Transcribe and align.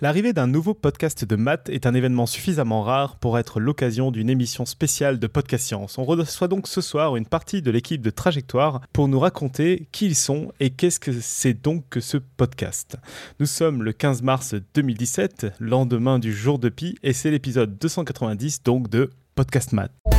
L'arrivée 0.00 0.32
d'un 0.32 0.46
nouveau 0.46 0.74
podcast 0.74 1.24
de 1.24 1.34
maths 1.34 1.68
est 1.70 1.84
un 1.84 1.92
événement 1.92 2.26
suffisamment 2.26 2.84
rare 2.84 3.16
pour 3.16 3.36
être 3.36 3.58
l'occasion 3.58 4.12
d'une 4.12 4.30
émission 4.30 4.64
spéciale 4.64 5.18
de 5.18 5.26
Podcast 5.26 5.66
Science. 5.66 5.98
On 5.98 6.04
reçoit 6.04 6.46
donc 6.46 6.68
ce 6.68 6.80
soir 6.80 7.16
une 7.16 7.26
partie 7.26 7.62
de 7.62 7.70
l'équipe 7.72 8.00
de 8.00 8.10
Trajectoire 8.10 8.80
pour 8.92 9.08
nous 9.08 9.18
raconter 9.18 9.88
qui 9.90 10.06
ils 10.06 10.14
sont 10.14 10.52
et 10.60 10.70
qu'est-ce 10.70 11.00
que 11.00 11.10
c'est 11.20 11.54
donc 11.54 11.84
que 11.90 11.98
ce 11.98 12.16
podcast. 12.16 12.96
Nous 13.40 13.46
sommes 13.46 13.82
le 13.82 13.92
15 13.92 14.22
mars 14.22 14.54
2017, 14.74 15.54
lendemain 15.58 16.20
du 16.20 16.32
jour 16.32 16.60
de 16.60 16.68
Pi, 16.68 16.94
et 17.02 17.12
c'est 17.12 17.32
l'épisode 17.32 17.76
290 17.76 18.62
donc 18.62 18.88
de 18.88 19.10
Podcast 19.34 19.72
Maths. 19.72 20.17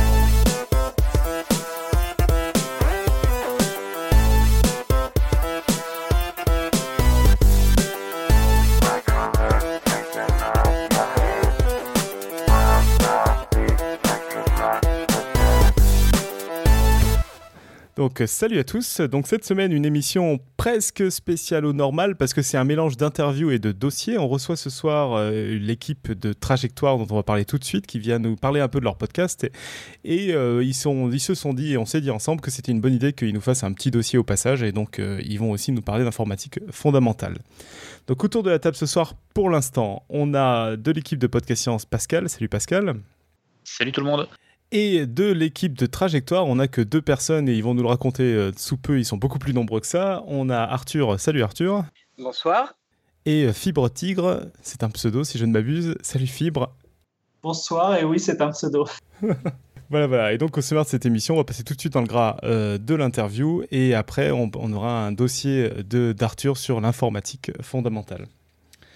Donc 18.00 18.22
salut 18.24 18.58
à 18.58 18.64
tous. 18.64 19.02
Donc 19.02 19.26
cette 19.26 19.44
semaine 19.44 19.72
une 19.72 19.84
émission 19.84 20.40
presque 20.56 21.12
spéciale 21.12 21.66
au 21.66 21.74
normal 21.74 22.16
parce 22.16 22.32
que 22.32 22.40
c'est 22.40 22.56
un 22.56 22.64
mélange 22.64 22.96
d'interviews 22.96 23.50
et 23.50 23.58
de 23.58 23.72
dossiers. 23.72 24.16
On 24.16 24.26
reçoit 24.26 24.56
ce 24.56 24.70
soir 24.70 25.12
euh, 25.12 25.58
l'équipe 25.58 26.10
de 26.10 26.32
Trajectoire 26.32 26.96
dont 26.96 27.06
on 27.10 27.16
va 27.16 27.22
parler 27.22 27.44
tout 27.44 27.58
de 27.58 27.64
suite 27.64 27.86
qui 27.86 27.98
vient 27.98 28.18
nous 28.18 28.36
parler 28.36 28.62
un 28.62 28.68
peu 28.68 28.78
de 28.78 28.84
leur 28.84 28.96
podcast 28.96 29.46
et, 30.02 30.32
euh, 30.32 30.64
ils, 30.64 30.72
sont, 30.72 31.10
se 31.18 31.34
sont 31.34 31.52
dit 31.52 31.74
et 31.74 31.76
on 31.76 31.84
s'est 31.84 32.00
dit 32.00 32.10
ensemble 32.10 32.40
que 32.40 32.50
c'était 32.50 32.72
une 32.72 32.80
bonne 32.80 32.94
idée 32.94 33.12
qu'ils 33.12 33.34
nous 33.34 33.42
fassent 33.42 33.64
un 33.64 33.72
petit 33.74 33.90
dossier 33.90 34.18
au 34.18 34.24
passage 34.24 34.62
et 34.62 34.72
donc 34.72 34.98
euh, 34.98 35.20
ils 35.22 35.38
vont 35.38 35.50
aussi 35.50 35.70
nous 35.70 35.82
parler 35.82 36.04
d'informatique 36.04 36.58
fondamentale. 36.70 37.36
Donc 38.06 38.24
autour 38.24 38.42
de 38.42 38.48
la 38.48 38.58
table 38.58 38.76
ce 38.76 38.86
soir 38.86 39.12
pour 39.34 39.50
l'instant 39.50 40.06
on 40.08 40.32
a 40.32 40.74
de 40.74 40.90
l'équipe 40.90 41.18
de 41.18 41.26
Podcast 41.26 41.64
Science 41.64 41.84
Pascal. 41.84 42.30
Salut 42.30 42.48
Pascal. 42.48 42.94
Salut 43.62 43.92
tout 43.92 44.00
le 44.00 44.06
monde. 44.06 44.26
Et 44.72 45.04
de 45.04 45.24
l'équipe 45.24 45.76
de 45.76 45.86
Trajectoire, 45.86 46.46
on 46.46 46.56
n'a 46.56 46.68
que 46.68 46.80
deux 46.80 47.02
personnes 47.02 47.48
et 47.48 47.54
ils 47.54 47.64
vont 47.64 47.74
nous 47.74 47.82
le 47.82 47.88
raconter 47.88 48.22
euh, 48.22 48.52
sous 48.56 48.76
peu, 48.76 49.00
ils 49.00 49.04
sont 49.04 49.16
beaucoup 49.16 49.40
plus 49.40 49.52
nombreux 49.52 49.80
que 49.80 49.86
ça. 49.86 50.22
On 50.28 50.48
a 50.48 50.58
Arthur, 50.58 51.18
salut 51.18 51.42
Arthur. 51.42 51.84
Bonsoir. 52.18 52.74
Et 53.26 53.46
euh, 53.46 53.52
Fibre 53.52 53.88
Tigre, 53.88 54.46
c'est 54.62 54.84
un 54.84 54.90
pseudo 54.90 55.24
si 55.24 55.38
je 55.38 55.44
ne 55.44 55.50
m'abuse. 55.50 55.96
Salut 56.02 56.28
Fibre. 56.28 56.72
Bonsoir, 57.42 57.96
et 57.96 58.04
oui, 58.04 58.20
c'est 58.20 58.40
un 58.40 58.50
pseudo. 58.52 58.86
voilà, 59.90 60.06
voilà. 60.06 60.32
Et 60.32 60.38
donc 60.38 60.56
au 60.56 60.60
sommaire 60.60 60.84
de 60.84 60.88
cette 60.88 61.04
émission, 61.04 61.34
on 61.34 61.38
va 61.38 61.44
passer 61.44 61.64
tout 61.64 61.74
de 61.74 61.80
suite 61.80 61.94
dans 61.94 62.02
le 62.02 62.06
gras 62.06 62.36
euh, 62.44 62.78
de 62.78 62.94
l'interview 62.94 63.64
et 63.72 63.96
après 63.96 64.30
on, 64.30 64.52
on, 64.54 64.72
aura 64.72 65.04
un 65.04 65.10
dossier 65.10 65.68
d'Arthur 65.82 66.56
sur 66.56 66.80
l'informatique 66.80 67.50
fondamentale. 67.60 68.28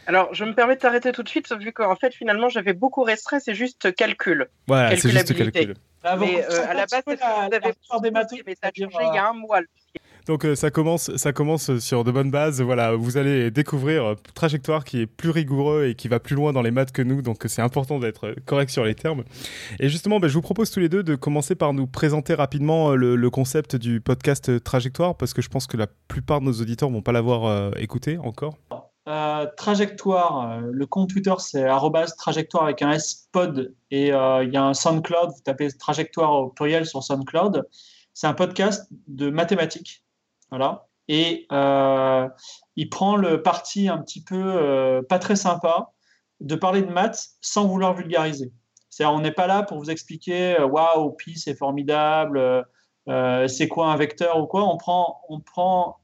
Alors, 0.07 0.35
je 0.35 0.45
me 0.45 0.55
permets 0.55 0.77
de 0.77 0.81
t'arrêter 0.81 1.13
tout 1.13 1.23
de 1.23 1.29
suite, 1.29 1.53
vu 1.59 1.73
qu'en 1.73 1.97
fait, 1.97 2.15
finalement, 2.15 2.49
j'avais 2.49 2.73
beaucoup 2.73 3.03
restreint, 3.03 3.41
c'est 3.41 3.55
juste 3.55 3.95
calcul. 3.95 4.49
Voilà, 4.67 4.97
c'est 4.97 5.11
juste 5.11 5.35
calcul. 5.35 5.75
mais 6.19 6.45
euh, 6.45 6.67
à 6.69 6.75
la 6.75 6.87
base, 6.87 7.03
vous 7.07 7.13
avez 7.13 7.73
des 8.03 8.11
maths, 8.11 8.35
mais 8.47 8.55
ça 8.63 8.69
a 8.69 8.73
changé 8.75 8.97
il 9.01 9.15
y 9.15 9.19
a 9.19 9.29
un 9.29 9.33
mois. 9.33 9.61
Donc 10.27 10.47
euh, 10.47 10.55
ça 10.55 10.71
commence, 10.71 11.15
ça 11.17 11.35
commence 11.35 11.79
sur 11.79 12.03
de 12.03 12.11
bonnes 12.11 12.31
bases. 12.31 12.63
Voilà, 12.63 12.95
vous 12.95 13.19
allez 13.19 13.51
découvrir 13.51 14.05
euh, 14.05 14.15
trajectoire 14.35 14.85
qui 14.85 15.03
est 15.03 15.07
plus 15.07 15.29
rigoureux 15.29 15.85
et 15.85 15.95
qui 15.95 16.09
va 16.09 16.19
plus 16.19 16.35
loin 16.35 16.55
dans 16.55 16.63
les 16.63 16.71
maths 16.71 16.93
que 16.93 17.03
nous. 17.03 17.21
Donc 17.21 17.45
c'est 17.47 17.61
important 17.61 17.99
d'être 17.99 18.35
correct 18.47 18.71
sur 18.71 18.85
les 18.85 18.95
termes. 18.95 19.25
Et 19.81 19.91
justement, 19.91 20.21
ben, 20.21 20.29
je 20.29 20.35
vous 20.35 20.41
propose 20.41 20.71
tous 20.71 20.81
les 20.81 20.89
deux 20.89 21.03
de 21.03 21.15
commencer 21.15 21.55
par 21.55 21.75
nous 21.75 21.87
présenter 21.87 22.33
rapidement 22.33 22.95
le, 22.95 23.17
le, 23.17 23.31
concept 23.31 23.77
du 23.77 24.01
podcast 24.01 24.65
trajectoire 24.65 25.15
parce 25.15 25.35
que 25.35 25.43
je 25.43 25.51
pense 25.51 25.67
que 25.67 25.77
la 25.77 25.89
plupart 26.09 26.41
de 26.41 26.47
nos 26.47 26.53
auditeurs 26.53 26.89
vont 26.89 27.03
pas 27.03 27.13
l'avoir 27.13 27.77
écouté 27.79 28.17
encore. 28.17 28.57
Euh, 29.07 29.47
trajectoire, 29.59 30.51
euh, 30.51 30.71
le 30.73 30.87
compte 30.87 31.11
Twitter 31.11 31.35
c'est 31.37 31.67
trajectoire 32.17 32.65
avec 32.65 32.81
un 32.81 32.93
S 32.93 33.29
pod 33.33 33.75
et 33.91 34.15
euh, 34.15 34.43
il 34.45 34.51
y 34.51 34.57
a 34.57 34.65
un 34.65 34.73
SoundCloud, 34.73 35.31
vous 35.31 35.43
tapez 35.45 35.71
trajectoire 35.73 36.33
au 36.33 36.49
pluriel 36.49 36.87
sur 36.87 37.03
SoundCloud. 37.03 37.69
C'est 38.15 38.27
un 38.27 38.33
podcast 38.33 38.89
de 39.07 39.29
mathématiques. 39.29 40.05
Voilà. 40.51 40.87
Et 41.09 41.47
il 42.77 42.89
prend 42.91 43.17
le 43.17 43.43
parti 43.43 43.89
un 43.89 43.99
petit 43.99 44.25
peu 44.25 45.05
pas 45.09 45.19
très 45.19 45.37
sympa 45.37 45.93
de 46.41 46.55
parler 46.55 46.81
de 46.81 46.91
maths 46.91 47.33
sans 47.43 47.67
vouloir 47.67 47.93
vulgariser. 47.93 48.53
C'est-à-dire, 48.89 49.15
on 49.15 49.21
n'est 49.21 49.33
pas 49.33 49.47
là 49.47 49.65
pour 49.65 49.79
vous 49.79 49.91
expliquer 49.91 50.59
waouh, 50.63 51.11
pi 51.11 51.37
c'est 51.37 51.57
formidable, 51.57 52.65
c'est 53.07 53.69
quoi 53.69 53.89
un 53.89 53.97
vecteur 53.97 54.39
ou 54.39 54.47
quoi. 54.47 54.63
On 54.65 54.79
prend, 54.79 55.21
on 55.29 55.41
prend 55.41 56.01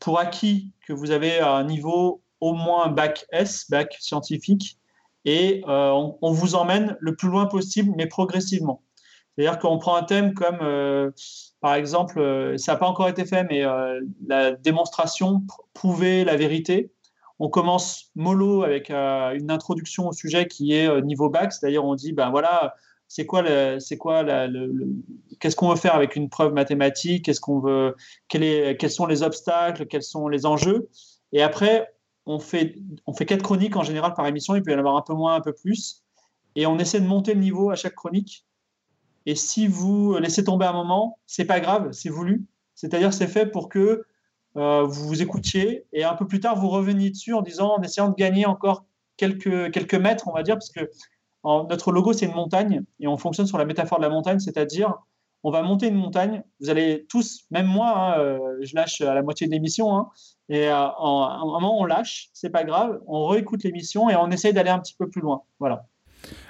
pour 0.00 0.18
acquis 0.18 0.72
que 0.86 0.92
vous 0.92 1.10
avez 1.10 1.40
un 1.40 1.64
niveau 1.64 2.22
au 2.40 2.52
moins 2.52 2.88
bac 2.88 3.26
S, 3.30 3.66
bac 3.70 3.96
scientifique, 4.00 4.78
et 5.24 5.62
euh, 5.68 6.10
on, 6.20 6.32
vous 6.32 6.54
emmène 6.54 6.96
le 7.00 7.16
plus 7.16 7.28
loin 7.28 7.46
possible, 7.46 7.92
mais 7.96 8.06
progressivement. 8.06 8.82
C'est-à-dire 9.36 9.58
qu'on 9.58 9.78
prend 9.78 9.96
un 9.96 10.02
thème 10.02 10.34
comme, 10.34 10.58
euh, 10.60 11.10
par 11.60 11.74
exemple, 11.74 12.20
euh, 12.20 12.58
ça 12.58 12.72
n'a 12.72 12.78
pas 12.78 12.86
encore 12.86 13.08
été 13.08 13.24
fait, 13.24 13.44
mais 13.44 13.62
la 14.26 14.52
démonstration, 14.52 15.42
prouver 15.72 16.24
la 16.24 16.36
vérité. 16.36 16.92
On 17.38 17.48
commence 17.48 18.10
mollo 18.14 18.62
avec 18.62 18.90
une 18.90 19.50
introduction 19.50 20.08
au 20.08 20.12
sujet 20.12 20.46
qui 20.46 20.72
est 20.72 21.02
niveau 21.02 21.30
bac, 21.30 21.52
c'est-à-dire 21.52 21.84
on 21.84 21.94
dit, 21.94 22.12
ben 22.12 22.30
voilà, 22.30 22.74
c'est 23.14 23.26
quoi, 23.26 23.44
c'est 23.78 23.96
quoi 23.96 24.24
le, 24.24 24.72
qu'est-ce 25.38 25.54
qu'on 25.54 25.68
veut 25.68 25.76
faire 25.76 25.94
avec 25.94 26.16
une 26.16 26.28
preuve 26.28 26.52
mathématique, 26.52 27.24
qu'est-ce 27.24 27.40
qu'on 27.40 27.60
veut, 27.60 27.94
quels 28.26 28.90
sont 28.90 29.06
les 29.06 29.22
obstacles, 29.22 29.86
quels 29.86 30.02
sont 30.02 30.26
les 30.26 30.46
enjeux? 30.46 30.88
Et 31.30 31.40
après, 31.40 31.94
on 32.26 32.40
fait, 32.40 32.74
on 33.06 33.12
fait 33.12 33.24
quatre 33.24 33.44
chroniques 33.44 33.76
en 33.76 33.84
général 33.84 34.14
par 34.14 34.26
émission, 34.26 34.56
il 34.56 34.62
peut 34.64 34.72
y 34.72 34.74
en 34.74 34.80
avoir 34.80 34.96
un 34.96 35.02
peu 35.02 35.14
moins, 35.14 35.36
un 35.36 35.40
peu 35.40 35.52
plus. 35.52 36.02
Et 36.56 36.66
on 36.66 36.76
essaie 36.80 37.00
de 37.00 37.06
monter 37.06 37.34
le 37.34 37.40
niveau 37.40 37.70
à 37.70 37.76
chaque 37.76 37.94
chronique. 37.94 38.46
Et 39.26 39.36
si 39.36 39.68
vous 39.68 40.18
laissez 40.18 40.42
tomber 40.42 40.66
un 40.66 40.72
moment, 40.72 41.20
c'est 41.24 41.44
pas 41.44 41.60
grave, 41.60 41.92
c'est 41.92 42.08
voulu. 42.08 42.44
C'est-à-dire, 42.74 43.14
c'est 43.14 43.28
fait 43.28 43.46
pour 43.46 43.68
que 43.68 44.02
euh, 44.56 44.82
vous 44.82 45.06
vous 45.06 45.22
écoutiez 45.22 45.86
et 45.92 46.02
un 46.02 46.14
peu 46.14 46.26
plus 46.26 46.40
tard, 46.40 46.58
vous 46.58 46.68
reveniez 46.68 47.10
dessus 47.10 47.32
en 47.32 47.42
disant, 47.42 47.76
en 47.76 47.82
essayant 47.82 48.08
de 48.08 48.16
gagner 48.16 48.44
encore 48.44 48.86
quelques, 49.16 49.70
quelques 49.70 49.94
mètres, 49.94 50.26
on 50.26 50.32
va 50.32 50.42
dire, 50.42 50.56
parce 50.56 50.72
que 50.72 50.90
notre 51.44 51.92
logo, 51.92 52.12
c'est 52.12 52.26
une 52.26 52.34
montagne 52.34 52.82
et 53.00 53.06
on 53.06 53.16
fonctionne 53.16 53.46
sur 53.46 53.58
la 53.58 53.64
métaphore 53.64 53.98
de 53.98 54.04
la 54.04 54.10
montagne, 54.10 54.38
c'est-à-dire 54.40 54.94
on 55.44 55.50
va 55.50 55.62
monter 55.62 55.88
une 55.88 55.94
montagne. 55.94 56.42
Vous 56.58 56.70
allez 56.70 57.06
tous, 57.08 57.44
même 57.50 57.66
moi, 57.66 57.94
hein, 57.94 58.18
euh, 58.18 58.38
je 58.62 58.74
lâche 58.74 59.02
à 59.02 59.14
la 59.14 59.22
moitié 59.22 59.46
de 59.46 59.52
l'émission. 59.52 59.94
Hein, 59.94 60.08
et 60.48 60.66
à 60.66 60.86
euh, 60.86 61.04
un 61.04 61.44
moment, 61.44 61.78
on 61.78 61.84
lâche, 61.84 62.30
c'est 62.32 62.48
pas 62.48 62.64
grave. 62.64 63.00
On 63.06 63.26
réécoute 63.26 63.62
l'émission 63.62 64.08
et 64.08 64.16
on 64.16 64.30
essaye 64.30 64.54
d'aller 64.54 64.70
un 64.70 64.78
petit 64.78 64.94
peu 64.98 65.08
plus 65.08 65.20
loin. 65.20 65.42
Voilà. 65.60 65.86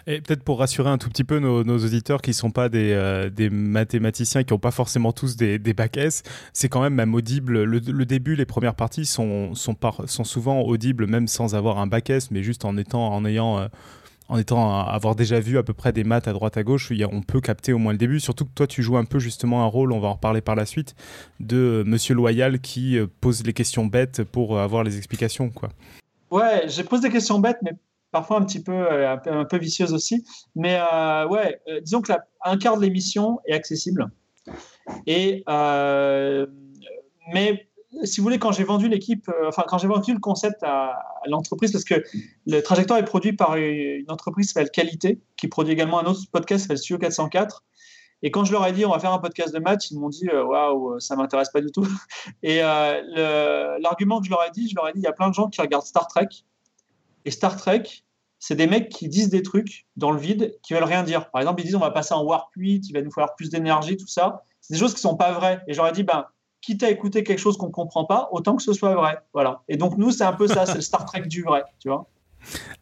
Et 0.06 0.20
peut-être 0.20 0.44
pour 0.44 0.60
rassurer 0.60 0.88
un 0.88 0.98
tout 0.98 1.08
petit 1.08 1.24
peu 1.24 1.40
nos, 1.40 1.64
auditeurs 1.64 2.22
qui 2.22 2.30
ne 2.30 2.34
sont 2.34 2.52
pas 2.52 2.68
des, 2.68 2.92
euh, 2.92 3.30
mathématiciens, 3.50 4.44
qui 4.44 4.52
n'ont 4.52 4.60
pas 4.60 4.70
forcément 4.70 5.10
tous 5.10 5.34
des, 5.34 5.58
des 5.58 5.74
bacs 5.74 5.96
S, 5.96 6.22
c'est 6.52 6.68
quand 6.68 6.80
même 6.80 6.94
même 6.94 7.14
audible. 7.16 7.64
Le, 7.64 7.80
début, 7.80 8.36
les 8.36 8.46
premières 8.46 8.76
parties 8.76 9.06
sont, 9.06 9.54
souvent 9.56 10.60
audibles, 10.60 11.08
même 11.08 11.26
sans 11.26 11.56
avoir 11.56 11.78
un 11.78 11.88
bac 11.88 12.10
S, 12.10 12.30
mais 12.30 12.44
juste 12.44 12.64
en, 12.64 12.76
étant, 12.76 13.12
en 13.12 13.24
ayant 13.24 13.68
en 14.28 14.38
étant 14.38 14.80
avoir 14.80 15.14
déjà 15.14 15.38
vu 15.38 15.58
à 15.58 15.62
peu 15.62 15.74
près 15.74 15.92
des 15.92 16.04
maths 16.04 16.28
à 16.28 16.32
droite 16.32 16.56
à 16.56 16.62
gauche, 16.62 16.92
on 17.12 17.22
peut 17.22 17.40
capter 17.40 17.72
au 17.72 17.78
moins 17.78 17.92
le 17.92 17.98
début. 17.98 18.20
Surtout 18.20 18.46
que 18.46 18.52
toi, 18.54 18.66
tu 18.66 18.82
joues 18.82 18.96
un 18.96 19.04
peu 19.04 19.18
justement 19.18 19.62
un 19.62 19.66
rôle, 19.66 19.92
on 19.92 20.00
va 20.00 20.08
en 20.08 20.14
reparler 20.14 20.40
par 20.40 20.54
la 20.54 20.66
suite, 20.66 20.94
de 21.40 21.82
Monsieur 21.86 22.14
Loyal 22.14 22.60
qui 22.60 22.98
euh, 22.98 23.06
pose 23.20 23.44
les 23.44 23.52
questions 23.52 23.86
bêtes 23.86 24.22
pour 24.24 24.58
avoir 24.58 24.82
les 24.82 24.96
explications, 24.96 25.50
quoi. 25.50 25.70
Ouais, 26.30 26.68
je 26.68 26.82
pose 26.82 27.00
des 27.00 27.10
questions 27.10 27.38
bêtes, 27.38 27.58
mais 27.62 27.72
parfois 28.10 28.38
un 28.38 28.44
petit 28.44 28.62
peu, 28.62 28.72
euh, 28.72 29.16
un 29.26 29.44
peu, 29.44 29.58
vicieuses 29.58 29.92
aussi. 29.92 30.24
Mais 30.56 30.78
euh, 30.80 31.28
ouais, 31.28 31.60
disons 31.82 32.00
que 32.00 32.12
un 32.44 32.56
quart 32.56 32.76
de 32.76 32.82
l'émission 32.82 33.40
est 33.46 33.54
accessible. 33.54 34.10
Et 35.06 35.44
mais 37.32 37.66
si 38.02 38.20
vous 38.20 38.24
voulez, 38.24 38.38
quand 38.38 38.52
j'ai 38.52 38.64
vendu 38.64 38.88
l'équipe, 38.88 39.28
euh, 39.28 39.48
enfin, 39.48 39.64
quand 39.66 39.78
j'ai 39.78 39.88
vendu 39.88 40.12
le 40.12 40.20
concept 40.20 40.62
à, 40.62 40.98
l'entreprise, 41.26 41.72
parce 41.72 41.84
que 41.84 42.02
le 42.46 42.60
trajectoire 42.60 42.98
est 42.98 43.04
produit 43.04 43.32
par 43.32 43.56
une 43.56 44.10
entreprise 44.10 44.48
qui 44.48 44.52
s'appelle 44.52 44.70
Qualité, 44.70 45.20
qui 45.36 45.48
produit 45.48 45.72
également 45.72 45.98
un 46.00 46.04
autre 46.04 46.20
podcast 46.30 46.62
qui 46.62 46.62
s'appelle 46.64 46.78
Studio 46.78 46.98
404. 46.98 47.64
Et 48.22 48.30
quand 48.30 48.44
je 48.44 48.52
leur 48.52 48.66
ai 48.66 48.72
dit 48.72 48.86
on 48.86 48.90
va 48.90 48.98
faire 48.98 49.12
un 49.12 49.18
podcast 49.18 49.52
de 49.54 49.58
match, 49.58 49.90
ils 49.90 49.98
m'ont 49.98 50.08
dit 50.08 50.28
euh, 50.28 50.44
waouh, 50.44 50.98
ça 50.98 51.14
m'intéresse 51.16 51.50
pas 51.50 51.60
du 51.60 51.70
tout. 51.70 51.86
Et 52.42 52.62
euh, 52.62 53.78
l'argument 53.80 54.20
que 54.20 54.26
je 54.26 54.30
leur 54.30 54.42
ai 54.44 54.50
dit, 54.50 54.68
je 54.68 54.74
leur 54.74 54.88
ai 54.88 54.92
dit 54.92 55.00
il 55.00 55.04
y 55.04 55.08
a 55.08 55.12
plein 55.12 55.28
de 55.28 55.34
gens 55.34 55.48
qui 55.48 55.60
regardent 55.60 55.84
Star 55.84 56.06
Trek. 56.06 56.28
Et 57.26 57.30
Star 57.30 57.56
Trek, 57.56 57.82
c'est 58.38 58.54
des 58.56 58.66
mecs 58.66 58.88
qui 58.88 59.08
disent 59.08 59.28
des 59.28 59.42
trucs 59.42 59.86
dans 59.96 60.10
le 60.10 60.18
vide 60.18 60.58
qui 60.62 60.74
veulent 60.74 60.84
rien 60.84 61.02
dire. 61.02 61.30
Par 61.30 61.40
exemple, 61.40 61.60
ils 61.62 61.64
disent 61.64 61.74
on 61.74 61.80
va 61.80 61.90
passer 61.90 62.14
en 62.14 62.22
Warp 62.22 62.50
8, 62.56 62.88
il 62.88 62.92
va 62.92 63.02
nous 63.02 63.10
falloir 63.10 63.34
plus 63.34 63.50
d'énergie, 63.50 63.96
tout 63.96 64.06
ça. 64.06 64.42
C'est 64.60 64.74
des 64.74 64.80
choses 64.80 64.94
qui 64.94 65.00
sont 65.00 65.16
pas 65.16 65.32
vraies. 65.32 65.60
Et 65.68 65.74
j'aurais 65.74 65.92
dit 65.92 66.02
ben 66.02 66.26
quitte 66.64 66.82
à 66.82 66.90
écouter 66.90 67.22
quelque 67.24 67.38
chose 67.38 67.56
qu'on 67.56 67.66
ne 67.66 67.72
comprend 67.72 68.04
pas, 68.04 68.28
autant 68.32 68.56
que 68.56 68.62
ce 68.62 68.72
soit 68.72 68.94
vrai. 68.94 69.18
Voilà. 69.32 69.62
Et 69.68 69.76
donc, 69.76 69.96
nous, 69.98 70.10
c'est 70.10 70.24
un 70.24 70.32
peu 70.32 70.46
ça, 70.46 70.66
c'est 70.66 70.76
le 70.76 70.80
Star 70.80 71.04
Trek 71.04 71.22
du 71.22 71.42
vrai, 71.42 71.62
tu 71.78 71.88
vois. 71.88 72.06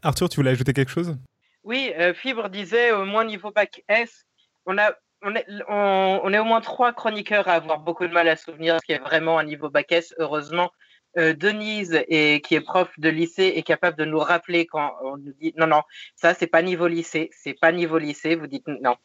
Arthur, 0.03 0.29
tu 0.29 0.37
voulais 0.37 0.51
ajouter 0.51 0.73
quelque 0.73 0.91
chose? 0.91 1.17
Oui, 1.65 1.93
euh, 1.99 2.15
Fibre 2.15 2.49
disait, 2.49 2.93
au 2.93 3.05
moins 3.05 3.25
niveau 3.25 3.51
bac 3.51 3.85
S, 3.89 4.27
on, 4.67 4.79
a, 4.79 4.93
on, 5.23 5.35
est, 5.35 5.47
on, 5.69 6.33
est 6.33 6.39
au 6.39 6.45
moins 6.45 6.61
trois 6.61 6.93
chroniqueurs 6.93 7.49
à 7.49 7.53
avoir 7.53 7.81
beaucoup 7.81 8.07
de 8.07 8.13
mal 8.13 8.29
à 8.29 8.37
souvenir 8.37 8.79
ce 8.81 8.87
qui 8.87 8.93
est 8.93 8.99
vraiment 8.99 9.39
un 9.39 9.45
niveau 9.45 9.71
bac 9.71 9.91
S, 9.93 10.15
heureusement. 10.19 10.71
Denise, 11.15 12.03
et, 12.09 12.41
qui 12.41 12.55
est 12.55 12.63
prof 12.63 12.89
de 12.97 13.11
lycée, 13.11 13.53
est 13.55 13.63
capable 13.63 13.99
de 13.99 14.07
nous 14.07 14.19
rappeler 14.19 14.65
quand 14.65 14.95
on 15.05 15.19
nous 15.19 15.35
dit 15.39 15.53
non, 15.59 15.67
non, 15.67 15.83
ça, 16.17 16.33
c'est 16.33 16.47
pas 16.47 16.63
niveau 16.63 16.87
lycée, 16.87 17.29
c'est 17.35 17.53
pas 17.53 17.71
niveau 17.71 17.99
lycée, 17.99 18.35
vous 18.35 18.47
dites 18.47 18.67
non. 18.67 18.97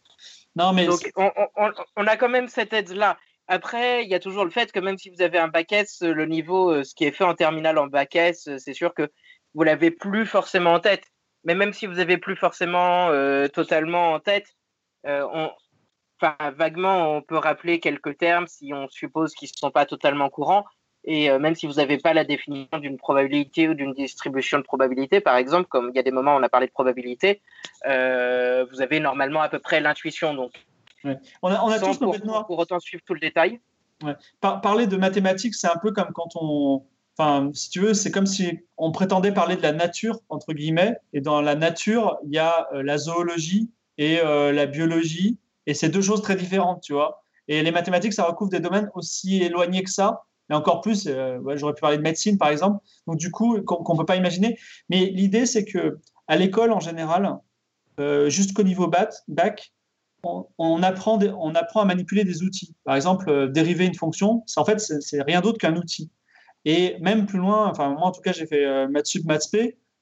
Non, 0.56 0.74
mais. 0.74 0.86
Donc, 0.86 1.12
on, 1.16 2.08
a 2.08 2.18
quand 2.18 2.30
même 2.30 2.48
cette 2.48 2.74
aide-là. 2.74 3.18
Après, 3.48 4.04
il 4.04 4.10
y 4.10 4.16
a 4.16 4.20
toujours 4.20 4.46
le 4.46 4.52
fait 4.52 4.72
que 4.72 4.80
même 4.80 4.98
si 4.98 5.10
vous 5.10 5.22
avez 5.22 5.38
un 5.38 5.48
bac 5.48 5.72
S, 5.72 6.02
le 6.02 6.26
niveau, 6.26 6.84
ce 6.84 6.94
qui 6.94 7.06
est 7.06 7.12
fait 7.12 7.24
en 7.24 7.34
terminale 7.34 7.78
en 7.78 7.88
bac 7.88 8.16
S, 8.16 8.50
c'est 8.58 8.74
sûr 8.74 8.94
que 8.94 9.10
vous 9.54 9.64
l'avez 9.64 9.92
plus 9.92 10.26
forcément 10.26 10.74
en 10.74 10.80
tête. 10.80 11.06
Mais 11.44 11.56
même 11.56 11.74
si 11.74 11.86
vous 11.88 12.00
avez 12.00 12.18
plus 12.18 12.36
forcément 12.36 13.10
totalement 13.50 14.14
en 14.14 14.20
tête, 14.20 14.48
enfin, 15.06 16.36
vaguement, 16.58 17.16
on 17.16 17.22
peut 17.22 17.38
rappeler 17.38 17.80
quelques 17.80 18.18
termes 18.18 18.48
si 18.48 18.74
on 18.74 18.88
suppose 18.90 19.34
qu'ils 19.34 19.50
ne 19.54 19.58
sont 19.58 19.72
pas 19.72 19.86
totalement 19.86 20.30
courants. 20.30 20.66
Et 21.10 21.32
euh, 21.32 21.40
même 21.40 21.56
si 21.56 21.68
vous 21.68 21.76
n'avez 21.76 21.98
pas 21.98 22.14
la 22.14 22.26
définition 22.26 22.80
d'une 22.80 22.98
probabilité 22.98 23.70
ou 23.70 23.74
d'une 23.74 23.94
distribution 23.94 24.58
de 24.58 24.64
probabilité, 24.64 25.22
par 25.22 25.38
exemple, 25.38 25.68
comme 25.70 25.90
il 25.94 25.96
y 25.96 26.00
a 26.00 26.04
des 26.04 26.12
moments 26.12 26.36
où 26.36 26.40
on 26.40 26.44
a 26.44 26.50
parlé 26.50 26.68
de 26.68 26.72
probabilité, 26.72 27.42
euh, 27.88 28.66
vous 28.70 28.82
avez 28.82 29.00
normalement 29.00 29.42
à 29.42 29.48
peu 29.48 29.60
près 29.60 29.80
l'intuition. 29.80 30.34
Donc, 30.34 30.52
on 31.04 31.52
a, 31.52 31.64
on 31.64 31.70
a 31.70 31.80
tous 31.80 31.98
pour, 31.98 32.08
complètement... 32.08 32.44
pour 32.44 32.60
autant 32.60 32.80
suivre 32.80 33.04
tout 33.06 33.14
le 33.14 33.20
détail. 33.20 33.60
parler 34.42 34.88
de 34.88 34.98
mathématiques, 34.98 35.56
c'est 35.56 35.68
un 35.68 35.78
peu 35.82 35.92
comme 35.92 36.12
quand 36.14 36.30
on, 36.36 36.84
enfin, 37.18 37.50
si 37.54 37.70
tu 37.70 37.80
veux, 37.80 37.94
c'est 37.94 38.12
comme 38.12 38.28
si 38.28 38.60
on 38.78 38.92
prétendait 38.92 39.32
parler 39.32 39.56
de 39.56 39.62
la 39.62 39.74
nature 39.74 40.20
entre 40.30 40.54
guillemets. 40.54 40.98
Et 41.14 41.22
dans 41.22 41.42
la 41.42 41.56
nature, 41.56 42.18
il 42.26 42.34
y 42.34 42.40
a 42.40 42.68
euh, 42.74 42.84
la 42.84 42.98
zoologie 42.98 43.72
et 43.98 44.20
la 44.22 44.68
biologie 44.68 45.40
et 45.68 45.74
c'est 45.74 45.90
deux 45.90 46.02
choses 46.02 46.22
très 46.22 46.36
différentes, 46.36 46.82
tu 46.82 46.94
vois. 46.94 47.22
Et 47.50 47.62
les 47.62 47.72
mathématiques, 47.72 48.14
ça 48.14 48.24
recouvre 48.24 48.50
des 48.50 48.62
domaines 48.62 48.90
aussi 48.96 49.44
éloignés 49.44 49.84
que 49.84 49.92
ça. 49.92 50.24
Et 50.50 50.54
encore 50.54 50.82
plus, 50.82 51.08
euh, 51.08 51.40
j'aurais 51.56 51.74
pu 51.74 51.82
parler 51.82 51.98
de 51.98 52.02
médecine, 52.02 52.38
par 52.38 52.50
exemple. 52.50 52.84
Donc, 53.06 53.18
du 53.18 53.32
coup, 53.32 53.62
qu'on 53.62 53.94
ne 53.94 54.00
peut 54.00 54.06
pas 54.06 54.16
imaginer. 54.16 54.58
Mais 54.90 55.06
l'idée, 55.06 55.46
c'est 55.46 55.66
que 55.66 56.00
à 56.28 56.38
l'école, 56.38 56.72
en 56.72 56.80
général, 56.80 57.38
euh, 58.00 58.30
jusqu'au 58.30 58.64
niveau 58.64 58.88
bac, 58.88 59.74
on, 60.58 60.84
apprend 60.84 61.20
on 61.20 61.56
apprend 61.56 61.82
à 61.82 61.86
manipuler 61.86 62.24
des 62.24 62.44
outils. 62.44 62.76
Par 62.84 62.96
exemple, 62.96 63.30
euh, 63.30 63.48
dériver 63.48 63.86
une 63.86 63.96
fonction, 63.96 64.44
en 64.56 64.66
fait, 64.66 64.80
c'est 64.80 65.22
rien 65.22 65.42
d'autre 65.42 65.58
qu'un 65.58 65.76
outil. 65.76 66.12
Et 66.66 66.98
même 67.00 67.26
plus 67.26 67.40
loin, 67.40 67.70
enfin, 67.70 67.90
moi, 67.92 68.04
en 68.04 68.12
tout 68.12 68.20
cas, 68.20 68.34
j'ai 68.34 68.46
fait 68.46 68.66
euh, 68.66 68.90
maths 68.90 69.06
sup, 69.06 69.26
maths 69.26 69.50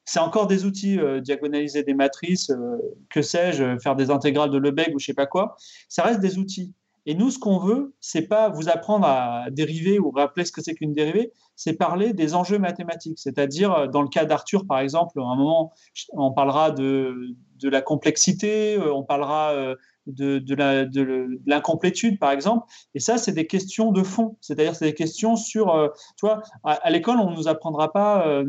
c'est 0.03 0.19
encore 0.19 0.47
des 0.47 0.65
outils, 0.65 0.99
euh, 0.99 1.19
diagonaliser 1.21 1.83
des 1.83 1.93
matrices, 1.93 2.49
euh, 2.49 2.77
que 3.09 3.21
sais-je, 3.21 3.77
faire 3.79 3.95
des 3.95 4.09
intégrales 4.09 4.49
de 4.51 4.57
Lebesgue 4.57 4.95
ou 4.95 4.99
je 4.99 5.05
sais 5.05 5.13
pas 5.13 5.27
quoi. 5.27 5.57
Ça 5.89 6.03
reste 6.03 6.19
des 6.19 6.39
outils. 6.39 6.73
Et 7.07 7.13
nous, 7.13 7.29
ce 7.29 7.37
qu'on 7.37 7.59
veut, 7.59 7.93
c'est 7.99 8.27
pas 8.27 8.49
vous 8.49 8.67
apprendre 8.67 9.05
à 9.05 9.45
dériver 9.51 9.99
ou 9.99 10.09
rappeler 10.09 10.43
ce 10.43 10.51
que 10.51 10.61
c'est 10.61 10.73
qu'une 10.73 10.93
dérivée, 10.93 11.31
c'est 11.55 11.73
parler 11.73 12.13
des 12.13 12.33
enjeux 12.33 12.57
mathématiques. 12.57 13.19
C'est-à-dire, 13.19 13.87
dans 13.89 14.01
le 14.01 14.07
cas 14.07 14.25
d'Arthur, 14.25 14.65
par 14.65 14.79
exemple, 14.79 15.19
à 15.19 15.23
un 15.23 15.35
moment, 15.35 15.71
on 16.13 16.31
parlera 16.31 16.71
de, 16.71 17.35
de 17.59 17.69
la 17.69 17.83
complexité, 17.83 18.79
on 18.79 19.03
parlera 19.03 19.75
de, 20.07 20.39
de 20.39 21.39
l'incomplétude, 21.45 22.19
par 22.19 22.31
exemple. 22.31 22.67
Et 22.93 22.99
ça, 22.99 23.17
c'est 23.17 23.31
des 23.31 23.47
questions 23.47 23.91
de 23.91 24.03
fond. 24.03 24.37
C'est-à-dire, 24.41 24.75
c'est 24.75 24.85
des 24.85 24.93
questions 24.93 25.35
sur, 25.35 25.91
tu 26.17 26.25
vois, 26.25 26.41
à, 26.63 26.89
l'école, 26.89 27.17
on 27.17 27.31
ne 27.31 27.35
nous 27.35 27.47
apprendra 27.47 27.91
pas 27.91 28.43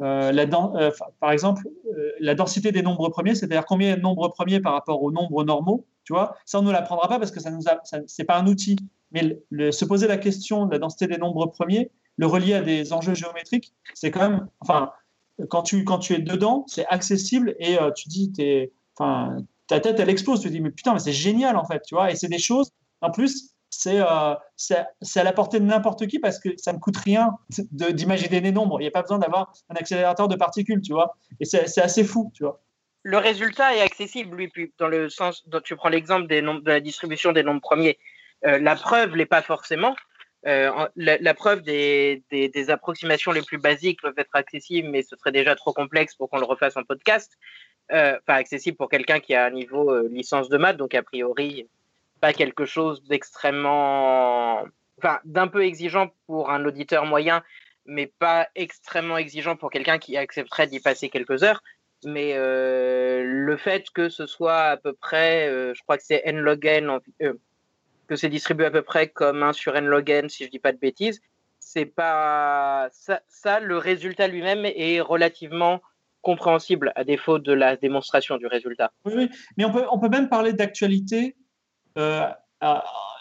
euh, 0.00 0.32
la, 0.32 0.42
euh, 0.42 0.90
par 1.20 1.30
exemple, 1.30 1.68
euh, 1.86 2.10
la 2.18 2.34
densité 2.34 2.72
des 2.72 2.82
nombres 2.82 3.08
premiers, 3.10 3.34
c'est-à-dire 3.34 3.64
combien 3.66 3.96
de 3.96 4.00
nombres 4.00 4.28
premiers 4.28 4.60
par 4.60 4.72
rapport 4.72 5.02
aux 5.02 5.12
nombres 5.12 5.44
normaux, 5.44 5.86
tu 6.04 6.12
vois, 6.12 6.36
ça 6.46 6.58
on 6.58 6.62
ne 6.62 6.72
l'apprendra 6.72 7.08
pas 7.08 7.18
parce 7.18 7.30
que 7.30 7.40
ça 7.40 7.50
nous 7.50 7.62
pas 8.26 8.38
un 8.38 8.46
outil. 8.46 8.76
Mais 9.12 9.38
se 9.70 9.84
poser 9.84 10.08
la 10.08 10.16
question 10.16 10.64
de 10.66 10.72
la 10.72 10.78
densité 10.78 11.06
des 11.06 11.18
nombres 11.18 11.46
premiers, 11.46 11.90
le 12.16 12.26
relier 12.26 12.54
à 12.54 12.62
des 12.62 12.92
enjeux 12.92 13.14
géométriques, 13.14 13.74
c'est 13.94 14.10
quand 14.10 14.28
même, 14.28 14.48
enfin, 14.60 14.90
quand 15.50 15.62
tu, 15.62 15.84
quand 15.84 15.98
tu 15.98 16.14
es 16.14 16.18
dedans, 16.18 16.64
c'est 16.66 16.86
accessible 16.86 17.54
et 17.58 17.76
tu 17.94 18.08
dis, 18.08 18.32
es, 18.38 18.72
enfin, 18.96 19.36
ta 19.66 19.80
tête 19.80 19.98
elle 20.00 20.10
explose, 20.10 20.40
tu 20.40 20.48
te 20.48 20.52
dis 20.52 20.60
mais 20.60 20.70
putain 20.70 20.92
mais 20.92 21.00
c'est 21.00 21.12
génial 21.12 21.56
en 21.56 21.64
fait, 21.64 21.82
tu 21.82 21.94
vois, 21.94 22.10
et 22.10 22.16
c'est 22.16 22.28
des 22.28 22.38
choses, 22.38 22.70
en 23.00 23.10
plus, 23.10 23.52
euh, 23.86 24.34
c'est 24.56 25.20
à 25.20 25.24
la 25.24 25.32
portée 25.32 25.58
de 25.58 25.64
n'importe 25.64 26.06
qui 26.06 26.18
parce 26.18 26.38
que 26.38 26.50
ça 26.56 26.72
ne 26.72 26.78
coûte 26.78 26.96
rien 26.96 27.30
d'imaginer 27.70 28.40
des 28.40 28.52
nombres. 28.52 28.80
Il 28.80 28.84
n'y 28.84 28.88
a 28.88 28.92
pas 28.92 29.02
besoin 29.02 29.18
d'avoir 29.18 29.52
un 29.70 29.74
accélérateur 29.74 30.28
de 30.28 30.36
particules, 30.36 30.80
tu 30.82 30.92
vois. 30.92 31.16
Et 31.40 31.44
c'est 31.44 31.80
assez 31.80 32.04
fou, 32.04 32.30
tu 32.34 32.44
vois. 32.44 32.60
Le 33.04 33.18
résultat 33.18 33.74
est 33.74 33.80
accessible, 33.80 34.36
lui, 34.36 34.72
dans 34.78 34.86
le 34.86 35.08
sens 35.08 35.42
dont 35.48 35.60
tu 35.60 35.74
prends 35.74 35.88
l'exemple 35.88 36.28
de 36.28 36.68
la 36.68 36.80
distribution 36.80 37.32
des 37.32 37.42
nombres 37.42 37.60
premiers. 37.60 37.98
Euh, 38.46 38.58
la 38.58 38.76
preuve 38.76 39.16
l'est 39.16 39.26
pas 39.26 39.42
forcément. 39.42 39.96
Euh, 40.46 40.88
la, 40.96 41.34
preuve 41.34 41.62
des, 41.62 42.24
des, 42.30 42.70
approximations 42.70 43.30
les 43.30 43.42
plus 43.42 43.58
basiques 43.58 44.02
peuvent 44.02 44.14
être 44.16 44.34
accessibles, 44.34 44.88
mais 44.88 45.02
ce 45.02 45.16
serait 45.16 45.30
déjà 45.30 45.54
trop 45.54 45.72
complexe 45.72 46.16
pour 46.16 46.28
qu'on 46.28 46.38
le 46.38 46.44
refasse 46.44 46.76
en 46.76 46.82
podcast. 46.82 47.32
Enfin, 47.90 48.34
accessible 48.34 48.76
pour 48.76 48.88
quelqu'un 48.88 49.20
qui 49.20 49.34
a 49.34 49.44
un 49.44 49.50
niveau 49.50 50.06
licence 50.08 50.48
de 50.48 50.56
maths, 50.56 50.78
donc 50.78 50.94
a 50.94 51.02
priori, 51.02 51.68
pas 52.22 52.32
quelque 52.32 52.64
chose 52.64 53.02
d'extrêmement, 53.02 54.62
enfin, 54.98 55.18
d'un 55.24 55.48
peu 55.48 55.64
exigeant 55.64 56.10
pour 56.26 56.50
un 56.50 56.64
auditeur 56.64 57.04
moyen, 57.04 57.42
mais 57.84 58.06
pas 58.06 58.48
extrêmement 58.54 59.18
exigeant 59.18 59.56
pour 59.56 59.70
quelqu'un 59.70 59.98
qui 59.98 60.16
accepterait 60.16 60.68
d'y 60.68 60.80
passer 60.80 61.08
quelques 61.08 61.42
heures. 61.42 61.62
Mais 62.04 62.32
euh, 62.34 63.22
le 63.24 63.56
fait 63.56 63.90
que 63.90 64.08
ce 64.08 64.26
soit 64.26 64.60
à 64.60 64.76
peu 64.76 64.92
près, 64.92 65.48
euh, 65.48 65.74
je 65.74 65.82
crois 65.82 65.98
que 65.98 66.04
c'est 66.04 66.22
n 66.24 66.38
log 66.38 66.64
n, 66.64 66.98
euh, 67.22 67.34
que 68.08 68.16
c'est 68.16 68.28
distribué 68.28 68.66
à 68.66 68.70
peu 68.70 68.82
près 68.82 69.08
comme 69.08 69.42
1 69.42 69.52
sur 69.52 69.76
n 69.76 69.86
log 69.86 70.10
n, 70.10 70.28
si 70.28 70.44
je 70.44 70.50
dis 70.50 70.58
pas 70.58 70.72
de 70.72 70.78
bêtises, 70.78 71.20
c'est 71.60 71.86
pas 71.86 72.88
ça, 72.90 73.60
le 73.60 73.78
résultat 73.78 74.26
lui-même 74.26 74.64
est 74.64 75.00
relativement 75.00 75.80
compréhensible 76.22 76.92
à 76.96 77.04
défaut 77.04 77.38
de 77.38 77.52
la 77.52 77.76
démonstration 77.76 78.36
du 78.38 78.46
résultat. 78.46 78.92
Oui, 79.04 79.28
mais 79.56 79.64
on 79.64 79.72
peut, 79.72 79.84
on 79.90 79.98
peut 79.98 80.08
même 80.08 80.28
parler 80.28 80.52
d'actualité 80.52 81.36
euh, 81.98 82.26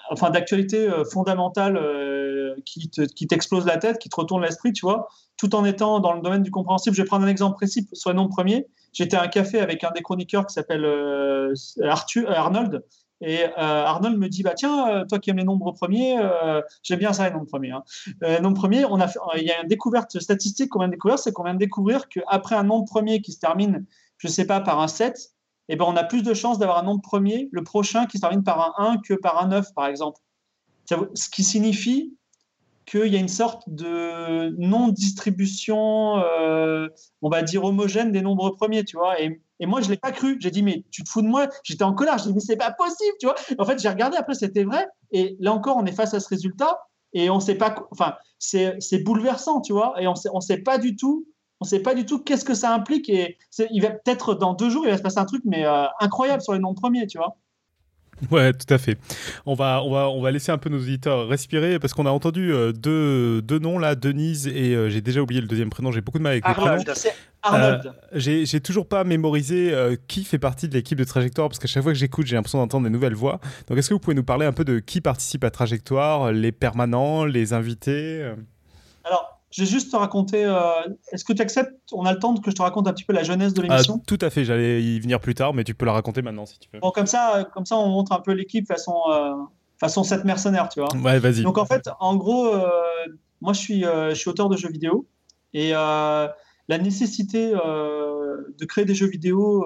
enfin 0.09 0.29
d'actualité 0.29 0.87
euh, 0.87 1.03
fondamentale 1.05 1.77
euh, 1.77 2.55
qui 2.65 3.27
t'explose 3.27 3.65
la 3.65 3.77
tête, 3.77 3.97
qui 3.97 4.09
te 4.09 4.15
retourne 4.15 4.43
l'esprit, 4.43 4.73
tu 4.73 4.85
vois, 4.85 5.07
tout 5.37 5.55
en 5.55 5.65
étant 5.65 5.99
dans 5.99 6.13
le 6.13 6.21
domaine 6.21 6.43
du 6.43 6.51
compréhensible. 6.51 6.95
Je 6.95 7.01
vais 7.01 7.07
prendre 7.07 7.25
un 7.25 7.29
exemple 7.29 7.55
précis 7.55 7.87
sur 7.93 8.09
les 8.11 8.15
noms 8.15 8.27
premiers. 8.27 8.67
J'étais 8.93 9.15
à 9.15 9.23
un 9.23 9.27
café 9.27 9.59
avec 9.59 9.83
un 9.83 9.91
des 9.91 10.01
chroniqueurs 10.01 10.45
qui 10.45 10.53
s'appelle 10.53 10.85
Arthur, 11.83 12.29
Arnold. 12.29 12.83
Et 13.21 13.43
Arnold 13.55 14.17
me 14.17 14.27
dit 14.27 14.43
bah 14.43 14.53
tiens 14.55 15.05
toi 15.07 15.19
qui 15.19 15.29
aimes 15.29 15.37
les 15.37 15.43
nombres 15.43 15.71
premiers 15.73 16.17
j'aime 16.81 16.99
bien 16.99 17.13
ça 17.13 17.27
les 17.27 17.33
nombres 17.33 17.45
premiers 17.45 17.71
hein. 17.71 17.83
nombres 18.41 18.57
premiers 18.57 18.83
on 18.85 18.99
a 18.99 19.07
il 19.37 19.43
y 19.43 19.51
a 19.51 19.61
une 19.61 19.67
découverte 19.67 20.19
statistique 20.19 20.69
qu'on 20.69 20.79
vient 20.79 20.87
de 20.87 20.93
découvrir 20.93 21.19
c'est 21.19 21.31
qu'on 21.31 21.43
vient 21.43 21.53
de 21.53 21.59
découvrir 21.59 22.09
qu'après 22.09 22.55
un 22.55 22.63
nombre 22.63 22.85
premier 22.85 23.21
qui 23.21 23.31
se 23.31 23.39
termine 23.39 23.85
je 24.17 24.27
sais 24.27 24.45
pas 24.45 24.59
par 24.59 24.79
un 24.79 24.87
7 24.87 25.33
eh 25.73 25.77
ben, 25.77 25.85
on 25.85 25.95
a 25.95 26.03
plus 26.03 26.21
de 26.21 26.33
chances 26.33 26.59
d'avoir 26.59 26.79
un 26.79 26.83
nombre 26.83 27.01
premier, 27.01 27.47
le 27.53 27.63
prochain 27.63 28.05
qui 28.05 28.17
se 28.17 28.21
termine 28.21 28.43
par 28.43 28.77
un 28.77 28.91
1 28.93 28.97
que 28.97 29.13
par 29.13 29.41
un 29.41 29.47
9, 29.47 29.73
par 29.73 29.87
exemple. 29.87 30.19
Ce 30.85 31.29
qui 31.29 31.45
signifie 31.45 32.17
qu'il 32.85 33.07
y 33.07 33.15
a 33.15 33.19
une 33.19 33.29
sorte 33.29 33.63
de 33.69 34.53
non-distribution, 34.57 36.17
euh, 36.17 36.89
on 37.21 37.29
va 37.29 37.41
dire, 37.41 37.63
homogène 37.63 38.11
des 38.11 38.21
nombres 38.21 38.49
premiers, 38.49 38.83
tu 38.83 38.97
vois. 38.97 39.21
Et, 39.21 39.41
moi, 39.65 39.81
je 39.81 39.87
ne 39.87 39.91
l'ai 39.91 39.97
pas 39.97 40.11
cru. 40.11 40.37
J'ai 40.39 40.51
dit, 40.51 40.63
mais 40.63 40.83
tu 40.91 41.03
te 41.03 41.09
fous 41.09 41.21
de 41.21 41.27
moi? 41.27 41.47
J'étais 41.63 41.83
en 41.83 41.93
colère. 41.93 42.17
J'ai 42.17 42.27
dit, 42.27 42.33
mais 42.33 42.39
c'est 42.39 42.57
pas 42.57 42.71
possible, 42.71 43.15
tu 43.19 43.27
vois. 43.27 43.35
En 43.57 43.65
fait, 43.65 43.79
j'ai 43.79 43.89
regardé, 43.89 44.17
après, 44.17 44.33
c'était 44.33 44.63
vrai. 44.63 44.87
Et 45.11 45.35
là 45.39 45.53
encore, 45.53 45.77
on 45.77 45.85
est 45.85 45.91
face 45.91 46.13
à 46.13 46.19
ce 46.19 46.27
résultat. 46.27 46.79
Et 47.13 47.29
on 47.29 47.39
sait 47.39 47.55
pas, 47.55 47.75
enfin, 47.91 48.15
c'est 48.39 49.03
bouleversant, 49.03 49.61
tu 49.61 49.73
vois. 49.73 49.93
Et 50.01 50.07
on 50.07 50.15
sait, 50.15 50.29
ne 50.29 50.35
on 50.35 50.41
sait 50.41 50.59
pas 50.59 50.77
du 50.77 50.95
tout 50.95 51.25
on 51.61 51.63
sait 51.63 51.79
pas 51.79 51.93
du 51.93 52.05
tout 52.05 52.19
qu'est-ce 52.19 52.43
que 52.43 52.55
ça 52.55 52.73
implique. 52.73 53.07
Et 53.07 53.37
il 53.69 53.81
va 53.81 53.91
peut-être 53.91 54.33
dans 54.33 54.53
deux 54.53 54.69
jours, 54.69 54.83
il 54.85 54.91
va 54.91 54.97
se 54.97 55.03
passer 55.03 55.19
un 55.19 55.25
truc, 55.25 55.43
mais 55.45 55.63
euh, 55.63 55.85
incroyable 55.99 56.41
sur 56.41 56.53
les 56.53 56.59
noms 56.59 56.73
premiers, 56.73 57.05
tu 57.05 57.19
vois. 57.19 57.37
Ouais, 58.29 58.53
tout 58.53 58.71
à 58.71 58.77
fait. 58.77 58.97
On 59.45 59.53
va, 59.53 59.81
on 59.83 59.91
va, 59.91 60.09
on 60.09 60.21
va 60.21 60.31
laisser 60.31 60.51
un 60.51 60.57
peu 60.57 60.69
nos 60.69 60.79
auditeurs 60.79 61.27
respirer 61.27 61.79
parce 61.79 61.93
qu'on 61.93 62.05
a 62.05 62.11
entendu 62.11 62.53
euh, 62.53 62.71
deux, 62.71 63.41
deux, 63.41 63.59
noms 63.59 63.79
là, 63.79 63.95
Denise 63.95 64.47
et 64.47 64.75
euh, 64.75 64.89
j'ai 64.89 65.01
déjà 65.01 65.21
oublié 65.21 65.41
le 65.41 65.47
deuxième 65.47 65.69
prénom. 65.69 65.91
J'ai 65.91 66.01
beaucoup 66.01 66.19
de 66.19 66.23
mal 66.23 66.33
avec 66.33 66.47
les 66.47 66.53
prénoms. 66.53 66.83
Arnold. 67.43 67.93
j'ai 68.13 68.61
toujours 68.61 68.87
pas 68.87 69.03
mémorisé 69.03 69.73
qui 70.07 70.23
fait 70.23 70.37
partie 70.37 70.67
de 70.67 70.75
l'équipe 70.75 70.97
de 70.97 71.03
Trajectoire 71.03 71.49
parce 71.49 71.57
qu'à 71.57 71.67
chaque 71.67 71.81
fois 71.81 71.91
que 71.91 71.97
j'écoute, 71.97 72.27
j'ai 72.27 72.35
l'impression 72.35 72.59
d'entendre 72.59 72.83
des 72.83 72.91
nouvelles 72.91 73.15
voix. 73.15 73.39
Donc, 73.67 73.79
est-ce 73.79 73.89
que 73.89 73.95
vous 73.95 73.99
pouvez 73.99 74.15
nous 74.15 74.23
parler 74.23 74.45
un 74.45 74.51
peu 74.51 74.63
de 74.63 74.77
qui 74.77 75.01
participe 75.01 75.43
à 75.43 75.49
Trajectoire, 75.49 76.31
les 76.31 76.51
permanents, 76.51 77.25
les 77.25 77.53
invités 77.53 78.23
Alors, 79.03 79.40
je 79.51 79.61
vais 79.61 79.69
juste 79.69 79.91
te 79.91 79.95
raconter. 79.95 80.45
Euh, 80.45 80.59
est-ce 81.11 81.25
que 81.25 81.33
tu 81.33 81.41
acceptes 81.41 81.73
On 81.91 82.05
a 82.05 82.13
le 82.13 82.19
temps 82.19 82.35
que 82.35 82.49
je 82.49 82.55
te 82.55 82.61
raconte 82.61 82.87
un 82.87 82.93
petit 82.93 83.03
peu 83.03 83.13
la 83.13 83.23
jeunesse 83.23 83.53
de 83.53 83.61
l'émission? 83.61 83.97
ah, 83.99 84.03
Tout 84.07 84.17
à 84.21 84.29
fait, 84.29 84.45
j'allais 84.45 84.81
y 84.81 84.99
venir 84.99 85.19
plus 85.19 85.35
tard, 85.35 85.53
mais 85.53 85.63
tu 85.63 85.73
peux 85.75 85.85
la 85.85 85.93
raconter 85.93 86.21
maintenant 86.21 86.45
si 86.45 86.57
tu 86.59 86.69
veux. 86.73 86.79
Bon, 86.79 86.91
comme 86.91 87.07
ça, 87.07 87.47
comme 87.53 87.65
ça 87.65 87.77
on 87.77 87.89
montre 87.89 88.13
un 88.13 88.19
peu 88.19 88.31
l'équipe 88.31 88.67
façon, 88.67 88.95
euh, 89.11 89.33
façon 89.77 90.03
7 90.03 90.23
mercenaires, 90.23 90.69
tu 90.69 90.79
vois. 90.79 90.89
Ouais, 90.95 91.19
vas-y. 91.19 91.43
Donc 91.43 91.57
en 91.57 91.65
fait, 91.65 91.89
en 91.99 92.15
gros, 92.15 92.47
euh, 92.47 92.69
moi 93.41 93.53
je 93.53 93.59
suis, 93.59 93.81
je 93.83 94.13
suis 94.15 94.29
auteur 94.29 94.49
de 94.49 94.57
jeux 94.57 94.71
vidéo 94.71 95.05
et 95.53 95.71
la 95.71 96.33
nécessité 96.69 97.51
de 97.51 98.65
créer 98.65 98.85
des 98.85 98.95
jeux 98.95 99.07
vidéo 99.07 99.65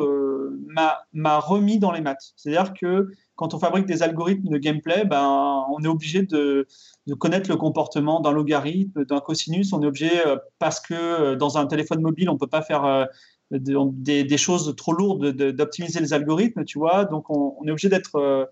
m'a 1.14 1.40
remis 1.40 1.80
dans 1.80 1.92
les 1.92 2.02
maths. 2.02 2.34
C'est-à-dire 2.36 2.74
que 2.74 3.10
quand 3.36 3.54
on 3.54 3.60
fabrique 3.60 3.86
des 3.86 4.04
algorithmes 4.04 4.50
de 4.50 4.58
gameplay, 4.58 5.06
ben, 5.06 5.66
on 5.70 5.84
est 5.84 5.88
obligé 5.88 6.24
de, 6.24 6.68
connaître 7.20 7.50
le 7.50 7.58
comportement 7.58 8.20
d'un 8.20 8.32
logarithme, 8.32 9.06
d'un 9.06 9.20
cosinus. 9.20 9.74
On 9.74 9.82
est 9.82 9.88
obligé, 9.88 10.10
parce 10.60 10.80
que 10.80 11.36
dans 11.36 11.58
un 11.58 11.66
téléphone 11.66 12.02
mobile, 12.02 12.30
on 12.30 12.34
ne 12.34 12.40
peut 12.40 12.48
pas 12.48 12.62
faire 12.62 13.08
des, 13.52 14.38
choses 14.38 14.74
trop 14.76 14.94
lourdes 14.94 15.32
d'optimiser 15.32 16.00
les 16.00 16.14
algorithmes, 16.14 16.64
tu 16.64 16.80
vois. 16.80 17.06
Donc, 17.06 17.30
on, 17.30 17.62
est 17.66 17.72
obligé 17.72 17.90
d'être. 17.90 18.50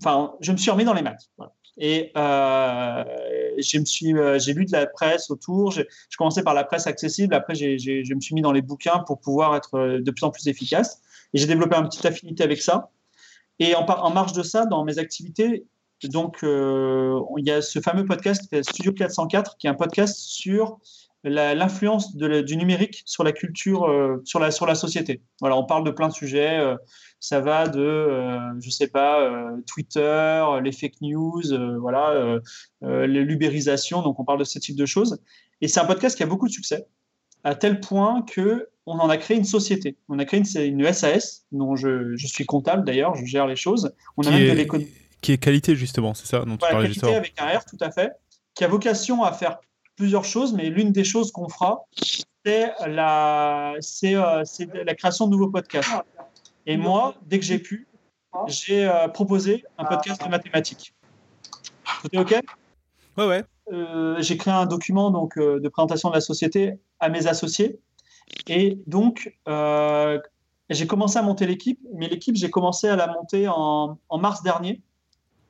Enfin, 0.00 0.32
je 0.40 0.52
me 0.52 0.56
suis 0.56 0.70
remis 0.70 0.84
dans 0.84 0.94
les 0.94 1.02
maths. 1.02 1.30
Et 1.78 2.12
euh, 2.16 3.04
euh, 3.06 4.38
j'ai 4.38 4.54
lu 4.54 4.64
de 4.66 4.72
la 4.72 4.86
presse 4.86 5.30
autour. 5.30 5.70
Je, 5.70 5.82
commençais 6.18 6.42
par 6.42 6.54
la 6.54 6.64
presse 6.64 6.86
accessible. 6.86 7.34
Après, 7.34 7.54
je 7.54 8.14
me 8.14 8.20
suis 8.20 8.34
mis 8.34 8.42
dans 8.42 8.52
les 8.52 8.62
bouquins 8.62 9.00
pour 9.06 9.20
pouvoir 9.20 9.56
être 9.56 9.74
euh, 9.74 10.00
de 10.00 10.10
plus 10.10 10.24
en 10.24 10.30
plus 10.30 10.46
efficace. 10.48 11.00
Et 11.32 11.38
j'ai 11.38 11.46
développé 11.46 11.76
une 11.76 11.88
petite 11.88 12.04
affinité 12.04 12.44
avec 12.44 12.60
ça. 12.60 12.90
Et 13.58 13.74
en, 13.74 13.84
en 13.84 14.10
marge 14.10 14.32
de 14.32 14.42
ça, 14.42 14.66
dans 14.66 14.84
mes 14.84 14.98
activités, 14.98 15.64
donc 16.04 16.38
il 16.42 17.46
y 17.46 17.50
a 17.50 17.62
ce 17.62 17.80
fameux 17.80 18.04
podcast 18.04 18.62
Studio 18.62 18.92
404, 18.92 19.56
qui 19.56 19.68
est 19.68 19.70
un 19.70 19.74
podcast 19.74 20.18
sur 20.18 20.78
l'influence 21.22 22.16
du 22.16 22.56
numérique 22.56 23.02
sur 23.06 23.22
la 23.22 23.30
culture, 23.30 23.86
sur, 24.24 24.40
la, 24.40 24.50
sur 24.50 24.66
la 24.66 24.74
société. 24.74 25.22
Voilà, 25.40 25.56
on 25.56 25.64
parle 25.64 25.84
de 25.84 25.92
plein 25.92 26.08
de 26.08 26.12
sujets 26.12 26.76
ça 27.22 27.38
va 27.38 27.68
de, 27.68 27.80
euh, 27.80 28.60
je 28.60 28.68
sais 28.68 28.88
pas, 28.88 29.22
euh, 29.22 29.56
Twitter, 29.64 30.44
les 30.60 30.72
fake 30.72 31.00
news, 31.02 31.52
euh, 31.52 31.78
voilà, 31.78 32.40
l'ubérisation. 32.80 34.02
Donc, 34.02 34.18
on 34.18 34.24
parle 34.24 34.40
de 34.40 34.44
ce 34.44 34.58
type 34.58 34.74
de 34.74 34.86
choses. 34.86 35.22
Et 35.60 35.68
c'est 35.68 35.78
un 35.78 35.84
podcast 35.84 36.16
qui 36.16 36.24
a 36.24 36.26
beaucoup 36.26 36.48
de 36.48 36.52
succès, 36.52 36.84
à 37.44 37.54
tel 37.54 37.80
point 37.80 38.22
que 38.22 38.68
on 38.86 38.98
en 38.98 39.08
a 39.08 39.16
créé 39.16 39.36
une 39.36 39.44
société. 39.44 39.96
On 40.08 40.18
a 40.18 40.24
créé 40.24 40.40
une, 40.40 40.80
une 40.80 40.92
SAS, 40.92 41.44
dont 41.52 41.76
je, 41.76 42.16
je 42.16 42.26
suis 42.26 42.44
comptable 42.44 42.84
d'ailleurs, 42.84 43.14
je 43.14 43.24
gère 43.24 43.46
les 43.46 43.56
choses. 43.56 43.94
On 44.16 44.22
qui, 44.22 44.28
a 44.28 44.32
est, 44.32 44.88
qui 45.20 45.32
est 45.32 45.38
qualité 45.38 45.76
justement, 45.76 46.14
c'est 46.14 46.26
ça 46.26 46.40
dont 46.40 46.56
tu 46.56 46.58
parlais 46.58 46.88
qualité 46.88 47.14
avec 47.14 47.40
un 47.40 47.58
R, 47.58 47.64
tout 47.64 47.78
à 47.80 47.92
fait, 47.92 48.12
qui 48.54 48.64
a 48.64 48.68
vocation 48.68 49.22
à 49.22 49.32
faire 49.32 49.58
plusieurs 49.96 50.24
choses, 50.24 50.52
mais 50.52 50.68
l'une 50.68 50.90
des 50.90 51.04
choses 51.04 51.30
qu'on 51.30 51.48
fera, 51.48 51.84
c'est 52.44 52.72
la, 52.86 53.74
la 54.04 54.94
création 54.94 55.26
de 55.26 55.30
nouveaux 55.30 55.50
podcasts. 55.50 55.90
Et 56.66 56.76
moi, 56.76 57.14
dès 57.26 57.38
que 57.38 57.44
j'ai 57.44 57.58
pu, 57.58 57.86
j'ai 58.46 58.88
euh, 58.88 59.08
proposé 59.08 59.64
un 59.78 59.84
podcast 59.84 60.24
de 60.24 60.28
mathématiques. 60.28 60.94
Tout 62.02 62.08
est 62.12 62.18
OK? 62.18 62.34
Ouais, 63.18 63.26
ouais. 63.26 63.44
Euh, 63.72 64.16
j'ai 64.20 64.36
créé 64.36 64.52
un 64.52 64.66
document 64.66 65.10
donc, 65.10 65.36
euh, 65.36 65.60
de 65.60 65.68
présentation 65.68 66.08
de 66.08 66.14
la 66.14 66.20
société 66.20 66.78
à 67.02 67.10
mes 67.10 67.26
associés. 67.26 67.78
Et 68.46 68.78
donc, 68.86 69.36
j'ai 70.70 70.86
commencé 70.86 71.18
à 71.18 71.22
monter 71.22 71.46
l'équipe, 71.46 71.80
mais 71.94 72.08
l'équipe, 72.08 72.36
j'ai 72.36 72.50
commencé 72.50 72.88
à 72.88 72.96
la 72.96 73.08
monter 73.08 73.48
en, 73.48 73.98
en 74.08 74.18
mars 74.18 74.42
dernier. 74.42 74.80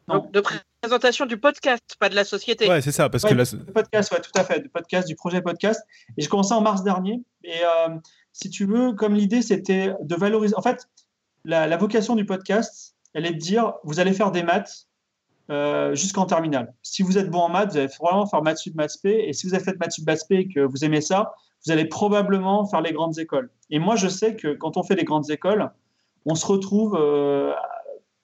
Donc, 0.08 0.32
de 0.32 0.42
présentation 0.80 1.26
du 1.26 1.36
podcast, 1.36 1.96
pas 2.00 2.08
de 2.08 2.16
la 2.16 2.24
société. 2.24 2.68
Ouais, 2.68 2.80
c'est 2.80 2.90
ça, 2.90 3.08
parce 3.08 3.22
que 3.22 3.34
la... 3.34 3.44
podcast, 3.72 4.10
ouais, 4.12 4.20
tout 4.20 4.32
à 4.34 4.42
fait, 4.42 4.60
du 4.60 4.68
podcast, 4.68 5.06
du 5.06 5.14
projet 5.14 5.40
podcast. 5.40 5.80
Et 6.16 6.22
j'ai 6.22 6.28
commencé 6.28 6.52
en 6.54 6.60
mars 6.60 6.82
dernier. 6.82 7.22
Et 7.44 7.60
si 8.32 8.50
tu 8.50 8.66
veux, 8.66 8.92
comme 8.94 9.14
l'idée, 9.14 9.42
c'était 9.42 9.94
de 10.00 10.14
valoriser. 10.16 10.56
En 10.56 10.62
fait, 10.62 10.88
la, 11.44 11.76
vocation 11.76 12.16
du 12.16 12.24
podcast, 12.24 12.96
elle 13.14 13.26
est 13.26 13.32
de 13.32 13.38
dire 13.38 13.74
vous 13.84 14.00
allez 14.00 14.12
faire 14.12 14.30
des 14.30 14.42
maths 14.42 14.88
euh, 15.50 15.94
jusqu'en 15.94 16.24
terminale. 16.24 16.72
Si 16.82 17.02
vous 17.02 17.18
êtes 17.18 17.28
bon 17.28 17.40
en 17.40 17.48
maths, 17.48 17.72
vous 17.72 17.78
allez 17.78 17.88
vraiment 18.00 18.26
faire 18.26 18.42
maths 18.42 18.58
sub 18.58 18.76
maths 18.76 18.96
p. 19.02 19.28
Et 19.28 19.32
si 19.32 19.46
vous 19.46 19.54
avez 19.54 19.64
fait 19.64 19.78
maths 19.78 19.92
sub 19.92 20.06
maths 20.06 20.26
p 20.28 20.36
et 20.36 20.48
que 20.48 20.60
vous 20.60 20.84
aimez 20.84 21.00
ça, 21.00 21.34
vous 21.64 21.72
allez 21.72 21.84
probablement 21.84 22.64
faire 22.66 22.80
les 22.80 22.92
grandes 22.92 23.18
écoles. 23.18 23.50
Et 23.70 23.78
moi, 23.78 23.96
je 23.96 24.08
sais 24.08 24.36
que 24.36 24.54
quand 24.54 24.76
on 24.76 24.82
fait 24.82 24.94
les 24.94 25.04
grandes 25.04 25.30
écoles, 25.30 25.70
on 26.26 26.34
se 26.34 26.46
retrouve 26.46 26.96
euh, 26.96 27.52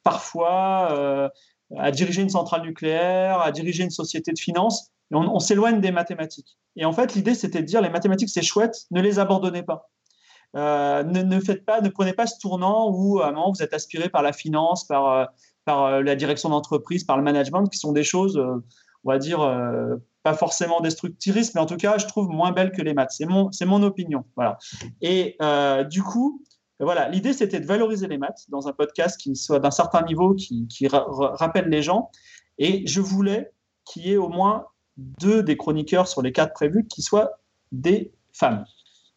parfois 0.04 0.92
euh, 0.92 1.28
à 1.76 1.90
diriger 1.90 2.22
une 2.22 2.30
centrale 2.30 2.62
nucléaire, 2.62 3.40
à 3.40 3.50
diriger 3.50 3.84
une 3.84 3.90
société 3.90 4.32
de 4.32 4.38
finance, 4.38 4.92
et 5.10 5.14
on, 5.14 5.38
s'éloigne 5.38 5.80
des 5.80 5.90
mathématiques. 5.90 6.58
Et 6.76 6.84
en 6.84 6.92
fait, 6.92 7.14
l'idée, 7.14 7.34
c'était 7.34 7.60
de 7.60 7.66
dire 7.66 7.80
les 7.80 7.88
mathématiques, 7.88 8.28
c'est 8.28 8.42
chouette, 8.42 8.87
ne 8.90 9.00
les 9.00 9.18
abandonnez 9.18 9.62
pas. 9.62 9.90
Ne, 10.54 11.88
prenez 11.88 12.12
pas 12.12 12.26
ce 12.26 12.38
tournant 12.38 12.90
où 12.90 13.20
à 13.20 13.28
un 13.28 13.32
moment 13.32 13.52
vous 13.52 13.62
êtes 13.62 13.72
aspiré 13.72 14.08
par 14.08 14.22
la 14.22 14.32
finance, 14.32 14.87
par, 14.87 15.28
par 15.68 15.84
euh, 15.84 16.02
la 16.02 16.16
direction 16.16 16.48
d'entreprise, 16.48 17.04
par 17.04 17.18
le 17.18 17.22
management, 17.22 17.66
qui 17.66 17.78
sont 17.78 17.92
des 17.92 18.02
choses, 18.02 18.38
on 19.04 19.10
va 19.10 19.18
dire, 19.18 19.40
pas 20.22 20.32
forcément 20.32 20.80
destructrices, 20.80 21.54
mais 21.54 21.60
en 21.60 21.66
tout 21.66 21.76
cas, 21.76 21.98
je 21.98 22.06
trouve 22.06 22.28
moins 22.30 22.52
belles 22.52 22.72
que 22.72 22.80
les 22.80 22.94
maths. 22.94 23.12
C'est 23.12 23.26
mon, 23.26 23.52
c'est 23.52 23.66
mon 23.66 23.82
opinion. 23.82 24.25
Voilà. 24.34 24.56
Et 25.02 25.37
du 25.90 26.02
coup, 26.02 26.42
voilà, 26.80 27.08
l'idée 27.10 27.34
c'était 27.34 27.60
de 27.60 27.66
valoriser 27.66 28.08
les 28.08 28.16
maths 28.16 28.46
dans 28.48 28.66
un 28.66 28.72
podcast 28.72 29.20
qui 29.20 29.37
soit 29.37 29.60
d'un 29.60 29.70
certain 29.70 30.02
niveau, 30.02 30.34
qui 30.34 30.88
rappelle 30.88 31.68
les 31.68 31.82
gens. 31.82 32.10
Et 32.56 32.87
je 32.87 33.02
voulais 33.02 33.52
qu'il 33.84 34.06
y 34.06 34.12
ait 34.12 34.16
au 34.16 34.28
moins 34.28 34.66
deux 34.96 35.42
des 35.42 35.56
chroniqueurs 35.56 36.08
sur 36.08 36.22
les 36.22 36.32
quatre 36.32 36.54
prévus 36.54 36.87
qui 36.87 37.02
soient 37.02 37.40
des 37.72 38.12
femmes. 38.32 38.64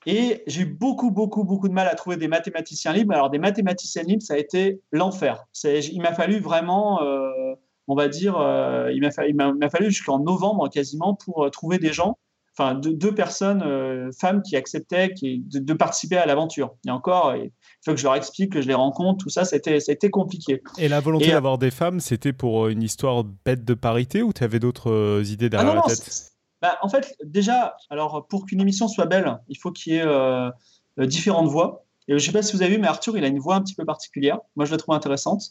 Et 0.05 0.43
j'ai 0.47 0.61
eu 0.61 0.65
beaucoup, 0.65 1.11
beaucoup, 1.11 1.43
beaucoup 1.43 1.67
de 1.67 1.73
mal 1.73 1.87
à 1.87 1.95
trouver 1.95 2.17
des 2.17 2.27
mathématiciens 2.27 2.93
libres. 2.93 3.13
Alors, 3.13 3.29
des 3.29 3.37
mathématiciens 3.37 4.03
libres, 4.03 4.23
ça 4.23 4.33
a 4.33 4.37
été 4.37 4.81
l'enfer. 4.91 5.45
Il 5.63 6.01
m'a 6.01 6.13
fallu 6.13 6.39
vraiment, 6.39 7.03
euh, 7.03 7.53
on 7.87 7.95
va 7.95 8.07
dire, 8.07 8.37
euh, 8.37 8.91
il 8.93 9.01
m'a 9.01 9.11
fallu, 9.11 9.35
fallu 9.71 9.91
jusqu'en 9.91 10.19
novembre 10.19 10.69
quasiment 10.69 11.13
pour 11.13 11.45
euh, 11.45 11.49
trouver 11.49 11.77
des 11.77 11.93
gens, 11.93 12.17
enfin, 12.57 12.73
deux, 12.73 13.13
personnes, 13.13 14.11
femmes, 14.19 14.41
qui 14.41 14.55
acceptaient 14.55 15.13
qui, 15.13 15.43
de, 15.45 15.73
participer 15.73 16.17
à 16.17 16.25
l'aventure. 16.25 16.75
Et 16.87 16.89
encore, 16.89 17.35
il 17.35 17.51
faut 17.85 17.91
que 17.91 17.99
je 17.99 18.03
leur 18.03 18.15
explique, 18.15 18.53
que 18.53 18.61
je 18.61 18.67
les 18.67 18.73
rencontre, 18.73 19.23
tout 19.23 19.29
ça, 19.29 19.45
ça 19.45 19.55
a 19.55 19.57
été, 19.57 19.79
ça 19.79 19.91
a 19.91 19.93
été 19.93 20.09
compliqué. 20.09 20.63
Et 20.79 20.87
la 20.87 20.99
volonté 20.99 21.27
d'avoir 21.27 21.59
des 21.59 21.71
femmes, 21.71 21.99
c'était 21.99 22.33
pour 22.33 22.69
une 22.69 22.81
histoire 22.81 23.23
bête 23.23 23.63
de 23.65 23.75
parité 23.75 24.23
ou 24.23 24.33
tu 24.33 24.43
avais 24.43 24.59
d'autres 24.59 25.21
idées 25.27 25.49
derrière 25.49 25.73
ah 25.73 25.75
non, 25.75 25.81
la 25.87 25.95
tête? 25.95 26.30
Bah, 26.61 26.77
en 26.81 26.89
fait, 26.89 27.17
déjà, 27.23 27.75
alors 27.89 28.27
pour 28.27 28.45
qu'une 28.45 28.61
émission 28.61 28.87
soit 28.87 29.05
belle, 29.05 29.39
il 29.47 29.57
faut 29.57 29.71
qu'il 29.71 29.93
y 29.93 29.95
ait 29.97 30.05
euh, 30.05 30.49
euh, 30.99 31.05
différentes 31.05 31.47
voix. 31.47 31.85
Je 32.07 32.13
ne 32.13 32.19
sais 32.19 32.31
pas 32.31 32.41
si 32.43 32.55
vous 32.55 32.61
avez 32.61 32.75
vu, 32.75 32.81
mais 32.81 32.87
Arthur, 32.87 33.17
il 33.17 33.23
a 33.23 33.27
une 33.27 33.39
voix 33.39 33.55
un 33.55 33.61
petit 33.61 33.73
peu 33.73 33.85
particulière. 33.85 34.39
Moi, 34.55 34.65
je 34.65 34.71
la 34.71 34.77
trouve 34.77 34.93
intéressante. 34.93 35.43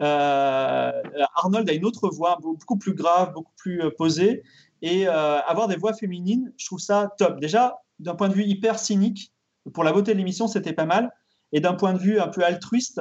Euh, 0.00 0.92
Arnold 1.34 1.68
a 1.68 1.72
une 1.72 1.84
autre 1.84 2.08
voix, 2.08 2.38
beaucoup 2.40 2.76
plus 2.76 2.94
grave, 2.94 3.32
beaucoup 3.32 3.52
plus 3.56 3.82
posée. 3.98 4.42
Et 4.80 5.06
avoir 5.08 5.66
des 5.66 5.76
voix 5.76 5.94
féminines, 5.94 6.52
je 6.58 6.66
trouve 6.66 6.78
ça 6.78 7.10
top. 7.16 7.40
Déjà, 7.40 7.78
d'un 7.98 8.14
point 8.14 8.28
de 8.28 8.34
vue 8.34 8.44
hyper 8.44 8.78
cynique, 8.78 9.32
pour 9.72 9.82
la 9.82 9.92
beauté 9.92 10.12
de 10.12 10.18
l'émission, 10.18 10.46
c'était 10.46 10.74
pas 10.74 10.84
mal. 10.84 11.10
Et 11.52 11.60
d'un 11.60 11.72
point 11.72 11.94
de 11.94 11.98
vue 11.98 12.20
un 12.20 12.28
peu 12.28 12.44
altruiste, 12.44 13.00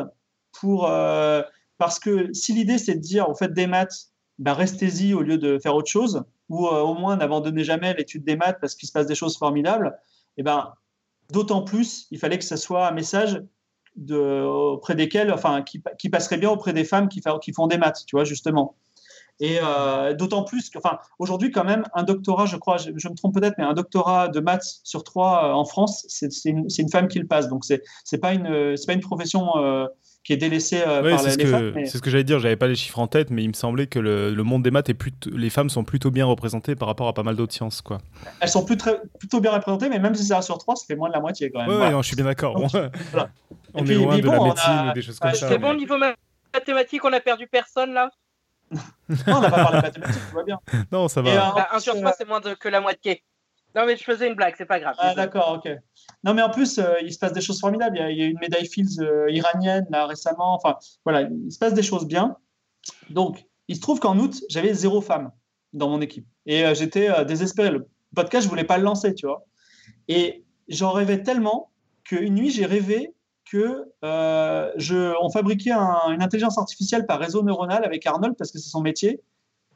pour, 0.54 0.84
parce 1.78 2.00
que 2.00 2.34
si 2.34 2.54
l'idée, 2.54 2.78
c'est 2.78 2.96
de 2.96 3.02
dire, 3.02 3.30
au 3.30 3.36
fait 3.36 3.54
des 3.54 3.68
maths, 3.68 4.14
ben, 4.40 4.54
restez-y 4.54 5.14
au 5.14 5.22
lieu 5.22 5.38
de 5.38 5.60
faire 5.60 5.76
autre 5.76 5.90
chose, 5.90 6.24
ou 6.50 6.68
euh, 6.68 6.82
au 6.82 6.94
moins 6.94 7.16
n'abandonnez 7.16 7.64
jamais 7.64 7.94
l'étude 7.94 8.24
des 8.24 8.36
maths 8.36 8.58
parce 8.60 8.76
qu'il 8.76 8.88
se 8.88 8.94
passe 8.94 9.06
des 9.06 9.16
choses 9.16 9.38
formidables, 9.38 9.98
eh 10.38 10.44
ben, 10.44 10.74
d'autant 11.32 11.64
plus, 11.64 12.08
il 12.12 12.20
fallait 12.20 12.38
que 12.38 12.46
ce 12.46 12.56
soit 12.56 12.88
un 12.88 12.92
message 12.92 13.44
auprès 14.10 14.96
desquels, 14.96 15.32
enfin, 15.32 15.62
qui, 15.62 15.82
qui, 16.00 16.10
passerait 16.10 16.38
bien 16.38 16.50
auprès 16.50 16.74
des 16.74 16.84
femmes 16.84 17.10
qui, 17.10 17.22
font 17.54 17.68
des 17.68 17.78
maths, 17.78 18.04
tu 18.08 18.16
vois, 18.16 18.24
justement. 18.24 18.76
Et 19.40 19.60
euh, 19.62 20.14
d'autant 20.14 20.44
plus 20.44 20.70
que, 20.70 20.80
enfin, 20.80 20.98
aujourd'hui, 21.20 21.52
quand 21.52 21.64
même, 21.64 21.84
un 21.94 22.04
doctorat, 22.04 22.46
je 22.46 22.58
crois, 22.58 22.78
je, 22.78 22.90
me 22.90 23.16
trompe 23.16 23.36
peut-être, 23.36 23.56
mais 23.58 23.64
un 23.64 23.74
doctorat 23.74 24.30
de 24.30 24.40
maths 24.40 24.80
sur 24.84 25.04
trois 25.04 25.46
euh, 25.46 25.54
en 25.54 25.66
France, 25.66 26.06
c'est 26.08 26.30
une, 26.46 26.68
une, 26.76 26.90
femme 26.90 27.08
qui 27.08 27.20
le 27.20 27.28
passe. 27.28 27.50
Donc, 27.50 27.66
c'est 27.66 27.82
pas, 28.18 28.34
pas 28.36 28.94
une 28.94 29.00
profession 29.02 29.46
qui 30.24 30.32
est 30.32 30.38
délaissé 30.38 30.82
euh, 30.82 31.02
par 31.02 31.24
les, 31.24 31.36
que, 31.38 31.48
femmes. 31.48 31.74
C'est 31.86 31.98
ce 31.98 32.02
que 32.02 32.10
j'allais 32.10 32.24
dire, 32.24 32.40
j'avais 32.40 32.56
pas 32.56 32.68
les 32.68 32.76
chiffres 32.76 33.00
en 33.00 33.08
tête, 33.08 33.30
mais 33.30 33.44
il 33.44 33.50
me 33.50 33.54
semblait 33.54 33.88
que 33.88 34.00
le, 34.00 34.32
monde 34.44 34.64
des 34.64 34.72
maths 34.72 34.90
est 34.90 34.94
plutôt, 34.94 35.30
les 35.32 35.50
femmes 35.50 35.70
sont 35.70 35.84
plutôt 35.84 36.12
bien 36.12 36.26
représentées 36.26 36.76
par 36.76 36.88
rapport 36.88 37.08
à 37.08 37.14
pas 37.14 37.24
mal 37.24 37.36
d'autres 37.36 37.54
sciences. 37.54 37.82
Quoi. 37.82 38.00
Elles 38.40 38.50
sont 38.50 38.64
plus 38.64 38.78
très, 38.78 39.02
plutôt 39.20 39.42
bien 39.42 39.52
représentées, 39.52 39.90
mais 39.90 40.00
même 40.00 40.16
si 40.16 40.24
c'est 40.24 40.34
un 40.34 40.42
sur 40.42 40.58
trois, 40.58 40.76
ça 40.76 40.86
fait 40.86 40.96
moins 40.96 41.10
de 41.10 41.14
la 41.14 41.20
moitié 41.20 41.52
quand 41.52 41.66
même. 41.66 41.70
Oui, 41.70 42.02
je 42.02 42.08
suis 42.08 42.16
bien 42.16 42.26
d'accord. 42.26 42.56
On 43.74 43.86
est 43.86 43.96
loin 43.96 44.18
de 44.18 44.28
la 44.28 44.40
médecine 44.40 44.90
ou 44.90 44.94
des 44.94 45.02
choses 45.02 45.20
comme 45.20 45.34
ça. 45.34 45.50
C'est 45.50 45.58
bon, 45.58 45.74
niveau 45.74 45.96
mathématiques, 46.54 47.04
on 47.04 47.14
a 47.14 47.20
perdu 47.20 47.48
personne 47.48 47.94
là 47.94 48.10
non, 48.74 48.78
on 49.28 49.42
n'a 49.42 49.52
pas 49.52 49.64
parlé 49.64 49.78
de 49.78 49.84
mathématiques, 49.84 50.22
tout 50.30 50.36
va 50.36 50.44
bien. 50.44 50.60
Non, 50.92 51.08
ça 51.08 51.22
va. 51.22 51.30
Euh, 51.30 51.52
bah, 51.56 51.68
un 51.74 51.80
sur 51.80 51.94
trois, 51.96 52.14
c'est 52.18 52.28
moins 52.28 52.42
que 52.42 52.70
la 52.70 52.82
moitié. 52.82 53.24
Non, 53.76 53.86
mais 53.88 53.98
je 53.98 54.04
faisais 54.04 54.28
une 54.28 54.36
blague, 54.36 54.54
c'est 54.58 54.66
pas 54.66 54.80
grave. 54.80 54.96
Ah, 55.00 55.16
d'accord, 55.16 55.58
ok. 55.58 55.72
Non, 56.24 56.34
mais 56.34 56.44
en 56.44 56.50
plus, 56.50 56.78
euh, 56.78 56.96
il 57.02 57.12
se 57.12 57.18
passe 57.18 57.34
des 57.34 57.42
choses 57.42 57.60
formidables. 57.60 57.98
Il 57.98 58.18
y 58.18 58.24
a, 58.24 58.26
une 58.26 58.40
médaille 58.40 58.68
Fields 58.68 59.00
euh, 59.00 59.32
iranienne, 59.32 59.86
là, 59.90 60.06
récemment. 60.06 60.54
Enfin, 60.54 60.78
voilà, 61.06 61.24
il 61.24 61.52
se 61.52 61.58
passe 61.58 61.74
des 61.74 61.82
choses 61.82 62.06
bien. 62.06 62.38
Donc, 63.10 63.46
il 63.68 63.76
se 63.76 63.82
trouve 63.82 64.00
qu'en 64.00 64.18
août, 64.20 64.44
j'avais 64.50 64.74
zéro 64.74 65.02
femme 65.02 65.32
dans 65.74 65.90
mon 65.90 66.02
équipe. 66.02 66.28
Et 66.46 66.66
euh, 66.66 66.76
j'étais 66.76 67.26
désespéré. 67.26 67.72
Le 67.72 67.88
podcast, 68.16 68.44
je 68.44 68.50
voulais 68.50 68.64
pas 68.64 68.78
le 68.78 68.84
lancer, 68.84 69.16
tu 69.16 69.26
vois. 69.26 69.44
Et 70.08 70.44
j'en 70.68 70.92
rêvais 70.92 71.24
tellement 71.24 71.72
qu'une 72.04 72.36
nuit, 72.36 72.52
j'ai 72.52 72.68
rêvé 72.68 73.16
que 73.50 73.86
je, 74.04 75.14
on 75.22 75.30
fabriquait 75.32 75.72
une 75.72 76.22
intelligence 76.22 76.58
artificielle 76.58 77.06
par 77.08 77.20
réseau 77.20 77.44
neuronal 77.44 77.84
avec 77.84 78.06
Arnold, 78.06 78.36
parce 78.38 78.52
que 78.52 78.60
c'est 78.60 78.70
son 78.70 78.82
métier, 78.82 79.22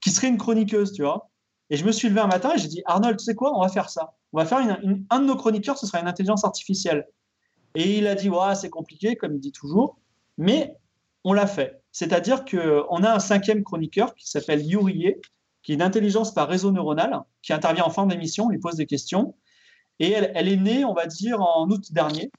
qui 0.02 0.12
serait 0.12 0.28
une 0.28 0.38
chroniqueuse, 0.38 0.94
tu 0.94 1.02
vois. 1.02 1.30
Et 1.70 1.78
je 1.78 1.86
me 1.86 1.92
suis 1.92 2.08
levé 2.08 2.22
un 2.22 2.28
matin 2.28 2.54
et 2.56 2.58
j'ai 2.58 2.68
dit, 2.68 2.82
Arnold, 2.86 3.18
tu 3.18 3.26
sais 3.26 3.36
quoi, 3.36 3.58
on 3.58 3.62
va 3.62 3.70
faire 3.70 3.90
ça. 3.90 4.14
On 4.34 4.38
va 4.38 4.46
faire 4.46 4.60
une, 4.60 5.06
un 5.10 5.20
de 5.20 5.26
nos 5.26 5.36
chroniqueurs, 5.36 5.78
ce 5.78 5.86
sera 5.86 6.00
une 6.00 6.08
intelligence 6.08 6.46
artificielle. 6.46 7.08
Et 7.76 7.98
il 7.98 8.08
a 8.08 8.16
dit, 8.16 8.30
c'est 8.56 8.70
compliqué, 8.70 9.16
comme 9.16 9.36
il 9.36 9.40
dit 9.40 9.52
toujours, 9.52 9.98
mais 10.38 10.76
on 11.24 11.34
l'a 11.34 11.48
fait. 11.48 11.82
C'est-à-dire 11.92 12.46
qu'on 12.46 13.04
a 13.04 13.14
un 13.14 13.20
cinquième 13.20 13.64
chroniqueur 13.64 14.16
qui 14.16 14.30
s'appelle 14.30 14.66
Yuriye, 14.66 15.16
qui 15.62 15.74
est 15.74 15.78
d'intelligence 15.78 16.34
par 16.34 16.48
réseau 16.48 16.72
neuronal, 16.72 17.22
qui 17.42 17.54
intervient 17.54 17.84
en 17.84 17.90
fin 17.90 18.06
d'émission, 18.06 18.50
lui 18.50 18.60
pose 18.60 18.76
des 18.76 18.86
questions. 18.86 19.36
Et 20.00 20.12
elle, 20.12 20.48
est 20.48 20.58
née, 20.58 20.86
on 20.86 20.94
va 20.94 21.08
dire, 21.08 21.42
en 21.42 21.70
août 21.70 21.92
dernier. 21.92 22.32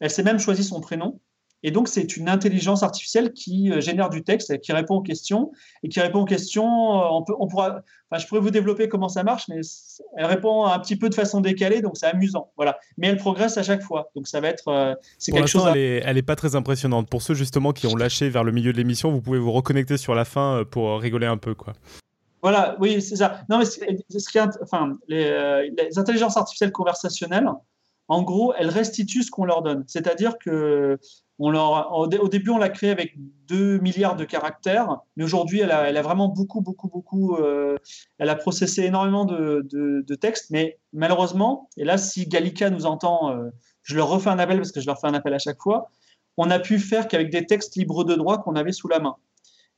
Elle 0.00 0.10
s'est 0.10 0.22
même 0.22 0.38
choisi 0.38 0.64
son 0.64 0.80
prénom. 0.80 1.20
Et 1.66 1.72
donc, 1.72 1.88
c'est 1.88 2.16
une 2.16 2.28
intelligence 2.28 2.84
artificielle 2.84 3.32
qui 3.32 3.72
euh, 3.72 3.80
génère 3.80 4.08
du 4.08 4.22
texte, 4.22 4.60
qui 4.60 4.72
répond 4.72 4.98
aux 4.98 5.02
questions. 5.02 5.50
Et 5.82 5.88
qui 5.88 5.98
répond 5.98 6.20
aux 6.20 6.24
questions, 6.24 6.64
euh, 6.64 7.08
on, 7.10 7.24
peut, 7.24 7.34
on 7.40 7.48
pourra, 7.48 7.80
enfin, 8.08 8.22
je 8.22 8.26
pourrais 8.28 8.40
vous 8.40 8.52
développer 8.52 8.88
comment 8.88 9.08
ça 9.08 9.24
marche, 9.24 9.48
mais 9.48 9.62
elle 10.16 10.26
répond 10.26 10.64
un 10.64 10.78
petit 10.78 10.94
peu 10.94 11.08
de 11.08 11.14
façon 11.16 11.40
décalée, 11.40 11.82
donc 11.82 11.96
c'est 11.96 12.06
amusant. 12.06 12.52
Voilà. 12.56 12.78
Mais 12.98 13.08
elle 13.08 13.16
progresse 13.16 13.58
à 13.58 13.64
chaque 13.64 13.82
fois. 13.82 14.12
Donc, 14.14 14.28
ça 14.28 14.40
va 14.40 14.46
être. 14.46 14.68
Euh, 14.68 14.94
c'est 15.18 15.32
quelque 15.32 15.48
chose. 15.48 15.66
Elle, 15.74 16.14
n'est 16.14 16.22
pas 16.22 16.36
très 16.36 16.54
impressionnante. 16.54 17.10
Pour 17.10 17.20
ceux, 17.20 17.34
justement, 17.34 17.72
qui 17.72 17.88
ont 17.88 17.96
lâché 17.96 18.28
vers 18.28 18.44
le 18.44 18.52
milieu 18.52 18.72
de 18.72 18.78
l'émission, 18.78 19.10
vous 19.10 19.20
pouvez 19.20 19.40
vous 19.40 19.50
reconnecter 19.50 19.96
sur 19.96 20.14
la 20.14 20.24
fin 20.24 20.62
pour 20.70 21.00
rigoler 21.00 21.26
un 21.26 21.36
peu, 21.36 21.56
quoi. 21.56 21.72
Voilà, 22.42 22.76
oui, 22.78 23.02
c'est 23.02 23.16
ça. 23.16 23.40
Non, 23.50 23.58
mais 23.58 23.64
ce 23.64 24.30
qui 24.30 24.38
enfin, 24.38 24.92
les, 25.08 25.68
les 25.76 25.98
intelligences 25.98 26.36
artificielles 26.36 26.70
conversationnelles, 26.70 27.48
en 28.06 28.22
gros, 28.22 28.54
elles 28.56 28.68
restituent 28.68 29.24
ce 29.24 29.32
qu'on 29.32 29.46
leur 29.46 29.62
donne. 29.62 29.82
C'est-à-dire 29.88 30.38
que 30.38 30.96
on 31.38 31.54
au, 31.54 32.28
début, 32.28 32.50
on 32.50 32.58
l'a 32.58 32.70
créé 32.70 32.90
avec 32.90 33.14
2 33.48 33.78
milliards 33.78 34.16
de 34.16 34.24
caractères, 34.24 34.98
mais 35.16 35.24
aujourd'hui, 35.24 35.60
elle 35.60 35.70
a, 35.70 36.02
vraiment 36.02 36.28
beaucoup, 36.28 36.62
beaucoup, 36.62 36.88
beaucoup. 36.88 37.36
Euh, 37.36 37.76
elle 38.18 38.30
a 38.30 38.36
processé 38.36 38.84
énormément 38.84 39.26
de, 39.26 39.66
de, 39.70 40.14
textes, 40.14 40.50
mais 40.50 40.78
malheureusement, 40.92 41.68
et 41.76 41.84
là, 41.84 41.98
si 41.98 42.26
Gallica 42.26 42.70
nous 42.70 42.86
entend, 42.86 43.30
euh, 43.30 43.50
je 43.82 43.96
leur 43.96 44.08
refais 44.08 44.30
un 44.30 44.38
appel 44.38 44.56
parce 44.56 44.72
que 44.72 44.80
je 44.80 44.86
leur 44.86 44.98
fais 44.98 45.08
un 45.08 45.14
appel 45.14 45.34
à 45.34 45.38
chaque 45.38 45.60
fois, 45.60 45.90
on 46.38 46.50
a 46.50 46.58
pu 46.58 46.78
faire 46.78 47.06
qu'avec 47.06 47.30
des 47.30 47.44
textes 47.46 47.76
libres 47.76 48.04
de 48.04 48.14
droit 48.14 48.38
qu'on 48.38 48.56
avait 48.56 48.72
sous 48.72 48.88
la 48.88 48.98
main. 48.98 49.16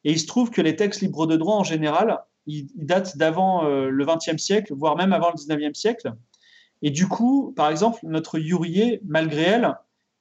Et 0.04 0.12
il 0.12 0.20
se 0.20 0.26
trouve 0.26 0.50
que 0.50 0.62
les 0.62 0.76
textes 0.76 1.00
libres 1.00 1.26
de 1.26 1.36
droit, 1.36 1.56
en 1.56 1.64
général, 1.64 2.20
ils, 2.46 2.68
datent 2.74 3.16
d'avant 3.16 3.64
euh, 3.64 3.88
le 3.88 4.06
XXe 4.06 4.40
siècle, 4.42 4.74
voire 4.74 4.96
même 4.96 5.12
avant 5.12 5.30
le 5.30 5.34
XIXe 5.34 5.78
siècle. 5.78 6.12
Et 6.82 6.90
du 6.90 7.08
coup, 7.08 7.52
par 7.56 7.68
exemple, 7.68 7.98
notre 8.04 8.38
Yurier, 8.38 9.00
malgré 9.04 9.42
elle, 9.42 9.74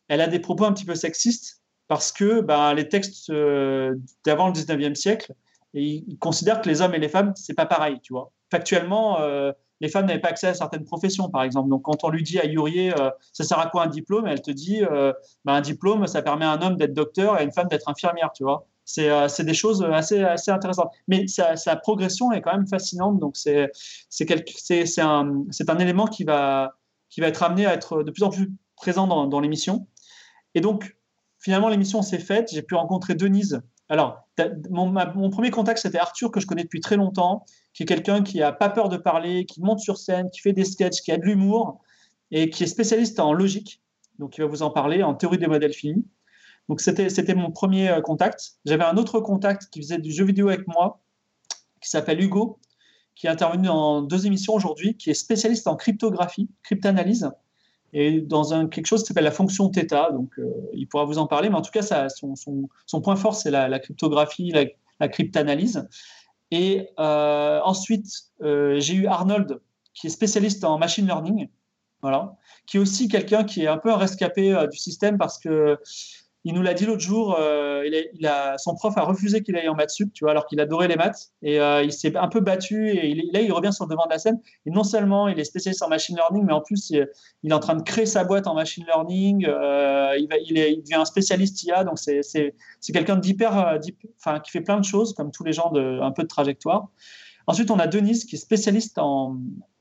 elle 0.08 0.22
a 0.22 0.28
des 0.28 0.40
propos 0.40 0.66
un 0.66 0.74
petit 0.74 0.86
peu 0.86 0.96
sexistes 0.96 1.62
parce 1.88 2.12
que 2.12 2.42
bah, 2.42 2.74
les 2.74 2.90
textes 2.90 3.30
euh, 3.30 3.96
d'avant 4.26 4.48
le 4.48 4.54
19e 4.54 4.96
siècle, 4.96 5.34
ils 5.74 6.18
considèrent 6.20 6.62
que 6.62 6.70
les 6.70 6.82
hommes 6.82 6.96
et 6.96 7.00
les 7.00 7.10
femmes, 7.10 7.34
c'est 7.36 7.54
pas 7.54 7.66
pareil, 7.66 8.00
tu 8.02 8.14
vois. 8.14 8.32
Factuellement, 8.50 9.20
euh, 9.22 9.52
les 9.80 9.90
femmes 9.90 10.06
n'avaient 10.06 10.20
pas 10.20 10.30
accès 10.30 10.48
à 10.48 10.54
certaines 10.54 10.86
professions, 10.86 11.30
par 11.30 11.44
exemple. 11.44 11.70
Donc, 11.70 11.84
quand 11.84 12.04
on 12.04 12.10
lui 12.10 12.24
dit 12.24 12.40
à 12.40 12.46
Yurier, 12.46 12.94
euh, 13.00 13.12
ça 13.32 13.44
sert 13.44 13.60
à 13.60 13.68
quoi 13.68 13.84
un 13.84 13.88
diplôme? 13.88 14.26
Elle 14.28 14.42
te 14.42 14.52
dit, 14.52 14.82
bah, 15.46 15.54
un 15.54 15.62
diplôme, 15.62 16.08
ça 16.08 16.22
permet 16.22 16.46
à 16.46 16.52
un 16.52 16.62
homme 16.62 16.78
d'être 16.78 16.94
docteur 16.94 17.36
et 17.36 17.42
à 17.42 17.44
une 17.44 17.52
femme 17.52 17.68
d'être 17.68 17.88
infirmière, 17.90 18.32
tu 18.34 18.44
vois. 18.44 18.66
C'est 18.86 19.44
des 19.44 19.54
choses 19.54 19.84
assez, 19.84 20.24
assez 20.24 20.50
intéressantes. 20.50 20.92
Mais 21.08 21.28
sa, 21.28 21.76
progression 21.76 22.32
est 22.32 22.42
quand 22.42 22.54
même 22.54 22.68
fascinante. 22.68 23.20
Donc, 23.20 23.38
c'est 23.38 23.70
un, 25.00 25.44
un 25.68 25.80
élément 25.80 26.08
qui 26.08 26.24
va, 26.24 26.74
qui 27.10 27.22
va 27.22 27.28
être 27.28 27.44
amené 27.44 27.66
à 27.66 27.74
être 27.74 28.02
de 28.02 28.12
plus 28.12 28.24
en 28.24 28.30
plus 28.30 28.50
présent 28.76 29.28
dans 29.28 29.40
l'émission. 29.40 29.88
Et 30.56 30.62
donc, 30.62 30.96
finalement, 31.40 31.70
l'émission 31.70 32.02
s'est 32.02 32.20
faite. 32.20 32.50
J'ai 32.52 32.62
pu 32.62 32.76
rencontrer 32.76 33.16
Denise. 33.16 33.62
Alors, 33.90 34.28
mon, 34.70 35.30
premier 35.30 35.50
contact, 35.50 35.80
c'était 35.80 35.98
Arthur, 35.98 36.32
que 36.32 36.40
je 36.40 36.48
connais 36.48 36.64
depuis 36.64 36.82
très 36.82 36.98
longtemps, 36.98 37.46
qui 37.74 37.84
est 37.84 37.86
quelqu'un 37.86 38.22
qui 38.22 38.40
n'a 38.40 38.52
pas 38.52 38.70
peur 38.70 38.90
de 38.90 38.98
parler, 38.98 39.46
qui 39.46 39.62
monte 39.62 39.80
sur 39.80 39.98
scène, 39.98 40.30
qui 40.30 40.42
fait 40.42 40.54
des 40.54 40.66
sketchs, 40.66 41.02
qui 41.02 41.12
a 41.12 41.18
de 41.18 41.24
l'humour 41.24 41.80
et 42.32 42.50
qui 42.50 42.64
est 42.64 42.68
spécialiste 42.68 43.20
en 43.20 43.32
logique. 43.32 43.82
Donc, 44.20 44.38
il 44.38 44.42
va 44.42 44.48
vous 44.48 44.62
en 44.62 44.72
parler, 44.72 45.04
en 45.04 45.14
théorie 45.14 45.38
des 45.38 45.48
modèles 45.48 45.74
finis. 45.74 46.06
Donc, 46.68 46.82
c'était 46.82 47.36
mon 47.36 47.52
premier 47.52 47.90
euh, 47.90 48.02
contact. 48.02 48.58
J'avais 48.66 48.84
un 48.84 48.98
autre 48.98 49.22
contact 49.22 49.70
qui 49.72 49.82
faisait 49.82 50.00
du 50.00 50.12
jeu 50.12 50.26
vidéo 50.26 50.50
avec 50.50 50.68
moi, 50.68 51.02
qui 51.82 51.90
s'appelle 51.90 52.22
Hugo, 52.22 52.60
qui 53.16 53.28
est 53.28 53.30
intervenu 53.30 53.68
dans 53.68 54.02
deux 54.02 54.28
émissions 54.28 54.54
aujourd'hui, 54.54 54.98
qui 54.98 55.10
est 55.10 55.14
spécialiste 55.14 55.68
en 55.68 55.78
cryptographie, 55.78 56.50
cryptanalyse 56.64 57.32
et 57.94 58.22
dans 58.22 58.54
un, 58.54 58.68
quelque 58.68 58.86
chose 58.86 59.02
qui 59.02 59.08
s'appelle 59.08 59.24
la 59.24 59.32
fonction 59.32 59.72
θ. 59.72 60.12
Donc, 60.12 60.38
euh, 60.40 60.52
il 60.74 60.88
pourra 60.88 61.06
vous 61.06 61.18
en 61.18 61.28
parler, 61.28 61.50
mais 61.50 61.56
en 61.56 61.62
tout 61.62 61.72
cas, 61.72 62.08
son 62.10 63.02
point 63.02 63.16
fort, 63.16 63.36
c'est 63.36 63.52
la, 63.52 63.80
cryptographie, 63.80 64.52
la, 64.52 64.66
la 65.00 65.08
cryptanalyse. 65.08 65.88
Et 66.52 66.90
euh, 67.00 67.60
ensuite, 67.64 68.08
euh, 68.42 68.80
j'ai 68.80 68.96
eu 68.96 69.08
Arnold, 69.08 69.60
qui 69.94 70.08
est 70.08 70.12
spécialiste 70.12 70.64
en 70.64 70.78
machine 70.78 71.06
learning, 71.06 71.50
voilà, 72.02 72.36
qui 72.66 72.78
est 72.78 72.80
aussi 72.80 73.08
quelqu'un 73.08 73.44
qui 73.44 73.64
est 73.64 73.68
un 73.68 73.78
peu 73.78 73.92
un 73.92 73.98
rescapé 73.98 74.56
du 74.72 74.78
système 74.78 75.18
parce 75.18 75.40
que 75.40 75.80
il 76.48 76.54
nous 76.54 76.62
l'a 76.62 76.74
dit 76.74 76.86
l'autre 76.86 77.02
jour, 77.02 77.36
euh, 77.38 77.84
son 78.58 78.74
prof 78.76 78.98
a 78.98 79.02
refusé 79.02 79.44
qu'il 79.44 79.58
aille 79.58 79.68
en 79.68 79.76
maths 79.76 79.90
sup, 79.90 80.14
tu 80.14 80.24
vois, 80.24 80.32
alors 80.32 80.46
qu'il 80.46 80.62
adorait 80.62 80.88
les 80.88 80.96
maths. 80.96 81.34
Et 81.42 81.60
euh, 81.60 81.84
il 81.84 81.92
s'est 81.92 82.16
un 82.16 82.30
peu 82.30 82.40
battu. 82.40 82.88
Et 82.88 83.16
là, 83.34 83.42
il 83.42 83.52
revient 83.52 83.74
sur 83.74 83.84
le 83.84 83.90
devant 83.90 84.06
de 84.06 84.12
la 84.12 84.18
scène. 84.18 84.40
Et 84.66 84.72
non 84.72 84.86
seulement 84.86 85.28
il 85.28 85.38
est 85.42 85.44
spécialiste 85.44 85.84
en 85.84 85.90
machine 85.90 86.16
learning, 86.16 86.46
mais 86.46 86.54
en 86.54 86.62
plus, 86.62 86.90
il, 86.92 87.06
est 87.44 87.54
en 87.54 87.60
train 87.60 87.76
de 87.76 87.82
créer 87.82 88.06
sa 88.06 88.24
boîte 88.24 88.48
en 88.48 88.54
machine 88.54 88.86
learning. 88.86 89.46
Euh, 89.46 90.16
il, 90.18 90.28
devient 90.84 90.96
un 90.96 91.04
spécialiste 91.04 91.62
IA. 91.64 91.84
Donc, 91.84 92.00
c'est 92.00 92.54
quelqu'un 92.94 93.18
d'hyper, 93.18 93.78
enfin, 94.18 94.40
qui 94.40 94.52
fait 94.52 94.62
plein 94.62 94.80
de 94.80 94.86
choses, 94.86 95.14
comme 95.16 95.32
tous 95.32 95.44
les 95.44 95.52
gens 95.52 95.70
de 95.72 96.00
peu 96.16 96.24
de 96.24 96.30
trajectoire. 96.30 96.88
Ensuite, 97.48 97.72
on 97.72 97.80
a 97.80 97.88
Denise, 97.88 98.24
qui 98.24 98.36
est 98.36 98.40
spécialiste 98.40 99.00
en, 99.00 99.36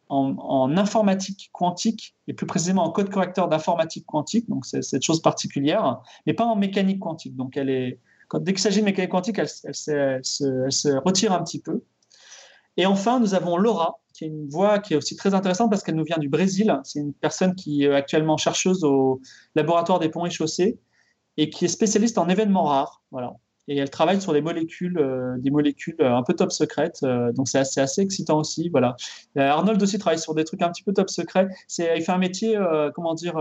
en, 0.08 0.76
informatique 0.76 1.50
quantique, 1.52 2.14
et 2.28 2.34
plus 2.34 2.46
précisément 2.46 2.84
en 2.84 2.90
code 2.90 3.10
correcteur 3.10 3.48
d'informatique 3.48 4.06
quantique, 4.06 4.48
donc 4.48 4.66
c'est 4.66 4.82
cette 4.82 5.02
chose 5.02 5.20
particulière, 5.20 6.00
mais 6.26 6.34
pas 6.34 6.44
en 6.44 6.56
mécanique 6.56 7.00
quantique. 7.00 7.34
Donc 7.36 7.58
dès 7.58 7.98
qu'il 8.30 8.58
s'agit 8.58 8.80
de 8.80 8.84
mécanique 8.84 9.10
quantique, 9.10 9.38
elle, 9.38 9.48
elle, 9.64 10.24
se, 10.24 10.96
retire 10.98 11.32
un 11.32 11.42
petit 11.42 11.60
peu. 11.60 11.82
Et 12.76 12.86
enfin, 12.86 13.20
nous 13.20 13.34
avons 13.34 13.56
Laura, 13.56 14.00
qui 14.12 14.24
est 14.24 14.28
une 14.28 14.48
voix 14.48 14.78
qui 14.78 14.94
est 14.94 14.96
aussi 14.96 15.16
très 15.16 15.34
intéressante 15.34 15.70
parce 15.70 15.82
qu'elle 15.82 15.94
nous 15.94 16.04
vient 16.04 16.18
du 16.18 16.28
Brésil. 16.28 16.78
C'est 16.84 17.00
une 17.00 17.14
personne 17.14 17.54
qui 17.54 17.84
est 17.84 17.94
actuellement 17.94 18.36
chercheuse 18.36 18.84
au 18.84 19.20
laboratoire 19.54 19.98
des 19.98 20.10
ponts 20.10 20.26
et 20.26 20.30
chaussées 20.30 20.78
et 21.38 21.50
qui 21.50 21.64
est 21.64 21.68
spécialiste 21.68 22.18
en 22.18 22.28
événements 22.28 22.64
rares. 22.64 23.02
Voilà 23.10 23.34
et 23.68 23.76
elle 23.78 23.90
travaille 23.90 24.20
sur 24.20 24.32
des 24.32 24.40
molécules, 24.40 24.98
euh, 24.98 25.36
des 25.38 25.50
molécules 25.50 25.96
euh, 26.00 26.14
un 26.14 26.22
peu 26.22 26.34
top 26.34 26.52
secrètes. 26.52 27.00
Euh, 27.02 27.32
donc 27.32 27.48
c'est 27.48 27.58
assez, 27.58 28.00
excitant 28.00 28.38
aussi. 28.38 28.68
Voilà. 28.68 28.96
Arnold 29.36 29.82
aussi 29.82 29.98
travaille 29.98 30.18
sur 30.18 30.34
des 30.34 30.44
trucs 30.44 30.62
un 30.62 30.70
petit 30.70 30.82
peu 30.82 30.92
top 30.92 31.10
secrets. 31.10 31.48
C'est, 31.66 31.96
il 31.96 32.02
fait 32.02 32.12
un 32.12 32.18
métier, 32.18 32.58
comment 32.94 33.14
dire, 33.14 33.34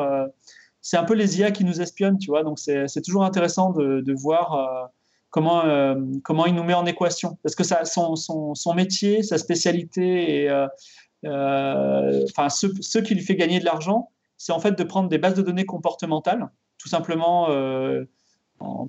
c'est 0.82 0.98
un 0.98 1.04
peu 1.04 1.14
les 1.14 1.40
IA 1.40 1.52
qui 1.52 1.64
nous 1.64 1.82
espionnent, 1.82 2.18
tu 2.18 2.30
vois. 2.30 2.44
Donc 2.44 2.60
c'est, 2.60 2.88
toujours 3.04 3.24
intéressant 3.24 3.72
de, 3.72 4.02
de 4.02 4.14
voir 4.14 4.92
comment, 5.30 5.64
comment 6.24 6.46
il 6.46 6.56
nous 6.56 6.64
met 6.64 6.74
en 6.74 6.86
équation. 6.86 7.38
Parce 7.44 7.56
que 7.56 7.64
son, 7.64 8.16
son, 8.16 8.56
son 8.56 8.74
métier, 8.74 9.24
sa 9.24 9.38
spécialité, 9.38 10.50
enfin, 11.24 12.50
ce, 12.50 12.68
ce, 12.82 13.00
qui 13.00 13.16
lui 13.16 13.24
fait 13.24 13.36
gagner 13.36 13.60
de 13.60 13.66
l'argent, 13.66 14.12
c'est 14.38 14.52
en 14.52 14.60
fait 14.60 14.78
de 14.78 14.84
prendre 14.84 15.08
des 15.08 15.18
bases 15.18 15.36
de 15.36 15.42
données 15.42 15.66
comportementales, 15.66 16.50
tout 16.78 16.90
simplement 16.90 17.48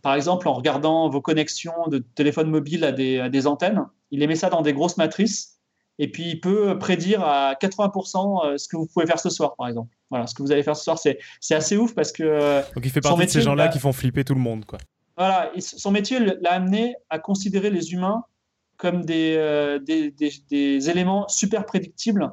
par 0.02 0.14
exemple, 0.14 0.48
en 0.48 0.54
regardant 0.54 1.08
vos 1.08 1.20
connexions 1.20 1.88
de 1.88 1.98
téléphone 1.98 2.50
mobile 2.50 2.84
à 2.84 2.92
des, 2.92 3.46
antennes, 3.46 3.84
il 4.10 4.22
émet 4.22 4.36
ça 4.36 4.50
dans 4.50 4.62
des 4.62 4.72
grosses 4.72 4.96
matrices 4.96 5.58
et 5.98 6.10
puis 6.10 6.30
il 6.30 6.40
peut 6.40 6.78
prédire 6.78 7.22
à 7.22 7.54
80% 7.54 8.46
euh, 8.46 8.58
ce 8.58 8.68
que 8.68 8.76
vous 8.76 8.86
pouvez 8.86 9.06
faire 9.06 9.18
ce 9.18 9.30
soir, 9.30 9.54
par 9.56 9.66
exemple. 9.66 9.94
Voilà, 10.10 10.26
ce 10.26 10.34
que 10.34 10.42
vous 10.42 10.52
allez 10.52 10.62
faire 10.62 10.76
ce 10.76 10.84
soir, 10.84 10.98
c'est, 10.98 11.18
assez 11.50 11.76
ouf 11.76 11.94
parce 11.94 12.12
que. 12.12 12.62
Donc 12.74 12.84
il 12.84 12.90
fait 12.90 13.00
partie 13.00 13.24
de 13.24 13.30
ces 13.30 13.40
gens-là 13.40 13.68
qui 13.68 13.78
font 13.78 13.92
flipper 13.92 14.24
tout 14.24 14.34
le 14.34 14.40
monde, 14.40 14.64
quoi. 14.64 14.78
Voilà, 15.16 15.50
son 15.58 15.90
métier 15.90 16.18
l'a 16.20 16.52
amené 16.52 16.94
à 17.08 17.18
considérer 17.18 17.70
les 17.70 17.92
humains 17.94 18.24
comme 18.76 19.06
des, 19.06 19.34
euh, 19.38 19.78
des 19.78 20.90
éléments 20.90 21.26
super 21.28 21.64
prédictibles 21.64 22.30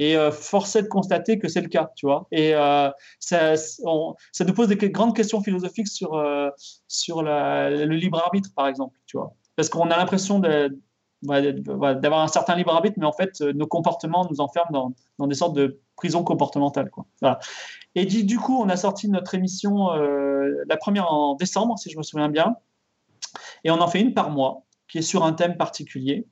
et 0.00 0.16
euh, 0.16 0.30
de 0.30 0.88
constater 0.88 1.38
que 1.38 1.46
c'est 1.46 1.60
le 1.60 1.68
cas, 1.68 1.92
tu 1.94 2.06
vois. 2.06 2.26
Et 2.32 2.54
euh, 2.54 2.90
ça, 3.20 3.56
ça, 3.56 4.44
nous 4.46 4.54
pose 4.54 4.68
des 4.68 4.76
grandes 4.90 5.14
questions 5.14 5.42
philosophiques 5.42 5.88
sur, 5.88 6.14
euh, 6.14 6.48
sur 6.88 7.22
le 7.22 7.94
libre 7.94 8.18
arbitre, 8.18 8.48
par 8.56 8.66
exemple, 8.66 8.98
tu 9.06 9.18
vois. 9.18 9.34
Parce 9.56 9.68
qu'on 9.68 9.90
a 9.90 9.98
l'impression 9.98 10.38
d'avoir 10.38 12.22
un 12.22 12.28
certain 12.28 12.56
libre 12.56 12.74
arbitre, 12.74 12.96
mais 12.98 13.04
en 13.04 13.12
fait, 13.12 13.42
nos 13.42 13.66
comportements 13.66 14.26
nous 14.30 14.40
enferment 14.40 14.94
dans, 15.18 15.26
des 15.26 15.34
sortes 15.34 15.54
de 15.54 15.82
prisons 15.96 16.24
comportementales, 16.24 16.90
quoi. 16.90 17.04
Et 17.94 18.06
du, 18.06 18.38
coup, 18.38 18.58
on 18.58 18.70
a 18.70 18.76
sorti 18.76 19.06
notre 19.10 19.34
émission, 19.34 19.90
la 19.90 20.76
première 20.78 21.12
en 21.12 21.34
décembre, 21.34 21.78
si 21.78 21.90
je 21.90 21.98
me 21.98 22.02
souviens 22.02 22.30
bien, 22.30 22.56
et 23.64 23.70
on 23.70 23.80
en 23.82 23.88
fait 23.88 24.00
une 24.00 24.14
par 24.14 24.30
mois, 24.30 24.64
qui 24.88 24.98
est 24.98 25.02
sur 25.02 25.24
un 25.24 25.34
thème 25.34 25.58
particulier. 25.58 26.26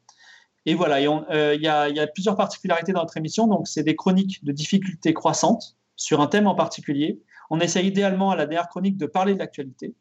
Et 0.66 0.74
voilà, 0.74 0.96
euh, 1.30 1.54
il 1.54 1.62
y, 1.62 1.68
a, 1.68 2.06
plusieurs 2.08 2.36
particularités 2.36 2.92
dans 2.92 3.00
notre 3.00 3.16
émission. 3.16 3.46
Donc, 3.46 3.68
c'est 3.68 3.82
des 3.82 3.96
chroniques 3.96 4.44
de 4.44 4.52
difficultés 4.52 5.14
croissantes 5.14 5.76
sur 5.96 6.20
un 6.20 6.26
thème 6.26 6.46
en 6.46 6.54
particulier. 6.54 7.20
On 7.50 7.60
essaie 7.60 7.84
idéalement 7.84 8.30
à 8.30 8.36
la 8.36 8.46
dernière 8.46 8.68
chronique 8.68 8.96
de 8.96 9.06
parler 9.06 9.34
de 9.34 9.38
l'actualité, 9.38 9.94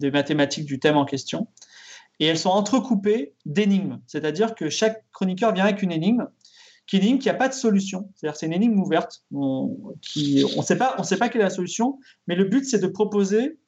des 0.00 0.10
mathématiques 0.10 0.66
du 0.66 0.78
thème 0.78 0.96
en 0.96 1.04
question. 1.04 1.48
Et 2.20 2.26
elles 2.26 2.38
sont 2.38 2.50
entrecoupées 2.50 3.34
d'énigmes. 3.44 3.98
C'est-à-dire 4.06 4.54
que 4.54 4.68
chaque 4.68 5.04
chroniqueur 5.12 5.52
vient 5.52 5.64
avec 5.64 5.82
une 5.82 5.90
énigme 5.90 6.28
qui 6.86 6.98
énigme 6.98 7.18
qui 7.18 7.28
n'a 7.28 7.34
pas 7.34 7.48
de 7.48 7.54
solution. 7.54 8.10
C'est-à-dire 8.14 8.36
c'est 8.36 8.46
une 8.46 8.52
énigme 8.52 8.78
ouverte. 8.78 9.24
On 9.32 9.94
on 10.56 10.62
sait 10.62 10.78
pas, 10.78 10.94
on 10.98 11.02
sait 11.02 11.16
pas 11.16 11.28
quelle 11.28 11.40
est 11.40 11.44
la 11.44 11.50
solution, 11.50 11.98
mais 12.26 12.34
le 12.34 12.44
but 12.44 12.64
c'est 12.64 12.78
de 12.78 12.86
proposer, 12.86 13.58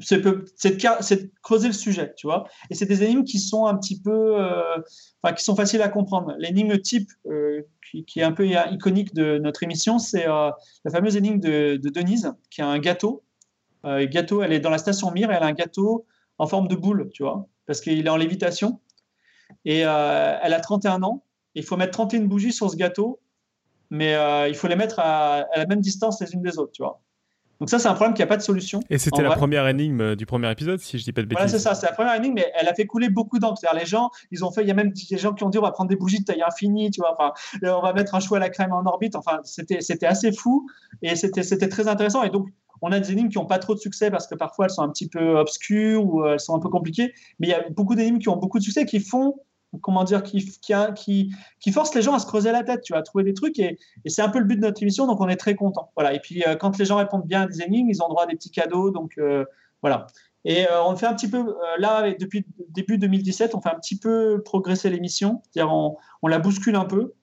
c'est 0.00 1.32
creuser 1.42 1.68
le 1.68 1.72
sujet, 1.72 2.12
tu 2.16 2.26
vois. 2.26 2.44
Et 2.70 2.74
c'est 2.74 2.86
des 2.86 3.02
énigmes 3.02 3.24
qui 3.24 3.38
sont 3.38 3.66
un 3.66 3.76
petit 3.76 4.00
peu, 4.00 4.40
euh, 4.40 4.76
enfin, 5.22 5.34
qui 5.34 5.44
sont 5.44 5.56
faciles 5.56 5.82
à 5.82 5.88
comprendre. 5.88 6.34
L'énigme 6.38 6.78
type 6.78 7.10
euh, 7.26 7.62
qui, 8.06 8.20
est 8.20 8.22
un 8.22 8.32
peu 8.32 8.46
iconique 8.46 9.14
de 9.14 9.38
notre 9.38 9.62
émission, 9.62 9.98
c'est 9.98 10.28
euh, 10.28 10.50
la 10.84 10.90
fameuse 10.90 11.16
énigme 11.16 11.40
de, 11.40 11.76
de, 11.82 11.88
Denise, 11.88 12.32
qui 12.50 12.62
a 12.62 12.66
un 12.66 12.78
gâteau. 12.78 13.24
gâteau, 13.84 14.42
elle 14.42 14.52
est 14.52 14.60
dans 14.60 14.70
la 14.70 14.78
station 14.78 15.10
Mir 15.10 15.30
elle 15.30 15.42
a 15.42 15.46
un 15.46 15.52
gâteau 15.52 16.06
en 16.38 16.46
forme 16.46 16.68
de 16.68 16.76
boule, 16.76 17.10
tu 17.12 17.22
vois, 17.22 17.46
parce 17.66 17.80
qu'il 17.80 18.06
est 18.06 18.10
en 18.10 18.16
lévitation. 18.16 18.80
Et 19.64 19.80
elle 19.80 19.88
a 19.88 20.60
31 20.60 21.02
ans 21.02 21.24
il 21.54 21.64
faut 21.64 21.76
mettre 21.76 21.92
31 21.92 22.22
bougies 22.22 22.52
sur 22.52 22.70
ce 22.70 22.76
gâteau, 22.76 23.20
mais 23.90 24.16
il 24.48 24.54
faut 24.54 24.68
les 24.68 24.76
mettre 24.76 24.98
à, 24.98 25.46
la 25.54 25.66
même 25.66 25.80
distance 25.80 26.20
les 26.22 26.32
unes 26.32 26.42
des 26.42 26.58
autres, 26.58 26.72
tu 26.72 26.82
vois. 26.82 27.01
Donc 27.62 27.70
ça, 27.70 27.78
c'est 27.78 27.86
un 27.86 27.94
problème 27.94 28.12
qui 28.12 28.22
n'a 28.22 28.26
pas 28.26 28.36
de 28.36 28.42
solution. 28.42 28.80
Et 28.90 28.98
c'était 28.98 29.22
la 29.22 29.36
première 29.36 29.68
énigme 29.68 30.00
euh, 30.00 30.16
du 30.16 30.26
premier 30.26 30.50
épisode, 30.50 30.80
si 30.80 30.98
je 30.98 31.04
dis 31.04 31.12
pas 31.12 31.22
de 31.22 31.28
bêtises. 31.28 31.44
Voilà, 31.44 31.48
c'est 31.48 31.60
ça, 31.60 31.76
c'est 31.76 31.86
la 31.86 31.92
première 31.92 32.16
énigme, 32.16 32.34
mais 32.34 32.52
elle 32.58 32.66
a 32.66 32.74
fait 32.74 32.86
couler 32.86 33.08
beaucoup 33.08 33.38
d'encre. 33.38 33.62
Les 33.78 33.86
gens, 33.86 34.10
ils 34.32 34.44
ont 34.44 34.50
fait, 34.50 34.62
il 34.62 34.66
y 34.66 34.72
a 34.72 34.74
même 34.74 34.90
des 34.90 35.16
gens 35.16 35.32
qui 35.32 35.44
ont 35.44 35.48
dit 35.48 35.58
on 35.58 35.62
va 35.62 35.70
prendre 35.70 35.88
des 35.88 35.94
bougies 35.94 36.18
de 36.18 36.24
taille 36.24 36.42
infinie, 36.42 36.90
tu 36.90 37.00
vois, 37.00 37.14
enfin, 37.16 37.32
euh, 37.62 37.72
on 37.72 37.80
va 37.80 37.92
mettre 37.92 38.16
un 38.16 38.18
chou 38.18 38.34
à 38.34 38.40
la 38.40 38.50
crème 38.50 38.72
en 38.72 38.84
orbite. 38.84 39.14
Enfin, 39.14 39.38
c'était, 39.44 39.78
assez 40.04 40.32
fou 40.32 40.66
et 41.02 41.14
c'était, 41.14 41.44
c'était 41.44 41.68
très 41.68 41.86
intéressant. 41.86 42.24
Et 42.24 42.30
donc, 42.30 42.48
on 42.80 42.90
a 42.90 42.98
des 42.98 43.12
énigmes 43.12 43.28
qui 43.28 43.38
n'ont 43.38 43.46
pas 43.46 43.60
trop 43.60 43.76
de 43.76 43.78
succès 43.78 44.10
parce 44.10 44.26
que 44.26 44.34
parfois 44.34 44.64
elles 44.64 44.72
sont 44.72 44.82
un 44.82 44.90
petit 44.90 45.08
peu 45.08 45.38
obscures 45.38 46.04
ou 46.04 46.26
elles 46.26 46.40
sont 46.40 46.56
un 46.56 46.58
peu 46.58 46.68
compliquées, 46.68 47.12
mais 47.38 47.46
il 47.46 47.50
y 47.50 47.54
a 47.54 47.62
beaucoup 47.70 47.94
d'énigmes 47.94 48.18
qui 48.18 48.28
ont 48.28 48.38
beaucoup 48.38 48.58
de 48.58 48.64
succès 48.64 48.86
qui 48.86 48.98
font 48.98 49.36
comment 49.80 50.04
dire, 50.04 50.22
qui, 50.22 50.44
qui, 50.60 51.72
force 51.72 51.94
les 51.94 52.02
gens 52.02 52.14
à 52.14 52.18
se 52.18 52.26
creuser 52.26 52.52
la 52.52 52.62
tête, 52.62 52.82
tu 52.82 52.92
vois, 52.92 53.00
à 53.00 53.02
trouver 53.02 53.24
des 53.24 53.34
trucs. 53.34 53.58
Et, 53.58 53.78
c'est 54.06 54.22
un 54.22 54.28
peu 54.28 54.38
le 54.38 54.44
but 54.44 54.56
de 54.56 54.60
notre 54.60 54.82
émission, 54.82 55.06
donc 55.06 55.20
on 55.20 55.28
est 55.28 55.36
très 55.36 55.54
content. 55.54 55.90
Voilà. 55.96 56.12
Et 56.12 56.20
puis, 56.20 56.42
euh, 56.46 56.56
quand 56.56 56.76
les 56.78 56.84
gens 56.84 56.96
répondent 56.96 57.26
bien 57.26 57.42
à 57.42 57.46
des 57.46 57.62
énigmes, 57.62 57.88
ils 57.88 58.02
ont 58.02 58.08
droit 58.08 58.24
à 58.24 58.26
des 58.26 58.34
petits 58.34 58.50
cadeaux. 58.50 58.90
Donc, 58.90 59.12
euh, 59.18 59.44
voilà. 59.80 60.06
Et 60.44 60.66
euh, 60.66 60.84
on 60.84 60.96
fait 60.96 61.06
un 61.06 61.14
petit 61.14 61.30
peu, 61.30 61.54
là, 61.78 62.12
depuis 62.18 62.44
début 62.68 62.98
2017, 62.98 63.54
on 63.54 63.60
fait 63.60 63.70
un 63.70 63.78
petit 63.78 63.98
peu 63.98 64.42
progresser 64.44 64.90
l'émission. 64.90 65.42
C'est-à-dire, 65.50 65.72
on, 65.72 65.96
la 66.26 66.38
bouscule 66.38 66.76
un 66.76 66.84
peu. 66.84 67.14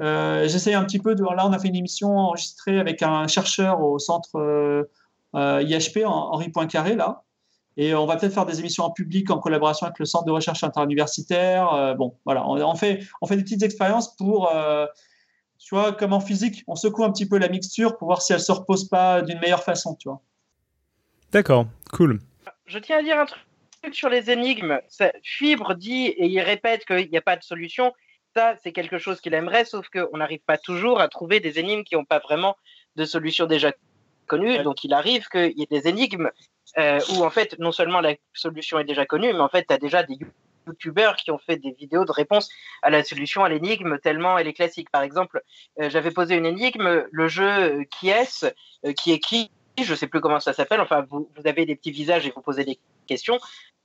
J'essaye 0.00 0.74
un 0.74 0.84
petit 0.84 1.00
peu 1.00 1.14
de. 1.14 1.24
Là, 1.24 1.46
on 1.46 1.52
a 1.52 1.58
fait 1.58 1.68
une 1.68 1.76
émission 1.76 2.16
enregistrée 2.16 2.78
avec 2.78 3.02
un 3.02 3.26
chercheur 3.26 3.80
au 3.80 3.98
centre 3.98 4.86
IHP, 5.34 6.04
Henri 6.04 6.50
Poincaré, 6.50 6.94
là. 6.94 7.24
Et 7.80 7.94
on 7.94 8.06
va 8.06 8.16
peut-être 8.16 8.34
faire 8.34 8.44
des 8.44 8.58
émissions 8.58 8.82
en 8.82 8.90
public 8.90 9.30
en 9.30 9.38
collaboration 9.38 9.86
avec 9.86 10.00
le 10.00 10.04
Centre 10.04 10.24
de 10.24 10.32
recherche 10.32 10.64
interuniversitaire. 10.64 11.72
Euh, 11.72 11.94
bon, 11.94 12.18
voilà, 12.24 12.44
on, 12.44 12.74
fait, 12.74 13.06
on 13.22 13.26
fait 13.28 13.36
des 13.36 13.44
petites 13.44 13.62
expériences 13.62 14.16
pour, 14.16 14.52
euh, 14.52 14.84
tu 15.60 15.76
vois, 15.76 15.92
comme 15.92 16.12
en 16.12 16.18
physique, 16.18 16.64
on 16.66 16.74
secoue 16.74 17.04
un 17.04 17.12
petit 17.12 17.28
peu 17.28 17.38
la 17.38 17.48
mixture 17.48 17.96
pour 17.96 18.08
voir 18.08 18.20
si 18.20 18.32
elle 18.32 18.40
ne 18.40 18.44
se 18.44 18.50
repose 18.50 18.88
pas 18.88 19.22
d'une 19.22 19.38
meilleure 19.38 19.62
façon, 19.62 19.94
tu 19.94 20.08
vois. 20.08 20.20
D'accord, 21.30 21.66
cool. 21.92 22.20
Je 22.66 22.80
tiens 22.80 22.98
à 22.98 23.02
dire 23.02 23.16
un 23.16 23.26
truc 23.26 23.94
sur 23.94 24.08
les 24.08 24.28
énigmes. 24.28 24.80
Fibre 25.22 25.76
dit 25.76 26.06
et 26.06 26.26
il 26.26 26.40
répète 26.40 26.84
qu'il 26.84 27.08
n'y 27.08 27.16
a 27.16 27.22
pas 27.22 27.36
de 27.36 27.44
solution. 27.44 27.92
Ça, 28.34 28.56
c'est 28.60 28.72
quelque 28.72 28.98
chose 28.98 29.20
qu'il 29.20 29.34
aimerait, 29.34 29.64
sauf 29.64 29.86
qu'on 29.88 30.16
n'arrive 30.16 30.42
pas 30.44 30.58
toujours 30.58 31.00
à 31.00 31.06
trouver 31.06 31.38
des 31.38 31.60
énigmes 31.60 31.84
qui 31.84 31.94
n'ont 31.94 32.04
pas 32.04 32.18
vraiment 32.18 32.56
de 32.96 33.04
solution 33.04 33.46
déjà 33.46 33.70
connue. 34.28 34.62
Donc, 34.62 34.84
il 34.84 34.94
arrive 34.94 35.26
qu'il 35.28 35.58
y 35.58 35.62
ait 35.62 35.66
des 35.68 35.88
énigmes 35.88 36.30
euh, 36.76 37.00
où 37.14 37.24
en 37.24 37.30
fait, 37.30 37.58
non 37.58 37.72
seulement 37.72 38.00
la 38.00 38.14
solution 38.34 38.78
est 38.78 38.84
déjà 38.84 39.06
connue, 39.06 39.32
mais 39.32 39.40
en 39.40 39.48
fait, 39.48 39.64
tu 39.66 39.74
as 39.74 39.78
déjà 39.78 40.02
des 40.02 40.18
youtubeurs 40.66 41.16
qui 41.16 41.30
ont 41.30 41.38
fait 41.38 41.56
des 41.56 41.72
vidéos 41.72 42.04
de 42.04 42.12
réponse 42.12 42.50
à 42.82 42.90
la 42.90 43.02
solution 43.02 43.42
à 43.42 43.48
l'énigme 43.48 43.98
tellement 43.98 44.36
elle 44.36 44.48
est 44.48 44.52
classique. 44.52 44.90
Par 44.90 45.02
exemple, 45.02 45.42
euh, 45.80 45.88
j'avais 45.88 46.10
posé 46.10 46.36
une 46.36 46.46
énigme, 46.46 47.06
le 47.10 47.28
jeu 47.28 47.48
euh, 47.48 47.84
qui 47.84 48.10
est-ce, 48.10 48.46
qui 48.94 49.12
est 49.12 49.18
qui, 49.18 49.50
je 49.82 49.94
sais 49.94 50.06
plus 50.06 50.20
comment 50.20 50.40
ça 50.40 50.52
s'appelle. 50.52 50.80
Enfin, 50.80 51.06
vous, 51.08 51.30
vous, 51.36 51.46
avez 51.46 51.64
des 51.64 51.74
petits 51.74 51.90
visages 51.90 52.26
et 52.26 52.32
vous 52.34 52.42
posez 52.42 52.64
des 52.64 52.78
questions. 53.06 53.38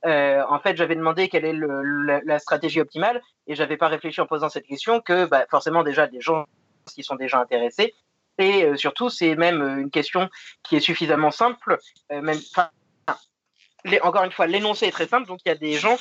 en 0.04 0.60
fait, 0.60 0.76
j'avais 0.76 0.96
demandé 0.96 1.30
quelle 1.30 1.46
est 1.46 1.54
le, 1.54 2.22
la, 2.26 2.40
stratégie 2.40 2.82
optimale 2.82 3.22
et 3.48 3.56
j'avais 3.56 3.78
pas 3.78 3.88
réfléchi 3.88 4.20
en 4.20 4.26
posant 4.26 4.50
cette 4.50 4.66
question 4.66 5.00
que 5.00 5.26
bah, 5.26 5.46
forcément 5.50 5.84
déjà 5.84 6.08
des 6.08 6.20
gens 6.20 6.46
qui 6.94 7.04
sont 7.04 7.16
déjà 7.16 7.40
intéressés 7.40 7.94
et 8.38 8.64
euh, 8.64 8.76
surtout, 8.76 9.10
c'est 9.10 9.36
même 9.36 9.62
euh, 9.62 9.82
une 9.82 9.92
question 9.92 10.30
qui 10.64 10.76
est 10.76 10.80
suffisamment 10.80 11.32
simple. 11.32 11.78
Euh, 12.12 12.36
encore 14.02 14.24
une 14.24 14.32
fois, 14.32 14.48
l'énoncé 14.48 14.88
est 14.88 14.92
très 14.92 15.08
simple, 15.08 15.28
donc 15.28 15.40
il 15.46 15.50
y 15.50 15.52
a 15.52 15.56
des 15.56 15.74
gens 15.74 15.98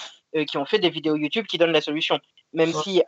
qui 0.47 0.57
ont 0.57 0.64
fait 0.64 0.79
des 0.79 0.88
vidéos 0.88 1.16
YouTube 1.16 1.47
qui 1.47 1.59
donnent 1.59 1.73
la 1.73 1.83
solution. 1.83 2.18
Même 2.55 2.73
si 2.73 3.03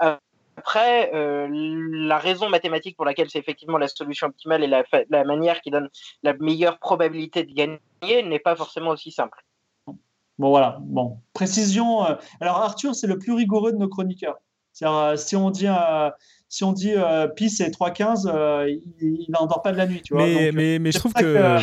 après, 0.57 1.11
la 1.13 2.19
raison 2.19 2.51
mathématique 2.51 2.97
pour 2.97 3.05
laquelle 3.07 3.31
c'est 3.31 3.39
effectivement 3.39 3.79
la 3.79 3.87
solution 3.87 4.27
optimale 4.27 4.65
et 4.65 4.67
la, 4.67 4.83
la, 5.09 5.25
manière 5.25 5.61
qui 5.61 5.71
donne 5.71 5.89
la 6.25 6.35
meilleure 6.35 6.81
probabilité 6.81 7.45
de 7.45 7.55
gagner 7.55 8.23
n'est 8.25 8.41
pas 8.41 8.57
forcément 8.57 8.91
aussi 8.91 9.13
simple. 9.13 9.39
Bon, 9.87 10.51
voilà. 10.51 10.79
Bon, 10.81 11.19
précision. 11.33 12.03
alors, 12.41 12.57
Arthur, 12.57 12.97
c'est 12.97 13.07
le 13.07 13.19
plus 13.19 13.33
rigoureux 13.33 13.73
de 13.73 13.79
nos 13.79 13.89
chroniqueurs. 13.89 14.37
si 14.73 15.37
on 15.37 15.51
dit 15.51 15.69
si 16.55 16.63
on 16.63 16.73
dit 16.73 16.93
euh, 16.95 17.27
pi 17.27 17.51
c'est 17.51 17.69
3,15, 17.69 18.31
euh, 18.33 18.73
il 19.01 19.27
n'endort 19.29 19.61
pas 19.61 19.73
de 19.73 19.77
la 19.77 19.89
nuit. 19.89 20.03
Tu 20.05 20.15
vois 20.15 20.25
mais, 20.25 20.53
mais, 20.53 20.79
mais 20.79 20.93
je 20.93 20.99
trouve 21.01 21.13
que, 21.13 21.59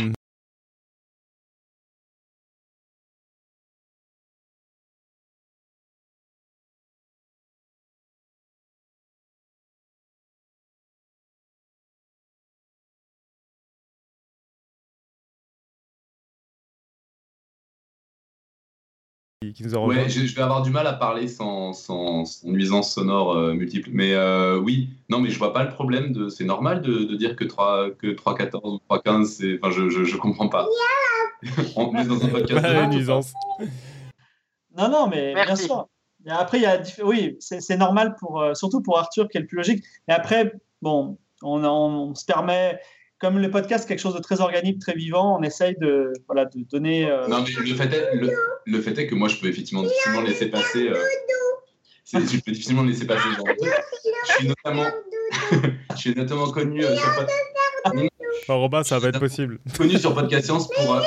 qui 19.62 19.68
nous 19.68 19.76
a 19.76 19.86
Ouais, 19.86 20.10
je, 20.10 20.36
vais 20.36 20.42
avoir 20.42 20.62
du 20.62 20.72
mal 20.72 20.88
à 20.88 20.94
parler 20.94 21.28
sans, 21.28 21.74
sans, 21.74 22.44
nuisance 22.44 22.94
sonore 22.94 23.36
euh, 23.36 23.54
multiple. 23.54 23.90
Mais 23.94 24.14
euh, 24.14 24.58
oui, 24.58 24.90
non, 25.10 25.20
mais 25.20 25.30
je 25.30 25.38
vois 25.38 25.54
pas 25.54 25.64
le 25.64 25.70
problème. 25.70 26.12
de. 26.12 26.30
C'est 26.30 26.44
normal 26.44 26.82
de, 26.82 27.04
de, 27.04 27.16
dire 27.16 27.36
que 27.36 27.44
3, 27.44 27.92
que 27.92 28.08
3,14 28.08 28.60
ou 28.64 28.80
3,15, 28.94 29.26
c'est. 29.26 29.60
Enfin, 29.62 29.72
je, 29.72 29.90
je, 29.90 30.04
je, 30.04 30.18
comprends 30.18 30.50
pas. 30.50 30.68
On 31.76 31.96
est 31.96 32.06
dans 32.06 32.24
un 32.24 32.30
podcast. 32.30 32.66
de 32.66 32.86
nuisance. 32.94 33.34
Non, 34.78 34.88
non, 34.88 35.08
mais 35.10 35.34
bien 35.34 35.58
sûr. 35.58 35.90
Et 36.26 36.30
après, 36.30 36.60
il 36.60 36.64
y 36.64 36.66
a. 36.66 36.82
Oui, 37.04 37.36
c'est 37.42 37.76
normal, 37.76 38.16
pour, 38.18 38.42
euh, 38.42 38.54
surtout 38.54 38.82
pour 38.82 38.98
Arthur, 38.98 39.28
qui 39.28 39.38
est 39.38 39.42
le 39.42 39.48
plus 39.48 39.58
logique. 39.58 39.84
Et 40.08 40.14
après, 40.14 40.54
bon, 40.82 41.18
on, 41.42 41.62
on 41.66 42.16
se 42.16 42.24
permet 42.24 42.80
comme 43.22 43.38
le 43.38 43.52
podcast, 43.52 43.88
quelque 43.88 44.00
chose 44.00 44.16
de 44.16 44.20
très 44.20 44.42
organique, 44.42 44.80
très 44.80 44.96
vivant, 44.96 45.38
on 45.40 45.44
essaye 45.44 45.76
de, 45.80 46.12
voilà, 46.26 46.46
de 46.46 46.64
donner. 46.64 47.10
Euh, 47.10 47.28
non, 47.28 47.44
mais 47.44 47.52
le 47.52 47.76
fait, 47.76 47.94
est, 47.94 48.16
le, 48.66 48.82
fait 48.82 48.98
est 48.98 49.08
que 49.08 49.14
moi, 49.14 49.28
je 49.28 49.38
peux 49.38 49.48
effectivement 49.48 49.84
difficilement 49.84 50.22
laisser 50.22 50.48
passer. 50.48 50.90
Euh, 50.90 50.98
je 52.12 52.40
peux 52.42 52.52
difficilement 52.52 52.84
laisser 52.84 53.06
passer 53.06 53.30
genre 53.36 53.46
Je 53.48 54.34
suis 54.34 54.48
notamment, 54.48 54.88
je 55.92 55.98
suis 55.98 56.16
notamment 56.16 56.50
connu 56.50 56.84
euh, 56.84 56.96
sur 56.96 57.16
podcast. 57.16 58.10
Robin, 58.50 58.84
ça 58.84 58.98
va 58.98 59.10
être 59.10 59.20
possible. 59.20 59.60
Connu 59.78 59.98
sur 59.98 60.16
Podcast 60.16 60.46
Science 60.46 60.68
pour, 60.68 61.02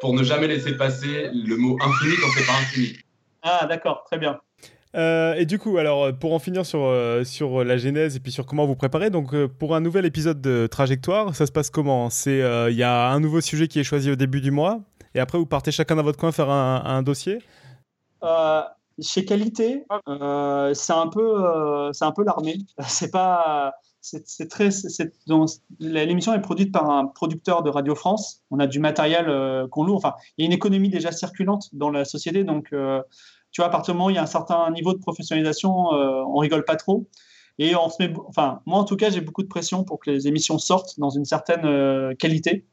pour 0.00 0.12
ne 0.12 0.24
jamais 0.24 0.48
laisser 0.48 0.76
passer 0.76 1.30
le 1.32 1.56
mot 1.56 1.78
infini 1.80 2.14
quand 2.20 2.28
c'est 2.36 2.46
pas 2.46 2.58
infini. 2.60 2.98
Ah, 3.42 3.66
d'accord, 3.66 4.02
très 4.04 4.18
bien. 4.18 4.40
Euh, 4.96 5.34
et 5.34 5.44
du 5.44 5.58
coup, 5.58 5.76
alors 5.76 6.16
pour 6.18 6.32
en 6.32 6.38
finir 6.38 6.64
sur, 6.64 6.84
euh, 6.84 7.22
sur 7.22 7.64
la 7.64 7.76
genèse 7.76 8.16
et 8.16 8.20
puis 8.20 8.32
sur 8.32 8.46
comment 8.46 8.64
vous 8.64 8.76
préparez, 8.76 9.10
donc 9.10 9.34
euh, 9.34 9.46
pour 9.46 9.74
un 9.74 9.80
nouvel 9.80 10.06
épisode 10.06 10.40
de 10.40 10.66
Trajectoire, 10.66 11.34
ça 11.34 11.46
se 11.46 11.52
passe 11.52 11.68
comment? 11.68 12.08
C'est 12.08 12.38
il 12.70 12.76
y 12.76 12.82
a 12.82 13.08
un 13.08 13.20
nouveau 13.20 13.40
sujet 13.40 13.68
qui 13.68 13.78
est 13.78 13.84
choisi 13.84 14.10
au 14.10 14.16
début 14.16 14.40
du 14.40 14.50
mois 14.50 14.80
et 15.14 15.20
après 15.20 15.36
vous 15.36 15.46
partez 15.46 15.70
chacun 15.70 15.96
dans 15.96 16.02
votre 16.02 16.18
coin 16.18 16.32
faire 16.32 16.50
un, 16.50 17.02
dossier? 17.02 17.40
Chez 18.98 19.26
Qualité, 19.26 19.84
c'est 20.06 20.92
un 20.92 21.08
peu 21.08 21.90
c'est 21.92 22.14
peu 22.14 22.24
l'armée. 22.24 22.58
C'est 22.86 23.10
pas 23.10 23.74
c'est 24.00 24.48
très 24.48 24.68
l'émission 25.80 26.32
est 26.32 26.40
produite 26.40 26.72
par 26.72 26.88
un 26.88 27.06
producteur 27.06 27.64
de 27.64 27.70
Radio 27.70 27.96
France. 27.96 28.40
On 28.52 28.60
a 28.60 28.68
du 28.68 28.78
matériel 28.78 29.26
qu'on 29.70 29.84
loue. 29.84 29.96
Enfin, 29.96 30.14
il 30.38 30.42
y 30.42 30.44
a 30.44 30.46
une 30.46 30.54
économie 30.54 30.88
déjà 30.88 31.10
circulante 31.10 31.68
dans 31.72 31.90
la 31.90 32.04
société, 32.04 32.44
donc 32.44 32.72
tu 33.56 33.62
vois, 33.62 33.68
à 33.68 33.70
partir 33.70 33.94
du 33.94 33.96
moment 33.96 34.08
où 34.08 34.10
il 34.10 34.16
y 34.16 34.18
a 34.18 34.22
un 34.22 34.26
certain 34.26 34.70
niveau 34.70 34.92
de 34.92 34.98
professionnalisation, 34.98 35.94
euh, 35.94 36.22
on 36.26 36.36
rigole 36.36 36.66
pas 36.66 36.76
trop. 36.76 37.08
Et 37.58 37.74
on 37.74 37.88
se 37.88 38.02
met, 38.02 38.12
enfin, 38.26 38.60
moi 38.66 38.78
en 38.78 38.84
tout 38.84 38.96
cas, 38.96 39.08
j'ai 39.08 39.22
beaucoup 39.22 39.42
de 39.42 39.48
pression 39.48 39.82
pour 39.82 39.98
que 39.98 40.10
les 40.10 40.28
émissions 40.28 40.58
sortent 40.58 41.00
dans 41.00 41.08
une 41.08 41.24
certaine 41.24 41.64
euh, 41.64 42.14
qualité. 42.14 42.66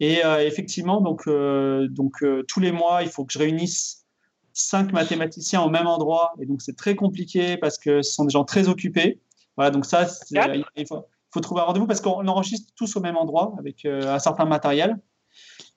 Et 0.00 0.24
euh, 0.24 0.38
effectivement, 0.38 1.02
donc, 1.02 1.28
donc 1.28 2.24
tous 2.48 2.60
les 2.60 2.72
mois, 2.72 3.02
il 3.02 3.10
faut 3.10 3.26
que 3.26 3.32
je 3.34 3.38
réunisse 3.38 4.06
cinq 4.54 4.90
mathématiciens 4.94 5.60
au 5.60 5.68
même 5.68 5.86
endroit. 5.86 6.32
Et 6.40 6.46
donc, 6.46 6.62
c'est 6.62 6.78
très 6.78 6.94
compliqué 6.94 7.58
parce 7.58 7.76
que 7.76 8.00
ce 8.00 8.10
sont 8.10 8.24
des 8.24 8.32
gens 8.32 8.44
très 8.44 8.68
occupés. 8.68 9.20
Voilà, 9.58 9.70
donc 9.70 9.84
ça, 9.84 10.06
il 10.30 10.86
faut, 10.88 11.04
faut, 11.30 11.40
trouver 11.40 11.60
un 11.60 11.64
rendez-vous 11.64 11.86
parce 11.86 12.00
qu'on 12.00 12.26
enregistre 12.26 12.72
tous 12.74 12.96
au 12.96 13.00
même 13.00 13.18
endroit 13.18 13.54
avec 13.58 13.84
un 13.84 14.18
certain 14.18 14.46
matériel. 14.46 14.96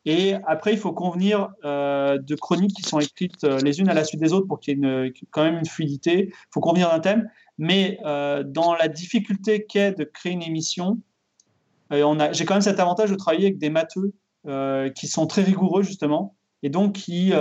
Et 0.05 0.35
après, 0.47 0.73
il 0.73 0.79
faut 0.79 0.93
convenir 0.93 1.49
euh, 1.65 2.17
de 2.17 2.35
chroniques 2.35 2.75
qui 2.75 2.83
sont 2.83 2.99
écrites 2.99 3.43
euh, 3.43 3.59
les 3.59 3.79
unes 3.79 3.89
à 3.89 3.93
la 3.93 4.03
suite 4.03 4.21
des 4.21 4.31
autres 4.31 4.47
pour 4.47 4.59
qu'il 4.59 4.79
y 4.79 4.88
ait 4.88 5.13
quand 5.31 5.43
même 5.43 5.57
une 5.57 5.65
fluidité. 5.65 6.29
Il 6.29 6.51
faut 6.53 6.62
convenir 6.62 6.89
d'un 6.89 6.99
thème. 6.99 7.29
Mais 7.57 7.99
dans 8.01 8.73
la 8.73 8.88
difficulté 8.88 9.65
qu'est 9.65 9.91
de 9.91 10.05
créer 10.05 10.31
une 10.31 10.41
émission, 10.41 10.97
j'ai 11.91 12.45
quand 12.45 12.53
même 12.53 12.62
cet 12.62 12.79
avantage 12.79 13.12
de 13.12 13.15
travailler 13.15 13.47
avec 13.47 13.57
des 13.57 13.69
matheux 13.69 14.13
qui 14.95 15.07
sont 15.07 15.27
très 15.27 15.43
rigoureux, 15.43 15.83
justement, 15.83 16.38
et 16.63 16.69
donc 16.69 16.93
qui, 16.93 17.33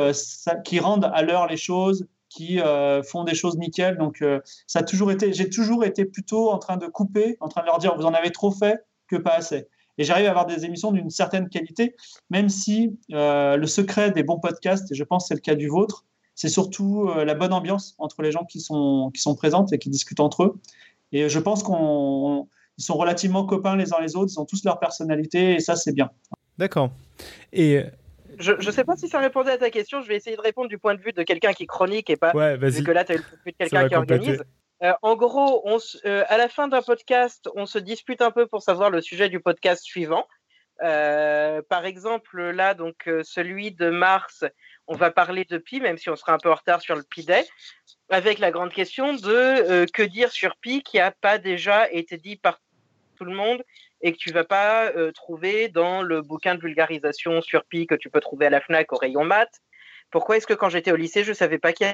qui 0.64 0.81
rendent 0.81 1.09
à 1.14 1.23
l'heure 1.23 1.47
les 1.47 1.57
choses, 1.57 2.09
qui 2.31 2.59
font 3.05 3.23
des 3.23 3.37
choses 3.37 3.59
nickel. 3.59 3.97
Donc, 3.97 4.25
ça 4.66 4.81
a 4.81 4.83
toujours 4.83 5.12
été, 5.12 5.33
j'ai 5.33 5.49
toujours 5.49 5.85
été 5.85 6.05
plutôt 6.05 6.51
en 6.51 6.59
train 6.59 6.79
de 6.79 6.88
couper, 6.88 7.37
en 7.38 7.47
train 7.47 7.61
de 7.61 7.66
leur 7.66 7.79
dire, 7.79 7.94
vous 7.97 8.05
en 8.05 8.12
avez 8.12 8.33
trop 8.33 8.51
fait 8.51 8.85
que 9.07 9.14
pas 9.14 9.35
assez. 9.35 9.68
Et 9.99 10.05
j'arrive 10.05 10.27
à 10.27 10.31
avoir 10.31 10.47
des 10.47 10.65
émissions 10.65 10.93
d'une 10.93 11.11
certaine 11.11 11.49
qualité, 11.49 11.95
même 12.31 12.49
si 12.49 12.99
euh, 13.13 13.57
le 13.57 13.67
secret 13.67 14.11
des 14.11 14.23
bons 14.23 14.39
podcasts, 14.39 14.91
et 14.93 14.95
je 14.95 15.05
pense 15.05 15.25
que 15.25 15.29
c'est 15.29 15.35
le 15.35 15.41
cas 15.41 15.55
du 15.55 15.69
vôtre, 15.69 16.05
c'est 16.35 16.49
surtout 16.49 17.09
euh, 17.09 17.25
la 17.25 17.35
bonne 17.35 17.53
ambiance 17.53 17.95
entre 17.99 18.23
les 18.23 18.31
gens 18.31 18.45
qui 18.45 18.61
sont, 18.61 19.11
qui 19.13 19.21
sont 19.21 19.35
présents 19.35 19.67
et 19.67 19.79
qui 19.79 19.91
discutent 19.91 20.21
entre 20.21 20.45
eux. 20.45 20.61
Et 21.11 21.29
je 21.29 21.39
pense 21.39 21.63
qu'ils 21.63 21.75
sont 22.85 22.95
relativement 22.95 23.45
copains 23.45 23.77
les 23.77 23.93
uns 23.93 24.01
les 24.01 24.15
autres, 24.15 24.33
ils 24.35 24.41
ont 24.41 24.45
tous 24.45 24.65
leur 24.65 24.79
personnalité, 24.79 25.55
et 25.55 25.61
ça, 25.61 25.75
c'est 25.75 25.93
bien. 25.93 26.11
D'accord. 26.59 26.91
Et 27.53 27.83
je 28.39 28.53
ne 28.53 28.71
sais 28.71 28.85
pas 28.85 28.97
si 28.97 29.09
ça 29.09 29.19
répondait 29.19 29.51
à 29.51 29.59
ta 29.59 29.71
question. 29.71 30.01
Je 30.01 30.09
vais 30.09 30.17
essayer 30.17 30.37
de 30.37 30.41
répondre 30.41 30.69
du 30.69 30.79
point 30.79 30.95
de 30.95 31.01
vue 31.01 31.13
de 31.13 31.23
quelqu'un 31.25 31.53
qui 31.53 31.67
chronique 31.67 32.09
et 32.09 32.17
pas 32.17 32.33
ouais, 32.35 32.57
vu 32.57 32.85
que 32.85 32.91
là, 32.93 33.05
tu 33.05 33.13
as 33.13 33.15
eu 33.17 33.19
le 33.19 33.25
point 33.25 33.39
de 33.39 33.45
vue 33.45 33.53
de 33.53 33.57
quelqu'un 33.57 33.89
qui 33.89 33.95
organise. 33.97 34.45
Euh, 34.83 34.93
en 35.03 35.17
gros, 35.17 35.62
on 35.64 35.79
euh, 36.05 36.25
à 36.29 36.38
la 36.38 36.49
fin 36.49 36.69
d'un 36.69 36.83
podcast, 36.83 37.49
on 37.57 37.67
se 37.67 37.79
dispute 37.79 38.23
un 38.23 38.31
peu 38.31 38.47
pour 38.47 38.62
savoir 38.62 38.91
le 38.91 39.01
sujet 39.01 39.29
du 39.29 39.41
podcast 39.41 39.83
suivant. 39.83 40.27
Euh, 40.83 41.61
par 41.69 41.85
exemple, 41.85 42.41
là, 42.51 42.75
donc 42.75 43.11
celui 43.25 43.73
de 43.73 43.91
mars, 43.91 44.45
on 44.87 44.95
va 44.95 45.11
parler 45.11 45.45
de 45.45 45.59
Pi, 45.59 45.81
même 45.81 45.99
si 45.99 46.09
on 46.09 46.17
sera 46.17 46.33
un 46.33 46.38
peu 46.38 46.51
en 46.51 46.55
retard 46.55 46.81
sur 46.81 46.95
le 46.95 47.03
Pi 47.03 47.25
Day, 47.25 47.45
avec 48.11 48.38
la 48.38 48.53
grande 48.53 48.73
question 48.73 49.14
de 49.14 49.87
que 49.93 50.03
dire 50.03 50.31
sur 50.31 50.57
Pi 50.57 50.85
qui 50.85 50.99
n'a 50.99 51.11
pas 51.11 51.38
déjà 51.38 51.91
été 51.91 52.17
dit 52.17 52.37
par 52.37 52.61
tout 53.17 53.25
le 53.25 53.35
monde 53.35 53.61
et 54.03 54.12
que 54.12 54.19
tu 54.19 54.31
vas 54.31 54.45
pas 54.45 54.93
trouver 55.12 55.69
dans 55.69 56.03
le 56.03 56.23
bouquin 56.23 56.55
de 56.55 56.61
vulgarisation 56.61 57.41
sur 57.41 57.64
Pi 57.64 57.88
que 57.88 57.97
tu 57.97 58.09
peux 58.09 58.21
trouver 58.21 58.47
à 58.47 58.51
la 58.51 58.61
Fnac 58.61 58.93
au 58.93 58.97
rayon 58.97 59.25
maths. 59.25 59.61
Pourquoi 60.12 60.37
est-ce 60.37 60.47
que 60.47 60.55
quand 60.55 60.69
j'étais 60.69 60.93
au 60.93 60.97
lycée, 60.97 61.25
je 61.25 61.33
savais 61.33 61.59
pas 61.59 61.73
qu'il 61.73 61.88
y 61.88 61.91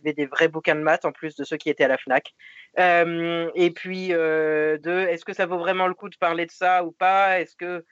avait 0.00 0.12
des 0.12 0.26
vrais 0.26 0.48
bouquins 0.48 0.74
de 0.74 0.80
maths 0.80 1.04
en 1.04 1.12
plus 1.12 1.36
de 1.36 1.44
ceux 1.44 1.56
qui 1.56 1.70
étaient 1.70 1.84
à 1.84 1.88
la 1.88 1.98
FNAC. 1.98 2.34
Euh, 2.78 3.50
et 3.54 3.70
puis, 3.70 4.08
euh, 4.12 4.78
de, 4.78 4.90
est-ce 4.90 5.24
que 5.24 5.32
ça 5.32 5.46
vaut 5.46 5.58
vraiment 5.58 5.86
le 5.86 5.94
coup 5.94 6.08
de 6.08 6.16
parler 6.16 6.46
de 6.46 6.50
ça 6.50 6.84
ou 6.84 6.92
pas? 6.92 7.40
Est-ce 7.40 7.56
que 7.56 7.84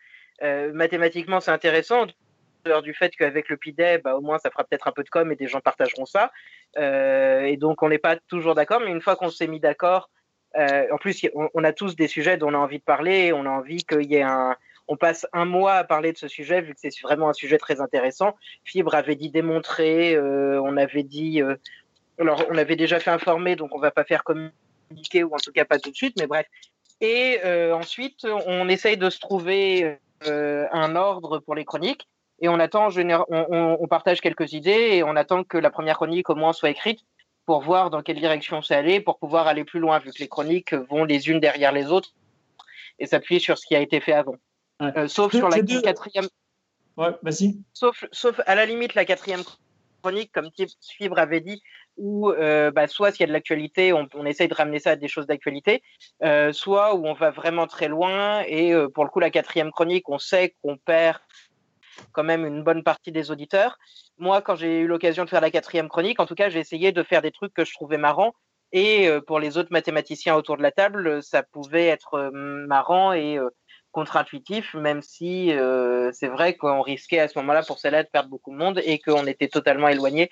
euh, 0.43 0.73
mathématiquement 0.73 1.41
c'est 1.41 1.51
intéressant? 1.51 2.07
Du 2.83 2.95
fait 2.95 3.15
qu'avec 3.15 3.51
le 3.51 3.59
PIDE, 3.59 4.01
bah, 4.03 4.17
au 4.17 4.23
moins 4.23 4.39
ça 4.39 4.51
fera 4.51 4.65
peut-être 4.65 4.89
un 4.89 4.93
peu 4.93 5.03
de 5.03 5.11
com 5.11 5.31
et 5.31 5.37
des 5.37 5.49
gens 5.49 5.61
partageront 5.61 6.07
ça. 6.07 6.33
et 6.79 7.59
donc 7.59 7.83
on 7.83 7.91
n'est 7.91 7.99
pas 7.99 8.17
toujours 8.17 8.55
d'accord, 8.55 8.81
mais 8.81 8.91
une 8.91 9.03
fois 9.03 9.17
qu'on 9.17 9.29
s'est 9.29 9.47
mis 9.47 9.61
d'accord, 9.61 10.09
en 10.57 10.97
plus 10.97 11.27
on, 11.35 11.63
a 11.63 11.73
tous 11.75 11.95
des 11.95 12.09
sujets 12.09 12.39
dont 12.39 12.49
on 12.49 12.55
a 12.55 12.59
envie 12.59 12.79
de 12.79 12.85
parler, 12.85 13.35
on 13.35 13.45
a 13.45 13.51
envie 13.51 13.85
qu'il 13.85 14.11
y 14.11 14.15
ait 14.15 14.23
un, 14.23 14.57
on 14.89 14.97
passe 14.97 15.27
un 15.35 15.45
mois 15.45 15.75
à 15.75 15.85
parler 15.85 16.15
de 16.15 16.17
ce 16.17 16.27
sujet 16.27 16.63
vu 16.63 16.73
que 16.73 16.81
c'est 16.81 16.99
vraiment 17.03 17.29
un 17.29 17.35
sujet 17.35 17.59
très 17.59 17.83
intéressant. 17.83 18.35
Fibre 18.65 18.95
avait 18.95 19.17
dit 19.17 19.29
démontrer, 19.29 20.19
on 20.19 20.79
avait 20.79 21.03
dit, 21.03 21.43
alors, 22.19 22.45
on 22.51 22.57
avait 22.57 22.77
déjà 22.77 23.01
fait 23.01 23.11
informer, 23.11 23.57
donc 23.57 23.75
on 23.75 23.79
va 23.79 23.91
pas 23.91 24.05
faire 24.05 24.23
communiquer, 24.25 25.25
ou 25.25 25.35
en 25.35 25.39
tout 25.39 25.53
cas 25.53 25.65
pas 25.65 25.79
tout 25.79 25.91
de 25.91 25.97
suite, 25.97 26.17
mais 26.19 26.27
bref. 26.27 26.47
Et 27.01 27.41
euh, 27.45 27.75
ensuite, 27.75 28.25
on 28.47 28.69
essaye 28.69 28.97
de 28.97 29.11
se 29.11 29.19
trouver 29.19 29.99
euh, 30.27 30.67
un 30.73 30.97
ordre 30.97 31.39
pour 31.41 31.55
les 31.55 31.65
chroniques. 31.65 32.09
Et 32.41 32.49
on 32.49 32.59
attend, 32.59 32.89
on, 32.97 33.77
on, 33.81 33.87
partage 33.87 34.21
quelques 34.21 34.53
idées 34.53 34.91
et 34.93 35.03
on 35.03 35.17
attend 35.17 35.45
que 35.45 35.57
la 35.57 35.71
première 35.71 35.97
chronique 35.97 36.29
au 36.31 36.35
moins 36.35 36.53
soit 36.53 36.71
écrite 36.71 37.01
pour 37.47 37.61
voir 37.61 37.91
dans 37.91 38.03
quelle 38.03 38.19
direction 38.19 38.61
c'est 38.61 38.75
aller, 38.75 39.01
pour 39.01 39.19
pouvoir 39.19 39.47
aller 39.47 39.65
plus 39.65 39.81
loin, 39.81 39.99
vu 39.99 40.11
que 40.11 40.19
les 40.19 40.29
chroniques 40.29 40.75
vont 40.75 41.05
les 41.05 41.29
unes 41.29 41.41
derrière 41.41 41.73
les 41.73 41.93
autres 41.93 42.11
et 42.99 43.07
s'appuyer 43.07 43.41
sur 43.41 43.57
ce 43.57 43.67
qui 43.67 43.77
a 43.77 43.81
été 43.81 44.01
fait 44.01 44.13
avant. 44.13 44.37
Euh, 44.83 45.07
sauf 45.09 45.35
sur 45.35 45.49
la 45.49 45.61
quatrième. 45.61 46.29
Ouais, 46.97 47.11
vas-y. 47.23 47.57
Sauf, 47.73 48.05
sauf 48.13 48.41
à 48.47 48.55
la 48.55 48.67
limite 48.67 48.95
la 48.95 49.05
quatrième 49.05 49.43
chronique, 50.05 50.33
comme 50.33 50.51
Fibre 50.99 51.19
avait 51.19 51.41
dit, 51.41 51.63
où 51.97 52.31
euh, 52.31 52.71
bah, 52.71 52.87
soit 52.87 53.11
s'il 53.11 53.21
y 53.21 53.25
a 53.25 53.27
de 53.29 53.33
l'actualité, 53.33 53.95
on, 53.95 54.27
essaye 54.27 54.49
de 54.49 54.55
ramener 54.55 54.79
ça 54.79 54.91
à 54.91 54.97
des 54.97 55.09
choses 55.09 55.27
d'actualité, 55.27 55.83
euh, 56.23 56.53
soit 56.53 56.95
où 56.95 57.07
on 57.07 57.15
va 57.15 57.31
vraiment 57.31 57.67
très 57.67 57.89
loin 57.89 58.43
et 58.47 58.75
euh, 58.75 58.89
pour 58.89 59.05
le 59.05 59.11
coup 59.11 59.21
la 59.21 59.31
quatrième 59.31 59.73
chronique, 59.73 60.07
on 60.11 60.19
sait 60.19 60.55
qu'on 60.61 60.77
perd 60.77 61.21
quand 62.13 62.25
même 62.25 62.45
une 62.45 62.63
bonne 62.63 62.83
partie 62.83 63.13
des 63.13 63.31
auditeurs. 63.31 63.79
Moi, 64.19 64.43
quand 64.43 64.57
j'ai 64.57 64.81
eu 64.81 64.87
l'occasion 64.87 65.25
de 65.25 65.31
faire 65.31 65.41
la 65.41 65.51
quatrième 65.51 65.89
chronique, 65.89 66.21
en 66.21 66.27
tout 66.27 66.35
cas, 66.35 66.51
j'ai 66.51 66.61
essayé 66.61 66.93
de 66.93 67.03
faire 67.03 67.23
des 67.23 67.33
trucs 67.33 67.55
que 67.55 67.65
je 67.65 67.73
trouvais 67.73 67.97
marrants 67.97 68.35
et 68.73 69.09
pour 69.27 69.39
les 69.39 69.57
autres 69.57 69.71
mathématiciens 69.71 70.35
autour 70.35 70.57
de 70.57 70.63
la 70.63 70.73
table, 70.73 71.23
ça 71.23 71.45
pouvait 71.45 71.87
être 71.87 72.31
marrant 72.33 73.13
et 73.13 73.39
contre-intuitif, 73.95 74.75
même 74.75 75.01
si 75.01 75.51
c'est 76.13 76.29
vrai 76.29 76.57
qu'on 76.57 76.83
risquait 76.83 77.21
à 77.21 77.29
ce 77.29 77.39
moment-là 77.39 77.63
pour 77.63 77.79
celle-là 77.79 78.03
de 78.03 78.09
perdre 78.09 78.29
beaucoup 78.29 78.51
de 78.51 78.57
monde 78.57 78.81
et 78.85 78.99
qu'on 78.99 79.27
était 79.27 79.49
totalement 79.49 79.89
éloigné 79.89 80.29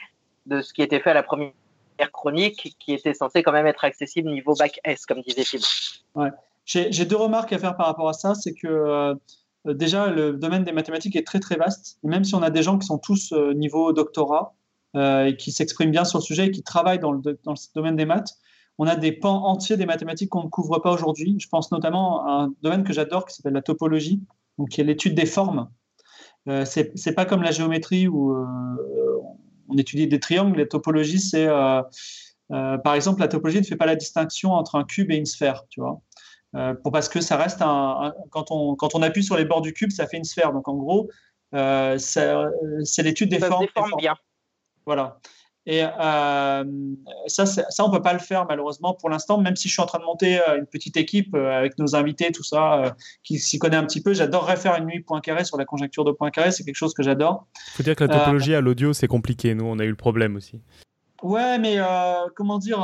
de 0.47 0.61
ce 0.61 0.73
qui 0.75 0.83
était 0.83 1.01
fait 1.01 1.11
à 1.11 1.15
la 1.15 1.23
première 1.23 1.53
chronique, 2.13 2.77
qui 2.79 2.93
était 2.93 3.15
censé 3.15 3.43
quand 3.43 3.53
même 3.53 3.67
être 3.67 3.85
accessible 3.85 4.31
niveau 4.31 4.55
bac 4.55 4.81
S, 4.85 5.07
comme 5.07 5.23
disait 5.23 5.45
Phil. 5.45 5.61
Ouais. 6.15 6.31
J'ai 6.65 7.05
deux 7.05 7.17
remarques 7.17 7.53
à 7.53 7.59
faire 7.59 7.77
par 7.77 7.87
rapport 7.87 8.09
à 8.09 8.13
ça. 8.13 8.35
C'est 8.35 8.55
que 8.55 8.69
euh, 9.67 9.75
déjà, 9.75 10.09
le 10.09 10.33
domaine 10.33 10.65
des 10.65 10.73
mathématiques 10.73 11.17
est 11.17 11.27
très 11.27 11.41
très 11.41 11.57
vaste. 11.57 11.99
Et 12.05 12.09
même 12.09 12.25
si 12.25 12.35
on 12.35 12.43
a 12.43 12.51
des 12.51 12.63
gens 12.63 12.79
qui 12.79 12.87
sont 12.87 12.99
tous 12.99 13.33
euh, 13.33 13.53
niveau 13.55 13.93
doctorat 13.93 14.55
euh, 14.97 15.27
et 15.27 15.37
qui 15.37 15.53
s'expriment 15.53 15.91
bien 15.91 16.05
sur 16.05 16.19
le 16.19 16.23
sujet 16.23 16.47
et 16.47 16.51
qui 16.51 16.63
travaillent 16.63 16.99
dans 16.99 17.13
le, 17.13 17.21
dans 17.45 17.53
le 17.53 17.75
domaine 17.75 17.97
des 17.97 18.07
maths, 18.07 18.37
on 18.79 18.87
a 18.87 18.97
des 18.97 19.13
pans 19.13 19.47
entiers 19.47 19.77
des 19.77 19.87
mathématiques 19.87 20.31
qu'on 20.31 20.45
ne 20.45 20.49
couvre 20.49 20.79
pas 20.79 20.93
aujourd'hui. 20.93 21.37
Je 21.39 21.49
pense 21.49 21.71
notamment 21.73 22.27
à 22.27 22.45
un 22.45 22.55
domaine 22.63 22.85
que 22.85 22.93
j'adore 22.93 23.27
qui 23.27 23.35
s'appelle 23.35 23.53
la 23.53 23.63
topologie, 23.63 24.23
donc 24.59 24.71
qui 24.71 24.81
est 24.81 24.85
l'étude 24.85 25.15
des 25.15 25.27
formes. 25.27 25.69
Euh, 26.49 26.65
c'est 26.65 27.15
pas 27.15 27.25
comme 27.25 27.43
la 27.43 27.53
géométrie 27.53 28.09
où 28.09 28.35
on 29.73 29.79
étudie 29.79 30.07
des 30.07 30.21
triangles. 30.21 30.59
Les 30.59 30.69
topologies, 30.69 31.21
c'est 31.21 31.47
euh, 31.47 31.83
euh, 32.53 32.79
par 32.79 32.95
exemple, 32.95 33.21
la 33.21 33.29
topologie 33.29 33.59
ne 33.59 33.65
fait 33.65 33.77
pas 33.77 33.87
la 33.87 33.97
distinction 33.97 34.53
entre 34.53 34.77
un 34.77 34.85
cube 34.85 35.11
et 35.11 35.17
une 35.17 35.27
sphère, 35.27 35.65
tu 35.69 35.81
vois. 35.81 36.01
Euh, 36.55 36.75
pour, 36.75 36.93
parce 36.93 37.09
que 37.09 37.21
ça 37.21 37.37
reste 37.37 37.63
un, 37.63 38.13
quand, 38.31 38.51
on, 38.51 38.77
quand 38.77 38.95
on 38.95 39.03
appuie 39.03 39.25
sur 39.25 39.37
les 39.37 39.47
bords 39.47 39.63
du 39.63 39.73
cube, 39.73 39.91
ça 39.91 40.07
fait 40.07 40.19
une 40.19 40.25
sphère. 40.25 40.53
Donc 40.53 40.69
en 40.69 40.77
gros, 40.77 41.09
c'est 41.53 43.03
l'étude 43.03 43.31
des 43.31 43.39
formes. 43.39 43.67
bien. 43.99 44.15
Voilà. 44.85 45.19
Et 45.65 45.83
ça, 47.27 47.47
ça, 47.47 47.85
on 47.85 47.91
peut 47.91 48.03
pas 48.03 48.13
le 48.13 48.19
faire 48.19 48.47
malheureusement 48.49 48.95
pour 48.95 49.11
l'instant, 49.11 49.39
même 49.39 49.55
si 49.55 49.69
je 49.69 49.75
suis 49.75 49.83
en 49.83 49.87
train 49.87 50.01
de 50.01 50.05
monter 50.05 50.41
une 50.59 50.67
petite 50.67 50.97
équipe 50.97 51.35
avec 51.35 51.79
nos 51.79 51.95
invités, 51.95 52.33
tout 52.33 52.43
ça, 52.43 52.97
qui 53.23 53.39
s'y 53.39 53.59
connaît 53.59 53.77
un 53.77 53.85
petit 53.85 54.03
peu. 54.03 54.13
J'adorerais 54.13 54.57
faire 54.57 54.77
une 54.77 54.87
nuit 54.87 55.01
point 55.01 55.21
carré 55.21 55.45
sur 55.45 55.57
la 55.57 55.65
conjecture 55.65 56.05
de 56.05 56.11
point 56.11 56.31
carré, 56.31 56.51
c'est 56.51 56.65
quelque 56.65 56.75
chose 56.75 56.95
que 56.95 57.03
j'adore. 57.03 57.47
Il 57.69 57.77
faut 57.77 57.83
dire 57.85 57.95
que 57.95 58.05
la 58.05 58.19
topologie 58.19 58.55
à 58.55 58.61
l'audio, 58.61 58.93
c'est 58.93 59.07
compliqué. 59.07 59.55
Nous, 59.55 59.65
on 59.65 59.79
a 59.79 59.85
eu 59.85 59.91
le 59.91 59.97
problème 59.97 60.35
aussi. 60.37 60.61
Ouais, 61.23 61.57
mais 61.61 61.77
comment 62.35 62.59
dire, 62.59 62.81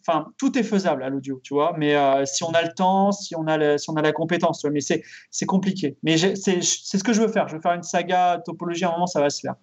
enfin, 0.00 0.26
tout 0.36 0.58
est 0.58 0.64
faisable 0.64 1.04
à 1.04 1.08
l'audio, 1.08 1.40
tu 1.44 1.54
vois. 1.54 1.74
Mais 1.78 1.94
si 2.26 2.42
on 2.42 2.50
a 2.50 2.62
le 2.62 2.72
temps, 2.74 3.12
si 3.12 3.36
on 3.36 3.46
a, 3.46 3.78
si 3.78 3.88
on 3.88 3.94
a 3.94 4.02
la 4.02 4.10
compétence, 4.10 4.58
tu 4.58 4.66
vois, 4.66 4.72
mais 4.72 4.80
c'est 4.80 5.46
compliqué. 5.46 5.96
Mais 6.02 6.18
c'est 6.18 6.60
ce 6.60 7.04
que 7.04 7.12
je 7.12 7.22
veux 7.22 7.28
faire. 7.28 7.46
Je 7.46 7.54
veux 7.54 7.62
faire 7.62 7.74
une 7.74 7.84
saga 7.84 8.42
topologie. 8.44 8.84
À 8.84 8.88
un 8.88 8.92
moment, 8.94 9.06
ça 9.06 9.20
va 9.20 9.30
se 9.30 9.38
faire. 9.38 9.54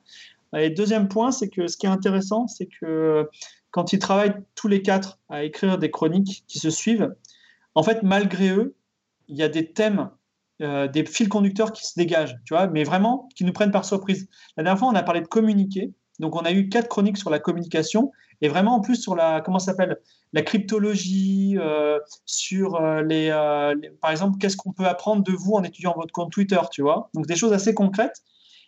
Et 0.56 0.70
deuxième 0.70 1.08
point, 1.08 1.32
c'est 1.32 1.50
que 1.50 1.68
ce 1.68 1.78
qui 1.78 1.86
est 1.86 1.90
intéressant, 1.90 2.48
c'est 2.48 2.68
que 2.68 3.30
quand 3.72 3.94
ils 3.94 4.00
travaillent 4.00 4.36
tous 4.56 4.68
les 4.68 4.82
quatre 4.82 5.20
à 5.30 5.44
écrire 5.44 5.78
des 5.78 5.92
chroniques 5.92 6.44
qui 6.48 6.60
se 6.60 6.70
suivent, 6.70 7.14
en 7.76 7.84
fait, 7.84 8.02
malgré 8.04 8.50
eux, 8.50 8.76
il 9.28 9.38
y 9.38 9.44
a 9.44 9.50
des 9.50 9.72
thèmes, 9.72 10.10
euh, 10.62 10.88
des 10.88 11.06
fils 11.06 11.28
conducteurs 11.28 11.72
qui 11.72 11.86
se 11.86 11.94
dégagent, 11.96 12.36
tu 12.46 12.54
vois, 12.54 12.68
mais 12.68 12.84
vraiment 12.84 13.30
qui 13.36 13.44
nous 13.46 13.54
prennent 13.54 13.72
par 13.72 13.86
surprise. 13.86 14.28
La 14.56 14.64
dernière 14.64 14.80
fois, 14.80 14.88
on 14.88 14.96
a 14.96 15.04
parlé 15.04 15.22
de 15.22 15.28
communiquer. 15.28 15.94
Donc, 16.20 16.36
on 16.36 16.40
a 16.40 16.52
eu 16.52 16.70
quatre 16.70 16.88
chroniques 16.88 17.18
sur 17.18 17.30
la 17.30 17.38
communication 17.38 18.12
et 18.42 18.48
vraiment 18.48 18.76
en 18.76 18.82
plus 18.82 18.96
sur 18.96 19.16
la, 19.16 19.42
comment 19.42 19.60
s'appelle, 19.60 19.98
la 20.34 20.42
cryptologie, 20.42 21.58
euh, 21.60 22.00
sur 22.26 22.76
euh, 22.76 23.04
les, 23.04 23.30
par 24.02 24.12
exemple, 24.12 24.38
qu'est-ce 24.40 24.58
qu'on 24.58 24.72
peut 24.72 24.88
apprendre 24.88 25.24
de 25.24 25.32
vous 25.34 25.54
en 25.54 25.64
étudiant 25.64 25.94
votre 25.96 26.12
compte 26.12 26.32
Twitter, 26.32 26.60
tu 26.72 26.82
vois. 26.82 27.10
Donc, 27.14 27.28
des 27.28 27.36
choses 27.36 27.54
assez 27.54 27.76
concrètes. 27.76 28.24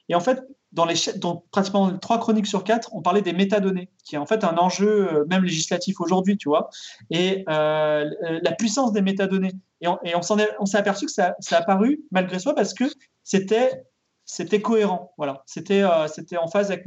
Et 0.10 0.16
en 0.16 0.20
fait, 0.20 0.44
dans, 0.72 0.86
les, 0.86 0.96
dans 1.18 1.44
pratiquement 1.52 1.98
trois 1.98 2.20
chroniques 2.20 2.48
sur 2.48 2.64
quatre, 2.64 2.94
on 2.94 3.02
parlait 3.02 3.22
des 3.22 3.34
métadonnées, 3.34 3.90
qui 4.04 4.16
est 4.16 4.18
en 4.18 4.26
fait 4.26 4.44
un 4.44 4.58
enjeu 4.58 5.08
euh, 5.12 5.26
même 5.30 5.44
législatif 5.44 6.00
aujourd'hui, 6.00 6.38
tu 6.38 6.50
vois, 6.50 6.70
et 7.10 7.44
euh, 7.50 8.10
la 8.22 8.52
puissance 8.52 8.92
des 8.92 9.02
métadonnées. 9.02 9.54
Et 9.82 9.88
on, 9.88 9.98
et 10.04 10.14
on 10.16 10.66
s'est 10.66 10.78
aperçu 10.78 11.06
que 11.06 11.12
ça, 11.12 11.36
ça 11.40 11.58
a 11.58 11.62
apparu 11.62 12.02
malgré 12.12 12.38
soi 12.38 12.54
parce 12.54 12.74
que 12.74 12.84
c'était 13.24 13.84
c'était 14.26 14.62
cohérent, 14.62 15.14
voilà, 15.18 15.42
c'était 15.48 15.82
euh, 15.82 16.08
c'était 16.08 16.38
en 16.38 16.48
phase 16.48 16.70
avec 16.72 16.86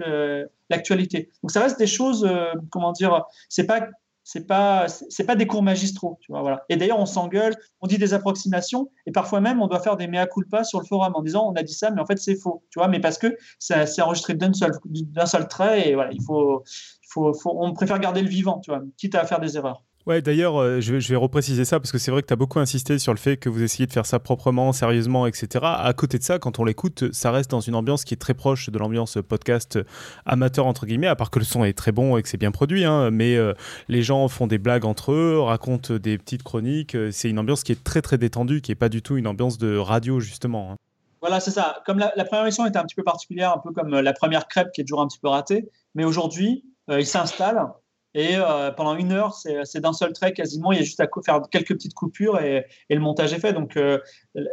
l'actualité. 0.70 1.30
Donc 1.42 1.50
ça 1.50 1.60
reste 1.60 1.78
des 1.78 1.86
choses, 1.86 2.28
comment 2.70 2.92
dire, 2.92 3.24
c'est 3.48 3.66
pas 3.66 3.88
c'est 4.24 4.46
pas 4.46 4.86
c'est 4.88 5.24
pas 5.24 5.36
des 5.36 5.46
cours 5.46 5.62
magistraux 5.62 6.18
tu 6.20 6.32
vois 6.32 6.42
voilà. 6.42 6.64
Et 6.68 6.76
d'ailleurs 6.76 6.98
on 6.98 7.06
s'engueule 7.06 7.54
on 7.80 7.86
dit 7.86 7.98
des 7.98 8.14
approximations 8.14 8.90
et 9.06 9.12
parfois 9.12 9.40
même 9.40 9.60
on 9.60 9.66
doit 9.66 9.80
faire 9.80 9.96
des 9.96 10.06
mea 10.06 10.26
culpa 10.26 10.64
sur 10.64 10.80
le 10.80 10.86
forum 10.86 11.12
en 11.14 11.22
disant 11.22 11.48
on 11.50 11.54
a 11.54 11.62
dit 11.62 11.74
ça 11.74 11.90
mais 11.90 12.00
en 12.00 12.06
fait 12.06 12.18
c'est 12.18 12.36
faux 12.36 12.62
tu 12.70 12.78
vois. 12.78 12.88
Mais 12.88 13.00
parce 13.00 13.18
que 13.18 13.36
c'est 13.58 14.02
enregistré 14.02 14.34
d'un 14.34 14.52
seul 14.52 14.72
d'un 14.84 15.26
seul 15.26 15.48
trait 15.48 15.88
et 15.88 15.94
voilà 15.94 16.12
il 16.12 16.22
faut, 16.22 16.62
faut, 17.08 17.34
faut, 17.34 17.56
on 17.58 17.72
préfère 17.72 17.98
garder 17.98 18.22
le 18.22 18.28
vivant 18.28 18.60
tu 18.60 18.70
vois 18.70 18.82
quitte 18.96 19.14
à 19.14 19.24
faire 19.24 19.40
des 19.40 19.56
erreurs 19.56 19.84
Ouais, 20.04 20.20
d'ailleurs, 20.20 20.60
euh, 20.60 20.80
je, 20.80 20.96
vais 20.96 21.16
repréciser 21.16 21.64
ça 21.64 21.78
parce 21.78 21.92
que 21.92 21.98
c'est 21.98 22.10
vrai 22.10 22.22
que 22.22 22.26
tu 22.26 22.32
as 22.32 22.36
beaucoup 22.36 22.58
insisté 22.58 22.98
sur 22.98 23.12
le 23.12 23.18
fait 23.18 23.36
que 23.36 23.48
vous 23.48 23.62
essayez 23.62 23.86
de 23.86 23.92
faire 23.92 24.04
ça 24.04 24.18
proprement, 24.18 24.72
sérieusement, 24.72 25.28
etc. 25.28 25.64
À 25.64 25.92
côté 25.92 26.18
de 26.18 26.24
ça, 26.24 26.40
quand 26.40 26.58
on 26.58 26.64
l'écoute, 26.64 27.12
ça 27.12 27.30
reste 27.30 27.52
dans 27.52 27.60
une 27.60 27.76
ambiance 27.76 28.04
qui 28.04 28.14
est 28.14 28.16
très 28.16 28.34
proche 28.34 28.68
de 28.68 28.78
l'ambiance 28.80 29.18
podcast 29.28 29.78
amateur, 30.26 30.66
entre 30.66 30.86
guillemets, 30.86 31.06
à 31.06 31.14
part 31.14 31.30
que 31.30 31.38
le 31.38 31.44
son 31.44 31.64
est 31.64 31.72
très 31.72 31.92
bon 31.92 32.16
et 32.16 32.22
que 32.22 32.28
c'est 32.28 32.36
bien 32.36 32.50
produit. 32.50 32.84
Hein, 32.84 33.12
mais 33.12 33.36
euh, 33.36 33.54
les 33.86 34.02
gens 34.02 34.26
font 34.26 34.48
des 34.48 34.58
blagues 34.58 34.84
entre 34.84 35.12
eux, 35.12 35.38
racontent 35.38 35.94
des 35.94 36.18
petites 36.18 36.42
chroniques. 36.42 36.96
Euh, 36.96 37.10
c'est 37.12 37.30
une 37.30 37.38
ambiance 37.38 37.62
qui 37.62 37.70
est 37.70 37.84
très, 37.84 38.02
très 38.02 38.18
détendue, 38.18 38.60
qui 38.60 38.72
n'est 38.72 38.76
pas 38.76 38.88
du 38.88 39.02
tout 39.02 39.16
une 39.16 39.28
ambiance 39.28 39.56
de 39.56 39.76
radio, 39.76 40.18
justement. 40.18 40.72
Hein. 40.72 40.76
Voilà, 41.20 41.38
c'est 41.38 41.52
ça. 41.52 41.80
Comme 41.86 42.00
la, 42.00 42.10
première 42.24 42.42
émission 42.42 42.66
était 42.66 42.78
un 42.78 42.84
petit 42.84 42.96
peu 42.96 43.04
particulière, 43.04 43.52
un 43.52 43.58
peu 43.58 43.70
comme 43.72 43.90
la 43.90 44.12
première 44.12 44.48
crêpe 44.48 44.72
qui 44.72 44.80
est 44.80 44.84
toujours 44.84 45.02
un 45.02 45.06
petit 45.06 45.20
peu 45.20 45.28
ratée. 45.28 45.70
Mais 45.94 46.04
aujourd'hui, 46.04 46.64
il 46.88 47.06
s'installe 47.06 47.68
et 48.14 48.36
euh, 48.36 48.70
pendant 48.70 48.94
une 48.94 49.12
heure, 49.12 49.34
c'est 49.34 49.80
d'un 49.80 49.92
seul 49.92 50.12
trait 50.12 50.32
quasiment. 50.32 50.72
Il 50.72 50.78
y 50.78 50.80
a 50.80 50.84
juste 50.84 51.00
à 51.00 51.08
faire 51.24 51.40
quelques 51.50 51.72
petites 51.74 51.94
coupures 51.94 52.40
et, 52.40 52.66
le 52.90 52.98
montage 52.98 53.32
est 53.32 53.38
fait. 53.38 53.52
Donc, 53.52 53.76
euh, 53.76 53.98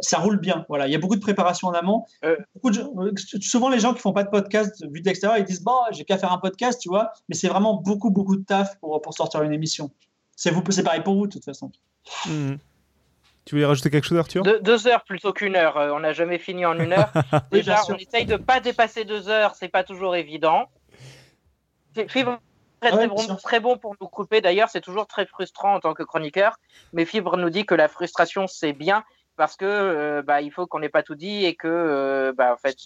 ça 0.00 0.18
roule 0.18 0.38
bien. 0.38 0.64
Voilà. 0.68 0.86
Il 0.86 0.92
y 0.92 0.96
a 0.96 0.98
beaucoup 0.98 1.16
de 1.16 1.20
préparation 1.20 1.68
en 1.68 1.72
amont. 1.72 2.04
Euh. 2.24 2.36
souvent, 3.40 3.68
les 3.68 3.78
gens 3.78 3.92
qui 3.92 4.00
font 4.00 4.12
pas 4.12 4.24
de 4.24 4.30
podcast 4.30 4.82
vu 4.90 5.00
de 5.00 5.06
l'extérieur, 5.06 5.38
ils 5.38 5.44
disent 5.44 5.62
Bon, 5.62 5.78
j'ai 5.90 6.04
qu'à 6.04 6.16
faire 6.16 6.32
un 6.32 6.38
podcast, 6.38 6.80
tu 6.80 6.88
vois. 6.88 7.12
Mais 7.28 7.34
c'est 7.34 7.48
vraiment 7.48 7.74
beaucoup, 7.74 8.10
beaucoup 8.10 8.36
de 8.36 8.44
taf 8.44 8.78
pour, 8.80 9.00
pour 9.02 9.14
sortir 9.14 9.42
une 9.42 9.52
émission. 9.52 9.90
C'est 10.36 10.82
pareil 10.82 11.02
pour 11.02 11.14
vous, 11.14 11.26
de 11.26 11.32
toute 11.32 11.44
façon. 11.44 11.70
Mmh. 12.26 12.54
Tu 13.44 13.54
voulais 13.54 13.66
rajouter 13.66 13.90
quelque 13.90 14.06
chose, 14.06 14.18
Arthur? 14.18 14.42
Deux 14.62 14.86
heures 14.86 15.04
plutôt 15.04 15.32
qu'une 15.34 15.56
heure. 15.56 15.76
on 15.76 16.00
n'a 16.00 16.14
jamais 16.14 16.38
fini 16.38 16.64
en 16.64 16.78
une 16.78 16.94
heure. 16.94 17.12
Déjà, 17.52 17.80
on 17.90 17.94
essaye 17.96 18.24
de 18.24 18.36
pas 18.36 18.60
dépasser 18.60 19.04
deux 19.04 19.28
heures. 19.28 19.54
C'est 19.54 19.68
pas 19.68 19.84
toujours 19.84 20.16
évident 20.16 20.68
très, 22.80 23.08
bon, 23.08 23.36
très 23.36 23.60
bon 23.60 23.76
pour 23.76 23.94
nous 24.00 24.08
couper. 24.08 24.40
D'ailleurs, 24.40 24.68
c'est 24.68 24.80
toujours 24.80 25.06
très 25.06 25.26
frustrant 25.26 25.74
en 25.74 25.80
tant 25.80 25.94
que 25.94 26.02
chroniqueur. 26.02 26.58
Mais 26.92 27.04
Fibre 27.04 27.36
nous 27.36 27.50
dit 27.50 27.66
que 27.66 27.74
la 27.74 27.88
frustration, 27.88 28.46
c'est 28.46 28.72
bien 28.72 29.04
parce 29.40 29.56
que 29.56 29.64
euh, 29.64 30.22
bah, 30.22 30.42
il 30.42 30.52
faut 30.52 30.66
qu'on 30.66 30.80
n'ait 30.80 30.90
pas 30.90 31.02
tout 31.02 31.14
dit 31.14 31.46
et 31.46 31.54
que 31.54 31.66
euh, 31.66 32.34
bah, 32.36 32.52
en 32.52 32.58
fait 32.58 32.76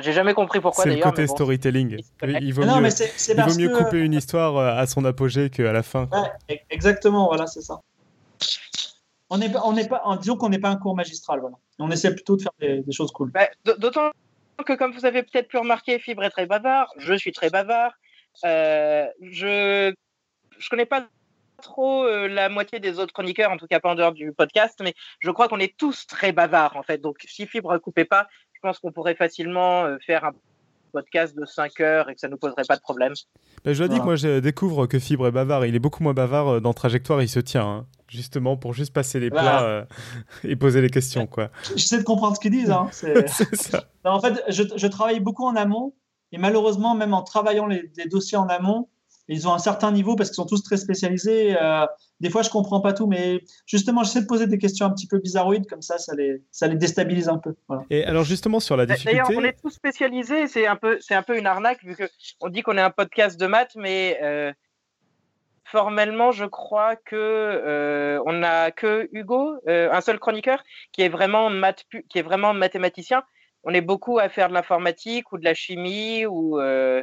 j'ai 0.00 0.12
jamais 0.14 0.32
compris 0.32 0.58
pourquoi 0.58 0.84
d'ailleurs. 0.84 1.02
C'est 1.02 1.04
le 1.04 1.10
côté 1.10 1.26
storytelling. 1.26 2.02
Il, 2.22 2.54
vaut 2.54 2.62
mieux, 2.62 2.88
il 3.28 3.42
vaut 3.42 3.58
mieux 3.58 3.68
couper 3.76 4.00
une 4.00 4.14
histoire 4.14 4.56
euh, 4.56 4.74
à 4.74 4.86
son 4.86 5.04
apogée 5.04 5.50
qu'à 5.50 5.70
la 5.70 5.82
fin. 5.82 6.08
E-, 6.48 6.54
exactement, 6.70 7.26
voilà, 7.26 7.46
c'est 7.46 7.60
ça. 7.60 7.82
On 9.28 9.36
n'est 9.36 9.52
pas, 9.52 9.60
on 9.64 9.74
n'est 9.74 9.86
pas, 9.86 10.02
disons 10.18 10.36
qu'on 10.36 10.48
n'est 10.48 10.58
pas 10.58 10.70
un 10.70 10.76
cours 10.76 10.96
magistral, 10.96 11.40
voilà. 11.40 11.56
On 11.78 11.90
essaie 11.90 12.14
plutôt 12.14 12.36
de 12.36 12.42
faire 12.42 12.52
des, 12.58 12.82
choses 12.90 13.12
cool. 13.12 13.30
Bah, 13.30 13.48
d'autant 13.76 14.12
que 14.64 14.72
comme 14.72 14.92
vous 14.92 15.04
avez 15.04 15.22
peut-être 15.22 15.48
pu 15.48 15.58
remarquer, 15.58 15.98
Fibre 15.98 16.24
est 16.24 16.30
très 16.30 16.46
bavard, 16.46 16.90
je 16.96 17.12
suis 17.12 17.32
très 17.32 17.50
bavard. 17.50 17.92
Euh, 18.44 19.06
je 19.20 19.90
ne 19.90 20.68
connais 20.70 20.86
pas 20.86 21.06
trop 21.62 22.04
euh, 22.04 22.28
la 22.28 22.48
moitié 22.48 22.80
des 22.80 22.98
autres 22.98 23.12
chroniqueurs, 23.12 23.50
en 23.50 23.56
tout 23.56 23.66
cas 23.66 23.80
pas 23.80 23.90
en 23.90 23.94
dehors 23.94 24.12
du 24.12 24.32
podcast, 24.32 24.78
mais 24.82 24.94
je 25.20 25.30
crois 25.30 25.48
qu'on 25.48 25.60
est 25.60 25.76
tous 25.76 26.06
très 26.06 26.32
bavards 26.32 26.76
en 26.76 26.82
fait. 26.82 26.98
Donc 26.98 27.18
si 27.26 27.46
Fibre 27.46 27.72
ne 27.72 27.78
coupait 27.78 28.04
pas, 28.04 28.26
je 28.52 28.60
pense 28.60 28.78
qu'on 28.78 28.92
pourrait 28.92 29.14
facilement 29.14 29.84
euh, 29.84 29.96
faire 30.04 30.24
un 30.24 30.32
podcast 30.92 31.34
de 31.34 31.46
5 31.46 31.80
heures 31.80 32.10
et 32.10 32.14
que 32.14 32.20
ça 32.20 32.26
ne 32.26 32.32
nous 32.32 32.38
poserait 32.38 32.64
pas 32.68 32.76
de 32.76 32.82
problème. 32.82 33.14
Ben, 33.64 33.72
je 33.72 33.78
dois 33.78 33.88
dire 33.88 34.00
que 34.00 34.04
moi 34.04 34.16
je 34.16 34.40
découvre 34.40 34.86
que 34.86 34.98
Fibre 34.98 35.26
est 35.26 35.32
bavard. 35.32 35.64
Il 35.64 35.74
est 35.74 35.78
beaucoup 35.78 36.02
moins 36.02 36.12
bavard 36.12 36.60
dans 36.60 36.74
Trajectoire, 36.74 37.22
il 37.22 37.30
se 37.30 37.40
tient. 37.40 37.66
Hein, 37.66 37.86
justement 38.08 38.58
pour 38.58 38.74
juste 38.74 38.92
passer 38.92 39.18
les 39.20 39.30
plats 39.30 39.86
et 40.44 40.54
poser 40.54 40.82
les 40.82 40.90
questions. 40.90 41.26
quoi. 41.26 41.50
J'essaie 41.76 41.96
de 41.96 42.02
comprendre 42.02 42.36
ce 42.36 42.40
qu'ils 42.40 42.50
disent. 42.50 42.70
Hein. 42.70 42.88
C'est 42.92 43.56
ça. 43.56 43.84
en 44.04 44.20
fait, 44.20 44.42
je, 44.48 44.64
je, 44.76 44.86
travaille 44.86 45.20
beaucoup 45.20 45.46
en 45.46 45.56
amont 45.56 45.94
et 46.32 46.38
malheureusement, 46.38 46.94
même 46.94 47.14
en 47.14 47.22
travaillant 47.22 47.66
les, 47.66 47.90
dossiers 48.06 48.38
en 48.38 48.48
amont, 48.48 48.88
ils 49.28 49.46
ont 49.46 49.54
un 49.54 49.58
certain 49.58 49.92
niveau 49.92 50.16
parce 50.16 50.30
qu'ils 50.30 50.36
sont 50.36 50.46
tous 50.46 50.62
très 50.62 50.76
spécialisés. 50.76 51.56
Euh, 51.60 51.86
des 52.20 52.30
fois, 52.30 52.42
je 52.42 52.50
comprends 52.50 52.80
pas 52.80 52.92
tout, 52.92 53.06
mais 53.06 53.42
justement, 53.66 54.02
j'essaie 54.02 54.22
de 54.22 54.26
poser 54.26 54.46
des 54.46 54.58
questions 54.58 54.86
un 54.86 54.90
petit 54.90 55.06
peu 55.06 55.18
bizarroïdes, 55.18 55.68
comme 55.68 55.82
ça, 55.82 55.98
ça 55.98 56.14
les, 56.16 56.42
ça 56.50 56.66
les 56.66 56.74
déstabilise 56.74 57.28
un 57.28 57.38
peu. 57.38 57.54
Et 57.90 58.04
alors, 58.04 58.24
justement, 58.24 58.60
sur 58.60 58.76
la 58.76 58.86
difficulté. 58.86 59.18
D'ailleurs, 59.18 59.30
on 59.38 59.44
est 59.44 59.60
tous 59.60 59.70
spécialisés, 59.70 60.48
c'est 60.48 60.66
un, 60.66 60.76
peu, 60.76 60.98
un 61.10 61.22
peu 61.22 61.38
une 61.38 61.46
arnaque, 61.46 61.84
vu 61.84 61.96
qu'on 62.40 62.48
dit 62.48 62.62
qu'on 62.62 62.76
est 62.76 62.82
un 62.82 62.90
podcast 62.90 63.38
de 63.38 63.46
maths, 63.46 63.76
mais 63.76 64.18
euh, 64.22 64.52
formellement, 65.64 66.32
je 66.32 66.44
crois 66.44 66.96
que 66.96 67.14
euh, 67.14 68.20
on 68.26 68.32
n'a 68.32 68.70
que 68.70 69.08
Hugo, 69.12 69.54
un 69.66 70.00
seul 70.00 70.18
chroniqueur, 70.18 70.64
qui 70.92 71.02
est 71.02 71.08
vraiment, 71.08 71.48
math, 71.48 71.84
qui 72.08 72.18
est 72.18 72.22
vraiment 72.22 72.54
mathématicien 72.54 73.22
on 73.64 73.74
est 73.74 73.80
beaucoup 73.80 74.18
à 74.18 74.28
faire 74.28 74.48
de 74.48 74.54
l'informatique 74.54 75.32
ou 75.32 75.38
de 75.38 75.44
la 75.44 75.54
chimie 75.54 76.26
ou 76.26 76.60
euh, 76.60 77.02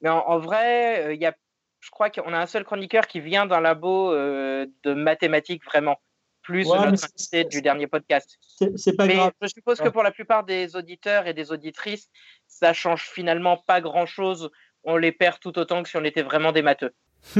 mais 0.00 0.08
en, 0.08 0.38
vrai 0.38 1.06
euh, 1.06 1.14
il 1.14 1.20
y 1.20 1.26
a 1.26 1.34
je 1.80 1.90
crois 1.90 2.10
qu'on 2.10 2.32
a 2.32 2.38
un 2.38 2.46
seul 2.46 2.64
chroniqueur 2.64 3.06
qui 3.06 3.20
vient 3.20 3.46
d'un 3.46 3.60
labo 3.60 4.12
euh, 4.12 4.66
de 4.82 4.94
mathématiques 4.94 5.64
vraiment 5.64 5.96
plus 6.42 6.66
ouais, 6.66 7.44
du 7.44 7.60
dernier 7.60 7.86
podcast. 7.86 8.38
C'est 8.76 8.96
pas 8.96 9.06
grave. 9.06 9.32
Je 9.42 9.48
suppose 9.48 9.78
que 9.78 9.90
pour 9.90 10.02
la 10.02 10.10
plupart 10.10 10.44
des 10.44 10.76
auditeurs 10.76 11.26
et 11.26 11.34
des 11.34 11.52
auditrices, 11.52 12.08
ça 12.46 12.72
change 12.72 13.02
finalement 13.02 13.58
pas 13.58 13.82
grand 13.82 14.06
chose. 14.06 14.50
On 14.82 14.96
les 14.96 15.12
perd 15.12 15.40
tout 15.40 15.58
autant 15.58 15.82
que 15.82 15.90
si 15.90 15.98
on 15.98 16.04
était 16.04 16.22
vraiment 16.22 16.52
des 16.52 16.62
matheux. 16.62 16.94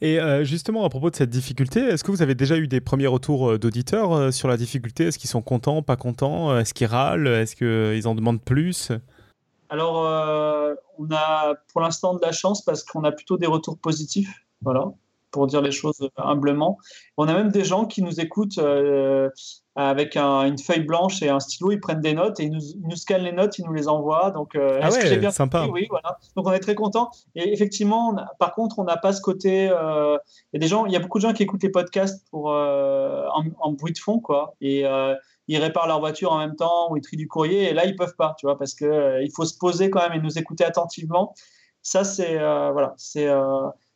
Et 0.00 0.20
euh, 0.20 0.44
justement, 0.44 0.84
à 0.84 0.88
propos 0.88 1.10
de 1.10 1.16
cette 1.16 1.30
difficulté, 1.30 1.80
est-ce 1.80 2.04
que 2.04 2.10
vous 2.10 2.22
avez 2.22 2.34
déjà 2.34 2.56
eu 2.56 2.68
des 2.68 2.80
premiers 2.80 3.06
retours 3.06 3.50
euh, 3.50 3.58
d'auditeurs 3.58 4.12
euh, 4.12 4.30
sur 4.30 4.48
la 4.48 4.56
difficulté? 4.56 5.04
Est-ce 5.06 5.18
qu'ils 5.18 5.30
sont 5.30 5.42
contents, 5.42 5.82
pas 5.82 5.96
contents? 5.96 6.56
Est-ce 6.58 6.74
qu'ils 6.74 6.86
râlent? 6.86 7.26
Est-ce 7.26 7.56
qu'ils 7.56 8.06
en 8.08 8.14
demandent 8.14 8.42
plus? 8.42 8.92
Alors, 9.70 9.96
on 10.98 11.10
a 11.10 11.54
pour 11.72 11.82
l'instant 11.82 12.14
de 12.14 12.22
la 12.22 12.32
chance 12.32 12.64
parce 12.64 12.82
qu'on 12.82 13.04
a 13.04 13.12
plutôt 13.12 13.36
des 13.36 13.46
retours 13.46 13.78
positifs. 13.78 14.46
Voilà 14.62 14.92
pour 15.30 15.46
dire 15.46 15.60
les 15.60 15.70
choses 15.70 16.08
humblement. 16.16 16.78
On 17.16 17.28
a 17.28 17.34
même 17.34 17.50
des 17.50 17.64
gens 17.64 17.86
qui 17.86 18.02
nous 18.02 18.20
écoutent 18.20 18.58
euh, 18.58 19.28
avec 19.76 20.16
une 20.16 20.58
feuille 20.58 20.84
blanche 20.84 21.22
et 21.22 21.28
un 21.28 21.40
stylo, 21.40 21.70
ils 21.70 21.80
prennent 21.80 22.00
des 22.00 22.14
notes 22.14 22.40
et 22.40 22.44
ils 22.44 22.52
nous, 22.52 22.96
scannent 22.96 23.22
les 23.22 23.32
notes, 23.32 23.58
ils 23.58 23.64
nous 23.64 23.72
les 23.72 23.88
envoient. 23.88 24.30
Donc, 24.30 24.54
euh, 24.54 24.80
ah 24.82 24.90
ouais, 24.90 25.16
bien 25.18 25.30
sympa. 25.30 25.66
Oui, 25.70 25.86
voilà. 25.90 26.18
Donc 26.36 26.46
on 26.46 26.52
est 26.52 26.60
très 26.60 26.74
content. 26.74 27.10
Et 27.34 27.52
effectivement, 27.52 28.16
par 28.38 28.54
contre, 28.54 28.78
on 28.78 28.84
n'a 28.84 28.96
pas 28.96 29.12
ce 29.12 29.20
côté. 29.20 29.68
Euh, 29.70 30.16
il 30.52 30.56
y 30.56 30.58
a 30.58 30.60
des 30.60 30.68
gens, 30.68 30.86
il 30.86 30.92
y 30.92 30.96
a 30.96 31.00
beaucoup 31.00 31.18
de 31.18 31.22
gens 31.22 31.32
qui 31.32 31.42
écoutent 31.42 31.62
les 31.62 31.70
podcasts 31.70 32.28
pour 32.30 32.46
en, 32.48 33.72
bruit 33.72 33.92
de 33.92 33.98
fond, 33.98 34.20
quoi. 34.20 34.54
Et 34.60 34.84
ils 35.50 35.58
réparent 35.58 35.86
leur 35.86 36.00
voiture 36.00 36.32
en 36.32 36.38
même 36.38 36.56
temps 36.56 36.90
ou 36.90 36.96
ils 36.96 37.02
trient 37.02 37.16
du 37.16 37.28
courrier. 37.28 37.70
Et 37.70 37.72
là, 37.72 37.84
ils 37.84 37.96
peuvent 37.96 38.16
pas, 38.16 38.34
tu 38.38 38.46
vois, 38.46 38.58
parce 38.58 38.74
que 38.74 39.22
il 39.22 39.30
faut 39.34 39.44
se 39.44 39.56
poser 39.56 39.90
quand 39.90 40.00
même 40.00 40.18
et 40.18 40.22
nous 40.22 40.38
écouter 40.38 40.64
attentivement. 40.64 41.34
Ça, 41.82 42.04
c'est 42.04 42.38
voilà, 42.38 42.94
c'est 42.96 43.28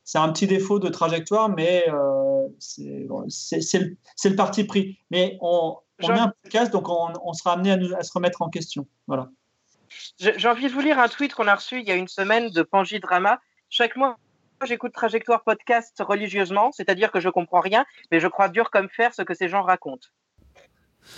c'est 0.05 0.19
un 0.19 0.33
petit 0.33 0.47
défaut 0.47 0.79
de 0.79 0.88
trajectoire, 0.88 1.49
mais 1.49 1.85
euh, 1.88 2.49
c'est 2.59 3.79
le, 3.79 4.37
parti 4.37 4.65
pris. 4.65 4.99
Mais 5.11 5.38
on, 5.41 5.77
on 6.03 6.09
met 6.09 6.19
un 6.19 6.33
podcast, 6.43 6.73
donc 6.73 6.88
on, 6.88 7.33
sera 7.33 7.55
amené 7.55 7.73
à, 7.95 8.03
se 8.03 8.12
remettre 8.12 8.43
en 8.43 8.49
question. 8.49 8.87
Voilà. 9.07 9.29
J'ai 10.19 10.49
envie 10.49 10.67
de 10.67 10.73
vous 10.73 10.81
lire 10.81 10.99
un 10.99 11.09
tweet 11.09 11.35
qu'on 11.35 11.47
a 11.47 11.55
reçu 11.55 11.81
il 11.81 11.87
y 11.87 11.93
a 11.93 11.97
une 11.97 12.09
semaine 12.09 12.51
de 12.51 12.62
Panji 12.62 12.99
Drama. 12.99 13.41
Chaque 13.69 13.97
mois, 13.97 14.17
j'écoute 14.65 14.93
Trajectoire 14.93 15.43
Podcast 15.45 15.95
religieusement, 16.01 16.73
c'est-à-dire 16.73 17.12
que 17.12 17.21
je 17.21 17.29
comprends 17.29 17.61
rien, 17.61 17.85
mais 18.11 18.21
je 18.21 18.29
crois 18.29 18.49
dur 18.49 18.71
comme 18.71 18.88
fer 18.88 19.15
ce 19.15 19.23
que 19.23 19.35
ces 19.35 19.49
gens 19.49 19.62
racontent. 19.62 20.09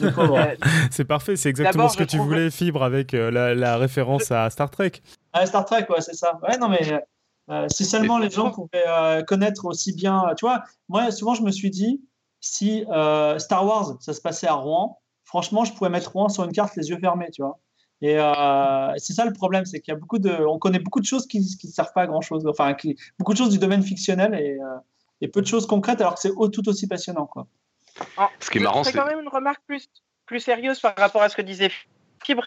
Euh, 0.02 0.56
c'est 0.90 1.04
parfait, 1.04 1.36
c'est 1.36 1.50
exactement 1.50 1.88
ce 1.88 1.96
que 1.96 2.04
tu 2.04 2.18
voulais, 2.18 2.50
Fibre, 2.50 2.82
avec 2.82 3.14
euh, 3.14 3.30
la, 3.54 3.76
référence 3.76 4.30
à 4.30 4.48
Star 4.50 4.70
Trek. 4.70 4.92
À 5.32 5.46
Star 5.46 5.64
Trek, 5.64 5.86
ouais, 5.90 6.00
c'est 6.00 6.14
ça. 6.14 6.38
Ouais, 6.42 6.56
non, 6.58 6.68
mais 6.68 6.80
euh, 7.50 7.66
si 7.68 7.84
seulement 7.84 8.18
les 8.18 8.30
gens 8.30 8.50
pouvaient 8.50 8.86
euh, 8.86 9.22
connaître 9.22 9.66
aussi 9.66 9.94
bien, 9.94 10.24
tu 10.36 10.46
vois, 10.46 10.64
moi 10.88 11.10
souvent 11.10 11.34
je 11.34 11.42
me 11.42 11.50
suis 11.50 11.70
dit, 11.70 12.02
si 12.40 12.86
euh, 12.90 13.38
Star 13.38 13.66
Wars 13.66 13.96
ça 14.00 14.14
se 14.14 14.20
passait 14.20 14.46
à 14.46 14.54
Rouen, 14.54 14.98
franchement 15.24 15.64
je 15.64 15.74
pourrais 15.74 15.90
mettre 15.90 16.12
Rouen 16.12 16.30
sur 16.30 16.44
une 16.44 16.52
carte 16.52 16.74
les 16.76 16.88
yeux 16.88 16.98
fermés, 16.98 17.30
tu 17.32 17.42
vois. 17.42 17.60
Et 18.00 18.18
c'est 18.98 19.14
ça 19.14 19.24
le 19.24 19.32
problème, 19.32 19.64
c'est 19.64 19.80
qu'il 19.80 19.92
y 19.92 19.96
a 19.96 19.98
beaucoup 19.98 20.18
de, 20.18 20.30
on 20.30 20.58
connaît 20.58 20.78
beaucoup 20.78 21.00
de 21.00 21.06
choses 21.06 21.26
qui 21.26 21.40
ne 21.40 21.70
servent 21.70 21.92
pas 21.94 22.02
à 22.02 22.06
grand 22.06 22.20
chose, 22.20 22.46
enfin 22.46 22.76
beaucoup 23.18 23.32
de 23.32 23.38
choses 23.38 23.50
du 23.50 23.58
domaine 23.58 23.82
fictionnel 23.82 24.34
et, 24.34 24.58
et 25.22 25.28
peu 25.28 25.40
de 25.40 25.46
choses 25.46 25.66
concrètes, 25.66 26.00
alors 26.00 26.14
que 26.14 26.20
c'est 26.20 26.32
tout 26.52 26.68
aussi 26.68 26.86
passionnant, 26.86 27.26
quoi. 27.26 27.46
Ce 28.40 28.50
qui 28.50 28.58
est 28.58 28.60
marrant, 28.60 28.84
c'est 28.84 28.92
quand 28.92 29.06
même 29.06 29.20
une 29.20 29.28
remarque 29.28 29.62
plus, 29.66 29.88
plus 30.26 30.40
sérieuse 30.40 30.80
par 30.80 30.94
rapport 30.96 31.22
à 31.22 31.28
ce 31.28 31.36
que 31.36 31.42
disait 31.42 31.70
Fibre. 32.22 32.44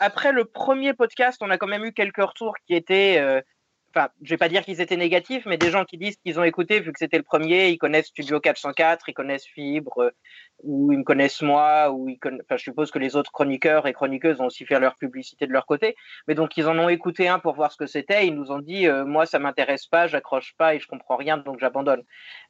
après 0.00 0.32
le 0.32 0.44
premier 0.44 0.92
podcast, 0.92 1.38
on 1.42 1.48
a 1.48 1.56
quand 1.56 1.68
même 1.68 1.84
eu 1.84 1.92
quelques 1.92 2.22
retours 2.22 2.56
qui 2.66 2.74
étaient 2.74 3.42
enfin, 3.94 4.08
je 4.22 4.30
vais 4.30 4.38
pas 4.38 4.48
dire 4.48 4.64
qu'ils 4.64 4.80
étaient 4.80 4.96
négatifs, 4.96 5.44
mais 5.46 5.56
des 5.56 5.70
gens 5.70 5.84
qui 5.84 5.98
disent 5.98 6.16
qu'ils 6.16 6.38
ont 6.38 6.44
écouté, 6.44 6.80
vu 6.80 6.92
que 6.92 6.98
c'était 6.98 7.18
le 7.18 7.22
premier, 7.22 7.68
ils 7.68 7.78
connaissent 7.78 8.06
Studio 8.06 8.40
404, 8.40 9.08
ils 9.08 9.14
connaissent 9.14 9.46
Fibre, 9.46 10.12
ou 10.62 10.92
ils 10.92 10.98
me 10.98 11.04
connaissent 11.04 11.42
moi, 11.42 11.90
ou 11.90 12.08
je 12.50 12.56
suppose 12.56 12.90
que 12.90 12.98
les 12.98 13.16
autres 13.16 13.32
chroniqueurs 13.32 13.86
et 13.86 13.92
chroniqueuses 13.92 14.40
ont 14.40 14.46
aussi 14.46 14.64
fait 14.64 14.78
leur 14.78 14.96
publicité 14.96 15.46
de 15.46 15.52
leur 15.52 15.66
côté. 15.66 15.96
Mais 16.28 16.34
donc, 16.34 16.56
ils 16.56 16.66
en 16.66 16.78
ont 16.78 16.88
écouté 16.88 17.28
un 17.28 17.38
pour 17.38 17.54
voir 17.54 17.72
ce 17.72 17.76
que 17.76 17.86
c'était. 17.86 18.26
Ils 18.26 18.34
nous 18.34 18.50
ont 18.52 18.60
dit, 18.60 18.86
euh, 18.86 19.04
moi, 19.04 19.26
ça 19.26 19.38
m'intéresse 19.38 19.86
pas, 19.86 20.06
j'accroche 20.06 20.54
pas 20.56 20.74
et 20.74 20.80
je 20.80 20.86
comprends 20.86 21.16
rien, 21.16 21.36
donc 21.36 21.58
j'abandonne. 21.58 22.02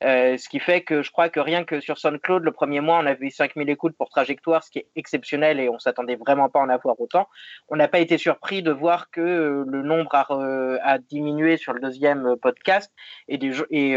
Euh, 0.05 0.37
ce 0.37 0.49
qui 0.49 0.61
fait 0.61 0.83
que 0.83 1.03
je 1.03 1.11
crois 1.11 1.29
que 1.29 1.41
rien 1.41 1.65
que 1.65 1.81
sur 1.81 1.99
SoundCloud, 1.99 2.45
le 2.45 2.53
premier 2.53 2.81
mois, 2.81 2.99
on 2.99 3.07
avait 3.07 3.27
eu 3.27 3.31
5000 3.31 3.69
écoutes 3.71 3.97
pour 3.97 4.11
Trajectoire, 4.11 4.63
ce 4.63 4.71
qui 4.71 4.81
est 4.81 4.89
exceptionnel 4.97 5.61
et 5.61 5.69
on 5.69 5.79
s'attendait 5.79 6.17
vraiment 6.17 6.49
pas 6.49 6.61
à 6.61 6.63
en 6.63 6.69
avoir 6.69 7.01
autant. 7.01 7.29
On 7.69 7.77
n'a 7.77 7.89
pas 7.89 8.01
été 8.01 8.19
surpris 8.19 8.63
de 8.63 8.71
voir 8.71 9.11
que 9.11 9.21
euh, 9.21 9.65
le 9.67 9.83
nombre 9.83 10.15
a, 10.15 10.99
diminué 10.99 11.32
sur 11.57 11.73
le 11.73 11.81
deuxième 11.81 12.37
podcast 12.41 12.93
et, 13.29 13.39
des, 13.39 13.53
et 13.71 13.97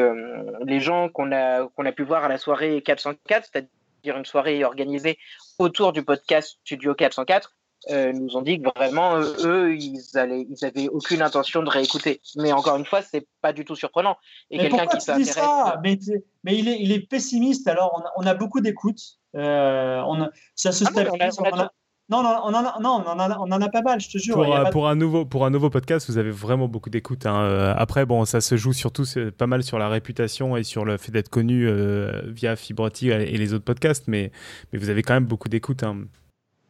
les 0.66 0.80
gens 0.80 1.10
qu'on 1.10 1.32
a, 1.32 1.68
qu'on 1.70 1.86
a 1.86 1.92
pu 1.92 2.04
voir 2.04 2.24
à 2.24 2.28
la 2.28 2.38
soirée 2.38 2.82
404, 2.82 3.50
c'est-à-dire 3.52 4.18
une 4.18 4.26
soirée 4.26 4.64
organisée 4.64 5.18
autour 5.60 5.94
du 5.94 6.04
podcast 6.04 6.58
Studio 6.64 6.94
404, 6.96 7.56
euh, 7.92 8.12
nous 8.14 8.36
ont 8.36 8.42
dit 8.42 8.60
que 8.60 8.70
vraiment, 8.76 9.20
eux, 9.20 9.76
ils, 9.76 10.18
allaient, 10.18 10.48
ils 10.50 10.66
avaient 10.66 10.88
aucune 10.90 11.22
intention 11.22 11.62
de 11.62 11.70
réécouter. 11.70 12.20
Mais 12.36 12.52
encore 12.52 12.78
une 12.78 12.86
fois, 12.86 13.02
c'est 13.04 13.28
pas 13.42 13.54
du 13.54 13.64
tout 13.64 13.76
surprenant. 13.76 14.18
Et 14.50 14.58
quelqu'un 14.58 14.88
qui 14.88 15.00
s'intéresse. 15.00 15.38
Mais, 15.84 16.00
mais 16.44 16.58
il, 16.58 16.68
est, 16.68 16.78
il 16.80 16.92
est 16.92 17.08
pessimiste. 17.08 17.68
Alors, 17.68 18.02
on 18.18 18.26
a, 18.26 18.34
beaucoup 18.34 18.60
d'écoutes. 18.60 19.20
Euh, 19.36 20.02
on 20.08 20.30
ça 20.56 20.72
se 20.72 20.86
ah 20.88 21.72
non, 22.08 22.22
non, 22.22 22.40
on 22.44 22.54
en 22.54 22.66
a, 22.66 22.80
non, 22.80 23.04
on 23.08 23.52
en 23.52 23.62
a, 23.62 23.70
pas 23.70 23.82
mal, 23.82 24.00
je 24.00 24.10
te 24.10 24.20
jure. 24.20 24.36
Pour, 24.36 24.70
pour 24.70 24.88
un, 24.88 24.96
nouveau, 24.96 25.26
pour 25.26 25.44
un 25.44 25.50
nouveau 25.50 25.72
podcast, 25.72 26.08
vous 26.08 26.20
avez 26.20 26.30
vraiment 26.30 26.68
beaucoup 26.68 26.92
d'écoute. 26.92 27.26
Hein. 27.26 27.42
Euh, 27.42 27.74
après, 27.76 28.06
bon, 28.06 28.26
ça 28.26 28.42
se 28.42 28.58
joue 28.58 28.74
surtout 28.74 29.06
pas 29.36 29.48
mal 29.48 29.64
sur 29.64 29.80
la 29.80 29.90
réputation 29.90 30.56
et 30.56 30.64
sur 30.64 30.86
le 30.86 30.98
fait 30.98 31.12
d'être 31.12 31.30
connu 31.30 31.68
euh, 31.68 32.22
via 32.26 32.56
Fibroti 32.56 33.10
et 33.10 33.38
les 33.38 33.54
autres 33.54 33.66
podcasts, 33.66 34.08
mais, 34.08 34.32
mais 34.72 34.78
vous 34.78 34.90
avez 34.90 35.02
quand 35.02 35.16
même 35.16 35.26
beaucoup 35.26 35.50
d'écoute. 35.50 35.82
Hein. 35.82 36.04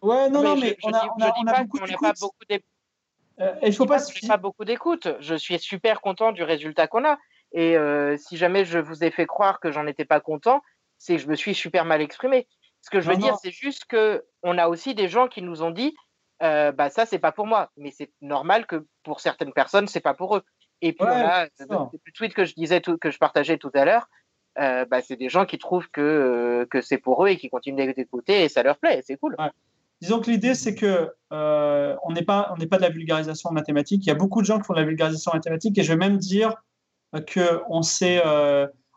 Ouais, 0.02 0.30
non, 0.30 0.42
non, 0.42 0.56
mais 0.56 0.78
on 0.84 0.94
a, 0.94 1.06
on 1.20 1.48
a, 1.48 1.64
beaucoup 1.64 1.86
d'écoute. 1.86 2.62
Euh, 3.42 3.54
il 3.62 3.74
faut 3.74 3.86
pas, 3.86 4.00
pas 4.28 4.38
beaucoup 4.38 4.64
d'écoute. 4.64 5.10
Je 5.20 5.36
suis 5.36 5.60
super 5.60 6.00
content 6.00 6.32
du 6.32 6.44
résultat 6.44 6.88
qu'on 6.88 7.04
a. 7.04 7.18
Et 7.52 7.76
si 8.18 8.38
jamais 8.38 8.64
je 8.64 8.80
vous 8.80 9.04
ai 9.04 9.12
fait 9.12 9.26
croire 9.26 9.60
que 9.60 9.70
j'en 9.70 9.86
étais 9.86 10.06
pas 10.06 10.22
content, 10.22 10.62
c'est 10.98 11.18
que 11.18 11.22
je 11.22 11.28
me 11.28 11.36
suis 11.36 11.54
super 11.54 11.84
mal 11.84 12.02
exprimé. 12.02 12.48
Ce 12.86 12.92
que 12.92 13.02
je 13.02 13.10
veux 13.10 13.18
dire, 13.18 13.36
c'est 13.42 13.50
juste 13.50 13.86
que 13.86 14.24
on 14.44 14.60
a 14.60 14.68
aussi 14.68 14.94
des 14.94 15.08
gens 15.08 15.28
qui 15.28 15.42
nous 15.42 15.64
ont 15.64 15.72
dit, 15.72 15.96
euh, 16.44 16.72
bah 16.72 16.92
ça 16.92 17.08
c'est 17.08 17.18
pas 17.18 17.32
pour 17.32 17.48
moi, 17.48 17.72
mais 17.78 17.90
c'est 17.90 18.12
normal 18.22 18.68
que 18.68 18.86
pour 19.02 19.22
certaines 19.22 19.54
personnes 19.54 19.88
c'est 19.88 20.02
pas 20.02 20.14
pour 20.14 20.38
eux. 20.38 20.44
Et 20.84 20.94
puis 20.94 21.04
ouais, 21.04 21.50
le 21.60 22.12
tweet 22.14 22.36
que 22.36 22.46
je 22.46 22.54
disais, 22.54 22.82
que 22.82 23.10
je 23.10 23.18
partageais 23.18 23.58
tout 23.58 23.72
à 23.74 23.86
l'heure, 23.86 24.08
euh, 24.60 24.86
bah, 24.86 25.02
c'est 25.02 25.16
des 25.16 25.30
gens 25.30 25.48
qui 25.48 25.58
trouvent 25.58 25.90
que, 25.90 26.00
euh, 26.00 26.66
que 26.70 26.82
c'est 26.82 27.00
pour 27.00 27.26
eux 27.26 27.30
et 27.30 27.38
qui 27.38 27.50
continuent 27.50 27.92
d'écouter 27.96 28.44
et 28.44 28.50
ça 28.50 28.62
leur 28.62 28.78
plaît, 28.78 29.02
c'est 29.04 29.18
cool. 29.18 29.36
Disons 30.00 30.20
que 30.20 30.30
l'idée 30.30 30.54
c'est 30.54 30.76
que 30.76 31.12
on 31.32 32.12
n'est 32.12 32.22
pas 32.22 32.52
on 32.54 32.58
n'est 32.58 32.68
pas 32.68 32.78
de 32.78 32.84
la 32.84 32.90
vulgarisation 32.90 33.50
mathématique. 33.50 34.06
Il 34.06 34.10
y 34.10 34.12
a 34.12 34.16
beaucoup 34.16 34.42
de 34.42 34.46
gens 34.46 34.60
qui 34.60 34.66
font 34.66 34.74
de 34.74 34.80
la 34.80 34.86
vulgarisation 34.86 35.32
mathématique 35.34 35.76
et 35.80 35.82
je 35.82 35.92
vais 35.92 35.98
même 35.98 36.18
dire 36.18 36.54
que 37.26 37.64
on 37.68 37.82
s'est 37.82 38.22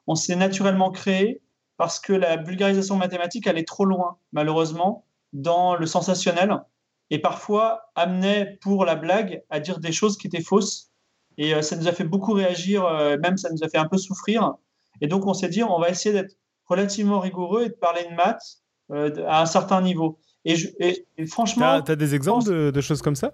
on 0.06 0.14
s'est 0.14 0.36
naturellement 0.36 0.90
créé 0.90 1.40
parce 1.78 2.00
que 2.00 2.12
la 2.12 2.36
vulgarisation 2.36 2.96
mathématique 2.96 3.46
allait 3.46 3.64
trop 3.64 3.86
loin, 3.86 4.18
malheureusement, 4.32 5.06
dans 5.32 5.76
le 5.76 5.86
sensationnel, 5.86 6.60
et 7.10 7.20
parfois 7.20 7.90
amenait 7.94 8.58
pour 8.60 8.84
la 8.84 8.96
blague 8.96 9.42
à 9.48 9.60
dire 9.60 9.78
des 9.78 9.92
choses 9.92 10.18
qui 10.18 10.26
étaient 10.26 10.42
fausses. 10.42 10.90
Et 11.38 11.54
euh, 11.54 11.62
ça 11.62 11.76
nous 11.76 11.86
a 11.86 11.92
fait 11.92 12.04
beaucoup 12.04 12.32
réagir, 12.32 12.84
euh, 12.84 13.16
même 13.22 13.38
ça 13.38 13.48
nous 13.50 13.62
a 13.62 13.68
fait 13.68 13.78
un 13.78 13.86
peu 13.86 13.96
souffrir. 13.96 14.54
Et 15.00 15.06
donc 15.06 15.24
on 15.26 15.34
s'est 15.34 15.48
dit, 15.48 15.62
on 15.62 15.78
va 15.78 15.88
essayer 15.88 16.12
d'être 16.12 16.34
relativement 16.66 17.20
rigoureux 17.20 17.62
et 17.62 17.68
de 17.68 17.74
parler 17.74 18.04
de 18.10 18.14
maths 18.14 18.58
euh, 18.90 19.24
à 19.28 19.40
un 19.40 19.46
certain 19.46 19.80
niveau. 19.80 20.18
Et, 20.44 20.56
franchement... 21.28 21.80
Tu 21.82 21.92
as, 21.92 21.96
des 21.96 22.14
exemples 22.14 22.72
de, 22.72 22.80
choses 22.80 23.02
comme 23.02 23.16
ça? 23.16 23.32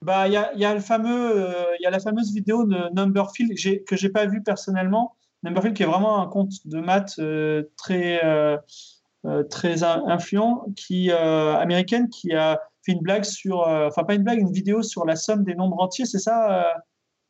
Bah, 0.00 0.26
il 0.26 0.32
y, 0.32 0.36
a, 0.36 0.54
y, 0.54 0.64
a 0.64 0.72
le 0.72 0.80
fameux, 0.80 1.54
y 1.80 1.86
a 1.86 1.90
la 1.90 1.98
fameuse 1.98 2.32
vidéo 2.32 2.64
de 2.64 2.94
Numberfield 2.94 3.84
que 3.84 3.96
j'ai 3.96 4.08
pas 4.08 4.26
vue 4.26 4.42
personnellement, 4.42 5.16
Numberfield 5.44 5.76
qui 5.76 5.82
est 5.82 5.86
vraiment 5.86 6.22
un 6.22 6.26
compte 6.26 6.52
de 6.64 6.80
maths 6.80 7.18
euh, 7.18 7.64
très, 7.76 8.24
euh, 8.24 8.56
euh, 9.26 9.42
très 9.44 9.84
influent, 9.84 10.66
qui, 10.74 11.12
américaine, 11.12 12.08
qui 12.08 12.32
a 12.32 12.60
fait 12.84 12.92
une 12.92 13.00
blague 13.00 13.24
sur, 13.24 13.60
enfin 13.60 14.04
pas 14.04 14.14
une 14.14 14.24
blague, 14.24 14.40
une 14.40 14.52
vidéo 14.52 14.82
sur 14.82 15.04
la 15.04 15.16
somme 15.16 15.44
des 15.44 15.54
nombres 15.54 15.80
entiers, 15.80 16.06
c'est 16.06 16.18
ça 16.18 16.74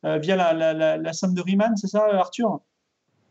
via 0.03 0.35
la, 0.35 0.53
la, 0.53 0.97
la, 0.97 1.13
somme 1.13 1.33
de 1.33 1.41
Riemann, 1.41 1.75
c'est 1.77 1.87
ça, 1.87 2.05
Arthur? 2.13 2.59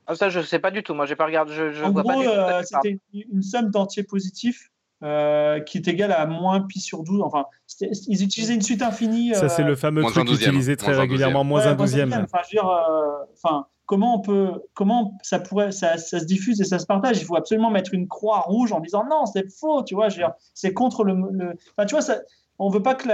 Ah, 0.09 0.17
Ça, 0.17 0.29
je 0.29 0.41
ne 0.41 0.45
sais 0.45 0.59
pas 0.59 0.73
du 0.73 0.83
tout. 0.83 0.93
Moi, 0.93 1.07
j'ai 1.07 1.15
pas 1.15 1.27
regardé. 1.27 1.55
Je, 1.55 1.85
en 1.85 1.93
gros, 1.93 2.25
c'était 2.65 2.99
une, 3.13 3.43
somme 3.43 3.71
d'entiers 3.71 4.03
positifs 4.03 4.73
qui 5.01 5.79
est 5.79 5.87
égale 5.87 6.11
à 6.11 6.27
moins 6.27 6.63
pi 6.63 6.81
sur 6.81 7.05
12. 7.05 7.21
Enfin, 7.23 7.45
ils 7.81 8.25
utilisaient 8.25 8.55
une 8.55 8.63
suite 8.63 8.83
infinie. 8.83 9.35
Ça, 9.35 9.49
c'est 9.49 9.63
le 9.63 9.77
fameux 9.77 10.03
truc 10.03 10.29
utilisé 10.29 10.77
très 10.77 10.97
régulièrement, 10.97 11.45
moins 11.45 11.67
un 11.67 11.75
douzième. 11.75 12.13
Enfin, 12.13 12.39
je 12.51 12.57
veux 12.57 12.63
dire, 12.63 12.87
enfin, 13.35 13.67
comment 13.87 14.17
on 14.17 14.21
peut, 14.21 14.63
comment 14.75 15.19
ça 15.23 15.39
pourrait, 15.39 15.73
ça, 15.73 15.99
se 15.99 16.25
diffuse 16.25 16.61
et 16.61 16.65
ça 16.65 16.79
se 16.79 16.87
partage. 16.87 17.21
Il 17.21 17.25
faut 17.25 17.37
absolument 17.37 17.71
mettre 17.71 17.95
une 17.95 18.09
croix 18.09 18.41
rouge 18.41 18.73
en 18.73 18.81
disant 18.81 19.05
non, 19.09 19.27
c'est 19.27 19.49
faux, 19.51 19.83
tu 19.83 19.95
vois. 19.95 20.09
C'est 20.55 20.73
contre 20.73 21.05
le, 21.05 21.15
le... 21.33 21.55
Enfin, 21.77 21.87
tu 21.87 21.95
vois, 21.95 22.03
ça, 22.03 22.21
on 22.59 22.71
veut 22.71 22.83
pas 22.83 22.95
que 22.95 23.09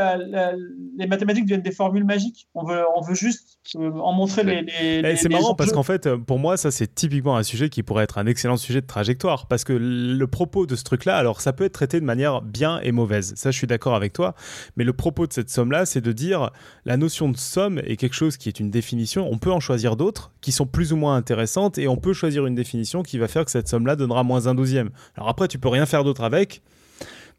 les 0.99 1.07
mathématiques 1.07 1.45
deviennent 1.45 1.63
des 1.63 1.73
formules 1.73 2.05
magiques. 2.05 2.49
On 2.55 2.65
veut, 2.65 2.83
on 2.95 3.01
veut 3.01 3.15
juste 3.15 3.59
euh, 3.75 3.91
en 3.91 4.13
montrer 4.13 4.45
les. 4.45 4.67
Eh, 5.03 5.17
c'est 5.17 5.31
marrant 5.31 5.55
parce 5.55 5.73
qu'en 5.73 5.83
fait, 5.83 6.15
pour 6.15 6.39
moi, 6.39 6.57
ça 6.57 6.71
c'est 6.71 6.95
typiquement 6.95 7.37
un 7.37 7.43
sujet 7.43 7.71
qui 7.71 7.83
pourrait 7.83 8.05
être 8.05 8.19
un 8.19 8.27
excellent 8.27 8.59
sujet 8.59 8.83
de 8.83 8.87
trajectoire. 8.87 9.47
Parce 9.47 9.65
que 9.65 9.73
le 9.73 10.27
propos 10.27 10.67
de 10.67 10.77
ce 10.77 10.85
truc-là, 10.85 11.17
alors 11.17 11.41
ça 11.41 11.55
peut 11.55 11.65
être 11.65 11.73
traité 11.73 12.01
de 12.01 12.05
manière 12.05 12.43
bien 12.43 12.81
et 12.83 12.93
mauvaise. 12.93 13.33
Ça, 13.37 13.51
je 13.51 13.57
suis 13.57 13.67
d'accord 13.67 13.95
avec 13.95 14.13
toi. 14.13 14.35
Mais 14.77 14.85
le 14.85 14.93
propos 14.93 15.27
de 15.27 15.33
cette 15.33 15.51
somme-là, 15.51 15.87
c'est 15.87 16.03
de 16.03 16.13
dire 16.13 16.51
la 16.85 16.99
notion 16.99 17.31
de 17.31 17.37
somme 17.37 17.81
est 17.85 17.97
quelque 17.97 18.15
chose 18.15 18.37
qui 18.37 18.49
est 18.49 18.61
une 18.61 18.71
définition. 18.71 19.27
On 19.31 19.39
peut 19.39 19.53
en 19.53 19.61
choisir 19.61 19.97
d'autres 19.97 20.33
qui 20.43 20.53
sont 20.53 20.67
plus 20.67 20.93
ou 20.93 20.97
moins 20.97 21.17
intéressantes 21.17 21.79
et 21.79 21.89
on 21.89 21.97
peut 21.97 22.13
choisir 22.13 22.45
une 22.45 22.55
définition 22.55 23.03
qui 23.03 23.17
va 23.17 23.27
faire 23.27 23.47
que 23.47 23.51
cette 23.51 23.69
somme-là 23.69 23.97
donnera 23.97 24.23
moins 24.23 24.49
un 24.49 24.55
douzième. 24.55 24.91
Alors 25.17 25.31
après, 25.31 25.49
tu 25.49 25.59
peux 25.59 25.69
rien 25.69 25.87
faire 25.87 26.05
d'autre 26.05 26.25
avec 26.25 26.63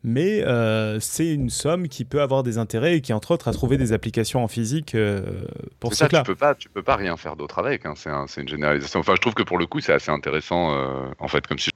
mais 0.04 0.44
euh, 0.44 1.00
c'est 1.00 1.32
une 1.32 1.50
somme 1.50 1.88
qui 1.88 2.06
peut 2.06 2.22
avoir 2.22 2.42
des 2.42 2.58
intérêts 2.58 2.98
et 2.98 3.02
qui, 3.02 3.14
entre 3.14 3.32
autres, 3.32 3.48
a 3.48 3.54
trouvé 3.54 3.78
des 3.78 3.94
applications 3.94 4.44
en 4.44 4.48
physique 4.48 4.96
euh, 4.96 5.46
pour 5.80 5.94
ça. 5.94 6.08
Tu 6.08 6.24
peux 6.24 6.36
pas, 6.36 6.56
tu 6.56 6.70
peux 6.70 6.82
pas 6.82 6.96
rien 6.96 7.18
faire 7.18 7.36
d'autre 7.36 7.60
avec. 7.60 7.86
Hein. 7.86 7.94
C'est 7.96 8.42
une 8.42 8.48
généralisation. 8.48 9.00
Enfin, 9.00 9.14
je 9.16 9.22
trouve 9.22 9.36
que 9.36 9.44
pour 9.44 9.60
le 9.60 9.68
coup, 9.68 9.80
c'est 9.80 9.94
assez 9.94 10.12
intéressant, 10.12 10.74
euh, 10.74 11.06
en 11.20 11.28
fait, 11.28 11.46
comme 11.46 11.60
si. 11.60 11.70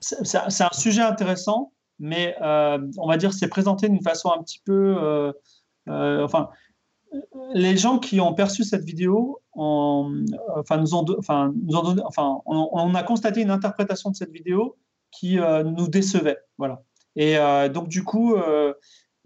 C'est 0.00 0.64
un 0.64 0.72
sujet 0.72 1.02
intéressant, 1.02 1.72
mais 1.98 2.36
on 2.40 3.08
va 3.08 3.16
dire 3.16 3.32
c'est 3.32 3.48
présenté 3.48 3.88
d'une 3.88 4.02
façon 4.02 4.30
un 4.30 4.42
petit 4.42 4.60
peu, 4.64 5.32
enfin. 5.86 6.50
Les 7.54 7.78
gens 7.78 7.98
qui 7.98 8.20
ont 8.20 8.34
perçu 8.34 8.64
cette 8.64 8.84
vidéo, 8.84 9.40
enfin, 9.54 10.76
nous 10.76 10.94
ont, 10.94 11.06
enfin, 11.18 11.54
nous 11.64 11.74
ont 11.74 11.82
donné, 11.82 12.02
enfin, 12.04 12.42
on, 12.44 12.68
on, 12.70 12.94
a 12.94 13.02
constaté 13.02 13.40
une 13.40 13.48
interprétation 13.48 14.10
de 14.10 14.14
cette 14.14 14.30
vidéo 14.30 14.76
qui 15.10 15.38
nous 15.38 15.88
décevait. 15.88 16.36
Voilà. 16.58 16.82
Et 17.18 17.36
euh, 17.36 17.68
donc, 17.68 17.88
du 17.88 18.04
coup, 18.04 18.36
euh, 18.36 18.72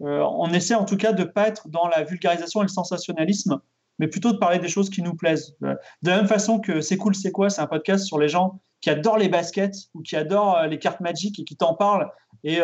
euh, 0.01 0.27
on 0.37 0.51
essaie 0.51 0.73
en 0.73 0.83
tout 0.83 0.97
cas 0.97 1.13
de 1.13 1.23
ne 1.23 1.27
pas 1.27 1.47
être 1.47 1.69
dans 1.69 1.87
la 1.87 2.03
vulgarisation 2.03 2.61
et 2.61 2.63
le 2.63 2.69
sensationnalisme, 2.69 3.61
mais 3.99 4.07
plutôt 4.07 4.33
de 4.33 4.37
parler 4.37 4.57
des 4.57 4.67
choses 4.67 4.89
qui 4.89 5.03
nous 5.03 5.15
plaisent. 5.15 5.55
De 5.61 5.77
la 6.09 6.17
même 6.17 6.27
façon 6.27 6.59
que 6.59 6.81
C'est 6.81 6.97
cool, 6.97 7.15
c'est 7.15 7.31
quoi 7.31 7.51
C'est 7.51 7.61
un 7.61 7.67
podcast 7.67 8.05
sur 8.05 8.17
les 8.17 8.27
gens 8.27 8.59
qui 8.81 8.89
adorent 8.89 9.19
les 9.19 9.29
baskets 9.29 9.75
ou 9.93 10.01
qui 10.01 10.15
adorent 10.15 10.63
les 10.63 10.79
cartes 10.79 10.99
magiques 10.99 11.39
et 11.39 11.45
qui 11.45 11.55
t'en 11.55 11.75
parlent. 11.75 12.09
Et 12.43 12.59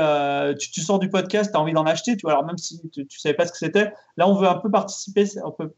tu, 0.60 0.82
sors 0.82 0.98
du 0.98 1.10
podcast, 1.10 1.52
tu 1.52 1.58
as 1.58 1.62
envie 1.62 1.74
d'en 1.74 1.86
acheter, 1.86 2.18
tu 2.18 2.24
vois, 2.24 2.32
alors 2.32 2.46
même 2.46 2.58
si 2.58 2.82
tu 2.90 3.02
ne 3.02 3.06
savais 3.10 3.36
pas 3.36 3.46
ce 3.46 3.52
que 3.52 3.60
c'était. 3.60 3.94
Là, 4.18 4.28
on 4.28 4.34
veut 4.34 4.48
un 4.48 4.58
peu 4.58 4.72
participer, 4.72 5.26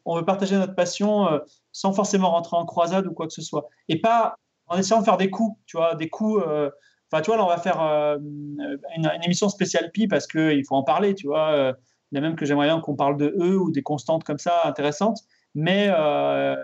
on, 0.05 0.15
veut 0.15 0.25
partager 0.25 0.55
notre 0.55 0.73
passion 0.73 1.27
sans 1.73 1.91
forcément 1.91 2.31
rentrer 2.31 2.55
en 2.55 2.65
croisade 2.65 3.05
ou 3.05 3.11
quoi 3.11 3.27
que 3.27 3.33
ce 3.33 3.41
soit. 3.41 3.67
Et 3.89 3.99
pas 3.99 4.35
en 4.67 4.77
essayant 4.77 5.01
de 5.01 5.05
faire 5.05 5.17
des 5.17 5.29
coups, 5.29 5.59
tu 5.65 5.75
vois, 5.75 5.95
des 5.95 6.07
coups 6.09 6.41
Enfin, 7.11 7.21
tu 7.21 7.27
vois, 7.27 7.37
là, 7.37 7.43
on 7.43 7.49
va 7.49 7.57
faire 7.57 7.81
euh, 7.81 8.17
une, 8.95 9.09
émission 9.23 9.49
spéciale 9.49 9.91
Pi 9.91 10.07
parce 10.07 10.27
qu'il 10.27 10.63
faut 10.65 10.75
en 10.75 10.83
parler, 10.83 11.13
tu 11.13 11.27
vois. 11.27 11.51
Euh, 11.51 11.73
il 12.11 12.15
y 12.15 12.17
a 12.17 12.21
même 12.21 12.35
que 12.35 12.45
j'aimerais 12.45 12.67
bien 12.67 12.79
qu'on 12.79 12.95
parle 12.95 13.17
de 13.17 13.35
eux 13.37 13.57
ou 13.57 13.71
des 13.71 13.83
constantes 13.83 14.23
comme 14.23 14.37
ça 14.37 14.61
intéressantes. 14.63 15.19
Mais 15.53 15.91
euh, 15.93 16.55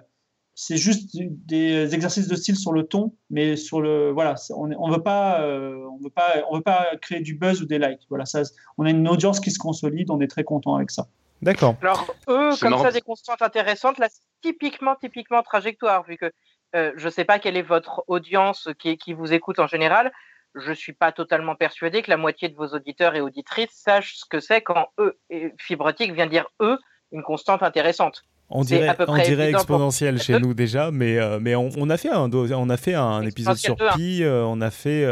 c'est 0.56 0.78
juste 0.78 1.18
des 1.18 1.94
exercices 1.94 2.30
de 2.30 2.36
style 2.36 2.56
sur 2.56 2.72
le 2.72 2.84
ton, 2.84 3.14
mais 3.30 3.58
sur 3.58 3.82
le 3.82 4.12
voilà, 4.12 4.36
on 4.56 4.68
ne 4.68 4.94
veut 4.94 5.04
pas, 5.04 5.42
on 5.42 6.00
veut 6.02 6.10
pas, 6.10 6.36
on 6.50 6.56
veut 6.56 6.64
pas 6.64 6.88
créer 7.02 7.20
du 7.20 7.36
buzz 7.36 7.62
ou 7.62 7.66
des 7.66 7.80
likes. 7.80 8.02
Voilà, 8.10 8.26
ça, 8.26 8.42
on 8.78 8.86
a 8.86 8.90
une 8.90 9.08
audience 9.08 9.40
qui 9.40 9.52
se 9.52 9.60
consolide, 9.60 10.10
on 10.10 10.20
est 10.22 10.28
très 10.28 10.44
content 10.44 10.76
avec 10.76 10.92
ça. 10.92 11.08
D'accord. 11.42 11.76
Alors 11.82 12.08
eux, 12.30 12.52
comme 12.60 12.78
ça, 12.80 12.92
des 12.92 13.02
constantes 13.02 13.42
intéressantes, 13.42 14.00
là, 14.00 14.08
typiquement, 14.42 14.96
typiquement 14.96 15.44
trajectoire, 15.44 16.04
vu 16.04 16.18
que 16.18 16.32
je 16.74 17.06
ne 17.06 17.10
sais 17.10 17.26
pas 17.26 17.40
quelle 17.40 17.58
est 17.58 17.62
votre 17.62 18.04
audience 18.08 18.70
qui, 18.80 18.98
qui 18.98 19.14
vous 19.14 19.34
écoute 19.34 19.60
en 19.60 19.68
général 19.68 20.12
je 20.60 20.70
ne 20.70 20.76
suis 20.76 20.94
pas 20.94 21.12
totalement 21.12 21.56
persuadé 21.56 22.02
que 22.02 22.10
la 22.10 22.18
moitié 22.18 22.50
de 22.50 22.56
vos 22.56 22.68
auditeurs 22.68 23.16
et 23.16 23.22
auditrices 23.22 23.72
sachent 23.72 24.18
ce 24.18 24.26
que 24.30 24.40
c'est 24.40 24.62
quand 24.62 24.88
eux, 25.00 25.18
et 25.30 25.54
Fibrotique 25.58 26.14
vient 26.14 26.28
dire 26.28 26.48
eux, 26.62 26.78
une 27.12 27.24
constante 27.24 27.64
intéressante. 27.64 28.24
On 28.50 28.64
dirait, 28.64 28.96
on 29.08 29.18
dirait 29.18 29.50
exponentiel 29.50 30.22
chez 30.22 30.40
nous 30.40 30.54
déjà, 30.54 30.90
mais, 30.92 31.18
euh, 31.18 31.40
mais 31.42 31.56
on, 31.56 31.90
a 31.90 31.98
fait 31.98 32.10
un, 32.10 32.32
on 32.32 32.70
a 32.70 32.78
fait 32.78 32.94
un 32.94 33.22
épisode 33.24 33.58
sur 33.58 33.76
Pi, 33.96 34.24
euh, 34.24 34.44
on 34.46 34.62
a 34.62 34.72
fait. 34.72 35.06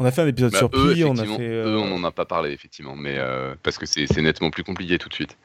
On 0.00 0.04
a 0.04 0.12
fait 0.12 0.22
un 0.22 0.28
épisode 0.28 0.52
bah, 0.52 0.58
sur 0.58 0.70
Pi, 0.70 1.02
on 1.04 1.16
a 1.16 1.24
fait. 1.24 1.48
Eux, 1.48 1.76
on 1.76 1.98
n'en 1.98 2.04
a 2.04 2.12
pas 2.12 2.24
parlé, 2.24 2.52
effectivement, 2.52 2.94
mais 2.94 3.18
parce 3.64 3.78
que 3.78 3.86
c'est 3.86 4.22
nettement 4.22 4.50
plus 4.50 4.62
compliqué 4.62 4.98
tout 4.98 5.08
de 5.08 5.14
suite. 5.14 5.36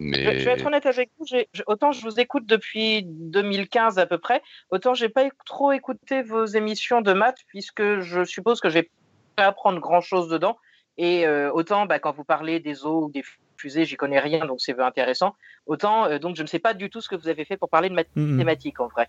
Mais... 0.00 0.38
Je, 0.38 0.44
vais 0.46 0.52
être 0.52 0.66
honnête 0.66 0.86
avec 0.86 1.10
vous, 1.18 1.26
autant 1.66 1.92
je 1.92 2.00
vous 2.00 2.18
écoute 2.18 2.46
depuis 2.46 3.02
2015 3.04 3.98
à 3.98 4.06
peu 4.06 4.16
près, 4.16 4.42
autant 4.70 4.94
j'ai 4.94 5.10
pas 5.10 5.28
trop 5.44 5.72
écouté 5.72 6.22
vos 6.22 6.46
émissions 6.46 7.02
de 7.02 7.12
maths, 7.12 7.40
puisque 7.46 8.00
je 8.00 8.24
suppose 8.24 8.60
que 8.60 8.70
je 8.70 8.74
vais 8.74 8.90
pas 9.36 9.46
apprendre 9.46 9.78
grand 9.78 10.00
chose 10.00 10.28
dedans. 10.28 10.56
Et 10.96 11.26
euh, 11.26 11.52
autant 11.52 11.84
bah, 11.86 11.98
quand 11.98 12.12
vous 12.12 12.24
parlez 12.24 12.60
des 12.60 12.84
eaux 12.84 13.04
ou 13.04 13.10
des 13.10 13.22
fusées, 13.58 13.84
j'y 13.84 13.96
connais 13.96 14.18
rien, 14.18 14.46
donc 14.46 14.60
c'est 14.60 14.78
intéressant. 14.80 15.34
Autant 15.66 16.06
euh, 16.06 16.18
donc 16.18 16.34
je 16.34 16.42
ne 16.42 16.48
sais 16.48 16.58
pas 16.58 16.72
du 16.72 16.88
tout 16.88 17.02
ce 17.02 17.08
que 17.08 17.16
vous 17.16 17.28
avez 17.28 17.44
fait 17.44 17.58
pour 17.58 17.68
parler 17.68 17.90
de 17.90 17.94
mmh. 17.94 18.22
mathématiques 18.22 18.80
en 18.80 18.88
vrai. 18.88 19.08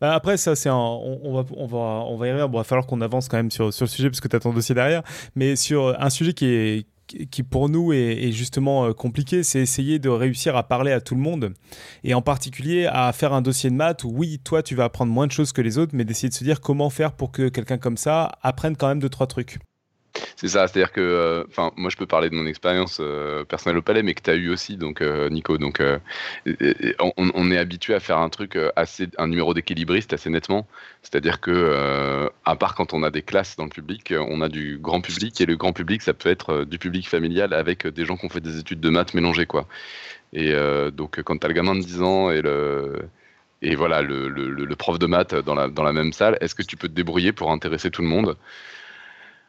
Bah 0.00 0.14
après, 0.14 0.36
ça, 0.36 0.54
c'est 0.54 0.70
on, 0.70 1.32
va, 1.32 1.44
on, 1.56 1.66
va, 1.66 1.78
on 1.78 2.16
va 2.16 2.26
y 2.26 2.30
arriver. 2.30 2.46
Bon, 2.46 2.54
il 2.54 2.56
va 2.58 2.64
falloir 2.64 2.86
qu'on 2.86 3.00
avance 3.00 3.28
quand 3.28 3.36
même 3.36 3.50
sur, 3.50 3.74
sur 3.74 3.84
le 3.84 3.90
sujet 3.90 4.08
parce 4.08 4.20
que 4.20 4.28
tu 4.28 4.36
as 4.36 4.40
ton 4.40 4.52
dossier 4.52 4.74
derrière. 4.74 5.02
Mais 5.34 5.56
sur 5.56 6.00
un 6.00 6.10
sujet 6.10 6.32
qui 6.34 6.46
est, 6.46 6.86
qui 7.06 7.42
pour 7.42 7.68
nous 7.68 7.92
est, 7.92 8.32
justement 8.32 8.86
euh, 8.86 8.92
compliqué, 8.92 9.42
c'est 9.42 9.60
essayer 9.60 9.98
de 9.98 10.08
réussir 10.08 10.56
à 10.56 10.66
parler 10.66 10.92
à 10.92 11.00
tout 11.00 11.14
le 11.14 11.20
monde 11.20 11.54
et 12.04 12.14
en 12.14 12.22
particulier 12.22 12.86
à 12.86 13.12
faire 13.12 13.32
un 13.32 13.42
dossier 13.42 13.70
de 13.70 13.74
maths 13.74 14.04
où 14.04 14.10
oui, 14.12 14.40
toi 14.42 14.62
tu 14.62 14.74
vas 14.74 14.84
apprendre 14.84 15.12
moins 15.12 15.26
de 15.26 15.32
choses 15.32 15.52
que 15.52 15.62
les 15.62 15.78
autres, 15.78 15.92
mais 15.94 16.04
d'essayer 16.04 16.28
de 16.28 16.34
se 16.34 16.44
dire 16.44 16.60
comment 16.60 16.90
faire 16.90 17.12
pour 17.12 17.32
que 17.32 17.48
quelqu'un 17.48 17.78
comme 17.78 17.96
ça 17.96 18.32
apprenne 18.42 18.76
quand 18.76 18.88
même 18.88 19.00
deux 19.00 19.08
trois 19.08 19.26
trucs. 19.26 19.58
C'est 20.36 20.48
ça, 20.48 20.66
c'est-à-dire 20.66 20.92
que, 20.92 21.00
euh, 21.00 21.44
moi 21.76 21.90
je 21.90 21.96
peux 21.96 22.06
parler 22.06 22.30
de 22.30 22.34
mon 22.34 22.46
expérience 22.46 22.98
euh, 23.00 23.44
personnelle 23.44 23.78
au 23.78 23.82
palais, 23.82 24.02
mais 24.02 24.14
que 24.14 24.22
tu 24.22 24.30
as 24.30 24.34
eu 24.34 24.50
aussi, 24.50 24.76
donc 24.76 25.00
euh, 25.00 25.28
Nico. 25.28 25.58
Donc, 25.58 25.80
on, 27.16 27.50
est 27.50 27.58
habitué 27.58 27.94
à 27.94 28.00
faire 28.00 28.18
un 28.18 28.28
truc 28.28 28.58
assez, 28.76 29.08
un 29.18 29.28
numéro 29.28 29.54
d'équilibriste 29.54 30.12
assez 30.12 30.30
nettement. 30.30 30.66
C'est-à-dire 31.02 31.40
que, 31.40 32.28
à 32.44 32.56
part 32.56 32.74
quand 32.74 32.92
on 32.92 33.02
a 33.02 33.10
des 33.10 33.22
classes 33.22 33.56
dans 33.56 33.64
le 33.64 33.70
public, 33.70 34.12
on 34.18 34.40
a 34.40 34.48
du 34.48 34.78
grand 34.78 35.00
public 35.00 35.40
et 35.40 35.46
le 35.46 35.56
grand 35.56 35.72
public, 35.72 36.02
ça 36.02 36.14
peut 36.14 36.30
être 36.30 36.64
du 36.64 36.78
public 36.78 37.08
familial 37.08 37.54
avec 37.54 37.86
des 37.86 38.04
gens 38.04 38.16
qui 38.16 38.26
ont 38.26 38.30
fait 38.30 38.40
des 38.40 38.58
études 38.58 38.80
de 38.80 38.90
maths 38.90 39.14
mélangées, 39.14 39.46
quoi. 39.46 39.66
Et 40.32 40.52
donc, 40.92 41.22
quand 41.22 41.38
tu 41.38 41.46
as 41.46 41.48
le 41.48 41.54
gamin 41.54 41.74
de 41.74 41.80
10 41.80 42.02
ans 42.02 42.30
et 42.30 42.42
le 42.42 43.08
et 43.62 43.74
voilà 43.74 44.02
le, 44.02 44.28
le, 44.28 44.76
prof 44.76 44.98
de 44.98 45.06
maths 45.06 45.34
dans 45.34 45.54
la, 45.54 45.68
dans 45.68 45.82
la 45.82 45.92
même 45.92 46.12
salle, 46.12 46.36
est-ce 46.40 46.54
que 46.54 46.62
tu 46.62 46.76
peux 46.76 46.88
te 46.88 46.92
débrouiller 46.92 47.32
pour 47.32 47.50
intéresser 47.50 47.90
tout 47.90 48.02
le 48.02 48.08
monde? 48.08 48.36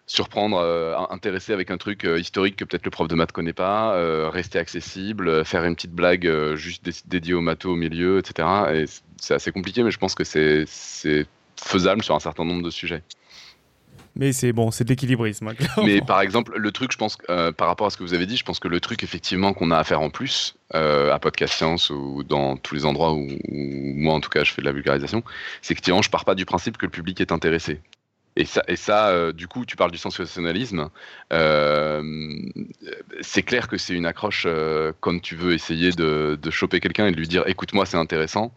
Surprendre, 0.08 0.58
euh, 0.58 0.95
intéresser 1.10 1.53
avec 1.53 1.70
un 1.70 1.78
truc 1.78 2.05
euh, 2.05 2.18
historique 2.18 2.55
que 2.55 2.64
peut-être 2.64 2.86
le 2.86 2.91
prof 2.91 3.08
de 3.08 3.16
maths 3.16 3.34
connaît 3.34 3.53
pas, 3.53 3.93
euh, 3.95 4.30
rester 4.30 4.58
accessible, 4.58 5.43
faire 5.45 5.66
une 5.66 5.76
petite 5.76 5.91
blague 5.91 6.55
juste 6.55 7.08
dédiée 7.08 7.34
au 7.34 7.41
maths 7.41 7.66
au 7.66 7.76
milieu, 7.76 8.20
etc. 8.20 8.47
Et 8.74 8.86
c'est 9.18 9.34
assez 9.34 9.51
compliqué, 9.51 9.84
mais 9.84 9.91
je 9.91 9.99
pense 9.99 10.16
que 10.16 10.24
c'est 10.24 10.66
faisable 11.62 12.03
sur 12.03 12.16
un 12.16 12.20
certain 12.20 12.45
nombre 12.45 12.64
de 12.64 12.70
sujets. 12.70 13.03
Mais 14.16 14.32
c'est 14.32 14.51
bon, 14.51 14.72
c'est 14.72 14.84
de 14.84 14.89
l'équilibrisme. 14.89 15.47
Hein, 15.47 15.53
mais 15.86 16.01
par 16.01 16.22
exemple, 16.22 16.58
le 16.58 16.72
truc, 16.72 16.91
je 16.91 16.97
pense, 16.97 17.18
par 17.58 17.68
rapport 17.68 17.86
à 17.86 17.89
ce 17.89 17.97
que 17.97 18.03
vous 18.03 18.16
avez 18.16 18.26
dit, 18.26 18.38
je 18.38 18.43
pense 18.43 18.60
que 18.60 18.68
le 18.68 18.80
truc 18.80 19.03
effectivement 19.03 19.53
qu'on 19.53 19.70
a 19.72 19.78
à 19.78 19.84
faire 19.84 20.01
en 20.01 20.10
plus 20.10 20.55
à 20.74 21.20
Podcast 21.20 21.53
Science 21.53 21.89
ou 21.89 22.24
dans 22.24 22.55
tous 22.55 22.76
les 22.76 22.86
endroits 22.86 23.14
où, 23.14 23.28
où, 23.49 23.93
moi 23.95 24.14
en 24.14 24.22
tout 24.22 24.30
cas 24.30 24.45
je 24.45 24.53
fais 24.53 24.62
de 24.62 24.68
la 24.68 24.74
vulgarisation, 24.74 25.22
c'est 25.62 25.76
que 25.76 25.82
je 25.86 26.10
pars 26.10 26.24
pas 26.24 26.36
du 26.36 26.45
principe 26.45 26.78
que 26.78 26.86
le 26.86 26.91
public 26.91 27.20
est 27.20 27.34
intéressé. 27.34 27.82
Et 28.38 28.75
ça, 28.75 29.09
euh, 29.09 29.33
du 29.33 29.47
coup, 29.47 29.65
tu 29.65 29.75
parles 29.75 29.91
du 29.91 29.97
sensationnalisme. 29.97 30.89
Euh, 31.33 32.03
c'est 33.21 33.41
clair 33.41 33.67
que 33.67 33.77
c'est 33.77 33.93
une 33.93 34.05
accroche 34.05 34.43
euh, 34.45 34.93
quand 34.99 35.19
tu 35.19 35.35
veux 35.35 35.53
essayer 35.53 35.91
de 35.91 36.38
choper 36.51 36.79
quelqu'un 36.79 37.07
et 37.07 37.11
de 37.11 37.17
lui 37.17 37.27
dire 37.27 37.43
écoute-moi, 37.47 37.85
c'est 37.85 37.97
intéressant 37.97 38.53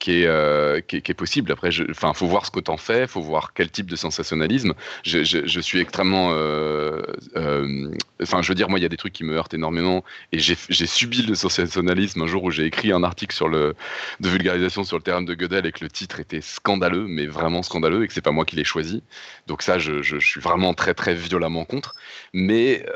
qui 0.00 0.22
est, 0.22 0.26
euh, 0.26 0.80
qui, 0.80 0.96
est, 0.96 1.14
possible. 1.14 1.52
Après, 1.52 1.68
enfin, 1.90 2.14
faut 2.14 2.26
voir 2.26 2.46
ce 2.46 2.50
que 2.50 2.58
t'en 2.58 2.78
fais, 2.78 3.06
faut 3.06 3.20
voir 3.20 3.52
quel 3.52 3.70
type 3.70 3.86
de 3.86 3.96
sensationnalisme. 3.96 4.72
Je, 5.04 5.60
suis 5.60 5.78
extrêmement, 5.78 6.30
euh, 6.32 7.02
euh, 7.36 7.90
enfin, 8.22 8.40
je 8.40 8.48
veux 8.48 8.54
dire, 8.54 8.70
moi, 8.70 8.78
il 8.78 8.82
y 8.82 8.86
a 8.86 8.88
des 8.88 8.96
trucs 8.96 9.12
qui 9.12 9.24
me 9.24 9.36
heurtent 9.36 9.52
énormément, 9.52 10.02
et 10.32 10.38
j'ai 10.38 10.86
subi 10.86 11.22
le 11.22 11.34
sensationnalisme 11.34 12.22
un 12.22 12.26
jour 12.26 12.44
où 12.44 12.50
j'ai 12.50 12.64
écrit 12.64 12.92
un 12.92 13.04
article 13.04 13.36
sur 13.36 13.48
le 13.48 13.74
de 14.20 14.28
vulgarisation 14.28 14.84
sur 14.84 14.96
le 14.96 15.02
théorème 15.02 15.26
de 15.26 15.34
Gödel 15.34 15.66
et 15.66 15.72
que 15.72 15.84
le 15.84 15.90
titre 15.90 16.18
était 16.18 16.40
scandaleux, 16.40 17.06
mais 17.06 17.26
vraiment 17.26 17.62
scandaleux, 17.62 18.02
et 18.02 18.08
que 18.08 18.14
c'est 18.14 18.22
pas 18.22 18.32
moi 18.32 18.46
qui 18.46 18.56
l'ai 18.56 18.64
choisi. 18.64 19.02
Donc 19.48 19.60
ça, 19.60 19.78
je, 19.78 20.00
suis 20.18 20.40
vraiment 20.40 20.72
très 20.72 20.94
très 20.94 21.14
violemment 21.14 21.66
contre. 21.66 21.94
Mais 22.32 22.86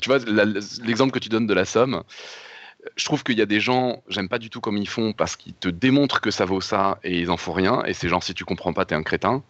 tu 0.00 0.08
vois, 0.08 0.18
l'exemple 0.18 1.12
que 1.12 1.20
tu 1.20 1.28
donnes 1.28 1.46
de 1.46 1.54
la 1.54 1.64
somme 1.64 2.02
je 2.94 3.04
trouve 3.04 3.24
qu'il 3.24 3.38
y 3.38 3.42
a 3.42 3.46
des 3.46 3.60
gens, 3.60 4.02
j'aime 4.08 4.28
pas 4.28 4.38
du 4.38 4.50
tout 4.50 4.60
comme 4.60 4.76
ils 4.76 4.88
font 4.88 5.12
parce 5.12 5.36
qu'ils 5.36 5.54
te 5.54 5.68
démontrent 5.68 6.20
que 6.20 6.30
ça 6.30 6.44
vaut 6.44 6.60
ça 6.60 6.98
et 7.02 7.18
ils 7.18 7.30
en 7.30 7.36
font 7.36 7.52
rien. 7.52 7.82
Et 7.84 7.94
ces 7.94 8.08
gens, 8.08 8.20
si 8.20 8.34
tu 8.34 8.44
comprends 8.44 8.72
pas, 8.72 8.84
t'es 8.84 8.94
un 8.94 9.02
crétin. 9.02 9.42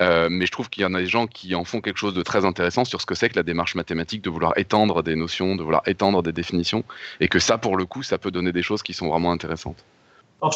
Euh, 0.00 0.28
mais 0.30 0.46
je 0.46 0.52
trouve 0.52 0.70
qu'il 0.70 0.82
y 0.82 0.86
en 0.86 0.94
a 0.94 1.00
des 1.00 1.06
gens 1.06 1.26
qui 1.26 1.54
en 1.54 1.64
font 1.64 1.80
quelque 1.80 1.98
chose 1.98 2.14
de 2.14 2.22
très 2.22 2.44
intéressant 2.44 2.84
sur 2.84 3.00
ce 3.00 3.06
que 3.06 3.14
c'est 3.14 3.28
que 3.28 3.36
la 3.36 3.42
démarche 3.42 3.74
mathématique, 3.74 4.22
de 4.22 4.30
vouloir 4.30 4.56
étendre 4.58 5.02
des 5.02 5.14
notions, 5.14 5.56
de 5.56 5.62
vouloir 5.62 5.82
étendre 5.86 6.22
des 6.22 6.32
définitions, 6.32 6.84
et 7.20 7.28
que 7.28 7.38
ça, 7.38 7.58
pour 7.58 7.76
le 7.76 7.86
coup, 7.86 8.02
ça 8.02 8.18
peut 8.18 8.30
donner 8.30 8.52
des 8.52 8.62
choses 8.62 8.82
qui 8.82 8.92
sont 8.92 9.08
vraiment 9.08 9.30
intéressantes. 9.30 9.84
Alors, 10.42 10.54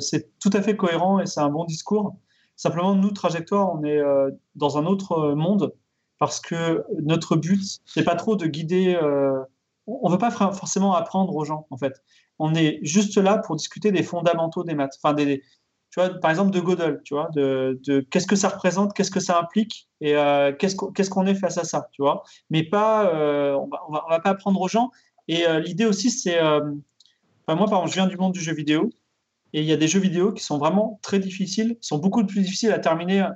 c'est 0.00 0.38
tout 0.40 0.50
à 0.52 0.62
fait 0.62 0.76
cohérent 0.76 1.20
et 1.20 1.26
c'est 1.26 1.40
un 1.40 1.50
bon 1.50 1.64
discours. 1.64 2.16
Simplement, 2.56 2.94
nous, 2.94 3.10
Trajectoire, 3.10 3.74
on 3.74 3.84
est 3.84 3.98
euh, 3.98 4.30
dans 4.54 4.78
un 4.78 4.86
autre 4.86 5.34
monde 5.34 5.74
parce 6.18 6.40
que 6.40 6.84
notre 7.02 7.36
but, 7.36 7.60
c'est 7.84 8.04
pas 8.04 8.14
trop 8.14 8.36
de 8.36 8.46
guider 8.46 8.98
euh, 9.00 9.40
on 9.86 10.08
ne 10.08 10.12
veut 10.12 10.18
pas 10.18 10.30
forcément 10.30 10.94
apprendre 10.94 11.34
aux 11.34 11.44
gens, 11.44 11.66
en 11.70 11.76
fait. 11.76 12.02
On 12.38 12.54
est 12.54 12.78
juste 12.82 13.16
là 13.16 13.38
pour 13.38 13.56
discuter 13.56 13.92
des 13.92 14.02
fondamentaux 14.02 14.64
des 14.64 14.74
maths. 14.74 14.98
Enfin, 15.02 15.14
des, 15.14 15.42
tu 15.94 16.00
vois, 16.00 16.08
par 16.08 16.30
exemple, 16.30 16.50
de 16.50 16.60
Gödel, 16.60 17.00
tu 17.04 17.14
vois, 17.14 17.28
de, 17.34 17.78
qu'est-ce 18.10 18.26
que 18.26 18.34
ça 18.34 18.48
représente, 18.48 18.94
qu'est-ce 18.94 19.12
que 19.12 19.20
ça 19.20 19.38
implique 19.38 19.88
et 20.00 20.16
euh, 20.16 20.52
qu'est-ce 20.52 21.10
qu'on 21.10 21.26
est 21.26 21.36
face 21.36 21.56
à 21.56 21.64
ça, 21.64 21.88
tu 21.92 22.02
vois. 22.02 22.24
Mais 22.50 22.64
pas, 22.64 23.14
euh, 23.14 23.54
on 23.54 23.68
va, 23.68 24.04
va, 24.08 24.18
pas 24.18 24.30
apprendre 24.30 24.60
aux 24.60 24.68
gens. 24.68 24.90
Et 25.28 25.46
euh, 25.46 25.60
l'idée 25.60 25.86
aussi, 25.86 26.10
c'est, 26.10 26.40
moi, 26.42 26.72
par 27.46 27.64
exemple, 27.64 27.88
je 27.90 27.94
viens 27.94 28.06
du 28.06 28.16
monde 28.16 28.32
du 28.32 28.40
jeu 28.40 28.52
vidéo 28.54 28.90
et 29.52 29.60
il 29.60 29.66
y 29.66 29.72
a 29.72 29.76
des 29.76 29.86
jeux 29.86 30.00
vidéo 30.00 30.32
qui 30.32 30.42
sont 30.42 30.58
vraiment 30.58 30.98
très 31.00 31.20
difficiles, 31.20 31.76
sont 31.80 31.98
beaucoup 31.98 32.24
plus 32.26 32.40
difficiles 32.40 32.72
à 32.72 32.80
terminer 32.80 33.28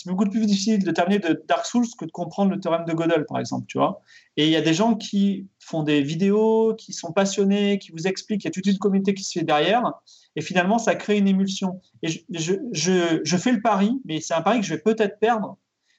c'est 0.00 0.08
beaucoup 0.08 0.24
plus 0.24 0.46
difficile 0.46 0.82
de 0.82 0.90
terminer 0.92 1.20
Dark 1.46 1.66
Souls 1.66 1.84
que 1.98 2.06
de 2.06 2.10
comprendre 2.10 2.50
le 2.52 2.58
théorème 2.58 2.86
de 2.86 2.94
Gödel, 2.94 3.26
par 3.26 3.38
exemple, 3.38 3.66
tu 3.68 3.76
vois. 3.76 4.00
Et 4.38 4.46
il 4.46 4.50
y 4.50 4.56
a 4.56 4.62
des 4.62 4.72
gens 4.72 4.94
qui 4.94 5.46
font 5.58 5.82
des 5.82 6.00
vidéos, 6.00 6.74
qui 6.74 6.94
sont 6.94 7.12
passionnés, 7.12 7.78
qui 7.78 7.92
vous 7.92 8.06
expliquent, 8.06 8.44
il 8.44 8.46
y 8.46 8.48
a 8.48 8.50
toute 8.50 8.64
une 8.64 8.78
communauté 8.78 9.12
qui 9.12 9.24
se 9.24 9.38
fait 9.38 9.44
derrière, 9.44 9.92
et 10.36 10.40
finalement, 10.40 10.78
ça 10.78 10.94
crée 10.94 11.18
une 11.18 11.28
émulsion. 11.28 11.82
Et 12.02 12.08
je, 12.08 12.20
je, 12.32 13.20
je, 13.22 13.36
fais 13.36 13.52
le 13.52 13.60
pari, 13.60 14.00
mais 14.06 14.22
c'est 14.22 14.32
un 14.32 14.40
pari 14.40 14.60
que 14.60 14.66
je 14.66 14.72
vais 14.72 14.80
peut-être 14.80 15.18
perdre, 15.18 15.58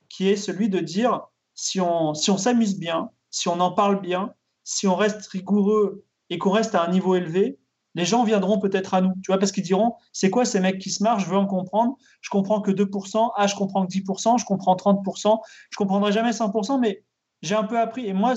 qui 0.10 0.30
est 0.30 0.36
celui 0.36 0.68
de 0.68 0.80
dire, 0.80 1.22
si 1.54 1.80
on 1.80 2.16
si 2.16 2.32
on 2.32 2.38
s'amuse 2.38 2.80
bien, 2.80 3.12
si 3.30 3.50
on 3.50 3.60
en 3.60 3.72
parle 3.72 4.02
bien, 4.02 4.34
si 4.64 4.88
on 4.88 4.96
reste 4.96 5.28
rigoureux 5.28 6.06
et 6.32 6.40
qu'on 6.40 6.50
reste 6.50 6.74
à 6.74 6.84
un 6.84 6.90
niveau 6.90 7.14
élevé, 7.14 7.60
les 7.96 8.06
gens 8.06 8.24
viendront 8.24 8.60
peut-être 8.60 8.94
à 8.94 9.02
nous, 9.02 9.14
tu 9.24 9.28
vois, 9.28 9.38
parce 9.38 9.52
qu'ils 9.52 9.64
diront, 9.64 9.96
c'est 10.14 10.30
quoi 10.30 10.46
ces 10.46 10.60
mecs 10.60 10.80
qui 10.80 10.90
se 10.90 11.04
marrent, 11.04 11.20
je 11.20 11.30
veux 11.30 11.38
en 11.38 11.46
comprendre, 11.46 11.98
je 12.22 12.30
comprends 12.30 12.62
que 12.62 12.72
2%, 12.72 13.32
ah, 13.36 13.48
je 13.48 13.56
comprends 13.56 13.86
que 13.86 13.92
10%, 13.92 14.38
je 14.40 14.46
comprends 14.46 14.76
30%, 14.76 15.40
je 15.70 15.78
comprendrai 15.78 16.12
jamais 16.12 16.32
100%, 16.32 16.80
mais 16.80 17.04
j'ai 17.42 17.56
un 17.56 17.64
peu 17.64 17.80
appris, 17.80 18.08
et 18.08 18.14
moi, 18.14 18.34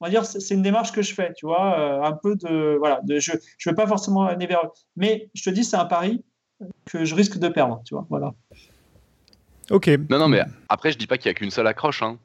on 0.00 0.06
va 0.06 0.10
dire, 0.10 0.24
c'est 0.24 0.54
une 0.54 0.62
démarche 0.62 0.92
que 0.92 1.02
je 1.02 1.14
fais, 1.14 1.32
tu 1.34 1.46
vois, 1.46 1.78
euh, 1.78 2.02
un 2.02 2.12
peu 2.12 2.36
de, 2.36 2.76
voilà, 2.78 3.00
de, 3.02 3.18
je 3.18 3.32
ne 3.32 3.38
veux 3.66 3.74
pas 3.74 3.86
forcément 3.86 4.22
aller 4.22 4.46
vers 4.46 4.62
mais 4.96 5.30
je 5.34 5.44
te 5.44 5.50
dis, 5.50 5.64
c'est 5.64 5.76
un 5.76 5.84
pari 5.84 6.24
que 6.86 7.04
je 7.04 7.14
risque 7.14 7.38
de 7.38 7.48
perdre, 7.48 7.82
tu 7.84 7.94
vois, 7.94 8.06
voilà. 8.08 8.34
Ok. 9.70 9.88
Non, 10.10 10.18
non, 10.18 10.28
mais 10.28 10.42
après, 10.68 10.92
je 10.92 10.98
dis 10.98 11.06
pas 11.06 11.18
qu'il 11.18 11.26
y 11.26 11.30
a 11.30 11.34
qu'une 11.34 11.50
seule 11.50 11.66
accroche, 11.66 12.02
hein. 12.02 12.18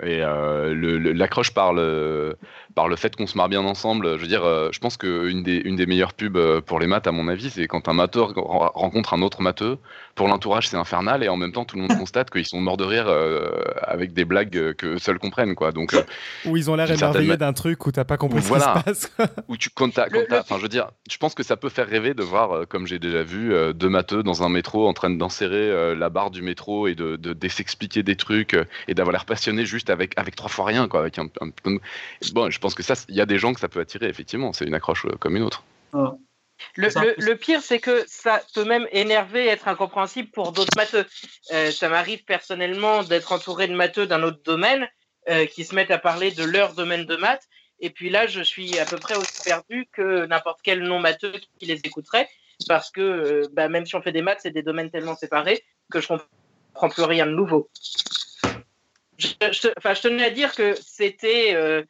Et 0.00 0.22
euh, 0.22 1.12
l'accroche 1.14 1.52
par 1.52 1.74
le, 1.74 2.36
par 2.74 2.88
le 2.88 2.96
fait 2.96 3.14
qu'on 3.14 3.26
se 3.26 3.36
marre 3.36 3.50
bien 3.50 3.60
ensemble. 3.60 4.16
Je 4.16 4.22
veux 4.22 4.26
dire, 4.26 4.44
euh, 4.44 4.70
je 4.72 4.78
pense 4.78 4.96
qu'une 4.96 5.42
des, 5.42 5.56
une 5.56 5.76
des 5.76 5.84
meilleures 5.84 6.14
pubs 6.14 6.36
euh, 6.36 6.60
pour 6.62 6.80
les 6.80 6.86
maths, 6.86 7.06
à 7.06 7.12
mon 7.12 7.28
avis, 7.28 7.50
c'est 7.50 7.66
quand 7.66 7.88
un 7.88 7.92
matheux 7.92 8.22
rencontre 8.22 9.12
un 9.12 9.20
autre 9.20 9.42
matheux. 9.42 9.78
Pour 10.14 10.28
l'entourage, 10.28 10.68
c'est 10.68 10.76
infernal 10.76 11.22
et 11.22 11.28
en 11.28 11.36
même 11.36 11.52
temps, 11.52 11.64
tout 11.64 11.76
le 11.76 11.82
monde 11.82 11.96
constate 11.98 12.30
qu'ils 12.30 12.46
sont 12.46 12.60
morts 12.60 12.76
de 12.76 12.84
rire 12.84 13.10
avec 13.82 14.12
des 14.12 14.26
blagues 14.26 14.74
que 14.74 14.98
seuls 14.98 15.18
comprennent. 15.18 15.54
Quoi. 15.54 15.72
Donc, 15.72 15.94
où 16.44 16.54
ils 16.54 16.70
ont 16.70 16.76
l'air 16.76 16.90
émerveillés 16.90 17.38
d'un 17.38 17.54
truc 17.54 17.86
où 17.86 17.92
t'as 17.92 18.04
pas 18.04 18.18
compris 18.18 18.40
voilà. 18.40 18.82
ce 18.86 18.90
qui 18.90 19.00
se 19.00 19.08
passe. 19.16 19.34
où 19.48 19.56
tu, 19.56 19.70
quand 19.70 19.88
enfin, 19.98 20.56
je 20.58 20.62
veux 20.62 20.68
dire, 20.68 20.90
je 21.10 21.16
pense 21.16 21.34
que 21.34 21.42
ça 21.42 21.56
peut 21.56 21.70
faire 21.70 21.88
rêver 21.88 22.12
de 22.12 22.22
voir, 22.22 22.68
comme 22.68 22.86
j'ai 22.86 22.98
déjà 22.98 23.22
vu, 23.22 23.54
deux 23.72 23.88
matheux 23.88 24.22
dans 24.22 24.42
un 24.42 24.50
métro 24.50 24.86
en 24.86 24.92
train 24.92 25.08
d'enserrer 25.08 25.94
la 25.94 26.10
barre 26.10 26.30
du 26.30 26.42
métro 26.42 26.88
et 26.88 26.94
de, 26.94 27.16
de, 27.16 27.32
de 27.32 27.48
s'expliquer 27.48 28.02
des 28.02 28.16
trucs 28.16 28.54
et 28.88 28.94
d'avoir 28.94 29.12
l'air 29.12 29.24
passionné 29.24 29.64
juste 29.64 29.81
avec, 29.90 30.18
avec 30.18 30.36
trois 30.36 30.48
fois 30.48 30.66
rien. 30.66 30.88
Quoi, 30.88 31.00
avec 31.00 31.18
un, 31.18 31.28
Bon, 32.32 32.50
je 32.50 32.58
pense 32.58 32.74
que 32.74 32.82
ça, 32.82 32.94
il 33.08 33.14
y 33.14 33.20
a 33.20 33.26
des 33.26 33.38
gens 33.38 33.52
que 33.54 33.60
ça 33.60 33.68
peut 33.68 33.80
attirer, 33.80 34.06
effectivement. 34.06 34.52
C'est 34.52 34.64
une 34.64 34.74
accroche 34.74 35.06
euh, 35.06 35.16
comme 35.18 35.36
une 35.36 35.42
autre. 35.42 35.64
Le, 36.76 37.34
pire, 37.34 37.60
c'est 37.62 37.80
que 37.80 38.04
ça 38.06 38.40
peut 38.54 38.64
même 38.64 38.86
énerver, 38.92 39.46
être 39.46 39.68
incompréhensible 39.68 40.30
pour 40.30 40.52
d'autres 40.52 40.76
matheux. 40.76 41.06
Euh, 41.52 41.70
ça 41.70 41.88
m'arrive 41.88 42.24
personnellement 42.24 43.02
d'être 43.02 43.32
entouré 43.32 43.66
de 43.66 43.74
matheux 43.74 44.06
d'un 44.06 44.22
autre 44.22 44.40
domaine 44.44 44.88
euh, 45.28 45.46
qui 45.46 45.64
se 45.64 45.74
mettent 45.74 45.90
à 45.90 45.98
parler 45.98 46.30
de 46.30 46.44
leur 46.44 46.74
domaine 46.74 47.04
de 47.04 47.16
maths. 47.16 47.48
Et 47.80 47.90
puis 47.90 48.10
là, 48.10 48.26
je 48.26 48.40
suis 48.42 48.78
à 48.78 48.84
peu 48.84 48.96
près 48.96 49.16
aussi 49.16 49.42
perdu 49.44 49.88
que 49.92 50.26
n'importe 50.26 50.60
quel 50.62 50.82
non-matheux 50.82 51.34
qui 51.58 51.66
les 51.66 51.80
écouterait. 51.80 52.28
Parce 52.68 52.90
que 52.90 53.48
bah, 53.52 53.68
même 53.68 53.86
si 53.86 53.96
on 53.96 54.02
fait 54.02 54.12
des 54.12 54.22
maths, 54.22 54.40
c'est 54.42 54.52
des 54.52 54.62
domaines 54.62 54.90
tellement 54.90 55.16
séparés 55.16 55.64
que 55.90 56.00
je 56.00 56.06
comprends 56.06 56.88
plus 56.88 57.02
rien 57.02 57.26
de 57.26 57.32
nouveau. 57.32 57.68
Je, 59.22 59.68
je, 59.72 60.00
tenais 60.00 60.24
à 60.24 60.30
dire 60.30 60.54
que 60.54 60.74
c'était. 60.80 61.84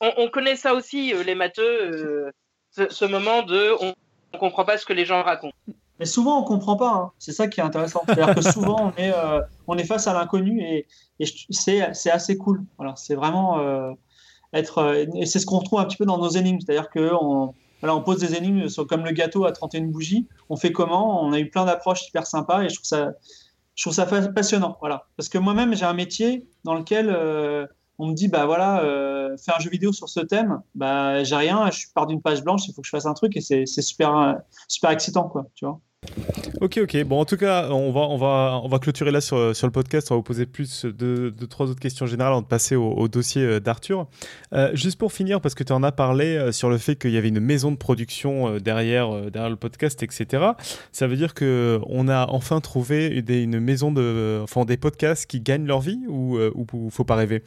On, 0.00 0.28
connaît 0.28 0.56
ça 0.56 0.74
aussi, 0.74 1.12
les 1.24 1.34
matheux, 1.34 2.30
ce, 2.70 3.04
moment 3.04 3.42
de 3.42 3.72
on 3.80 3.94
ne 4.34 4.38
comprend 4.38 4.64
pas 4.64 4.78
ce 4.78 4.86
que 4.86 4.92
les 4.92 5.04
gens 5.04 5.22
racontent. 5.22 5.56
Mais 5.98 6.06
souvent, 6.06 6.38
on 6.38 6.42
ne 6.42 6.46
comprend 6.46 6.76
pas. 6.76 6.90
Hein. 6.90 7.12
C'est 7.18 7.32
ça 7.32 7.48
qui 7.48 7.60
est 7.60 7.62
intéressant. 7.64 8.02
C'est-à-dire 8.06 8.34
que 8.34 8.42
souvent, 8.42 8.92
on 9.66 9.78
est, 9.78 9.84
face 9.84 10.06
à 10.06 10.12
l'inconnu 10.12 10.62
et, 10.62 10.86
c'est 11.50 11.80
assez 12.10 12.38
cool. 12.38 12.62
Voilà, 12.76 12.94
c'est 12.96 13.14
vraiment 13.14 13.96
être. 14.52 15.06
et 15.14 15.26
c'est 15.26 15.40
ce 15.40 15.46
qu'on 15.46 15.58
retrouve 15.58 15.80
un 15.80 15.84
petit 15.84 15.96
peu 15.96 16.06
dans 16.06 16.18
nos 16.18 16.28
énigmes. 16.28 16.60
C'est-à-dire 16.60 16.90
qu'on 16.90 17.54
on 17.82 18.02
pose 18.02 18.18
des 18.18 18.34
énigmes 18.34 18.66
comme 18.88 19.04
le 19.04 19.12
gâteau 19.12 19.44
à 19.44 19.52
31 19.52 19.86
bougies. 19.86 20.26
On 20.48 20.56
fait 20.56 20.72
comment? 20.72 21.22
On 21.24 21.32
a 21.32 21.40
eu 21.40 21.50
plein 21.50 21.64
d'approches 21.64 22.08
hyper 22.08 22.26
sympas 22.26 22.62
et 22.62 22.68
je 22.68 22.76
trouve 22.76 22.86
ça, 22.86 23.12
je 23.78 23.84
trouve 23.84 23.94
ça 23.94 24.06
passionnant. 24.06 24.76
Voilà. 24.80 25.06
Parce 25.16 25.28
que 25.28 25.38
moi-même, 25.38 25.72
j'ai 25.74 25.84
un 25.84 25.94
métier 25.94 26.48
dans 26.64 26.74
lequel 26.74 27.10
euh, 27.10 27.64
on 27.98 28.08
me 28.08 28.12
dit 28.12 28.26
bah 28.26 28.44
voilà, 28.44 28.82
euh, 28.82 29.36
faire 29.36 29.56
un 29.56 29.60
jeu 29.60 29.70
vidéo 29.70 29.92
sur 29.92 30.08
ce 30.08 30.18
thème, 30.18 30.60
bah 30.74 31.22
j'ai 31.22 31.36
rien, 31.36 31.70
je 31.70 31.86
pars 31.94 32.08
d'une 32.08 32.20
page 32.20 32.42
blanche, 32.42 32.66
il 32.66 32.74
faut 32.74 32.82
que 32.82 32.86
je 32.86 32.90
fasse 32.90 33.06
un 33.06 33.14
truc 33.14 33.36
et 33.36 33.40
c'est 33.40 33.66
super, 33.66 34.36
super 34.66 34.90
excitant, 34.90 35.28
quoi. 35.28 35.46
Tu 35.54 35.64
vois 35.64 35.80
Ok, 36.60 36.78
ok. 36.82 37.04
Bon, 37.04 37.20
en 37.20 37.24
tout 37.24 37.36
cas, 37.36 37.68
on 37.70 37.92
va, 37.92 38.00
on 38.00 38.16
va, 38.16 38.60
on 38.62 38.68
va 38.68 38.78
clôturer 38.78 39.10
là 39.10 39.20
sur, 39.20 39.54
sur 39.54 39.66
le 39.66 39.72
podcast. 39.72 40.10
On 40.10 40.14
va 40.14 40.18
vous 40.18 40.24
poser 40.24 40.46
plus 40.46 40.84
de, 40.84 41.30
de 41.30 41.46
trois 41.46 41.66
autres 41.66 41.80
questions 41.80 42.06
générales 42.06 42.32
avant 42.32 42.42
de 42.42 42.46
passer 42.46 42.74
au, 42.74 43.08
dossier 43.08 43.42
euh, 43.42 43.60
d'Arthur. 43.60 44.06
Euh, 44.52 44.70
juste 44.74 44.98
pour 44.98 45.12
finir, 45.12 45.40
parce 45.40 45.54
que 45.54 45.62
tu 45.62 45.72
en 45.72 45.82
as 45.82 45.92
parlé 45.92 46.36
euh, 46.36 46.52
sur 46.52 46.68
le 46.68 46.78
fait 46.78 46.96
qu'il 46.96 47.10
y 47.10 47.16
avait 47.16 47.28
une 47.28 47.40
maison 47.40 47.70
de 47.70 47.76
production 47.76 48.58
derrière, 48.58 49.30
derrière 49.30 49.50
le 49.50 49.56
podcast, 49.56 50.02
etc. 50.02 50.52
Ça 50.92 51.06
veut 51.06 51.16
dire 51.16 51.34
que 51.34 51.80
on 51.86 52.08
a 52.08 52.26
enfin 52.28 52.60
trouvé 52.60 53.22
des, 53.22 53.42
une 53.42 53.60
maison 53.60 53.92
de, 53.92 54.40
enfin, 54.42 54.64
des 54.64 54.76
podcasts 54.76 55.26
qui 55.26 55.40
gagnent 55.40 55.66
leur 55.66 55.80
vie 55.80 56.00
ou 56.08 56.38
ou 56.38 56.90
faut 56.90 57.04
pas 57.04 57.16
rêver? 57.16 57.42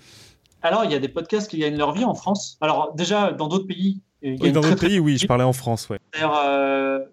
Alors, 0.61 0.85
il 0.85 0.91
y 0.91 0.95
a 0.95 0.99
des 0.99 1.09
podcasts 1.09 1.49
qui 1.49 1.59
gagnent 1.59 1.77
leur 1.77 1.93
vie 1.93 2.05
en 2.05 2.13
France. 2.13 2.57
Alors 2.61 2.93
déjà, 2.95 3.31
dans 3.31 3.47
d'autres 3.47 3.67
pays. 3.67 4.01
Oui, 4.23 4.51
dans 4.51 4.61
d'autres 4.61 4.79
pays, 4.79 4.99
oui. 4.99 5.17
Je 5.17 5.25
parlais 5.27 5.43
en 5.43 5.53
France, 5.53 5.89
ouais. 5.89 5.99
D'ailleurs 6.13 7.07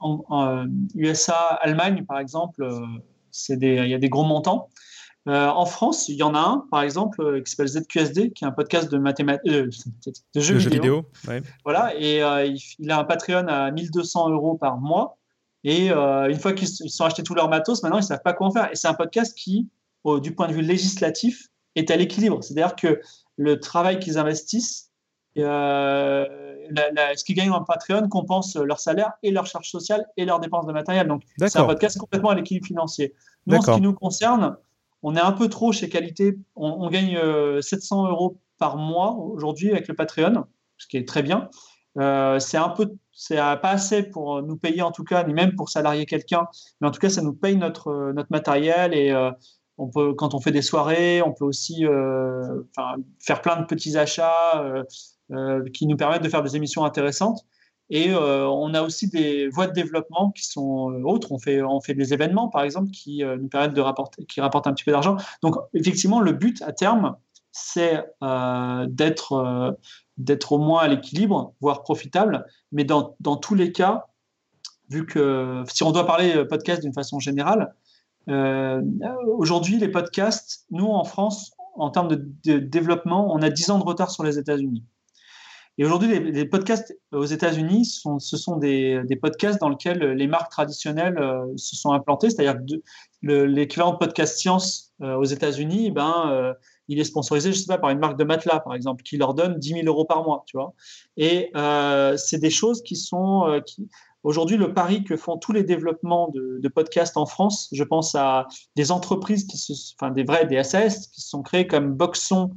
en, 0.00 0.66
USA, 0.94 1.36
Allemagne, 1.60 2.04
par 2.06 2.18
exemple, 2.18 2.62
euh, 2.62 2.80
il 3.48 3.88
y 3.88 3.94
a 3.94 3.98
des 3.98 4.08
gros 4.08 4.24
montants. 4.24 4.68
Euh, 5.28 5.46
en 5.48 5.66
France, 5.66 6.08
il 6.08 6.16
y 6.16 6.22
en 6.22 6.34
a 6.34 6.38
un, 6.38 6.66
par 6.70 6.82
exemple, 6.82 7.20
euh, 7.20 7.42
qui 7.42 7.50
s'appelle 7.50 7.68
ZQSD, 7.68 8.32
qui 8.32 8.44
est 8.44 8.46
un 8.46 8.52
podcast 8.52 8.90
de 8.90 8.96
mathématiques, 8.96 9.52
de 9.52 10.40
jeux, 10.40 10.56
vidéo. 10.56 11.04
Voilà, 11.64 11.92
et 11.98 12.22
il, 12.78 12.90
a 12.90 12.98
un 12.98 13.04
Patreon 13.04 13.46
à 13.48 13.70
1200 13.70 14.30
euros 14.30 14.56
par 14.56 14.78
mois. 14.78 15.18
Et 15.64 15.90
une 15.90 16.38
fois 16.38 16.52
qu'ils 16.52 16.68
sont 16.68 17.04
achetés 17.04 17.22
tous 17.22 17.34
leurs 17.34 17.50
matos, 17.50 17.82
maintenant 17.82 17.98
ils 17.98 18.02
ne 18.02 18.06
savent 18.06 18.22
pas 18.22 18.32
quoi 18.32 18.46
en 18.46 18.50
faire. 18.50 18.70
Et 18.72 18.76
c'est 18.76 18.88
un 18.88 18.94
podcast 18.94 19.36
qui, 19.36 19.68
du 20.22 20.34
point 20.34 20.48
de 20.48 20.54
vue 20.54 20.62
législatif, 20.62 21.48
est 21.74 21.90
à 21.90 21.96
l'équilibre. 21.96 22.42
C'est-à-dire 22.42 22.74
que 22.74 23.00
le 23.36 23.60
travail 23.60 23.98
qu'ils 23.98 24.18
investissent 24.18 24.87
ce 25.40 27.24
qu'ils 27.24 27.36
gagnent 27.36 27.50
en 27.50 27.64
Patreon 27.64 28.08
compense 28.08 28.56
leur 28.56 28.80
salaire 28.80 29.12
et 29.22 29.30
leurs 29.30 29.46
charges 29.46 29.70
sociales 29.70 30.06
et 30.16 30.24
leurs 30.24 30.40
dépenses 30.40 30.66
de 30.66 30.72
matériel. 30.72 31.08
Donc, 31.08 31.22
c'est 31.38 31.58
un 31.58 31.64
podcast 31.64 31.98
complètement 31.98 32.30
à 32.30 32.34
l'équilibre 32.34 32.66
financier. 32.66 33.14
Nous, 33.46 33.56
en 33.56 33.62
ce 33.62 33.70
qui 33.72 33.80
nous 33.80 33.94
concerne, 33.94 34.56
on 35.02 35.16
est 35.16 35.20
un 35.20 35.32
peu 35.32 35.48
trop 35.48 35.72
chez 35.72 35.88
Qualité. 35.88 36.38
On, 36.56 36.88
gagne 36.90 37.18
700 37.60 38.06
euh, 38.06 38.10
euros 38.10 38.40
par 38.58 38.76
mois 38.76 39.12
aujourd'hui 39.14 39.70
avec 39.70 39.88
le 39.88 39.94
Patreon, 39.94 40.44
ce 40.76 40.86
qui 40.86 40.96
est 40.96 41.06
très 41.06 41.22
bien. 41.22 41.48
Euh, 41.98 42.38
c'est 42.38 42.56
un 42.56 42.68
peu, 42.68 42.92
c'est 43.12 43.36
pas 43.36 43.70
assez 43.70 44.02
pour 44.02 44.42
nous 44.42 44.56
payer 44.56 44.82
en 44.82 44.92
tout 44.92 45.04
cas, 45.04 45.24
ni 45.24 45.32
même 45.32 45.54
pour 45.54 45.68
salarier 45.68 46.06
quelqu'un. 46.06 46.46
Mais 46.80 46.88
en 46.88 46.90
tout 46.90 47.00
cas, 47.00 47.08
ça 47.08 47.22
nous 47.22 47.32
paye 47.32 47.56
notre, 47.56 48.12
notre 48.12 48.30
matériel 48.30 48.94
et 48.94 49.10
euh, 49.10 49.30
on 49.78 49.88
peut, 49.88 50.14
quand 50.14 50.34
on 50.34 50.40
fait 50.40 50.50
des 50.50 50.62
soirées, 50.62 51.22
on 51.22 51.32
peut 51.32 51.44
aussi 51.44 51.84
faire 53.20 53.42
plein 53.42 53.60
de 53.60 53.66
petits 53.66 53.96
achats. 53.96 54.84
Euh, 55.30 55.62
qui 55.74 55.86
nous 55.86 55.98
permettent 55.98 56.22
de 56.22 56.28
faire 56.30 56.42
des 56.42 56.56
émissions 56.56 56.86
intéressantes. 56.86 57.44
Et 57.90 58.10
euh, 58.10 58.48
on 58.48 58.72
a 58.72 58.80
aussi 58.80 59.08
des 59.08 59.48
voies 59.48 59.66
de 59.66 59.74
développement 59.74 60.30
qui 60.30 60.46
sont 60.46 60.90
euh, 60.90 61.02
autres. 61.02 61.32
On 61.32 61.38
fait, 61.38 61.62
on 61.62 61.82
fait 61.82 61.92
des 61.92 62.14
événements, 62.14 62.48
par 62.48 62.62
exemple, 62.62 62.90
qui 62.90 63.22
nous 63.22 63.48
permettent 63.48 63.74
de 63.74 63.80
rapporter, 63.82 64.24
qui 64.24 64.40
rapportent 64.40 64.66
un 64.66 64.72
petit 64.72 64.84
peu 64.84 64.90
d'argent. 64.90 65.18
Donc, 65.42 65.56
effectivement, 65.74 66.20
le 66.20 66.32
but 66.32 66.62
à 66.62 66.72
terme, 66.72 67.16
c'est 67.52 68.04
d'être 68.88 69.78
d'être 70.16 70.52
au 70.52 70.58
moins 70.58 70.80
à 70.80 70.88
l'équilibre, 70.88 71.54
voire 71.60 71.82
profitable. 71.82 72.46
Mais 72.72 72.84
dans, 72.84 73.14
dans, 73.20 73.36
tous 73.36 73.54
les 73.54 73.70
cas, 73.72 74.06
vu 74.88 75.06
que 75.06 75.62
si 75.68 75.82
on 75.82 75.92
doit 75.92 76.06
parler 76.06 76.44
podcast 76.46 76.82
d'une 76.82 76.94
façon 76.94 77.20
générale, 77.20 77.74
aujourd'hui, 78.26 79.78
les 79.78 79.88
podcasts, 79.88 80.64
nous 80.70 80.86
en 80.86 81.04
France, 81.04 81.52
en 81.74 81.90
termes 81.90 82.08
de, 82.08 82.28
de, 82.44 82.58
développement, 82.58 83.32
on 83.32 83.42
a 83.42 83.50
10 83.50 83.70
ans 83.70 83.78
de 83.78 83.84
retard 83.84 84.10
sur 84.10 84.24
les 84.24 84.38
États-Unis. 84.38 84.84
Et 85.80 85.84
aujourd'hui, 85.84 86.18
les, 86.18 86.44
podcasts 86.44 86.98
aux 87.12 87.24
États-Unis, 87.24 87.84
ce 88.18 88.36
sont 88.36 88.56
des, 88.56 89.00
podcasts 89.22 89.60
dans 89.60 89.68
lesquels 89.68 90.00
les 90.00 90.26
marques 90.26 90.50
traditionnelles 90.50 91.16
euh, 91.18 91.46
se 91.56 91.76
sont 91.76 91.92
implantées. 91.92 92.30
C'est-à-dire 92.30 92.60
que 92.60 92.74
l'équivalent 93.22 93.92
de 93.92 93.98
podcast 93.98 94.36
science 94.38 94.92
euh, 95.02 95.14
aux 95.14 95.24
États-Unis, 95.24 95.86
eh 95.86 95.90
ben, 95.92 96.30
euh, 96.32 96.52
il 96.88 96.98
est 96.98 97.04
sponsorisé, 97.04 97.52
je 97.52 97.60
sais 97.60 97.66
pas, 97.66 97.78
par 97.78 97.90
une 97.90 98.00
marque 98.00 98.18
de 98.18 98.24
matelas, 98.24 98.58
par 98.58 98.74
exemple, 98.74 99.04
qui 99.04 99.18
leur 99.18 99.34
donne 99.34 99.56
10 99.56 99.68
000 99.68 99.86
euros 99.86 100.04
par 100.04 100.24
mois, 100.24 100.42
tu 100.48 100.56
vois. 100.56 100.74
Et 101.16 101.52
c'est 102.16 102.40
des 102.40 102.50
choses 102.50 102.82
qui 102.82 102.96
sont... 102.96 103.62
Aujourd'hui, 104.24 104.56
le 104.56 104.74
pari 104.74 105.04
que 105.04 105.16
font 105.16 105.38
tous 105.38 105.52
les 105.52 105.62
développements 105.62 106.28
de, 106.34 106.68
podcasts 106.68 107.16
en 107.16 107.24
France, 107.24 107.68
je 107.70 107.84
pense 107.84 108.16
à 108.16 108.48
des 108.74 108.90
entreprises, 108.90 109.46
enfin 109.96 110.10
des 110.10 110.24
vrais, 110.24 110.44
des 110.44 110.60
SAS, 110.64 111.06
qui 111.06 111.20
se 111.20 111.28
sont 111.28 111.42
créées 111.42 111.68
comme 111.68 111.94
Boxon, 111.94 112.50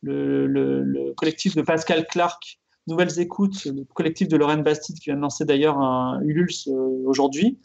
le, 0.00 0.46
le 0.46 1.12
collectif 1.14 1.56
de 1.56 1.62
Pascal 1.62 2.06
Clark, 2.06 2.57
Nouvelles 2.88 3.20
Écoutes, 3.20 3.66
le 3.66 3.84
collectif 3.94 4.28
de 4.28 4.36
Lorraine 4.36 4.62
Bastide 4.62 4.98
qui 4.98 5.10
vient 5.10 5.16
de 5.16 5.20
lancer 5.20 5.44
d'ailleurs 5.44 5.78
un 5.78 6.20
Ulule 6.22 6.48
euh, 6.68 7.02
aujourd'hui, 7.04 7.58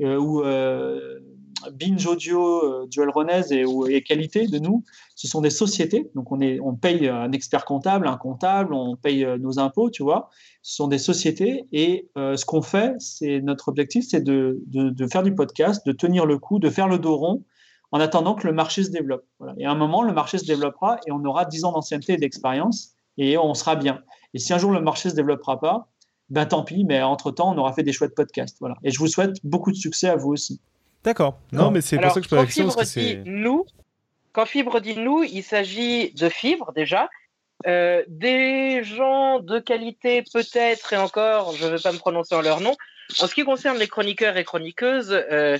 euh, 0.00 0.18
ou 0.18 0.42
euh, 0.42 1.20
Binge 1.72 2.04
Audio, 2.06 2.86
Duel 2.88 3.08
Renez 3.10 3.42
et, 3.52 4.02
Qualité 4.02 4.48
de 4.48 4.58
nous, 4.58 4.84
ce 5.14 5.28
sont 5.28 5.40
des 5.40 5.50
sociétés. 5.50 6.10
Donc 6.16 6.32
on, 6.32 6.74
paye 6.74 7.08
un 7.08 7.30
expert 7.30 7.64
comptable, 7.64 8.08
un 8.08 8.16
comptable, 8.16 8.74
on 8.74 8.96
paye 8.96 9.24
nos 9.38 9.58
impôts, 9.60 9.88
tu 9.88 10.02
vois. 10.02 10.28
Ce 10.62 10.74
sont 10.74 10.88
des 10.88 10.98
sociétés 10.98 11.66
et 11.72 12.10
ce 12.16 12.44
qu'on 12.44 12.60
fait, 12.60 12.96
c'est 12.98 13.40
notre 13.40 13.68
objectif, 13.68 14.04
c'est 14.06 14.20
de, 14.20 14.60
faire 15.10 15.22
du 15.22 15.34
podcast, 15.34 15.86
de 15.86 15.92
tenir 15.92 16.26
le 16.26 16.38
coup, 16.38 16.58
de 16.58 16.68
faire 16.68 16.88
le 16.88 16.98
dos 16.98 17.16
rond 17.16 17.44
en 17.92 18.00
attendant 18.00 18.34
que 18.34 18.46
le 18.46 18.52
marché 18.52 18.82
se 18.82 18.90
développe. 18.90 19.24
Et 19.56 19.64
à 19.64 19.70
un 19.70 19.76
moment, 19.76 20.02
le 20.02 20.12
marché 20.12 20.36
se 20.36 20.44
développera 20.44 20.98
et 21.06 21.12
on 21.12 21.24
aura 21.24 21.46
10 21.46 21.64
ans 21.64 21.72
d'ancienneté 21.72 22.14
et 22.14 22.18
d'expérience 22.18 22.94
et 23.16 23.38
on 23.38 23.54
sera 23.54 23.76
bien. 23.76 24.02
Et 24.34 24.38
si 24.38 24.52
un 24.52 24.58
jour 24.58 24.72
le 24.72 24.80
marché 24.80 25.10
se 25.10 25.14
développera 25.14 25.58
pas, 25.60 25.88
ben 26.28 26.46
tant 26.46 26.64
pis, 26.64 26.84
mais 26.84 27.00
entre-temps, 27.02 27.54
on 27.54 27.58
aura 27.58 27.72
fait 27.72 27.82
des 27.82 27.92
chouettes 27.92 28.14
podcasts. 28.14 28.56
Voilà. 28.60 28.76
Et 28.82 28.90
je 28.90 28.98
vous 28.98 29.06
souhaite 29.06 29.36
beaucoup 29.44 29.70
de 29.70 29.76
succès 29.76 30.08
à 30.08 30.16
vous 30.16 30.30
aussi. 30.30 30.60
D'accord. 31.04 31.38
Non, 31.52 31.70
mais 31.70 31.80
c'est 31.80 31.98
pour 31.98 32.10
ça 32.10 32.20
que 32.20 32.24
je 32.24 32.30
pose 32.30 32.38
la 32.38 32.46
question. 32.46 33.22
nous, 33.26 33.66
quand 34.32 34.46
Fibre 34.46 34.80
dit 34.80 34.96
nous, 34.96 35.22
il 35.22 35.42
s'agit 35.42 36.12
de 36.12 36.28
Fibre 36.28 36.72
déjà. 36.74 37.08
Euh, 37.66 38.02
des 38.08 38.82
gens 38.82 39.38
de 39.38 39.58
qualité 39.58 40.22
peut-être, 40.32 40.92
et 40.92 40.96
encore, 40.96 41.54
je 41.56 41.64
ne 41.64 41.76
vais 41.76 41.82
pas 41.82 41.92
me 41.92 41.98
prononcer 41.98 42.34
en 42.34 42.42
leur 42.42 42.60
nom. 42.60 42.74
En 43.20 43.26
ce 43.26 43.34
qui 43.34 43.44
concerne 43.44 43.78
les 43.78 43.86
chroniqueurs 43.86 44.36
et 44.36 44.44
chroniqueuses, 44.44 45.12
euh, 45.12 45.56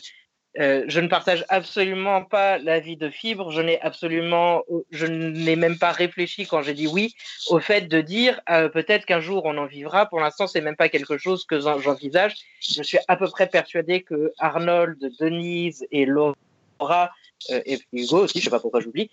euh, 0.60 0.84
je 0.86 1.00
ne 1.00 1.08
partage 1.08 1.44
absolument 1.48 2.22
pas 2.22 2.58
l'avis 2.58 2.96
de 2.96 3.10
Fibre. 3.10 3.50
Je 3.50 3.60
n'ai 3.60 3.80
absolument, 3.80 4.62
je 4.90 5.06
n'ai 5.06 5.56
même 5.56 5.78
pas 5.78 5.90
réfléchi 5.90 6.46
quand 6.46 6.62
j'ai 6.62 6.74
dit 6.74 6.86
oui 6.86 7.14
au 7.48 7.58
fait 7.58 7.82
de 7.82 8.00
dire 8.00 8.40
euh, 8.50 8.68
peut-être 8.68 9.04
qu'un 9.04 9.20
jour 9.20 9.42
on 9.44 9.56
en 9.58 9.66
vivra. 9.66 10.06
Pour 10.06 10.20
l'instant, 10.20 10.46
c'est 10.46 10.60
même 10.60 10.76
pas 10.76 10.88
quelque 10.88 11.18
chose 11.18 11.44
que 11.44 11.60
j'envisage. 11.60 12.34
Je 12.60 12.82
suis 12.82 12.98
à 13.08 13.16
peu 13.16 13.28
près 13.28 13.48
persuadé 13.48 14.02
que 14.02 14.32
Arnold, 14.38 14.98
Denise 15.18 15.84
et 15.90 16.06
Laura 16.06 17.10
euh, 17.50 17.60
et 17.66 17.80
Hugo 17.92 18.24
aussi, 18.24 18.38
je 18.38 18.44
sais 18.44 18.50
pas 18.50 18.60
pourquoi 18.60 18.80
j'oublie. 18.80 19.10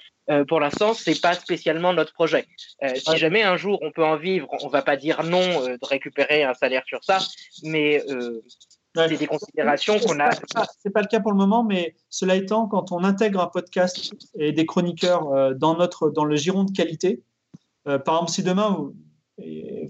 pour 0.47 0.59
l'instant, 0.59 0.93
c'est 0.93 1.19
pas 1.19 1.33
spécialement 1.33 1.91
notre 1.93 2.13
projet. 2.13 2.45
si 2.95 3.17
jamais 3.17 3.41
un 3.41 3.57
jour 3.57 3.79
on 3.81 3.91
peut 3.91 4.05
en 4.05 4.15
vivre, 4.15 4.47
on 4.61 4.67
va 4.67 4.83
pas 4.83 4.95
dire 4.95 5.23
non 5.23 5.65
de 5.65 5.87
récupérer 5.87 6.43
un 6.43 6.53
salaire 6.53 6.83
sur 6.85 7.03
ça, 7.03 7.17
mais 7.63 8.03
c'est 8.95 9.17
des 9.17 9.27
considérations 9.27 9.99
qu'on 9.99 10.19
a. 10.19 10.29
C'est 10.79 10.89
pas 10.89 11.01
le 11.01 11.07
cas 11.07 11.19
pour 11.19 11.31
le 11.31 11.37
moment, 11.37 11.63
mais 11.63 11.95
cela 12.09 12.35
étant, 12.35 12.67
quand 12.67 12.91
on 12.91 13.03
intègre 13.03 13.39
un 13.39 13.47
podcast 13.47 14.13
et 14.35 14.51
des 14.51 14.65
chroniqueurs 14.65 15.27
euh, 15.31 15.53
dans, 15.53 15.77
notre, 15.77 16.09
dans 16.09 16.25
le 16.25 16.35
giron 16.35 16.63
de 16.63 16.71
qualité, 16.71 17.23
euh, 17.87 17.99
par 17.99 18.15
exemple, 18.15 18.31
si 18.31 18.43
demain, 18.43 18.91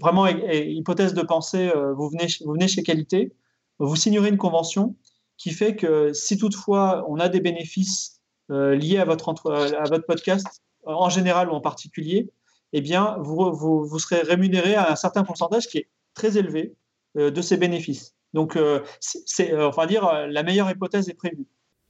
vraiment, 0.00 0.26
hypothèse 0.26 1.14
de 1.14 1.22
pensée, 1.22 1.70
euh, 1.74 1.92
vous, 1.92 2.08
venez, 2.08 2.26
vous 2.44 2.52
venez 2.52 2.68
chez 2.68 2.82
Qualité, 2.82 3.32
vous 3.78 3.96
signerez 3.96 4.28
une 4.28 4.38
convention 4.38 4.96
qui 5.36 5.50
fait 5.50 5.74
que 5.74 6.12
si 6.12 6.38
toutefois 6.38 7.04
on 7.08 7.18
a 7.18 7.28
des 7.28 7.40
bénéfices 7.40 8.20
liés 8.48 8.98
à 8.98 9.04
votre, 9.04 9.30
à 9.50 9.84
votre 9.84 10.06
podcast, 10.06 10.62
en 10.84 11.08
général 11.08 11.48
ou 11.48 11.52
en 11.52 11.60
particulier, 11.60 12.30
eh 12.72 12.80
bien, 12.80 13.16
vous, 13.20 13.52
vous, 13.52 13.84
vous 13.84 13.98
serez 13.98 14.20
rémunéré 14.22 14.74
à 14.74 14.92
un 14.92 14.96
certain 14.96 15.24
pourcentage 15.24 15.66
qui 15.68 15.78
est 15.78 15.88
très 16.14 16.38
élevé 16.38 16.74
de 17.14 17.42
ces 17.42 17.56
bénéfices. 17.56 18.14
Donc, 18.34 18.56
euh, 18.56 18.80
c'est, 19.00 19.52
euh, 19.52 19.68
enfin 19.68 19.86
dire, 19.86 20.06
euh, 20.06 20.26
la 20.26 20.42
meilleure 20.42 20.70
hypothèse 20.70 21.08
est 21.08 21.14
prévue. 21.14 21.46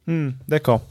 Hmm, 0.06 0.30
d'accord. 0.48 0.82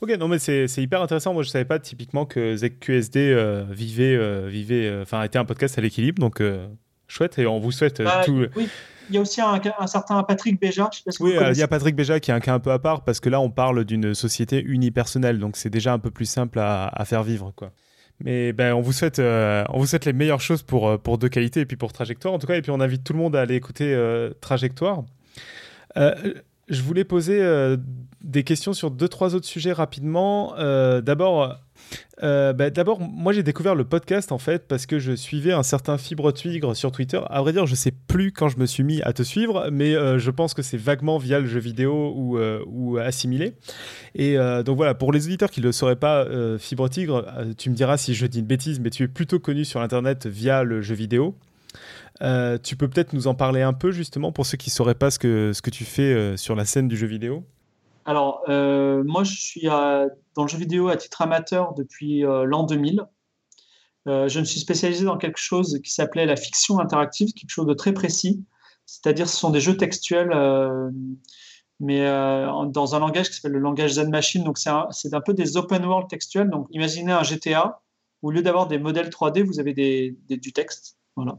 Ok, 0.00 0.10
non 0.18 0.28
mais 0.28 0.38
c'est 0.38 0.66
hyper 0.78 1.02
intéressant. 1.02 1.34
Moi, 1.34 1.42
je 1.42 1.48
savais 1.48 1.64
pas 1.64 1.78
typiquement 1.78 2.26
que 2.26 2.56
ZQSD 2.56 3.16
euh, 3.16 3.64
vivait, 3.68 4.16
euh, 4.16 4.46
vivait, 4.48 5.00
enfin, 5.02 5.22
était 5.22 5.38
un 5.38 5.44
podcast 5.44 5.78
à 5.78 5.80
l'équilibre, 5.80 6.20
donc 6.20 6.42
chouette. 7.08 7.38
Et 7.38 7.46
on 7.46 7.58
vous 7.58 7.72
souhaite 7.72 8.02
bah, 8.02 8.22
tout. 8.24 8.46
Oui. 8.56 8.68
Il 9.10 9.16
y 9.16 9.18
a 9.18 9.20
aussi 9.20 9.42
un, 9.42 9.86
certain 9.86 10.22
Patrick 10.22 10.58
Béja. 10.58 10.88
oui, 11.20 11.34
il 11.50 11.58
y 11.58 11.62
a 11.62 11.68
Patrick 11.68 11.94
Béja 11.94 12.20
qui 12.20 12.30
est 12.30 12.34
un 12.34 12.40
cas 12.40 12.54
un 12.54 12.58
peu 12.58 12.70
à 12.70 12.78
part 12.78 13.04
parce 13.04 13.20
que 13.20 13.28
là, 13.28 13.38
on 13.38 13.50
parle 13.50 13.84
d'une 13.84 14.14
société 14.14 14.62
unipersonnelle, 14.62 15.38
donc 15.38 15.58
c'est 15.58 15.68
déjà 15.68 15.92
un 15.92 15.98
peu 15.98 16.10
plus 16.10 16.24
simple 16.24 16.58
à, 16.58 16.86
à 16.86 17.04
faire 17.04 17.22
vivre, 17.22 17.52
quoi. 17.54 17.70
Mais 18.20 18.52
ben, 18.52 18.74
on, 18.74 18.80
vous 18.80 18.92
souhaite, 18.92 19.18
euh, 19.18 19.64
on 19.70 19.80
vous 19.80 19.86
souhaite 19.86 20.04
les 20.04 20.12
meilleures 20.12 20.40
choses 20.40 20.62
pour, 20.62 20.88
euh, 20.88 20.98
pour 20.98 21.18
deux 21.18 21.28
qualités 21.28 21.60
et 21.60 21.66
puis 21.66 21.76
pour 21.76 21.92
Trajectoire 21.92 22.32
en 22.32 22.38
tout 22.38 22.46
cas. 22.46 22.54
Et 22.54 22.62
puis 22.62 22.70
on 22.70 22.80
invite 22.80 23.04
tout 23.04 23.12
le 23.12 23.18
monde 23.18 23.34
à 23.36 23.40
aller 23.40 23.56
écouter 23.56 23.92
euh, 23.92 24.30
Trajectoire. 24.40 25.02
je 25.96 26.82
voulais 26.82 27.04
poser 27.04 27.42
des 28.22 28.44
questions 28.44 28.72
sur 28.72 28.90
deux, 28.90 29.08
trois 29.08 29.34
autres 29.34 29.46
sujets 29.46 29.72
rapidement. 29.72 30.54
D'abord, 31.00 31.58
euh, 32.22 32.52
bah, 32.52 32.70
d'abord, 32.70 33.00
moi 33.00 33.32
j'ai 33.32 33.42
découvert 33.42 33.74
le 33.74 33.84
podcast 33.84 34.32
en 34.32 34.38
fait 34.38 34.68
parce 34.68 34.86
que 34.86 34.98
je 34.98 35.12
suivais 35.12 35.52
un 35.52 35.62
certain 35.62 35.98
Fibre 35.98 36.32
Tigre 36.32 36.74
sur 36.74 36.92
Twitter. 36.92 37.20
À 37.28 37.40
vrai 37.40 37.52
dire, 37.52 37.66
je 37.66 37.74
sais 37.74 37.92
plus 37.92 38.32
quand 38.32 38.48
je 38.48 38.58
me 38.58 38.66
suis 38.66 38.84
mis 38.84 39.02
à 39.02 39.12
te 39.12 39.22
suivre, 39.22 39.68
mais 39.72 39.94
euh, 39.94 40.18
je 40.18 40.30
pense 40.30 40.54
que 40.54 40.62
c'est 40.62 40.76
vaguement 40.76 41.18
via 41.18 41.40
le 41.40 41.46
jeu 41.46 41.60
vidéo 41.60 42.14
ou, 42.16 42.38
euh, 42.38 43.04
assimilé. 43.04 43.54
Et 44.14 44.36
donc 44.64 44.76
voilà, 44.76 44.94
pour 44.94 45.12
les 45.12 45.26
auditeurs 45.26 45.50
qui 45.50 45.60
ne 45.60 45.66
le 45.66 45.72
sauraient 45.72 45.96
pas, 45.96 46.26
Fibre 46.58 46.88
Tigre, 46.88 47.26
tu 47.58 47.70
me 47.70 47.74
diras 47.74 47.96
si 47.96 48.14
je 48.14 48.26
dis 48.26 48.38
une 48.38 48.46
bêtise, 48.46 48.80
mais 48.80 48.90
tu 48.90 49.02
es 49.02 49.08
plutôt 49.08 49.38
connu 49.38 49.64
sur 49.64 49.80
Internet 49.80 50.26
via 50.26 50.62
le 50.62 50.80
jeu 50.80 50.94
vidéo. 50.94 51.36
tu 52.20 52.76
peux 52.76 52.88
peut-être 52.88 53.12
nous 53.12 53.26
en 53.26 53.34
parler 53.34 53.62
un 53.62 53.72
peu 53.72 53.90
justement 53.90 54.32
pour 54.32 54.46
ceux 54.46 54.56
qui 54.56 54.70
ne 54.70 54.74
sauraient 54.74 54.94
pas 54.94 55.10
ce 55.10 55.18
que, 55.18 55.52
ce 55.52 55.62
que 55.62 55.70
tu 55.70 55.84
fais 55.84 56.36
sur 56.36 56.54
la 56.54 56.64
scène 56.64 56.88
du 56.88 56.96
jeu 56.96 57.06
vidéo? 57.06 57.44
Alors, 58.04 58.42
euh, 58.48 59.02
moi, 59.04 59.24
je 59.24 59.34
suis 59.34 59.62
dans 59.62 60.42
le 60.42 60.48
jeu 60.48 60.58
vidéo 60.58 60.88
à 60.88 60.96
titre 60.96 61.22
amateur 61.22 61.74
depuis 61.74 62.24
euh, 62.24 62.44
l'an 62.44 62.64
2000. 62.64 63.06
Euh, 64.06 64.28
je 64.28 64.40
me 64.40 64.44
suis 64.44 64.60
spécialisé 64.60 65.04
dans 65.04 65.16
quelque 65.16 65.38
chose 65.38 65.80
qui 65.82 65.90
s'appelait 65.90 66.26
la 66.26 66.36
fiction 66.36 66.78
interactive, 66.78 67.32
quelque 67.32 67.50
chose 67.50 67.66
de 67.66 67.74
très 67.74 67.92
précis. 67.92 68.44
C'est-à-dire, 68.84 69.28
ce 69.28 69.36
sont 69.36 69.50
des 69.50 69.60
jeux 69.60 69.78
textuels, 69.78 70.30
mais 71.80 72.04
dans 72.04 72.94
un 72.94 72.98
langage 72.98 73.30
qui 73.30 73.36
s'appelle 73.36 73.52
le 73.52 73.60
langage 73.60 73.92
Zen 73.92 74.10
Machine. 74.10 74.44
Donc, 74.44 74.58
c'est 74.58 74.68
un, 74.68 75.20
peu 75.22 75.32
des 75.32 75.56
open 75.56 75.86
world 75.86 76.08
textuels. 76.08 76.50
Donc, 76.50 76.66
imaginez 76.70 77.12
un 77.12 77.22
GTA 77.22 77.80
où, 78.20 78.28
au 78.28 78.30
lieu 78.30 78.42
d'avoir 78.42 78.66
des 78.66 78.78
modèles 78.78 79.08
3D, 79.08 79.42
vous 79.42 79.58
avez 79.58 79.72
du 80.28 80.52
texte. 80.52 80.98
Voilà. 81.16 81.38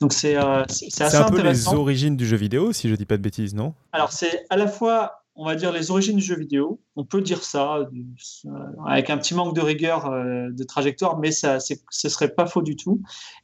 Donc 0.00 0.12
c'est 0.12 0.36
assez 0.36 0.86
C'est 0.90 1.16
un 1.16 1.28
peu 1.28 1.42
les 1.42 1.66
origines 1.68 2.16
du 2.16 2.26
jeu 2.26 2.36
vidéo, 2.36 2.72
si 2.72 2.88
je 2.88 2.94
dis 2.94 3.06
pas 3.06 3.16
de 3.16 3.22
bêtises, 3.22 3.54
non? 3.54 3.74
Alors 3.90 4.12
c'est 4.12 4.46
à 4.50 4.56
la 4.56 4.68
fois 4.68 5.17
on 5.40 5.44
va 5.44 5.54
dire, 5.54 5.70
les 5.70 5.92
origines 5.92 6.16
du 6.16 6.22
jeu 6.22 6.34
vidéo. 6.34 6.80
On 6.96 7.04
peut 7.04 7.22
dire 7.22 7.44
ça, 7.44 7.76
euh, 7.76 8.48
avec 8.84 9.08
un 9.08 9.16
petit 9.16 9.34
manque 9.34 9.54
de 9.54 9.60
rigueur 9.60 10.06
euh, 10.06 10.48
de 10.50 10.64
trajectoire, 10.64 11.16
mais 11.18 11.30
ça, 11.30 11.58
ce 11.60 12.08
serait 12.08 12.34
pas 12.34 12.46
faux 12.46 12.60
du 12.60 12.74
tout. 12.74 13.00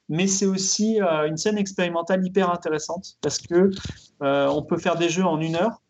Mais 0.08 0.26
c'est 0.26 0.44
aussi 0.44 1.00
euh, 1.00 1.28
une 1.28 1.36
scène 1.36 1.56
expérimentale 1.56 2.26
hyper 2.26 2.50
intéressante 2.50 3.16
parce 3.22 3.38
que 3.38 3.70
on 4.20 4.62
peut 4.62 4.78
faire 4.78 4.96
des 4.96 5.08
jeux 5.08 5.24
en 5.24 5.40
une 5.40 5.54
heure 5.54 5.82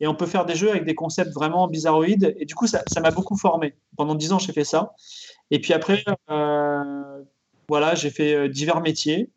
et 0.00 0.06
on 0.06 0.14
peut 0.14 0.26
faire 0.26 0.44
des 0.44 0.54
jeux 0.54 0.68
avec 0.68 0.84
des 0.84 0.94
concepts 0.94 1.32
vraiment 1.32 1.68
bizarroïdes. 1.68 2.34
Et 2.38 2.44
du 2.44 2.54
coup, 2.54 2.66
ça 2.66 2.82
m'a 3.00 3.10
beaucoup 3.10 3.38
formé. 3.38 3.74
Pendant 3.96 4.14
dix 4.14 4.32
ans, 4.32 4.38
j'ai 4.38 4.52
fait 4.52 4.64
ça. 4.64 4.92
Et 5.50 5.58
puis 5.58 5.72
après, 5.72 6.04
voilà, 7.68 7.94
j'ai 7.94 8.10
fait 8.10 8.50
divers 8.50 8.82
métiers, 8.82 9.30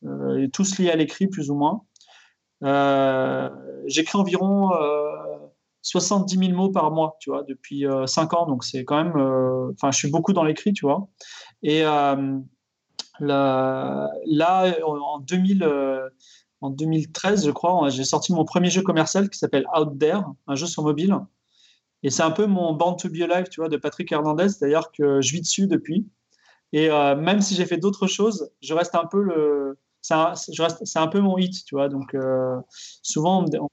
tous 0.51 0.79
liés 0.79 0.91
à 0.91 0.97
l'écrit 0.97 1.27
plus 1.27 1.49
ou 1.49 1.55
moins. 1.55 1.83
J'écris 3.87 4.17
environ 4.17 4.71
70 5.81 6.37
000 6.37 6.51
mots 6.53 6.69
par 6.69 6.91
mois, 6.91 7.17
tu 7.19 7.29
vois, 7.29 7.43
depuis 7.43 7.85
5 8.05 8.33
euh, 8.33 8.37
ans. 8.37 8.45
Donc, 8.45 8.63
c'est 8.63 8.83
quand 8.83 9.03
même. 9.03 9.15
Euh, 9.15 9.71
enfin, 9.73 9.91
je 9.91 9.97
suis 9.97 10.09
beaucoup 10.09 10.33
dans 10.33 10.43
l'écrit, 10.43 10.73
tu 10.73 10.85
vois. 10.85 11.07
Et 11.63 11.83
euh, 11.83 12.39
là, 13.19 14.09
en, 14.85 15.19
2000, 15.19 15.67
en 16.61 16.69
2013, 16.69 17.45
je 17.45 17.51
crois, 17.51 17.89
j'ai 17.89 18.03
sorti 18.03 18.33
mon 18.33 18.45
premier 18.45 18.69
jeu 18.69 18.81
commercial 18.81 19.29
qui 19.29 19.37
s'appelle 19.37 19.65
Out 19.77 19.97
There, 19.99 20.21
un 20.47 20.55
jeu 20.55 20.65
sur 20.65 20.83
mobile. 20.83 21.15
Et 22.03 22.09
c'est 22.09 22.23
un 22.23 22.31
peu 22.31 22.45
mon 22.45 22.73
Band 22.73 22.93
to 22.93 23.09
Be 23.09 23.21
Alive, 23.21 23.49
tu 23.49 23.59
vois, 23.59 23.67
de 23.69 23.75
Patrick 23.75 24.09
Hernandez, 24.11 24.47
d'ailleurs 24.61 24.91
que 24.91 25.21
je 25.21 25.31
vis 25.33 25.41
dessus 25.41 25.67
depuis. 25.67 26.07
Et 26.71 26.89
même 26.89 27.41
si 27.41 27.55
j'ai 27.55 27.65
fait 27.65 27.77
d'autres 27.77 28.07
choses, 28.07 28.51
je 28.61 28.73
reste 28.73 28.95
un 28.95 29.05
peu 29.05 29.21
le. 29.21 29.77
C'est 30.01 30.13
un, 30.13 31.07
peu 31.07 31.19
mon 31.19 31.37
hit, 31.37 31.65
tu 31.65 31.75
vois. 31.75 31.89
Donc, 31.89 32.15
souvent, 33.01 33.43
on, 33.43 33.69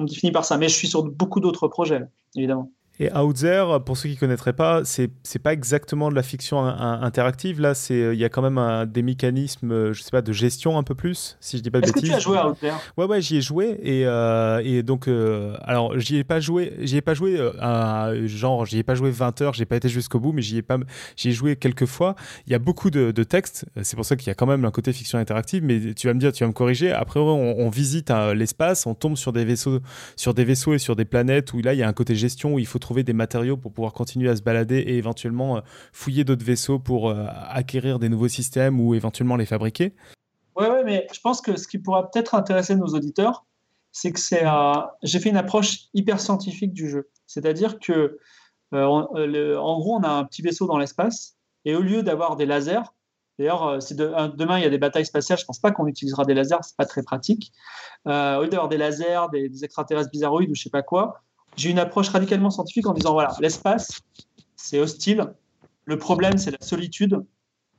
on 0.00 0.04
définit 0.04 0.32
par 0.32 0.44
ça. 0.44 0.58
Mais 0.58 0.68
je 0.68 0.74
suis 0.74 0.88
sur 0.88 1.04
beaucoup 1.04 1.40
d'autres 1.40 1.68
projets, 1.68 2.02
évidemment. 2.36 2.72
Et 3.02 3.10
Out 3.16 3.36
There, 3.36 3.82
pour 3.82 3.96
ceux 3.96 4.10
qui 4.10 4.16
ne 4.16 4.20
connaîtraient 4.20 4.52
pas, 4.52 4.84
c'est 4.84 5.04
n'est 5.08 5.40
pas 5.42 5.54
exactement 5.54 6.10
de 6.10 6.14
la 6.14 6.22
fiction 6.22 6.62
interactive. 6.62 7.58
Là, 7.58 7.72
il 7.88 7.96
euh, 7.96 8.14
y 8.14 8.26
a 8.26 8.28
quand 8.28 8.42
même 8.42 8.58
un, 8.58 8.84
des 8.84 9.00
mécanismes, 9.00 9.72
euh, 9.72 9.92
je 9.94 10.02
sais 10.02 10.10
pas, 10.10 10.20
de 10.20 10.34
gestion 10.34 10.76
un 10.76 10.82
peu 10.82 10.94
plus, 10.94 11.38
si 11.40 11.56
je 11.56 11.62
dis 11.62 11.70
pas 11.70 11.80
de 11.80 11.86
bêtises. 11.86 12.04
Est-ce 12.04 12.06
que 12.08 12.10
tu 12.10 12.14
as 12.14 12.18
joué 12.18 12.36
à 12.36 12.48
Out 12.50 12.58
There 12.60 12.74
Ouais, 12.98 13.06
ouais, 13.06 13.22
j'y 13.22 13.38
ai 13.38 13.40
joué. 13.40 13.80
Et, 13.82 14.02
euh, 14.04 14.60
et 14.62 14.82
donc, 14.82 15.08
alors, 15.62 15.98
j'y 15.98 16.18
ai 16.18 16.24
pas 16.24 16.40
joué, 16.40 16.74
j'y 16.80 16.98
ai 16.98 17.00
pas 17.00 17.14
joué, 17.14 17.40
à, 17.58 18.12
genre, 18.26 18.66
j'y 18.66 18.76
ai 18.76 18.82
pas 18.82 18.94
joué 18.94 19.10
20 19.10 19.40
heures, 19.40 19.54
j'ai 19.54 19.64
pas 19.64 19.76
été 19.76 19.88
jusqu'au 19.88 20.20
bout, 20.20 20.32
mais 20.32 20.42
j'y 20.42 20.58
ai, 20.58 20.62
pas, 20.62 20.76
ai 21.24 21.30
joué 21.30 21.56
quelques 21.56 21.86
fois. 21.86 22.16
Il 22.46 22.52
y 22.52 22.54
a 22.54 22.58
beaucoup 22.58 22.90
de, 22.90 23.12
de 23.12 23.24
textes, 23.24 23.64
c'est 23.80 23.96
pour 23.96 24.04
ça 24.04 24.16
qu'il 24.16 24.26
y 24.26 24.30
a 24.30 24.34
quand 24.34 24.46
même 24.46 24.66
un 24.66 24.70
côté 24.70 24.92
fiction 24.92 25.18
interactive, 25.18 25.64
mais 25.64 25.94
tu 25.94 26.06
vas 26.06 26.12
me 26.12 26.20
dire, 26.20 26.32
tu 26.32 26.44
vas 26.44 26.48
me 26.48 26.52
corriger. 26.52 26.92
Après, 26.92 27.18
on, 27.18 27.60
on 27.60 27.70
visite 27.70 28.12
l'espace, 28.34 28.84
on 28.84 28.94
tombe 28.94 29.16
sur 29.16 29.32
des, 29.32 29.46
vaisseaux, 29.46 29.80
sur 30.16 30.34
des 30.34 30.44
vaisseaux 30.44 30.74
et 30.74 30.78
sur 30.78 30.96
des 30.96 31.06
planètes 31.06 31.54
où 31.54 31.62
là, 31.62 31.72
il 31.72 31.78
y 31.78 31.82
a 31.82 31.88
un 31.88 31.94
côté 31.94 32.14
gestion 32.14 32.54
où 32.54 32.58
il 32.58 32.66
faut 32.66 32.78
trouver 32.78 32.89
des 32.98 33.12
matériaux 33.12 33.56
pour 33.56 33.72
pouvoir 33.72 33.92
continuer 33.92 34.28
à 34.28 34.36
se 34.36 34.42
balader 34.42 34.78
et 34.78 34.96
éventuellement 34.96 35.58
euh, 35.58 35.60
fouiller 35.92 36.24
d'autres 36.24 36.44
vaisseaux 36.44 36.78
pour 36.78 37.08
euh, 37.08 37.26
acquérir 37.48 37.98
des 37.98 38.08
nouveaux 38.08 38.28
systèmes 38.28 38.80
ou 38.80 38.94
éventuellement 38.94 39.36
les 39.36 39.46
fabriquer. 39.46 39.94
Oui, 40.56 40.66
mais 40.84 41.06
je 41.12 41.20
pense 41.20 41.40
que 41.40 41.56
ce 41.56 41.66
qui 41.66 41.78
pourra 41.78 42.10
peut-être 42.10 42.34
intéresser 42.34 42.74
nos 42.74 42.88
auditeurs, 42.88 43.46
c'est 43.92 44.12
que 44.12 44.20
j'ai 45.02 45.18
fait 45.18 45.30
une 45.30 45.36
approche 45.36 45.86
hyper 45.94 46.20
scientifique 46.20 46.72
du 46.72 46.88
jeu. 46.88 47.08
C'est-à-dire 47.26 47.78
que, 47.78 48.18
euh, 48.74 49.56
en 49.56 49.78
gros, 49.78 49.96
on 49.96 50.02
a 50.02 50.10
un 50.10 50.24
petit 50.24 50.42
vaisseau 50.42 50.66
dans 50.66 50.78
l'espace 50.78 51.36
et 51.64 51.74
au 51.74 51.80
lieu 51.80 52.02
d'avoir 52.02 52.36
des 52.36 52.46
lasers, 52.46 52.82
D'ailleurs, 53.38 53.82
si 53.82 53.94
demain 53.94 54.58
il 54.58 54.64
y 54.64 54.66
a 54.66 54.68
des 54.68 54.76
batailles 54.76 55.06
spatiales, 55.06 55.38
je 55.38 55.44
ne 55.44 55.46
pense 55.46 55.60
pas 55.60 55.70
qu'on 55.70 55.86
utilisera 55.86 56.26
des 56.26 56.34
lasers, 56.34 56.58
c'est 56.60 56.76
pas 56.76 56.84
très 56.84 57.02
pratique. 57.02 57.54
au 58.04 58.10
lieu 58.42 58.48
d'avoir 58.48 58.68
des 58.68 58.76
lasers, 58.76 59.28
des, 59.32 59.64
extraterrestres 59.64 60.10
bizarroïdes 60.10 60.50
ou 60.50 60.54
je 60.54 60.60
sais 60.60 60.68
pas 60.68 60.82
quoi, 60.82 61.22
j'ai 61.56 61.70
une 61.70 61.78
approche 61.78 62.08
radicalement 62.08 62.50
scientifique 62.50 62.86
en 62.86 62.94
disant 62.94 63.12
voilà, 63.12 63.34
l'espace, 63.40 64.00
c'est 64.56 64.78
hostile. 64.78 65.32
Le 65.84 65.98
problème, 65.98 66.38
c'est 66.38 66.50
la 66.50 66.60
solitude 66.60 67.24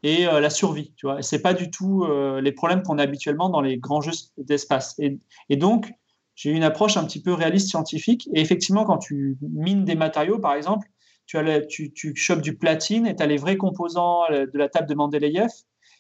et 0.04 0.28
euh, 0.28 0.40
la 0.40 0.50
survie. 0.50 0.94
Tu 0.96 1.06
vois, 1.06 1.22
c'est 1.22 1.42
pas 1.42 1.54
du 1.54 1.70
tout 1.70 2.04
euh, 2.04 2.42
les 2.42 2.52
problèmes 2.52 2.84
qu'on 2.84 2.98
a 2.98 3.04
habituellement 3.04 3.50
dans 3.50 3.62
les 3.62 3.78
grands 3.78 4.02
jeux 4.02 4.12
d'espace. 4.38 5.00
Et, 5.00 5.56
donc, 5.56 5.92
j'ai 6.36 6.52
une 6.52 6.64
approche 6.64 6.98
un 6.98 7.06
petit 7.06 7.22
peu 7.22 7.34
réaliste 7.34 7.70
scientifique. 7.70 8.30
Et 8.34 8.42
effectivement, 8.42 8.84
quand 8.84 8.98
tu 8.98 9.38
mines 9.42 9.86
des 9.86 9.96
matériaux, 9.96 10.40
par 10.40 10.54
exemple, 10.54 10.88
tu, 11.26 11.38
as 11.38 11.62
tu 11.62 12.14
chopes 12.16 12.42
du 12.42 12.58
platine 12.58 13.06
et 13.06 13.16
tu 13.16 13.24
as 13.24 13.28
les 13.28 13.38
vrais 13.38 13.58
composants 13.58 14.24
euh, 14.32 14.48
de 14.52 14.58
la 14.58 14.70
table 14.70 14.88
de 14.88 14.96
Mendeleïev. 14.96 15.52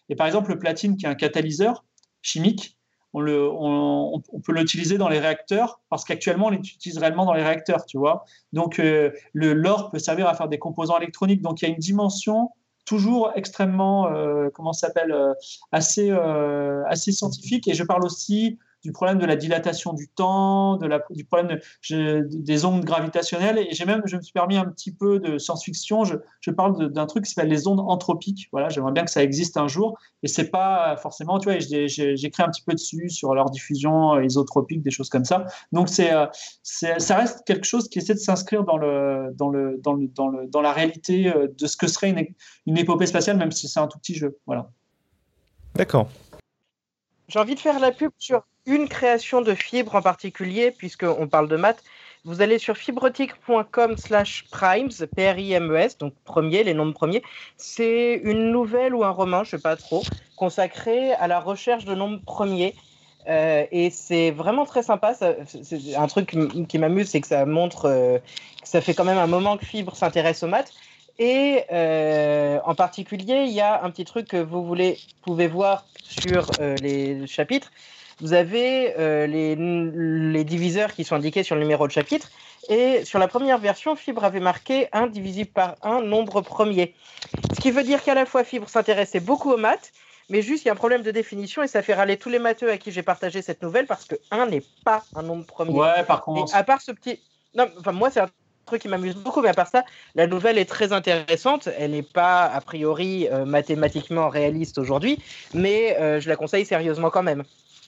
Et 0.09 0.15
par 0.15 0.27
exemple, 0.27 0.51
le 0.51 0.59
platine, 0.59 0.97
qui 0.97 1.05
est 1.05 1.09
un 1.09 1.15
catalyseur 1.15 1.85
chimique, 2.21 2.77
on, 3.13 4.21
peut 4.43 4.53
l'utiliser 4.53 4.97
dans 4.97 5.09
les 5.09 5.19
réacteurs 5.19 5.81
parce 5.89 6.05
qu'actuellement, 6.05 6.47
on 6.47 6.49
l'utilise 6.51 6.97
réellement 6.97 7.25
dans 7.25 7.33
les 7.33 7.43
réacteurs, 7.43 7.85
tu 7.85 7.97
vois. 7.97 8.25
Donc, 8.53 8.79
euh, 8.79 9.11
le 9.33 9.53
l'or 9.53 9.91
peut 9.91 9.99
servir 9.99 10.27
à 10.27 10.33
faire 10.33 10.47
des 10.47 10.59
composants 10.59 10.97
électroniques. 10.97 11.41
Donc, 11.41 11.61
il 11.61 11.67
y 11.67 11.71
a 11.71 11.73
une 11.73 11.79
dimension 11.79 12.49
toujours 12.85 13.31
extrêmement, 13.35 14.07
euh, 14.07 14.49
comment 14.53 14.73
s'appelle, 14.73 15.11
euh, 15.11 15.33
assez, 15.71 16.11
assez 16.87 17.11
scientifique. 17.11 17.67
Et 17.67 17.73
je 17.73 17.83
parle 17.83 18.05
aussi 18.05 18.57
du 18.83 18.91
problème 18.91 19.19
de 19.19 19.25
la 19.25 19.35
dilatation 19.35 19.93
du 19.93 20.07
temps, 20.07 20.77
de 20.77 20.87
la, 20.87 21.01
du 21.09 21.25
problème 21.25 21.59
des 21.89 22.65
ondes 22.65 22.83
gravitationnelles. 22.83 23.59
Et 23.59 23.69
j'ai 23.71 23.85
même, 23.85 24.01
je 24.05 24.17
me 24.17 24.21
suis 24.21 24.33
permis 24.33 24.57
un 24.57 24.65
petit 24.65 24.91
peu 24.91 25.19
de 25.19 25.37
science-fiction. 25.37 26.03
Je, 26.03 26.15
je 26.39 26.51
parle 26.51 26.91
d'un 26.91 27.05
truc 27.05 27.25
qui 27.25 27.31
s'appelle 27.31 27.49
les 27.49 27.67
ondes 27.67 27.79
anthropiques. 27.79 28.47
Voilà, 28.51 28.69
j'aimerais 28.69 28.91
bien 28.91 29.03
que 29.03 29.11
ça 29.11 29.23
existe 29.23 29.57
un 29.57 29.67
jour. 29.67 29.97
Et 30.23 30.27
c'est 30.27 30.49
pas 30.49 30.97
forcément, 30.97 31.39
tu 31.39 31.49
vois, 31.49 31.59
j'écris 31.59 32.43
un 32.43 32.49
petit 32.49 32.63
peu 32.63 32.73
dessus 32.73 33.09
sur 33.09 33.33
leur 33.33 33.49
diffusion 33.49 34.15
euh, 34.15 34.25
isotropique, 34.25 34.81
des 34.81 34.91
choses 34.91 35.09
comme 35.09 35.25
ça. 35.25 35.45
Donc 35.71 35.89
euh, 35.99 36.27
c'est, 36.63 36.99
ça 36.99 37.17
reste 37.17 37.45
quelque 37.45 37.65
chose 37.65 37.89
qui 37.89 37.99
essaie 37.99 38.13
de 38.13 38.19
s'inscrire 38.19 38.63
dans 38.63 38.77
le, 38.77 39.31
dans 39.35 39.49
le, 39.49 39.79
dans 39.83 39.93
le, 39.93 40.07
dans 40.07 40.27
le, 40.27 40.47
dans 40.47 40.61
la 40.61 40.73
réalité 40.73 41.27
euh, 41.27 41.47
de 41.57 41.67
ce 41.67 41.77
que 41.77 41.87
serait 41.87 42.09
une, 42.09 42.25
une 42.65 42.77
épopée 42.77 43.05
spatiale, 43.05 43.37
même 43.37 43.51
si 43.51 43.67
c'est 43.67 43.79
un 43.79 43.87
tout 43.87 43.99
petit 43.99 44.15
jeu. 44.15 44.37
Voilà. 44.45 44.69
D'accord. 45.75 46.09
J'ai 47.27 47.39
envie 47.39 47.55
de 47.55 47.59
faire 47.59 47.79
la 47.79 47.91
pub 47.91 48.11
sur 48.17 48.43
une 48.65 48.87
création 48.87 49.41
de 49.41 49.53
fibre 49.53 49.95
en 49.95 50.01
particulier, 50.01 50.71
puisqu'on 50.71 51.27
parle 51.27 51.47
de 51.47 51.55
maths. 51.55 51.83
Vous 52.23 52.43
allez 52.43 52.59
sur 52.59 52.77
fibrotique.com 52.77 53.97
slash 53.97 54.45
primes, 54.51 54.89
P-R-I-M-E-S, 55.15 55.97
donc 55.97 56.13
premier, 56.23 56.63
les 56.63 56.75
nombres 56.75 56.93
premiers. 56.93 57.23
C'est 57.57 58.21
une 58.23 58.51
nouvelle 58.51 58.93
ou 58.93 59.03
un 59.03 59.09
roman, 59.09 59.43
je 59.43 59.55
ne 59.55 59.59
sais 59.59 59.63
pas 59.63 59.75
trop, 59.75 60.03
consacré 60.35 61.13
à 61.13 61.27
la 61.27 61.39
recherche 61.39 61.85
de 61.85 61.95
nombres 61.95 62.21
premiers. 62.23 62.75
et 63.27 63.89
c'est 63.91 64.29
vraiment 64.29 64.65
très 64.65 64.83
sympa. 64.83 65.15
C'est 65.15 65.95
un 65.95 66.07
truc 66.07 66.35
qui 66.67 66.77
m'amuse, 66.77 67.09
c'est 67.09 67.21
que 67.21 67.27
ça 67.27 67.47
montre 67.47 67.89
que 68.61 68.67
ça 68.67 68.81
fait 68.81 68.93
quand 68.93 69.05
même 69.05 69.17
un 69.17 69.27
moment 69.27 69.57
que 69.57 69.65
Fibre 69.65 69.95
s'intéresse 69.95 70.43
aux 70.43 70.47
maths. 70.47 70.73
Et 71.17 71.63
en 71.71 72.75
particulier, 72.75 73.45
il 73.47 73.51
y 73.51 73.61
a 73.61 73.83
un 73.83 73.89
petit 73.89 74.05
truc 74.05 74.27
que 74.27 74.37
vous 74.37 74.63
voulez, 74.63 74.99
pouvez 75.23 75.47
voir 75.47 75.85
sur 76.03 76.51
les 76.59 77.25
chapitres. 77.25 77.71
Vous 78.21 78.33
avez 78.33 78.93
les, 79.27 79.55
les, 79.55 80.43
diviseurs 80.43 80.93
qui 80.93 81.03
sont 81.03 81.15
indiqués 81.15 81.43
sur 81.43 81.55
le 81.55 81.61
numéro 81.61 81.87
de 81.87 81.91
chapitre. 81.91 82.29
Et 82.69 83.03
sur 83.05 83.19
la 83.19 83.27
première 83.27 83.57
version, 83.57 83.95
Fibre 83.95 84.23
avait 84.23 84.39
marqué 84.39 84.87
1 84.93 85.07
divisible 85.07 85.49
par 85.51 85.75
1 85.81 86.01
nombre 86.01 86.41
premier. 86.41 86.93
Ce 87.55 87.59
qui 87.59 87.71
veut 87.71 87.83
dire 87.83 88.03
qu'à 88.03 88.13
la 88.13 88.25
fois 88.25 88.43
Fibre 88.43 88.69
s'intéressait 88.69 89.19
beaucoup 89.19 89.51
aux 89.51 89.57
maths, 89.57 89.91
mais 90.29 90.41
juste 90.41 90.63
il 90.63 90.67
y 90.67 90.69
a 90.69 90.73
un 90.73 90.77
problème 90.77 91.01
de 91.01 91.11
définition 91.11 91.63
et 91.63 91.67
ça 91.67 91.81
fait 91.81 91.93
râler 91.93 92.17
tous 92.17 92.29
les 92.29 92.39
matheux 92.39 92.69
à 92.69 92.77
qui 92.77 92.91
j'ai 92.91 93.03
partagé 93.03 93.41
cette 93.41 93.61
nouvelle 93.61 93.87
parce 93.87 94.05
que 94.05 94.15
1 94.31 94.47
n'est 94.47 94.63
pas 94.85 95.03
un 95.15 95.23
nombre 95.23 95.45
premier. 95.45 95.73
Ouais, 95.73 96.03
par 96.03 96.21
contre. 96.21 96.55
à 96.55 96.63
part 96.63 96.81
ce 96.81 96.91
petit. 96.91 97.19
Non, 97.55 97.67
enfin, 97.79 97.91
moi, 97.91 98.09
c'est 98.09 98.21
un 98.21 98.29
truc 98.65 98.81
qui 98.81 98.87
m'amuse 98.87 99.15
beaucoup, 99.15 99.41
mais 99.41 99.49
à 99.49 99.53
part 99.53 99.67
ça, 99.67 99.83
la 100.15 100.27
nouvelle 100.27 100.57
est 100.57 100.69
très 100.69 100.93
intéressante. 100.93 101.67
Elle 101.77 101.91
n'est 101.91 102.03
pas, 102.03 102.45
a 102.45 102.61
priori, 102.61 103.27
euh, 103.29 103.43
mathématiquement 103.43 104.29
réaliste 104.29 104.77
aujourd'hui, 104.77 105.19
mais 105.53 105.97
euh, 105.99 106.21
je 106.21 106.29
la 106.29 106.37
conseille 106.37 106.65
sérieusement 106.65 107.09
quand 107.09 107.23
même. 107.23 107.43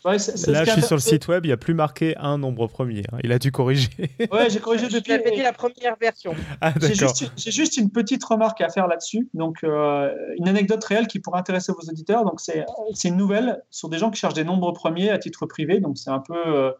Là, 0.06 0.18
je 0.66 0.72
suis 0.72 0.82
sur 0.82 0.95
le 0.95 1.01
site 1.01 1.28
web, 1.28 1.45
il 1.45 1.49
n'y 1.49 1.54
a 1.54 1.58
plus 1.58 1.74
marqué 1.74 2.16
un 2.18 2.38
nombre 2.38 2.68
premier. 2.68 3.04
Hein. 3.12 3.18
Il 3.24 3.32
a 3.32 3.39
dû 3.39 3.51
corriger. 3.51 3.89
Ouais, 4.32 4.49
j'ai 4.49 4.60
corrigé 4.60 4.88
depuis. 4.88 5.12
J'avais 5.12 5.32
dit 5.32 5.41
la 5.41 5.54
première 5.54 5.95
version. 5.99 6.34
Ah, 6.62 6.74
j'ai 6.80 7.51
juste, 7.51 7.78
une 7.78 7.91
petite 7.91 8.24
remarque 8.24 8.62
à 8.62 8.70
faire 8.70 8.88
là-dessus. 8.88 9.30
Donc, 9.34 9.64
euh, 9.64 10.14
une 10.38 10.47
anecdote 10.47 10.84
réelle 10.84 11.08
qui 11.08 11.20
pourrait 11.20 11.39
intéresser 11.39 11.72
vos 11.72 11.89
auditeurs. 11.89 12.26
Donc, 12.26 12.39
c'est 12.39 12.66
une 13.08 13.18
nouvelle 13.18 13.64
sur 13.70 13.89
des 13.89 13.97
gens 13.97 14.12
qui 14.12 14.20
cherchent 14.20 14.34
des 14.34 14.43
nombres 14.43 14.72
premiers 14.72 15.10
à 15.10 15.18
titre 15.18 15.45
privé. 15.45 15.80
Donc, 15.80 15.97
c'est 15.97 16.10
un 16.10 16.20
peu. 16.20 16.36
Euh, 16.36 16.72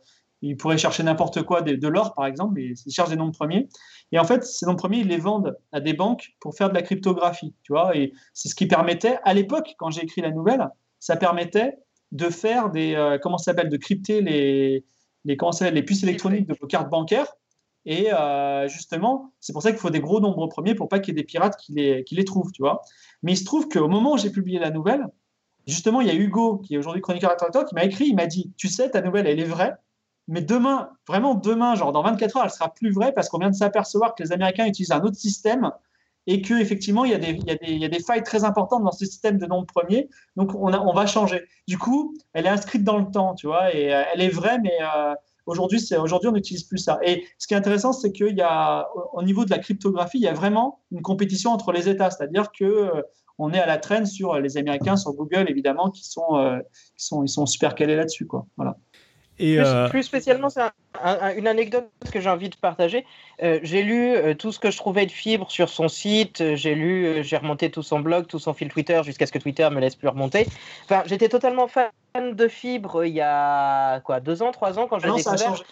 ils 0.42 0.58
pourraient 0.58 0.78
chercher 0.78 1.04
n'importe 1.04 1.42
quoi, 1.44 1.62
de, 1.62 1.76
de 1.76 1.88
l'or 1.88 2.14
par 2.16 2.26
exemple, 2.26 2.56
mais 2.56 2.74
ils 2.86 2.92
cherchent 2.92 3.10
des 3.10 3.16
nombres 3.16 3.34
premiers. 3.34 3.70
Et 4.12 4.20
en 4.20 4.26
fait, 4.26 4.44
ces 4.44 4.66
nombres 4.66 4.80
premiers, 4.80 5.00
ils 5.00 5.08
les 5.08 5.18
vendent 5.18 5.58
à 5.72 5.80
des 5.80 5.94
banques 5.94 6.34
pour 6.42 6.54
faire 6.54 6.70
de 6.70 6.74
la 6.74 6.82
cryptographie. 6.82 7.56
Tu 7.64 7.72
vois, 7.72 7.96
et 7.96 8.14
c'est 8.34 8.50
ce 8.50 8.56
qui 8.56 8.68
permettait, 8.68 9.20
à 9.24 9.34
l'époque, 9.34 9.76
quand 9.78 9.90
j'ai 9.90 10.04
écrit 10.04 10.22
la 10.22 10.32
nouvelle, 10.32 10.68
ça 11.00 11.16
permettait 11.16 11.78
de 12.14 12.30
faire 12.30 12.70
des, 12.70 12.96
euh, 12.96 13.18
comment 13.18 13.38
ça 13.38 13.46
s'appelle, 13.46 13.70
de 13.70 13.78
crypter 13.78 14.22
les, 14.22 14.86
les, 15.26 15.36
comment 15.36 15.52
les 15.60 15.84
puces 15.84 16.04
électroniques 16.04 16.48
de 16.48 16.56
vos 16.60 16.68
cartes 16.68 16.90
bancaires. 16.90 17.28
Et 17.86 18.14
euh, 18.14 18.68
justement, 18.70 19.34
c'est 19.42 19.52
pour 19.52 19.62
ça 19.62 19.72
qu'il 19.72 19.80
faut 19.80 19.90
des 19.90 20.00
gros 20.00 20.22
nombres 20.22 20.48
premiers 20.48 20.76
pour 20.76 20.88
pas 20.88 21.00
qu'il 21.00 21.14
y 21.14 21.20
ait 21.20 21.22
des 21.22 21.26
pirates 21.26 21.58
qui 21.58 21.74
les, 21.74 22.04
qui 22.06 22.16
les 22.16 22.24
trouvent, 22.24 22.52
tu 22.52 22.62
vois. 22.62 22.82
Mais 23.24 23.34
il 23.34 23.38
se 23.38 23.44
trouve 23.44 23.68
qu'au 23.68 23.88
moment 23.90 24.14
où 24.14 24.18
j'ai 24.18 24.30
publié 24.30 24.60
la 24.60 24.70
nouvelle, 24.70 25.06
justement, 25.68 26.02
il 26.02 26.08
y 26.08 26.12
a 26.12 26.14
Hugo, 26.14 26.60
qui 26.60 26.76
est 26.76 26.78
aujourd'hui 26.78 27.02
chroniqueur 27.02 27.32
à 27.32 27.64
qui 27.64 27.76
m'a 27.76 27.84
écrit, 27.84 28.06
il 28.06 28.16
m'a 28.16 28.28
dit, 28.28 28.54
tu 28.58 28.70
sais, 28.70 28.92
ta 28.92 29.02
nouvelle, 29.02 29.28
elle 29.28 29.40
est 29.40 29.46
vraie, 29.46 29.74
mais 30.28 30.42
demain, 30.42 30.92
vraiment 31.08 31.34
demain, 31.34 31.76
genre 31.76 31.92
dans 31.92 32.04
24 32.04 32.38
heures, 32.38 32.44
elle 32.46 32.52
sera 32.52 32.74
plus 32.74 32.92
vraie 32.92 33.12
parce 33.12 33.28
qu'on 33.28 33.40
vient 33.40 33.50
de 33.50 33.56
s'apercevoir 33.56 34.16
que 34.16 34.24
les 34.24 34.32
Américains 34.32 34.66
utilisent 34.66 34.92
un 34.92 35.02
autre 35.02 35.18
système 35.18 35.72
et 36.28 36.42
qu'effectivement, 36.42 37.06
il, 37.06 37.12
y 37.12 37.16
a 37.16 37.18
des, 37.18 37.40
il, 37.64 37.78
y 37.78 37.86
a 37.86 37.90
des, 37.90 38.00
failles 38.00 38.24
très 38.24 38.44
importantes 38.44 38.84
dans 38.84 38.92
ce 38.92 39.06
système 39.06 39.38
de 39.38 39.46
nombre 39.46 39.66
premier. 39.66 40.10
Donc, 40.36 40.52
on, 40.56 40.94
va 40.94 41.06
changer. 41.06 41.44
Du 41.68 41.78
coup, 41.78 42.16
elle 42.34 42.46
est 42.46 42.50
inscrite 42.50 42.84
dans 42.84 42.98
le 42.98 43.12
temps, 43.12 43.36
tu 43.36 43.48
vois, 43.48 43.74
et 43.74 43.94
euh, 43.94 44.04
elle 44.14 44.22
est 44.22 44.30
vraie, 44.30 44.60
mais 44.60 44.78
euh, 44.82 45.14
aujourd'hui, 45.46 45.80
on 45.96 46.32
n'utilise 46.32 46.64
plus 46.64 46.78
ça. 46.78 47.00
Et 47.04 47.26
ce 47.38 47.48
qui 47.48 47.54
est 47.54 47.58
intéressant, 47.58 47.92
c'est 47.92 48.12
qu'il 48.12 48.38
y 48.38 48.42
a, 48.42 48.88
au 49.14 49.24
niveau 49.24 49.44
de 49.46 49.50
la 49.50 49.60
cryptographie, 49.60 50.18
il 50.18 50.24
y 50.24 50.28
a 50.28 50.34
vraiment 50.34 50.80
une 50.92 51.02
compétition 51.02 51.52
entre 51.52 51.72
les 51.72 51.90
États, 51.90 52.10
c'est-à-dire 52.10 52.52
que 52.58 52.64
euh, 52.64 53.02
on 53.40 53.52
est 53.52 53.60
à 53.60 53.66
la 53.66 53.78
traîne 53.78 54.06
sur 54.06 54.40
les 54.40 54.58
Américains, 54.58 54.96
sur 54.96 55.12
Google, 55.14 55.50
évidemment, 55.50 55.90
qui 55.90 56.06
sont, 56.06 56.62
sont, 56.96 57.46
super 57.48 57.74
calés 57.74 57.96
là-dessus. 57.96 58.28
Voilà. 58.58 58.78
Et 59.40 59.60
euh, 59.60 59.90
plus, 59.90 60.04
spécialement, 60.04 60.50
c'est 60.50 60.62
une 61.38 61.48
anecdote 61.48 61.90
que 62.12 62.20
j'ai 62.20 62.30
envie 62.30 62.50
de 62.50 62.56
partager. 62.56 63.06
Euh, 63.42 63.60
j'ai 63.64 63.82
lu 63.82 64.14
euh, 64.16 64.36
tout 64.36 64.52
ce 64.52 64.60
que 64.60 64.70
je 64.70 64.78
trouvais 64.78 65.06
de 65.06 65.12
fibre 65.12 65.50
sur 65.50 65.70
son 65.70 65.88
site. 65.88 66.56
J'ai 66.56 66.76
lu, 66.76 67.24
j'ai 67.24 67.38
remonté 67.38 67.72
tout 67.72 67.82
son 67.82 68.00
blog, 68.00 68.28
tout 68.28 68.40
son 68.40 68.54
fil 68.54 68.70
Twitter 68.70 69.02
jusqu'à 69.04 69.26
ce 69.26 69.32
que 69.32 69.40
Twitter 69.40 69.68
me 69.72 69.80
laisse 69.80 69.96
plus 69.96 70.08
remonter. 70.08 70.48
Enfin, 70.86 71.04
j'étais 71.06 71.30
totalement 71.30 71.68
fan 71.68 71.90
de 72.16 72.48
fibre 72.48 73.06
il 73.06 73.14
y 73.14 73.22
a 73.22 74.02
quoi, 74.02 74.20
deux 74.20 74.44
ans, 74.44 74.52
trois 74.52 74.78
ans 74.78 74.88
quand 74.88 75.00
je 75.00 75.08
l'ai 75.08 75.16
découvert. 75.16 75.40
Ça 75.40 75.46
a 75.46 75.56
changé. 75.56 75.64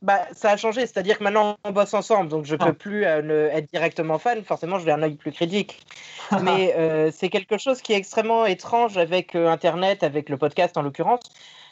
bah, 0.00 0.20
ça 0.32 0.50
a 0.52 0.56
changé, 0.56 0.80
c'est-à-dire 0.86 1.18
que 1.18 1.24
maintenant 1.24 1.58
on 1.62 1.72
bosse 1.72 1.92
ensemble, 1.92 2.30
donc 2.30 2.46
je 2.46 2.54
ne 2.54 2.60
ah. 2.62 2.66
peux 2.66 2.72
plus 2.72 3.04
être 3.04 3.70
directement 3.70 4.18
fan. 4.18 4.42
Forcément, 4.44 4.78
j'ai 4.78 4.90
un 4.90 5.02
œil 5.02 5.16
plus 5.16 5.32
critique. 5.32 5.84
Mais 6.42 6.74
c'est 7.12 7.28
quelque 7.28 7.58
chose 7.58 7.82
qui 7.82 7.92
est 7.92 7.96
extrêmement 7.96 8.46
étrange 8.46 8.96
avec 8.96 9.34
Internet, 9.34 10.02
avec 10.02 10.30
le 10.30 10.38
podcast 10.38 10.78
en 10.78 10.82
l'occurrence 10.82 11.20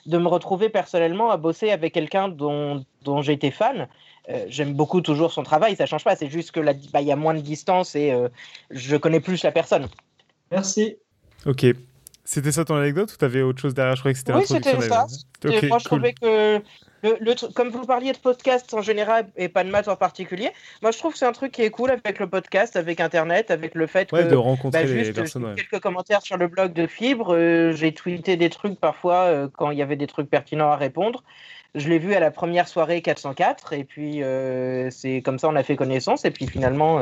de 0.07 0.19
me 0.19 0.29
retrouver 0.29 0.69
personnellement 0.69 1.31
à 1.31 1.37
bosser 1.37 1.71
avec 1.71 1.95
quelqu'un 1.95 2.29
dont, 2.29 2.85
dont 3.03 3.23
j'ai 3.23 3.33
été 3.33 3.51
fan. 3.51 3.89
Euh, 4.29 4.47
j'aime 4.49 4.75
beaucoup 4.75 5.01
toujours 5.01 5.33
son 5.33 5.43
travail, 5.43 5.77
ça 5.77 5.87
change 5.87 6.05
pas. 6.05 6.17
C'est 6.17 6.31
juste 6.31 6.51
que 6.51 6.61
bah, 6.61 7.01
il 7.01 7.07
y 7.07 7.13
a 7.13 7.17
moins 7.17 7.35
de 7.35 7.41
distance 7.41 7.95
et 7.95 8.11
euh, 8.11 8.29
je 8.71 8.97
connais 8.97 9.21
plus 9.21 9.43
la 9.43 9.53
personne. 9.53 9.89
Merci. 10.51 10.97
Ok. 11.47 11.67
C'était 12.25 12.53
ça 12.53 12.65
ton 12.65 12.77
anecdote 12.77 13.13
ou 13.13 13.17
tu 13.19 13.25
avais 13.25 13.43
autre 13.43 13.61
chose 13.61 13.75
derrière? 13.75 13.97
Je 13.97 14.01
croyais 14.01 14.15
que 14.15 14.19
c'était 14.19 14.33
Oui, 14.33 14.47
c'était 14.47 14.81
ça. 14.81 15.07
moi, 15.69 15.79
je 15.79 15.85
trouvais 15.85 16.15
que 16.15 16.63
comme 17.55 17.69
vous 17.69 17.85
parliez 17.85 18.13
de 18.13 18.19
podcast 18.19 18.73
en 18.75 18.83
général 18.83 19.27
et 19.37 19.49
pas 19.49 19.65
de 19.65 19.71
maths 19.71 19.89
en 19.89 19.97
particulier, 19.97 20.51
moi 20.83 20.91
je 20.91 20.99
trouve 20.99 21.13
que 21.13 21.19
c'est 21.19 21.27
un 21.27 21.33
truc 21.33 21.53
qui 21.53 21.63
est 21.63 21.71
cool 21.71 21.91
avec 21.91 22.19
le 22.19 22.29
podcast, 22.29 22.77
avec 22.77 23.01
Internet, 23.01 23.51
avec 23.51 23.75
le 23.75 23.87
fait 23.87 24.11
que 24.11 24.23
de 24.23 24.35
rencontrer 24.35 24.85
bah, 24.85 24.93
les 24.93 25.13
personnes. 25.13 25.55
Quelques 25.55 25.83
commentaires 25.83 26.23
sur 26.23 26.37
le 26.37 26.49
blog 26.49 26.73
de 26.73 26.87
Fibre, 26.87 27.35
euh, 27.35 27.73
j'ai 27.73 27.93
tweeté 27.93 28.37
des 28.37 28.51
trucs 28.51 28.79
parfois 28.79 29.25
euh, 29.25 29.49
quand 29.57 29.71
il 29.71 29.79
y 29.79 29.83
avait 29.83 29.97
des 29.97 30.07
trucs 30.07 30.29
pertinents 30.29 30.71
à 30.71 30.77
répondre. 30.77 31.23
Je 31.75 31.89
l'ai 31.89 31.99
vu 31.99 32.15
à 32.15 32.21
la 32.21 32.31
première 32.31 32.69
soirée 32.69 33.03
404 33.03 33.73
et 33.73 33.85
puis 33.85 34.23
euh, 34.23 34.91
c'est 34.91 35.23
comme 35.23 35.39
ça 35.39 35.49
on 35.49 35.57
a 35.57 35.63
fait 35.63 35.75
connaissance 35.75 36.25
et 36.25 36.31
puis 36.31 36.47
finalement 36.47 36.99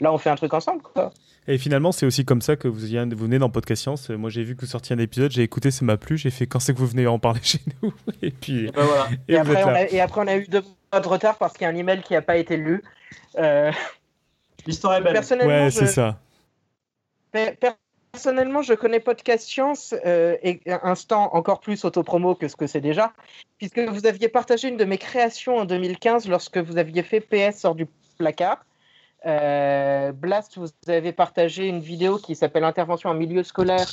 là 0.00 0.12
on 0.12 0.18
fait 0.18 0.30
un 0.30 0.36
truc 0.36 0.54
ensemble 0.54 0.82
quoi. 0.82 1.12
Et 1.48 1.58
finalement, 1.58 1.90
c'est 1.90 2.06
aussi 2.06 2.24
comme 2.24 2.40
ça 2.40 2.54
que 2.54 2.68
vous, 2.68 2.78
venez 2.78 3.38
dans 3.38 3.50
Podcast 3.50 3.82
Science. 3.82 4.10
Moi, 4.10 4.30
j'ai 4.30 4.44
vu 4.44 4.54
que 4.54 4.60
vous 4.60 4.68
sortiez 4.68 4.94
un 4.94 4.98
épisode, 5.00 5.32
j'ai 5.32 5.42
écouté, 5.42 5.72
ça 5.72 5.84
m'a 5.84 5.96
plu, 5.96 6.16
j'ai 6.16 6.30
fait 6.30 6.46
quand 6.46 6.60
c'est 6.60 6.72
que 6.72 6.78
vous 6.78 6.86
venez 6.86 7.06
en 7.08 7.18
parler 7.18 7.40
chez 7.42 7.58
nous? 7.82 7.92
Et 8.22 8.30
puis. 8.30 8.66
Et, 8.66 8.70
ben 8.70 8.84
voilà. 9.42 9.90
et, 9.90 10.00
après, 10.00 10.20
on 10.20 10.28
a, 10.28 10.36
eu 10.36 10.46
deux 10.46 10.62
mois 10.92 11.00
de 11.00 11.08
retard 11.08 11.38
parce 11.38 11.54
qu'il 11.54 11.62
y 11.62 11.64
a 11.64 11.70
un 11.70 11.74
email 11.74 12.02
qui 12.02 12.12
n'a 12.12 12.22
pas 12.22 12.36
été 12.36 12.56
lu. 12.56 12.84
Euh, 13.38 13.72
L'histoire 14.66 14.94
est 14.94 15.00
belle. 15.00 15.14
Personnellement, 15.14 15.64
ouais, 15.64 15.70
c'est 15.72 15.86
ça. 15.88 16.20
Personnellement, 18.12 18.60
je 18.60 18.74
connais 18.74 19.00
Podcast 19.00 19.48
Science 19.48 19.94
euh, 20.04 20.36
et 20.42 20.60
instant 20.82 21.34
encore 21.34 21.60
plus 21.60 21.82
autopromo 21.86 22.34
que 22.34 22.46
ce 22.46 22.56
que 22.56 22.66
c'est 22.66 22.82
déjà, 22.82 23.14
puisque 23.56 23.78
vous 23.78 24.04
aviez 24.04 24.28
partagé 24.28 24.68
une 24.68 24.76
de 24.76 24.84
mes 24.84 24.98
créations 24.98 25.56
en 25.56 25.64
2015 25.64 26.28
lorsque 26.28 26.58
vous 26.58 26.76
aviez 26.76 27.02
fait 27.02 27.20
PS 27.20 27.60
sort 27.60 27.74
du 27.74 27.86
placard. 28.18 28.66
Euh, 29.24 30.12
Blast, 30.12 30.58
vous 30.58 30.68
avez 30.88 31.12
partagé 31.12 31.66
une 31.66 31.80
vidéo 31.80 32.18
qui 32.18 32.34
s'appelle 32.34 32.64
Intervention 32.64 33.08
en 33.08 33.14
milieu 33.14 33.42
scolaire 33.44 33.88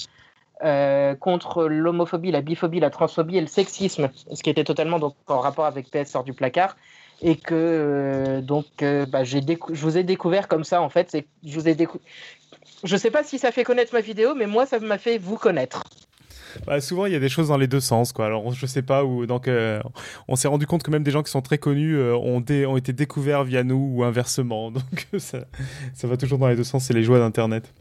euh, 0.65 1.15
contre 1.15 1.67
l'homophobie, 1.67 2.31
la 2.31 2.41
biphobie, 2.41 2.81
la 2.81 2.89
transphobie 2.89 3.37
et 3.37 3.41
le 3.41 3.47
sexisme, 3.47 4.09
ce 4.33 4.43
qui 4.43 4.49
était 4.49 4.65
totalement 4.65 4.99
donc, 4.99 5.15
en 5.27 5.39
rapport 5.39 5.65
avec 5.65 5.89
PS 5.91 6.11
sort 6.11 6.25
du 6.25 6.33
placard. 6.33 6.75
Et 7.21 7.35
que 7.35 7.53
euh, 7.53 8.41
donc 8.41 8.65
bah, 8.79 9.23
je 9.23 9.39
vous 9.71 9.97
ai 9.97 10.03
découvert 10.03 10.47
comme 10.49 10.63
ça 10.65 10.81
en 10.81 10.89
fait. 10.89 11.17
Je 11.43 11.59
vous 11.59 11.67
ai 11.67 11.75
Je 12.83 12.95
sais 12.95 13.11
pas 13.11 13.23
si 13.23 13.39
ça 13.39 13.51
fait 13.51 13.63
connaître 13.63 13.93
ma 13.93 14.01
vidéo, 14.01 14.35
mais 14.35 14.47
moi 14.47 14.65
ça 14.65 14.79
m'a 14.79 14.97
fait 14.97 15.17
vous 15.17 15.37
connaître. 15.37 15.83
Bah, 16.65 16.81
souvent, 16.81 17.05
il 17.05 17.13
y 17.13 17.15
a 17.15 17.19
des 17.19 17.29
choses 17.29 17.49
dans 17.49 17.57
les 17.57 17.67
deux 17.67 17.79
sens. 17.79 18.11
Quoi. 18.11 18.25
Alors, 18.25 18.53
je 18.53 18.65
sais 18.65 18.81
pas 18.81 19.03
où. 19.03 19.25
Donc, 19.25 19.47
euh, 19.47 19.81
on 20.27 20.35
s'est 20.35 20.47
rendu 20.47 20.65
compte 20.65 20.83
que 20.83 20.91
même 20.91 21.03
des 21.03 21.11
gens 21.11 21.23
qui 21.23 21.31
sont 21.31 21.41
très 21.41 21.57
connus 21.57 21.95
euh, 21.95 22.15
ont, 22.15 22.41
été 22.41 22.93
découverts 22.93 23.43
via 23.43 23.63
nous 23.63 23.91
ou 23.93 24.03
inversement. 24.03 24.71
Donc, 24.71 25.07
ça, 25.17 25.45
ça 25.93 26.07
va 26.07 26.17
toujours 26.17 26.39
dans 26.39 26.47
les 26.47 26.55
deux 26.55 26.63
sens. 26.63 26.85
C'est 26.85 26.93
les 26.93 27.03
joies 27.03 27.19
d'Internet. 27.19 27.73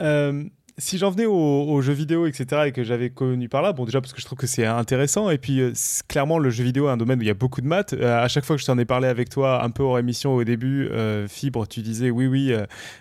Euh, 0.00 0.44
si 0.78 0.98
j'en 0.98 1.10
venais 1.10 1.26
aux, 1.26 1.80
jeux 1.80 1.92
vidéo, 1.92 2.26
etc., 2.26 2.62
et 2.66 2.72
que 2.72 2.84
j'avais 2.84 3.10
connu 3.10 3.48
par 3.48 3.62
là, 3.62 3.72
bon, 3.72 3.84
déjà 3.84 4.00
parce 4.00 4.12
que 4.12 4.20
je 4.20 4.26
trouve 4.26 4.38
que 4.38 4.46
c'est 4.46 4.66
intéressant, 4.66 5.30
et 5.30 5.38
puis 5.38 5.60
clairement, 6.08 6.38
le 6.38 6.50
jeu 6.50 6.64
vidéo 6.64 6.88
est 6.88 6.92
un 6.92 6.96
domaine 6.96 7.18
où 7.18 7.22
il 7.22 7.28
y 7.28 7.30
a 7.30 7.34
beaucoup 7.34 7.60
de 7.60 7.66
maths. 7.66 7.94
à 7.94 8.28
chaque 8.28 8.44
fois 8.44 8.56
que 8.56 8.62
je 8.62 8.66
t'en 8.66 8.78
ai 8.78 8.84
parlé 8.84 9.08
avec 9.08 9.28
toi, 9.28 9.64
un 9.64 9.70
peu 9.70 9.82
hors 9.82 9.98
émission 9.98 10.34
au 10.34 10.44
début, 10.44 10.88
Fibre, 11.28 11.66
tu 11.66 11.80
disais 11.80 12.10
oui, 12.10 12.26
oui, 12.26 12.54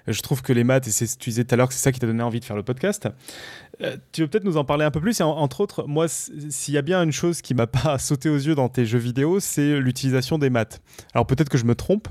je 0.07 0.21
trouve 0.21 0.41
que 0.41 0.53
les 0.53 0.63
maths, 0.63 0.88
et 0.88 0.91
tu 0.91 1.30
disais 1.30 1.43
tout 1.43 1.53
à 1.53 1.57
l'heure 1.57 1.67
que 1.67 1.73
c'est 1.73 1.82
ça 1.82 1.91
qui 1.91 1.99
t'a 1.99 2.07
donné 2.07 2.23
envie 2.23 2.39
de 2.39 2.45
faire 2.45 2.55
le 2.55 2.63
podcast. 2.63 3.09
Euh, 3.82 3.97
tu 4.11 4.21
veux 4.21 4.28
peut-être 4.28 4.43
nous 4.43 4.57
en 4.57 4.63
parler 4.63 4.86
un 4.86 4.91
peu 4.91 5.01
plus 5.01 5.19
et 5.19 5.23
entre 5.23 5.61
autres, 5.61 5.86
moi, 5.88 6.07
s'il 6.07 6.73
y 6.73 6.78
a 6.78 6.82
bien 6.82 7.03
une 7.03 7.11
chose 7.11 7.41
qui 7.41 7.53
m'a 7.53 7.67
pas 7.84 7.97
sauté 7.97 8.30
aux 8.30 8.38
yeux 8.38 8.55
dans 8.55 8.69
tes 8.69 8.86
jeux 8.86 8.99
vidéo, 8.99 9.39
c'est 9.39 9.80
l'utilisation 9.80 10.38
des 10.38 10.49
maths. 10.49 10.82
Alors 11.13 11.28
peut-être 11.28 11.49
que 11.49 11.57
je 11.57 11.65
me 11.65 11.76
trompe. 11.76 12.09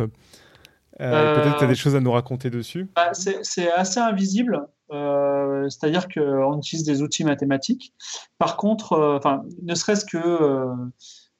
Euh, 1.00 1.34
peut-être 1.34 1.54
que 1.54 1.58
tu 1.58 1.64
as 1.64 1.68
des 1.68 1.74
choses 1.74 1.96
à 1.96 2.00
nous 2.00 2.12
raconter 2.12 2.50
dessus. 2.50 2.86
Bah, 2.94 3.10
c'est 3.14 3.72
assez 3.72 3.98
invisible. 3.98 4.60
Euh, 4.92 5.68
c'est-à-dire 5.68 6.08
qu'on 6.08 6.58
utilise 6.58 6.84
des 6.84 7.02
outils 7.02 7.24
mathématiques. 7.24 7.92
Par 8.38 8.56
contre, 8.56 9.16
enfin, 9.16 9.42
ne 9.62 9.74
serait-ce 9.74 10.04
que 10.04 10.68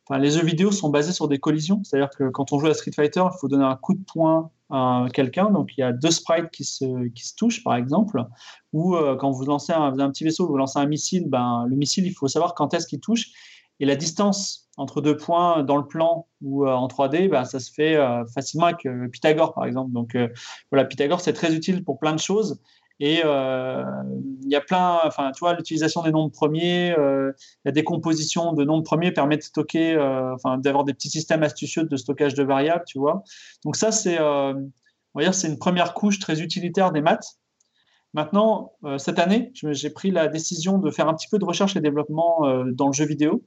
enfin, 0.06 0.18
les 0.18 0.30
jeux 0.30 0.44
vidéo 0.44 0.70
sont 0.70 0.90
basés 0.90 1.12
sur 1.12 1.28
des 1.28 1.38
collisions. 1.38 1.82
C'est-à-dire 1.84 2.10
que 2.10 2.28
quand 2.28 2.52
on 2.52 2.58
joue 2.58 2.66
à 2.66 2.74
Street 2.74 2.92
Fighter, 2.94 3.22
il 3.24 3.38
faut 3.38 3.48
donner 3.48 3.64
un 3.64 3.76
coup 3.76 3.94
de 3.94 4.04
poing 4.04 4.50
à 4.70 5.06
quelqu'un. 5.12 5.50
Donc 5.50 5.72
il 5.76 5.80
y 5.80 5.84
a 5.84 5.92
deux 5.92 6.10
sprites 6.10 6.50
qui 6.50 6.64
se, 6.64 7.08
qui 7.08 7.26
se 7.26 7.34
touchent, 7.34 7.62
par 7.62 7.76
exemple. 7.76 8.24
Ou 8.72 8.96
euh, 8.96 9.16
quand 9.16 9.30
vous 9.30 9.44
lancez 9.44 9.72
un, 9.72 9.98
un, 9.98 10.10
petit 10.10 10.24
vaisseau, 10.24 10.46
vous 10.46 10.56
lancez 10.56 10.78
un 10.78 10.86
missile, 10.86 11.28
ben, 11.28 11.66
le 11.68 11.76
missile, 11.76 12.06
il 12.06 12.12
faut 12.12 12.28
savoir 12.28 12.54
quand 12.54 12.74
est-ce 12.74 12.86
qu'il 12.86 13.00
touche. 13.00 13.26
Et 13.80 13.86
la 13.86 13.96
distance 13.96 14.68
entre 14.76 15.00
deux 15.00 15.16
points 15.16 15.62
dans 15.62 15.76
le 15.76 15.86
plan 15.86 16.26
ou 16.42 16.66
euh, 16.66 16.72
en 16.72 16.88
3D, 16.88 17.28
ben, 17.28 17.44
ça 17.44 17.60
se 17.60 17.72
fait 17.72 17.96
euh, 17.96 18.24
facilement 18.26 18.66
avec 18.66 18.86
Pythagore, 19.12 19.54
par 19.54 19.64
exemple. 19.64 19.92
Donc 19.92 20.16
voilà, 20.70 20.84
Pythagore, 20.84 21.20
c'est 21.20 21.32
très 21.32 21.54
utile 21.54 21.84
pour 21.84 21.98
plein 21.98 22.12
de 22.12 22.20
choses. 22.20 22.60
Et 23.00 23.22
il 23.22 24.48
y 24.50 24.54
a 24.54 24.60
plein, 24.60 25.00
enfin, 25.04 25.32
tu 25.32 25.40
vois, 25.40 25.54
l'utilisation 25.54 26.02
des 26.02 26.12
nombres 26.12 26.30
premiers, 26.30 26.94
la 27.64 27.72
décomposition 27.72 28.52
de 28.52 28.64
nombres 28.64 28.84
premiers 28.84 29.10
permet 29.10 29.36
de 29.36 29.42
stocker, 29.42 29.96
enfin, 30.34 30.58
d'avoir 30.58 30.84
des 30.84 30.94
petits 30.94 31.10
systèmes 31.10 31.42
astucieux 31.42 31.84
de 31.84 31.96
stockage 31.96 32.34
de 32.34 32.44
variables, 32.44 32.84
tu 32.86 32.98
vois. 32.98 33.24
Donc 33.64 33.76
ça, 33.76 33.90
c'est, 33.90 34.20
on 34.20 34.70
va 35.14 35.22
dire, 35.22 35.34
c'est 35.34 35.48
une 35.48 35.58
première 35.58 35.92
couche 35.94 36.18
très 36.18 36.40
utilitaire 36.40 36.92
des 36.92 37.00
maths. 37.00 37.38
Maintenant, 38.12 38.74
cette 38.98 39.18
année, 39.18 39.50
j'ai 39.54 39.90
pris 39.90 40.12
la 40.12 40.28
décision 40.28 40.78
de 40.78 40.88
faire 40.90 41.08
un 41.08 41.14
petit 41.14 41.28
peu 41.28 41.38
de 41.40 41.44
recherche 41.44 41.74
et 41.74 41.80
développement 41.80 42.64
dans 42.66 42.86
le 42.86 42.92
jeu 42.92 43.06
vidéo. 43.06 43.44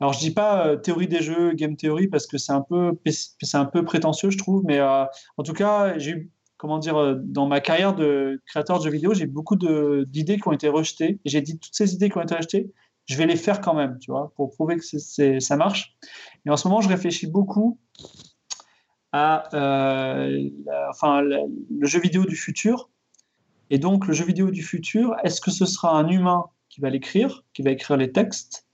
Alors, 0.00 0.14
je 0.14 0.18
dis 0.18 0.32
pas 0.32 0.76
théorie 0.78 1.06
des 1.06 1.20
jeux, 1.22 1.52
game 1.52 1.76
theory, 1.76 2.08
parce 2.08 2.26
que 2.26 2.38
c'est 2.38 2.52
un 2.52 2.62
peu, 2.62 2.98
c'est 3.06 3.58
un 3.58 3.66
peu 3.66 3.84
prétentieux, 3.84 4.30
je 4.30 4.38
trouve, 4.38 4.62
mais 4.64 4.80
en 4.80 5.42
tout 5.44 5.52
cas, 5.52 5.98
j'ai 5.98 6.10
eu 6.12 6.30
comment 6.56 6.78
dire, 6.78 6.96
euh, 6.96 7.14
dans 7.16 7.46
ma 7.46 7.60
carrière 7.60 7.94
de 7.94 8.40
créateur 8.46 8.78
de 8.78 8.84
jeux 8.84 8.90
vidéo, 8.90 9.14
j'ai 9.14 9.26
beaucoup 9.26 9.56
d'idées 9.56 10.38
qui 10.38 10.48
ont 10.48 10.52
été 10.52 10.68
rejetées. 10.68 11.20
Et 11.24 11.28
j'ai 11.28 11.40
dit 11.40 11.58
toutes 11.58 11.74
ces 11.74 11.94
idées 11.94 12.10
qui 12.10 12.18
ont 12.18 12.22
été 12.22 12.34
rejetées, 12.34 12.72
je 13.06 13.16
vais 13.16 13.26
les 13.26 13.36
faire 13.36 13.60
quand 13.60 13.74
même, 13.74 13.98
tu 13.98 14.10
vois, 14.10 14.32
pour 14.36 14.50
prouver 14.50 14.76
que 14.76 15.40
ça 15.40 15.56
marche. 15.56 15.96
Et 16.46 16.50
en 16.50 16.56
ce 16.56 16.68
moment, 16.68 16.80
je 16.80 16.88
réfléchis 16.88 17.26
beaucoup 17.26 17.78
à 19.12 19.54
euh, 19.54 20.50
enfin, 20.90 21.20
le 21.22 21.86
jeu 21.86 22.00
vidéo 22.00 22.24
du 22.24 22.36
futur. 22.36 22.90
Et 23.70 23.78
donc, 23.78 24.06
le 24.06 24.14
jeu 24.14 24.24
vidéo 24.24 24.50
du 24.50 24.62
futur, 24.62 25.14
est-ce 25.22 25.40
que 25.40 25.50
ce 25.50 25.66
sera 25.66 25.96
un 25.96 26.08
humain 26.08 26.44
qui 26.68 26.80
va 26.80 26.90
l'écrire, 26.90 27.44
qui 27.52 27.62
va 27.62 27.70
écrire 27.70 27.96
les 27.96 28.12
textes? 28.12 28.66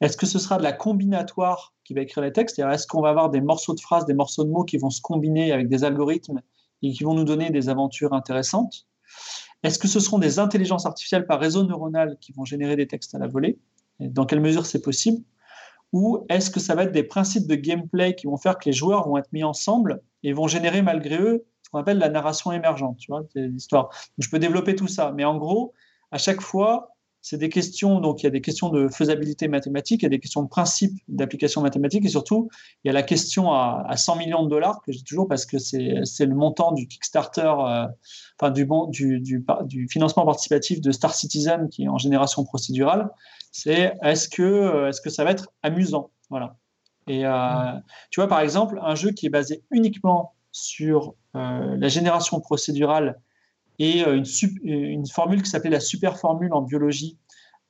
Est-ce 0.00 0.16
que 0.16 0.26
ce 0.26 0.38
sera 0.38 0.58
de 0.58 0.62
la 0.62 0.72
combinatoire 0.72 1.74
qui 1.84 1.94
va 1.94 2.00
écrire 2.00 2.24
les 2.24 2.32
textes? 2.32 2.58
Est-ce 2.58 2.86
qu'on 2.86 3.00
va 3.00 3.10
avoir 3.10 3.30
des 3.30 3.40
morceaux 3.40 3.74
de 3.74 3.80
phrases, 3.80 4.04
des 4.06 4.14
morceaux 4.14 4.44
de 4.44 4.50
mots 4.50 4.64
qui 4.64 4.76
vont 4.76 4.90
se 4.90 5.00
combiner 5.00 5.52
avec 5.52 5.68
des 5.68 5.84
algorithmes 5.84 6.42
et 6.88 6.92
qui 6.92 7.04
vont 7.04 7.14
nous 7.14 7.24
donner 7.24 7.50
des 7.50 7.68
aventures 7.68 8.12
intéressantes. 8.12 8.86
Est-ce 9.62 9.78
que 9.78 9.88
ce 9.88 10.00
seront 10.00 10.18
des 10.18 10.38
intelligences 10.38 10.86
artificielles 10.86 11.26
par 11.26 11.40
réseau 11.40 11.64
neuronal 11.64 12.18
qui 12.20 12.32
vont 12.32 12.44
générer 12.44 12.76
des 12.76 12.86
textes 12.86 13.14
à 13.14 13.18
la 13.18 13.26
volée? 13.26 13.58
Dans 14.00 14.26
quelle 14.26 14.40
mesure 14.40 14.66
c'est 14.66 14.82
possible? 14.82 15.24
Ou 15.92 16.26
est-ce 16.28 16.50
que 16.50 16.60
ça 16.60 16.74
va 16.74 16.82
être 16.82 16.92
des 16.92 17.04
principes 17.04 17.46
de 17.46 17.54
gameplay 17.54 18.14
qui 18.14 18.26
vont 18.26 18.36
faire 18.36 18.58
que 18.58 18.66
les 18.66 18.72
joueurs 18.72 19.08
vont 19.08 19.16
être 19.16 19.32
mis 19.32 19.44
ensemble 19.44 20.02
et 20.22 20.32
vont 20.32 20.48
générer 20.48 20.82
malgré 20.82 21.18
eux 21.18 21.46
ce 21.62 21.70
qu'on 21.70 21.78
appelle 21.78 21.98
la 21.98 22.08
narration 22.08 22.52
émergente, 22.52 22.98
tu 22.98 23.10
vois, 23.10 23.22
l'histoire. 23.34 23.90
Je 24.18 24.28
peux 24.28 24.38
développer 24.38 24.74
tout 24.74 24.88
ça, 24.88 25.12
mais 25.12 25.24
en 25.24 25.38
gros, 25.38 25.72
à 26.10 26.18
chaque 26.18 26.40
fois, 26.40 26.93
c'est 27.24 27.38
des 27.38 27.48
questions, 27.48 28.00
donc 28.00 28.22
il 28.22 28.24
y 28.24 28.26
a 28.26 28.30
des 28.30 28.42
questions 28.42 28.68
de 28.68 28.86
faisabilité 28.86 29.48
mathématique, 29.48 30.02
il 30.02 30.04
y 30.04 30.06
a 30.06 30.10
des 30.10 30.20
questions 30.20 30.42
de 30.42 30.48
principe 30.48 30.92
d'application 31.08 31.62
mathématique, 31.62 32.04
et 32.04 32.10
surtout, 32.10 32.50
il 32.84 32.88
y 32.88 32.90
a 32.90 32.92
la 32.92 33.02
question 33.02 33.50
à, 33.50 33.96
100 33.96 34.16
millions 34.16 34.42
de 34.42 34.50
dollars, 34.50 34.82
que 34.82 34.92
j'ai 34.92 35.00
toujours 35.00 35.26
parce 35.26 35.46
que 35.46 35.56
c'est 35.58 36.26
le 36.26 36.34
montant 36.34 36.72
du 36.72 36.86
Kickstarter, 36.86 37.40
euh, 37.40 37.86
enfin 38.38 38.50
du, 38.50 38.68
du, 38.90 39.20
du, 39.20 39.42
du, 39.64 39.88
financement 39.88 40.26
participatif 40.26 40.82
de 40.82 40.92
Star 40.92 41.14
Citizen, 41.14 41.70
qui 41.70 41.84
est 41.84 41.88
en 41.88 41.96
génération 41.96 42.44
procédurale, 42.44 43.08
c'est 43.52 43.94
est-ce 44.02 44.28
que, 44.28 44.88
est 44.88 44.90
-ce 44.90 45.00
que 45.00 45.08
ça 45.08 45.24
va 45.24 45.30
être 45.30 45.48
amusant? 45.62 46.10
Voilà. 46.28 46.58
Et 47.06 47.24
euh, 47.24 47.72
tu 48.10 48.20
vois, 48.20 48.28
par 48.28 48.40
exemple, 48.40 48.78
un 48.82 48.96
jeu 48.96 49.12
qui 49.12 49.24
est 49.24 49.30
basé 49.30 49.62
uniquement 49.70 50.34
sur 50.52 51.14
euh, 51.36 51.74
la 51.78 51.88
génération 51.88 52.38
procédurale 52.40 53.18
et 53.78 54.04
euh, 54.06 54.22
une, 54.62 55.06
formule 55.06 55.42
qui 55.42 55.50
s'appelait 55.50 55.70
la 55.70 55.80
super 55.80 56.18
formule 56.18 56.52
en 56.52 56.62
biologie, 56.62 57.18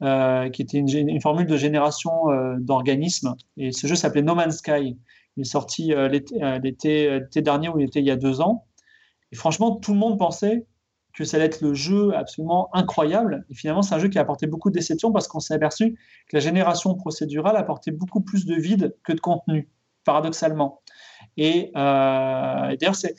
euh, 0.02 0.50
qui 0.50 0.62
était 0.62 0.78
une, 0.78 1.20
formule 1.20 1.46
de 1.46 1.56
génération 1.56 2.30
euh, 2.30 2.56
d'organismes. 2.58 3.34
Et 3.56 3.72
ce 3.72 3.86
jeu 3.86 3.94
s'appelait 3.94 4.22
No 4.22 4.34
Man's 4.34 4.58
Sky. 4.58 4.98
Il 5.36 5.40
est 5.40 5.44
sorti 5.44 5.92
l'été 6.10 7.20
dernier 7.36 7.68
ou 7.68 7.76
l'été 7.76 7.98
il 7.98 8.06
y 8.06 8.10
a 8.10 8.16
deux 8.16 8.40
ans. 8.40 8.66
Et 9.32 9.36
franchement, 9.36 9.74
tout 9.74 9.92
le 9.92 9.98
monde 9.98 10.16
pensait 10.16 10.64
que 11.12 11.24
ça 11.24 11.36
allait 11.36 11.46
être 11.46 11.60
le 11.60 11.74
jeu 11.74 12.14
absolument 12.14 12.68
incroyable. 12.72 13.44
Et 13.50 13.54
finalement, 13.54 13.82
c'est 13.82 13.96
un 13.96 13.98
jeu 13.98 14.08
qui 14.08 14.18
a 14.18 14.20
apporté 14.20 14.46
beaucoup 14.46 14.70
de 14.70 14.74
déceptions 14.74 15.10
parce 15.10 15.26
qu'on 15.26 15.40
s'est 15.40 15.54
aperçu 15.54 15.94
que 16.28 16.36
la 16.36 16.40
génération 16.40 16.94
procédurale 16.94 17.56
apportait 17.56 17.90
beaucoup 17.90 18.20
plus 18.20 18.46
de 18.46 18.54
vide 18.54 18.94
que 19.02 19.12
de 19.12 19.20
contenu, 19.20 19.68
paradoxalement. 20.04 20.82
Et, 21.36 21.72
d'ailleurs, 21.74 22.94
c'est 22.94 23.16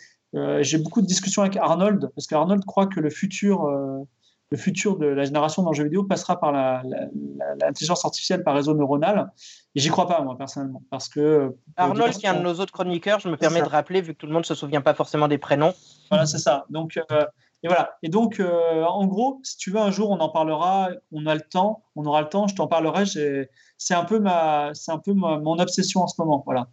j'ai 0.61 0.77
beaucoup 0.77 1.01
de 1.01 1.07
discussions 1.07 1.41
avec 1.41 1.57
Arnold, 1.57 2.11
parce 2.15 2.27
qu'Arnold 2.27 2.65
croit 2.65 2.87
que 2.87 2.99
le 2.99 3.09
futur, 3.09 3.65
euh, 3.65 3.99
le 4.51 4.57
futur 4.57 4.97
de 4.97 5.05
la 5.05 5.23
génération 5.23 5.63
dans 5.63 5.71
le 5.71 5.75
jeu 5.75 5.85
vidéo 5.85 6.03
passera 6.03 6.39
par 6.39 6.51
l'intelligence 6.51 8.05
artificielle 8.05 8.43
par 8.43 8.55
réseau 8.55 8.73
neuronal. 8.73 9.31
Et 9.75 9.79
j'y 9.79 9.89
crois 9.89 10.07
pas, 10.07 10.21
moi, 10.21 10.37
personnellement. 10.37 10.83
Parce 10.89 11.09
que, 11.09 11.19
euh, 11.19 11.49
Arnold, 11.77 12.13
qui 12.13 12.25
est 12.25 12.29
un 12.29 12.35
de 12.35 12.43
nos 12.43 12.59
autres 12.59 12.73
chroniqueurs, 12.73 13.19
je 13.19 13.29
me 13.29 13.37
permets 13.37 13.61
de 13.61 13.67
rappeler, 13.67 14.01
vu 14.01 14.13
que 14.13 14.19
tout 14.19 14.27
le 14.27 14.33
monde 14.33 14.43
ne 14.43 14.47
se 14.47 14.55
souvient 14.55 14.81
pas 14.81 14.93
forcément 14.93 15.27
des 15.27 15.37
prénoms. 15.37 15.73
Voilà, 16.09 16.25
c'est 16.25 16.37
ça. 16.37 16.65
Donc, 16.69 16.99
et 17.63 17.67
voilà. 17.67 17.97
Et 18.03 18.09
donc, 18.09 18.41
en 18.41 19.05
gros, 19.07 19.39
si 19.43 19.57
tu 19.57 19.71
veux, 19.71 19.79
un 19.79 19.91
jour, 19.91 20.11
on 20.11 20.19
en 20.19 20.29
parlera, 20.29 20.89
on 21.11 21.25
a 21.25 21.33
le 21.33 21.41
temps, 21.41 21.83
on 21.95 22.05
aura 22.05 22.21
le 22.21 22.29
temps, 22.29 22.47
je 22.47 22.55
t'en 22.55 22.67
parlerai. 22.67 23.05
C'est 23.77 23.93
un 23.93 24.03
peu, 24.03 24.19
ma, 24.19 24.71
un 24.87 24.99
peu 24.99 25.13
mon 25.13 25.59
obsession 25.59 26.01
en 26.01 26.07
ce 26.07 26.21
moment. 26.21 26.43
Voilà. 26.45 26.67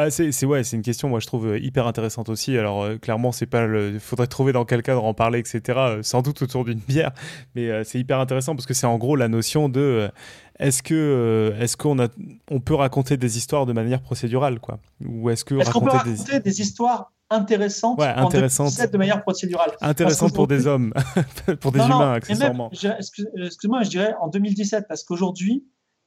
Ah, 0.00 0.12
c'est 0.12 0.44
ouais, 0.44 0.62
c'est 0.62 0.76
une 0.76 0.82
question 0.82 1.08
moi 1.08 1.18
je 1.18 1.26
trouve 1.26 1.48
euh, 1.48 1.58
hyper 1.58 1.88
intéressante 1.88 2.28
aussi. 2.28 2.56
Alors 2.56 2.84
euh, 2.84 2.98
clairement 2.98 3.32
c'est 3.32 3.46
pas 3.46 3.66
le, 3.66 3.98
faudrait 3.98 4.28
trouver 4.28 4.52
dans 4.52 4.64
quel 4.64 4.84
cadre 4.84 5.04
en 5.04 5.12
parler 5.12 5.40
etc. 5.40 5.60
Euh, 5.76 6.02
sans 6.04 6.22
doute 6.22 6.40
autour 6.40 6.64
d'une 6.64 6.78
bière, 6.78 7.10
mais 7.56 7.82
c'est 7.82 7.98
hyper 7.98 8.20
intéressant 8.20 8.54
parce 8.54 8.64
que 8.64 8.74
c'est 8.74 8.86
en 8.86 8.96
gros 8.96 9.16
la 9.16 9.26
notion 9.26 9.68
de 9.68 10.08
est-ce 10.60 10.84
que 10.84 11.52
est-ce 11.58 11.76
qu'on 11.76 11.98
a 11.98 12.06
on 12.48 12.60
peut 12.60 12.76
raconter 12.76 13.16
des 13.16 13.38
histoires 13.38 13.66
de 13.66 13.72
manière 13.72 14.00
procédurale 14.00 14.60
quoi? 14.60 14.78
Ou 15.04 15.30
est-ce 15.30 15.44
que 15.44 15.56
qu'on 15.72 15.80
peut 15.80 15.90
raconter 15.90 16.38
des... 16.38 16.60
histoires 16.60 17.12
intéressantes, 17.28 17.98
ouais, 17.98 18.06
intéressantes. 18.06 18.80
de 18.80 18.98
manière 18.98 19.22
procédurale? 19.24 19.72
Intéressantes 19.80 20.32
pour 20.32 20.46
des 20.46 20.68
hommes, 20.68 20.94
pour 21.60 21.72
des 21.72 21.80
humains 21.80 22.12
accessoirement. 22.12 22.70
Excuse-moi, 22.70 23.82
je 23.82 23.90
dirais 23.90 24.14
en 24.20 24.28
2017 24.28 24.84
parce 24.88 25.02
qu'aujourd'hui 25.02 25.64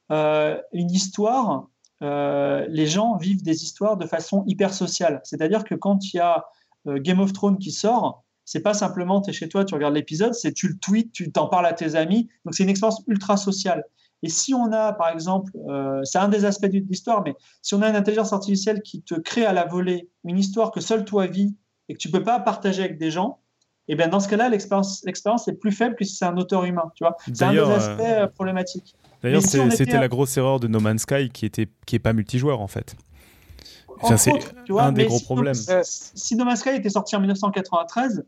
une 0.08 0.90
histoire 0.90 1.68
euh, 2.02 2.66
les 2.68 2.86
gens 2.86 3.16
vivent 3.16 3.42
des 3.42 3.62
histoires 3.62 3.96
de 3.96 4.06
façon 4.06 4.44
hyper 4.46 4.74
sociale. 4.74 5.20
C'est-à-dire 5.24 5.64
que 5.64 5.74
quand 5.74 6.12
il 6.12 6.16
y 6.16 6.20
a 6.20 6.44
euh, 6.88 6.98
Game 7.00 7.20
of 7.20 7.32
Thrones 7.32 7.58
qui 7.58 7.70
sort, 7.70 8.24
c'est 8.44 8.60
pas 8.60 8.74
simplement 8.74 9.20
tu 9.20 9.30
es 9.30 9.32
chez 9.32 9.48
toi, 9.48 9.64
tu 9.64 9.74
regardes 9.74 9.94
l'épisode, 9.94 10.34
c'est 10.34 10.52
tu 10.52 10.68
le 10.68 10.78
tweets, 10.78 11.12
tu 11.12 11.30
t'en 11.30 11.46
parles 11.46 11.66
à 11.66 11.72
tes 11.72 11.94
amis. 11.94 12.28
Donc 12.44 12.54
c'est 12.54 12.64
une 12.64 12.70
expérience 12.70 13.02
ultra 13.06 13.36
sociale. 13.36 13.84
Et 14.24 14.28
si 14.28 14.54
on 14.54 14.72
a, 14.72 14.92
par 14.92 15.08
exemple, 15.08 15.52
euh, 15.68 16.00
c'est 16.04 16.18
un 16.18 16.28
des 16.28 16.44
aspects 16.44 16.66
de 16.66 16.78
l'histoire, 16.78 17.22
mais 17.24 17.34
si 17.60 17.74
on 17.74 17.82
a 17.82 17.88
une 17.88 17.96
intelligence 17.96 18.32
artificielle 18.32 18.82
qui 18.82 19.02
te 19.02 19.14
crée 19.14 19.44
à 19.44 19.52
la 19.52 19.64
volée 19.64 20.08
une 20.24 20.38
histoire 20.38 20.70
que 20.70 20.80
seul 20.80 21.04
toi 21.04 21.26
vis 21.26 21.54
et 21.88 21.94
que 21.94 21.98
tu 21.98 22.10
peux 22.10 22.22
pas 22.22 22.38
partager 22.40 22.82
avec 22.84 22.98
des 22.98 23.10
gens, 23.10 23.38
et 23.88 23.92
eh 23.92 23.96
bien 23.96 24.06
dans 24.06 24.20
ce 24.20 24.28
cas-là, 24.28 24.48
l'expérience 24.48 25.48
est 25.48 25.58
plus 25.58 25.72
faible 25.72 25.96
que 25.96 26.04
si 26.04 26.14
c'est 26.14 26.24
un 26.24 26.36
auteur 26.36 26.64
humain. 26.64 26.92
Tu 26.94 27.02
vois, 27.02 27.16
c'est 27.32 27.42
un 27.42 27.52
des 27.52 27.58
aspects 27.58 28.34
problématiques. 28.34 28.94
D'ailleurs, 29.22 29.42
c'était 29.42 29.98
la 29.98 30.08
grosse 30.08 30.36
erreur 30.36 30.60
de 30.60 30.68
No 30.68 30.80
Man's 30.80 31.02
Sky 31.02 31.30
qui 31.30 31.46
était 31.46 31.68
qui 31.86 31.96
est 31.96 32.00
pas 32.00 32.12
multijoueur 32.12 32.60
en 32.60 32.68
fait. 32.68 32.96
c'est 34.16 34.32
un 34.70 34.92
des 34.92 35.06
gros 35.06 35.20
problèmes. 35.20 35.56
Euh, 35.68 35.80
si 35.84 36.36
No 36.36 36.44
Man's 36.44 36.60
Sky 36.60 36.70
était 36.70 36.90
sorti 36.90 37.16
en 37.16 37.20
1993, 37.20 38.24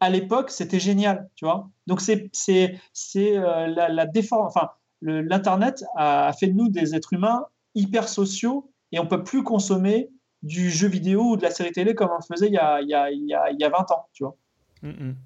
à 0.00 0.10
l'époque, 0.10 0.50
c'était 0.50 0.80
génial, 0.80 1.28
tu 1.34 1.44
vois. 1.44 1.68
Donc 1.86 2.00
c'est 2.00 2.30
c'est 2.32 2.78
c'est 2.92 3.36
euh, 3.36 3.66
la, 3.66 3.88
la 3.88 4.06
défense. 4.06 4.52
Enfin, 4.54 4.70
l'internet 5.02 5.84
a 5.96 6.32
fait 6.38 6.48
de 6.48 6.54
nous 6.54 6.68
des 6.68 6.94
êtres 6.94 7.12
humains 7.12 7.46
hyper 7.74 8.08
sociaux 8.08 8.70
et 8.92 8.98
on 8.98 9.06
peut 9.06 9.24
plus 9.24 9.42
consommer 9.42 10.10
du 10.42 10.70
jeu 10.70 10.88
vidéo 10.88 11.30
ou 11.30 11.36
de 11.36 11.42
la 11.42 11.50
série 11.50 11.72
télé 11.72 11.94
comme 11.94 12.10
on 12.10 12.16
le 12.16 12.34
faisait 12.34 12.46
il 12.46 12.52
y 12.52 12.58
a, 12.58 12.80
il 12.80 12.88
y 12.88 12.94
a, 12.94 13.10
il 13.10 13.26
y 13.26 13.64
a, 13.64 13.68
20 13.70 13.90
ans, 13.90 14.06
tu 14.12 14.24
vois. 14.24 14.36
Mm, 14.82 14.88
mm. 14.90 15.16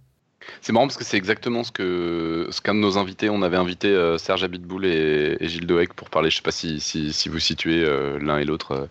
C'est 0.60 0.72
marrant 0.72 0.86
parce 0.86 0.96
que 0.96 1.04
c'est 1.04 1.16
exactement 1.16 1.64
ce 1.64 1.72
que 1.72 2.48
ce 2.50 2.60
qu'un 2.60 2.74
de 2.74 2.80
nos 2.80 2.98
invités, 2.98 3.28
on 3.30 3.42
avait 3.42 3.56
invité 3.56 3.88
euh, 3.88 4.18
Serge 4.18 4.44
Abitboul 4.44 4.86
et, 4.86 5.36
et, 5.40 5.48
Gilles 5.48 5.66
Doec 5.66 5.94
pour 5.94 6.10
parler, 6.10 6.30
je 6.30 6.36
sais 6.36 6.42
pas 6.42 6.50
si, 6.50 6.80
si, 6.80 7.28
vous 7.28 7.38
situez 7.38 7.84
euh, 7.84 8.18
l'un 8.20 8.38
et 8.38 8.44
l'autre, 8.44 8.72
euh, 8.72 8.86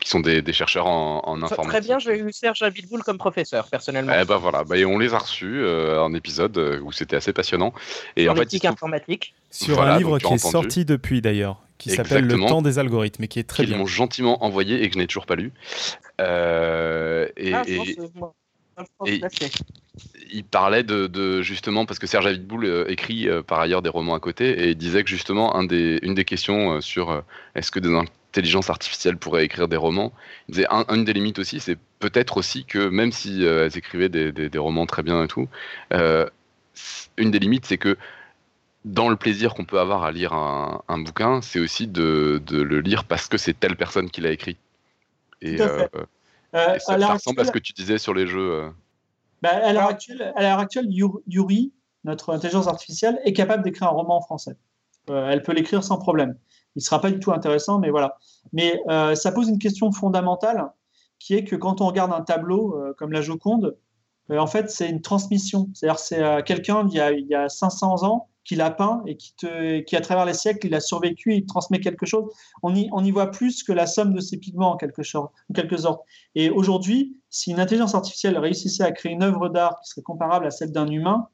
qui 0.00 0.08
sont 0.08 0.20
des, 0.20 0.42
des 0.42 0.52
chercheurs 0.52 0.86
en, 0.86 1.22
en, 1.24 1.42
informatique. 1.42 1.70
Très 1.70 1.80
bien, 1.80 1.98
j'ai 1.98 2.18
eu 2.18 2.32
Serge 2.32 2.62
Abitboul 2.62 3.02
comme 3.02 3.18
professeur, 3.18 3.68
personnellement. 3.68 4.12
Eh 4.20 4.24
ben 4.24 4.36
voilà, 4.36 4.64
bah, 4.64 4.76
et 4.76 4.84
on 4.84 4.98
les 4.98 5.14
a 5.14 5.18
reçus 5.18 5.66
en 5.66 6.12
épisode 6.14 6.56
où 6.82 6.92
c'était 6.92 7.16
assez 7.16 7.32
passionnant. 7.32 7.72
Et 8.16 8.28
en 8.28 8.34
fait, 8.34 8.64
informatique. 8.64 9.34
Sur 9.50 9.82
un 9.82 9.98
livre 9.98 10.18
qui 10.18 10.32
est 10.32 10.38
sorti 10.38 10.84
depuis 10.84 11.20
d'ailleurs, 11.20 11.60
qui 11.78 11.90
s'appelle 11.90 12.26
Le 12.26 12.38
temps 12.46 12.62
des 12.62 12.78
algorithmes, 12.78 13.24
et 13.24 13.28
qui 13.28 13.38
est 13.38 13.48
très 13.48 13.64
bien. 13.64 13.76
Ils 13.76 13.78
m'ont 13.78 13.86
gentiment 13.86 14.44
envoyé 14.44 14.82
et 14.82 14.88
que 14.88 14.94
je 14.94 14.98
n'ai 14.98 15.06
toujours 15.06 15.26
pas 15.26 15.36
lu. 15.36 15.52
et, 16.18 16.22
ah, 16.22 17.62
et 17.66 17.96
il 20.32 20.44
parlait 20.44 20.82
de, 20.82 21.42
justement 21.42 21.86
parce 21.86 21.98
que 21.98 22.06
Serge 22.06 22.26
Avidboul 22.26 22.64
euh, 22.64 22.90
écrit 22.90 23.28
euh, 23.28 23.42
par 23.42 23.60
ailleurs 23.60 23.82
des 23.82 23.90
romans 23.90 24.14
à 24.14 24.20
côté 24.20 24.48
et 24.50 24.70
il 24.70 24.76
disait 24.76 25.04
que 25.04 25.10
justement 25.10 25.54
un 25.56 25.64
des, 25.64 25.98
une 26.02 26.14
des 26.14 26.24
questions 26.24 26.74
euh, 26.74 26.80
sur 26.80 27.22
est-ce 27.54 27.70
que 27.70 27.78
des 27.78 27.90
l'intelligence 27.90 28.70
artificielle 28.70 29.18
pourrait 29.18 29.44
écrire 29.44 29.68
des 29.68 29.76
romans. 29.76 30.10
Il 30.48 30.54
disait 30.54 30.66
une 30.88 31.04
des 31.04 31.12
limites 31.12 31.38
aussi, 31.38 31.60
c'est 31.60 31.76
peut-être 31.98 32.38
aussi 32.38 32.64
que 32.64 32.88
même 32.88 33.12
si 33.12 33.44
elles 33.44 33.76
écrivaient 33.76 34.08
des, 34.08 34.58
romans 34.58 34.86
très 34.86 35.02
bien 35.02 35.22
et 35.22 35.28
tout, 35.28 35.48
une 35.90 37.30
des 37.30 37.38
limites, 37.38 37.66
c'est 37.66 37.76
que 37.76 37.98
dans 38.86 39.10
le 39.10 39.16
plaisir 39.16 39.52
qu'on 39.52 39.66
peut 39.66 39.78
avoir 39.78 40.04
à 40.04 40.12
lire 40.12 40.32
un, 40.32 40.98
bouquin, 41.00 41.42
c'est 41.42 41.60
aussi 41.60 41.88
de, 41.88 42.40
le 42.50 42.80
lire 42.80 43.04
parce 43.04 43.28
que 43.28 43.36
c'est 43.36 43.52
telle 43.52 43.76
personne 43.76 44.08
qui 44.08 44.22
l'a 44.22 44.30
écrit. 44.30 44.56
Et, 45.42 45.58
euh, 46.54 46.78
ça, 46.78 46.96
ressemble 46.96 47.40
à 47.40 47.44
ce 47.44 47.52
que 47.52 47.58
tu 47.58 47.72
disais 47.72 47.98
sur 47.98 48.14
les 48.14 48.26
jeux. 48.26 48.52
Euh. 48.52 48.70
Bah, 49.42 49.50
à 49.50 49.72
l'heure 49.72 49.88
actuelle, 49.88 50.32
actuelle, 50.36 50.86
Yuri, 50.88 51.72
notre 52.04 52.34
intelligence 52.34 52.68
artificielle, 52.68 53.20
est 53.24 53.32
capable 53.32 53.62
d'écrire 53.62 53.88
un 53.88 53.92
roman 53.92 54.18
en 54.18 54.20
français. 54.20 54.56
Euh, 55.10 55.30
elle 55.30 55.42
peut 55.42 55.52
l'écrire 55.52 55.82
sans 55.82 55.98
problème. 55.98 56.36
Il 56.76 56.78
ne 56.78 56.82
sera 56.82 57.00
pas 57.00 57.10
du 57.10 57.18
tout 57.18 57.32
intéressant, 57.32 57.78
mais 57.78 57.90
voilà. 57.90 58.18
Mais 58.52 58.80
ça 59.14 59.32
pose 59.32 59.48
une 59.48 59.58
question 59.58 59.92
fondamentale, 59.92 60.70
qui 61.18 61.34
est 61.34 61.44
que 61.44 61.56
quand 61.56 61.80
on 61.80 61.86
regarde 61.86 62.12
un 62.12 62.22
tableau 62.22 62.78
comme 62.96 63.12
la 63.12 63.20
Joconde, 63.20 63.76
en 64.30 64.46
fait, 64.46 64.70
c'est 64.70 64.88
une 64.88 65.02
transmission. 65.02 65.68
C'est-à-dire, 65.74 65.98
c'est 65.98 66.44
quelqu'un 66.44 66.86
il, 66.88 67.18
il 67.18 67.26
y 67.26 67.34
a 67.34 67.48
500 67.48 68.04
ans 68.04 68.28
qu'il 68.44 68.60
a 68.60 68.70
peint 68.70 69.02
et 69.06 69.16
qui, 69.16 69.34
te, 69.34 69.80
qui, 69.80 69.96
à 69.96 70.00
travers 70.00 70.24
les 70.24 70.34
siècles, 70.34 70.66
il 70.66 70.74
a 70.74 70.80
survécu, 70.80 71.34
il 71.34 71.46
transmet 71.46 71.80
quelque 71.80 72.06
chose. 72.06 72.24
On 72.62 72.74
y, 72.74 72.88
on 72.92 73.04
y 73.04 73.10
voit 73.10 73.30
plus 73.30 73.62
que 73.62 73.72
la 73.72 73.86
somme 73.86 74.14
de 74.14 74.20
ses 74.20 74.36
pigments, 74.36 74.72
en 74.72 74.76
quelque, 74.76 75.02
sorte. 75.02 75.32
En 75.50 75.54
quelque 75.54 75.76
sorte. 75.76 76.02
Et 76.34 76.50
aujourd'hui, 76.50 77.16
si 77.30 77.50
une 77.50 77.60
intelligence 77.60 77.94
artificielle 77.94 78.38
réussissait 78.38 78.82
à 78.82 78.92
créer 78.92 79.12
une 79.12 79.22
œuvre 79.22 79.48
d'art 79.48 79.78
qui 79.80 79.90
serait 79.90 80.02
comparable 80.02 80.46
à 80.46 80.50
celle 80.50 80.72
d'un 80.72 80.88
humain, 80.88 81.28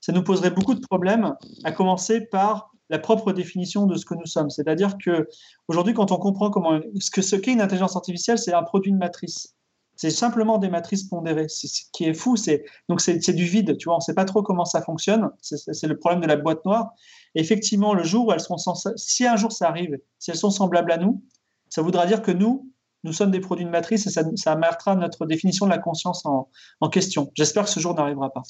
ça 0.00 0.12
nous 0.12 0.22
poserait 0.22 0.50
beaucoup 0.50 0.74
de 0.74 0.80
problèmes, 0.80 1.34
à 1.64 1.72
commencer 1.72 2.20
par 2.26 2.70
la 2.90 2.98
propre 2.98 3.32
définition 3.32 3.86
de 3.86 3.96
ce 3.96 4.04
que 4.04 4.14
nous 4.14 4.26
sommes. 4.26 4.50
C'est-à-dire 4.50 4.98
que 5.02 5.28
aujourd'hui, 5.68 5.94
quand 5.94 6.12
on 6.12 6.18
comprend 6.18 6.50
comment 6.50 6.80
ce 7.00 7.10
que 7.10 7.22
ce 7.22 7.36
qu'est 7.36 7.52
une 7.52 7.62
intelligence 7.62 7.96
artificielle, 7.96 8.38
c'est 8.38 8.52
un 8.52 8.62
produit 8.62 8.92
de 8.92 8.98
matrice. 8.98 9.54
C'est 9.96 10.10
simplement 10.10 10.58
des 10.58 10.68
matrices 10.68 11.04
pondérées. 11.04 11.48
Ce 11.48 11.66
qui 11.92 12.04
est 12.04 12.14
fou, 12.14 12.36
c'est 12.36 12.64
donc 12.88 13.00
c'est 13.00 13.32
du 13.32 13.44
vide. 13.44 13.76
Tu 13.78 13.84
vois, 13.84 13.94
on 13.94 13.98
ne 13.98 14.02
sait 14.02 14.14
pas 14.14 14.24
trop 14.24 14.42
comment 14.42 14.64
ça 14.64 14.82
fonctionne. 14.82 15.30
C'est 15.40 15.86
le 15.86 15.98
problème 15.98 16.20
de 16.20 16.26
la 16.26 16.36
boîte 16.36 16.64
noire. 16.64 16.92
effectivement, 17.34 17.94
le 17.94 18.02
jour 18.02 18.26
où 18.26 18.32
elles 18.32 18.40
sont, 18.40 18.56
si 18.96 19.26
un 19.26 19.36
jour 19.36 19.52
ça 19.52 19.68
arrive, 19.68 19.98
si 20.18 20.30
elles 20.30 20.36
sont 20.36 20.50
semblables 20.50 20.92
à 20.92 20.98
nous, 20.98 21.22
ça 21.68 21.82
voudra 21.82 22.06
dire 22.06 22.22
que 22.22 22.30
nous, 22.30 22.70
nous 23.04 23.12
sommes 23.12 23.30
des 23.30 23.40
produits 23.40 23.64
de 23.64 23.70
matrice 23.70 24.06
et 24.06 24.10
ça, 24.10 24.22
ça 24.36 24.58
notre 24.96 25.26
définition 25.26 25.66
de 25.66 25.70
la 25.70 25.78
conscience 25.78 26.24
en, 26.24 26.48
en 26.80 26.88
question. 26.88 27.30
J'espère 27.34 27.64
que 27.64 27.70
ce 27.70 27.80
jour 27.80 27.94
n'arrivera 27.94 28.30
pas. 28.32 28.42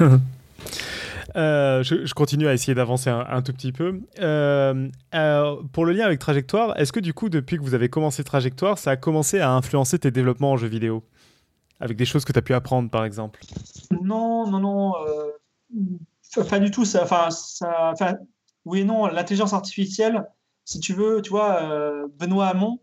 Euh, 1.36 1.82
je, 1.82 2.12
continue 2.14 2.46
à 2.46 2.54
essayer 2.54 2.74
d'avancer 2.74 3.10
un, 3.10 3.42
tout 3.42 3.52
petit 3.52 3.72
peu. 3.72 4.00
Euh, 4.20 4.88
euh, 5.14 5.62
pour 5.72 5.84
le 5.84 5.92
lien 5.92 6.04
avec 6.04 6.18
Trajectoire, 6.18 6.78
est-ce 6.78 6.92
que 6.92 7.00
du 7.00 7.14
coup, 7.14 7.28
depuis 7.28 7.56
que 7.56 7.62
vous 7.62 7.74
avez 7.74 7.88
commencé 7.88 8.24
Trajectoire, 8.24 8.78
ça 8.78 8.92
a 8.92 8.96
commencé 8.96 9.40
à 9.40 9.50
influencer 9.52 9.98
tes 9.98 10.10
développements 10.10 10.52
en 10.52 10.56
jeu 10.56 10.68
vidéo? 10.68 11.04
Avec 11.80 11.96
des 11.96 12.04
choses 12.04 12.24
que 12.24 12.32
tu 12.32 12.38
as 12.38 12.42
pu 12.42 12.54
apprendre, 12.54 12.90
par 12.90 13.04
exemple? 13.04 13.40
Non, 14.02 14.46
non, 14.46 14.60
non. 14.60 14.92
pas 16.48 16.58
du 16.58 16.70
tout. 16.70 16.84
Ça, 16.84 17.06
ça, 17.30 18.18
oui 18.64 18.80
et 18.80 18.84
non. 18.84 19.06
L'intelligence 19.06 19.52
artificielle, 19.52 20.24
si 20.64 20.80
tu 20.80 20.92
veux, 20.92 21.22
tu 21.22 21.30
vois, 21.30 22.06
Benoît 22.18 22.48
Hamon 22.48 22.80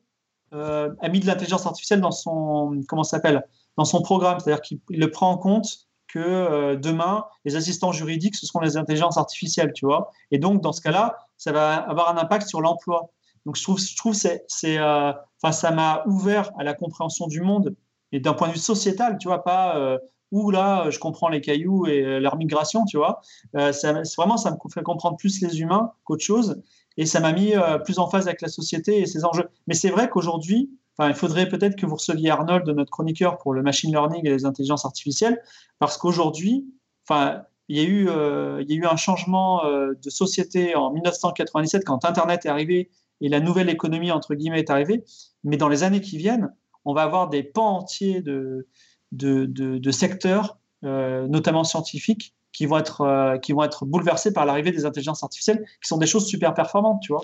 a 0.52 1.10
mis 1.10 1.20
de 1.20 1.28
l'intelligence 1.28 1.66
artificielle 1.66 2.02
dans 2.02 2.12
son, 2.12 2.82
comment 2.88 3.04
s'appelle? 3.04 3.44
Dans 3.78 3.86
son 3.86 4.02
programme. 4.02 4.40
C'est-à-dire 4.40 4.62
qu'il 4.62 4.80
le 4.90 5.12
prend 5.12 5.32
en 5.32 5.38
compte 5.38 5.87
que 6.08 6.20
euh, 6.20 6.76
demain, 6.76 7.26
les 7.46 7.56
assistants 7.56 7.92
juridiques, 7.92 8.36
ce 8.36 8.46
seront 8.46 8.60
les 8.60 8.78
intelligences 8.78 9.18
artificielles, 9.18 9.74
tu 9.74 9.86
vois. 9.86 10.12
Et 10.32 10.40
donc, 10.40 10.62
dans 10.62 10.72
ce 10.72 10.82
cas-là, 10.82 11.18
ça 11.38 11.52
va 11.52 11.76
avoir 11.76 12.10
un 12.10 12.18
impact 12.18 12.48
sur 12.48 12.62
l'emploi. 12.62 13.12
Donc, 13.46 13.56
je 13.56 13.64
trouve, 13.64 13.80
je 13.80 13.96
trouve 13.96 14.14
c'est, 14.14 14.46
euh, 14.64 15.14
ça 15.52 15.72
m'a 15.72 16.04
ouvert 16.06 16.52
à 16.58 16.64
la 16.64 16.74
compréhension 16.74 17.28
du 17.28 17.42
monde 17.42 17.76
et 18.12 18.20
d'un 18.20 18.34
point 18.34 18.48
de 18.48 18.54
vue 18.54 18.60
sociétal, 18.60 19.18
tu 19.20 19.28
vois, 19.28 19.44
pas 19.44 19.78
euh, 19.78 19.98
où 20.32 20.52
là, 20.52 20.90
je 20.90 21.00
comprends 21.00 21.30
les 21.30 21.42
cailloux 21.42 21.86
et 21.86 22.20
leur 22.20 22.36
migration, 22.38 22.84
tu 22.86 22.98
vois. 22.98 23.22
vraiment, 23.54 24.38
ça 24.38 24.52
me 24.52 24.58
fait 24.74 24.84
comprendre 24.84 25.16
plus 25.18 25.42
les 25.42 25.62
humains 25.62 25.92
qu'autre 26.04 26.24
chose. 26.24 26.62
Et 26.98 27.06
ça 27.06 27.20
m'a 27.22 27.32
mis 27.32 27.54
plus 27.86 28.00
en 28.00 28.10
phase 28.10 28.28
avec 28.28 28.42
la 28.42 28.50
société 28.50 29.00
et 29.00 29.06
ses 29.06 29.24
enjeux. 29.24 29.48
Mais 29.68 29.74
c'est 29.74 29.90
vrai 29.90 30.10
qu'aujourd'hui, 30.10 30.70
il 31.06 31.14
faudrait 31.14 31.48
peut-être 31.48 31.76
que 31.76 31.86
vous 31.86 31.96
receviez 31.96 32.30
Arnold, 32.30 32.68
notre 32.70 32.92
chroniqueur, 32.92 33.38
pour 33.38 33.54
le 33.54 33.62
machine 33.62 33.92
learning 33.92 34.26
et 34.26 34.30
les 34.30 34.46
intelligences 34.46 34.86
artificielles, 34.86 35.42
parce 35.80 35.98
qu'aujourd'hui, 35.98 36.66
enfin, 37.08 37.44
il 37.70 37.78
y, 37.78 37.82
a 37.82 37.84
eu, 37.84 38.08
euh, 38.10 38.64
un 38.90 38.96
changement 38.96 39.66
euh, 39.66 39.94
de 40.02 40.10
société 40.10 40.76
en 40.76 40.92
1997 40.92 41.84
quand 41.84 42.06
Internet 42.06 42.46
est 42.46 42.50
arrivé 42.50 42.90
et 43.20 43.30
la 43.30 43.40
nouvelle 43.40 43.70
économie, 43.70 44.12
entre 44.12 44.36
guillemets, 44.36 44.60
est 44.60 44.70
arrivée. 44.70 45.04
Mais 45.44 45.58
dans 45.58 45.68
les 45.68 45.84
années 45.84 46.02
qui 46.02 46.18
viennent, 46.18 46.54
on 46.86 46.94
va 46.94 47.04
avoir 47.04 47.30
des 47.30 47.44
pans 47.44 47.78
entiers 47.78 48.22
de, 48.22 48.68
de, 49.12 49.46
de, 49.46 49.92
secteurs, 49.92 50.60
euh, 50.84 51.28
notamment 51.28 51.64
scientifiques, 51.64 52.34
qui 52.54 52.66
vont, 52.66 52.78
être, 52.78 53.38
qui 53.44 53.52
vont 53.52 53.64
être 53.64 53.86
bouleversés 53.86 54.34
par 54.34 54.46
l'arrivée 54.46 54.72
des 54.72 54.86
intelligences 54.86 55.24
artificielles, 55.24 55.64
qui 55.82 55.88
sont 55.88 55.98
des 55.98 56.08
choses 56.08 56.26
super 56.26 56.56
performantes, 56.56 57.02
tu 57.02 57.12
vois. 57.12 57.24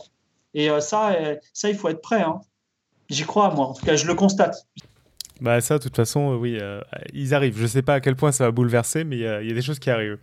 Et 0.53 0.69
ça, 0.79 1.15
ça, 1.53 1.69
il 1.69 1.75
faut 1.75 1.89
être 1.89 2.01
prêt. 2.01 2.21
Hein. 2.21 2.41
J'y 3.09 3.23
crois, 3.23 3.53
moi. 3.53 3.67
En 3.67 3.73
tout 3.73 3.85
cas, 3.85 3.95
je 3.95 4.07
le 4.07 4.15
constate. 4.15 4.65
Bah 5.41 5.59
ça, 5.61 5.77
de 5.77 5.83
toute 5.83 5.95
façon, 5.95 6.33
euh, 6.33 6.35
oui, 6.37 6.57
euh, 6.61 6.81
ils 7.13 7.33
arrivent. 7.33 7.57
Je 7.57 7.63
ne 7.63 7.67
sais 7.67 7.81
pas 7.81 7.95
à 7.95 7.99
quel 7.99 8.15
point 8.15 8.31
ça 8.31 8.45
va 8.45 8.51
bouleverser, 8.51 9.03
mais 9.03 9.17
il 9.17 9.21
y, 9.21 9.27
a 9.27 9.41
des 9.41 9.61
choses 9.61 9.79
qui 9.79 9.89
arrivent. 9.89 10.17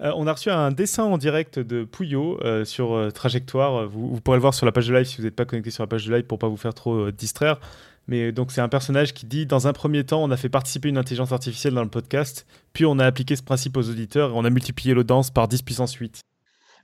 Euh, 0.00 0.12
on 0.16 0.26
a 0.26 0.32
reçu 0.32 0.50
un 0.50 0.72
dessin 0.72 1.04
en 1.04 1.18
direct 1.18 1.58
de 1.58 1.84
Pouillot 1.84 2.40
sur 2.64 3.12
Trajectoire. 3.12 3.86
Vous, 3.88 4.20
pourrez 4.20 4.38
le 4.38 4.42
voir 4.42 4.54
sur 4.54 4.66
la 4.66 4.72
page 4.72 4.88
de 4.88 4.94
live 4.94 5.04
si 5.04 5.18
vous 5.18 5.24
n'êtes 5.24 5.36
pas 5.36 5.44
connecté 5.44 5.70
sur 5.70 5.82
la 5.82 5.86
page 5.86 6.06
de 6.06 6.14
live 6.14 6.24
pour 6.24 6.38
pas 6.38 6.48
vous 6.48 6.56
faire 6.56 6.74
trop 6.74 7.10
distraire. 7.10 7.60
Mais 8.08 8.32
donc 8.32 8.50
c'est 8.50 8.62
un 8.62 8.68
personnage 8.68 9.14
qui 9.14 9.26
dit 9.26 9.46
dans 9.46 9.68
un 9.68 9.72
premier 9.72 10.02
temps, 10.02 10.22
on 10.22 10.30
a 10.30 10.36
fait 10.36 10.48
participer 10.48 10.88
une 10.88 10.98
intelligence 10.98 11.30
artificielle 11.30 11.74
dans 11.74 11.84
le 11.84 11.90
podcast, 11.90 12.44
puis 12.72 12.84
on 12.84 12.98
a 12.98 13.04
appliqué 13.04 13.36
ce 13.36 13.42
principe 13.42 13.76
aux 13.76 13.88
auditeurs 13.88 14.30
et 14.30 14.32
on 14.34 14.44
a 14.44 14.50
multiplié 14.50 14.94
l'audience 14.94 15.30
par 15.30 15.46
10 15.46 15.62
puissance 15.62 15.94
8. 15.94 16.20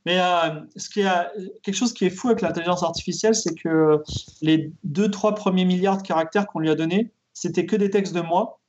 Mais 0.07 0.21
euh, 0.21 0.61
ce 0.77 0.89
qui 0.89 1.03
a, 1.03 1.33
quelque 1.65 1.75
chose 1.75 1.93
qui 1.93 2.05
est 2.05 2.11
fou 2.11 2.29
avec 2.29 2.41
l'intelligence 2.41 2.85
artificielle, 2.85 3.35
c'est 3.35 3.55
que 3.55 4.03
les 4.41 4.73
2-3 4.89 5.35
premiers 5.35 5.65
milliards 5.65 5.99
de 5.99 6.03
caractères 6.03 6.47
qu'on 6.47 6.61
lui 6.61 6.71
a 6.71 6.77
donnés, 6.77 7.13
c'était 7.35 7.67
que 7.67 7.75
des 7.75 7.91
textes 7.91 8.15
de 8.15 8.21
moi. 8.21 8.61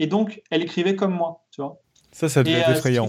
Et 0.00 0.08
donc, 0.08 0.42
elle 0.50 0.62
écrivait 0.62 0.96
comme 0.96 1.14
moi. 1.14 1.46
Tu 1.52 1.62
vois 1.62 1.80
ça, 2.10 2.28
ça 2.28 2.42
devient 2.42 2.64
euh, 2.66 2.72
effrayant. 2.72 3.06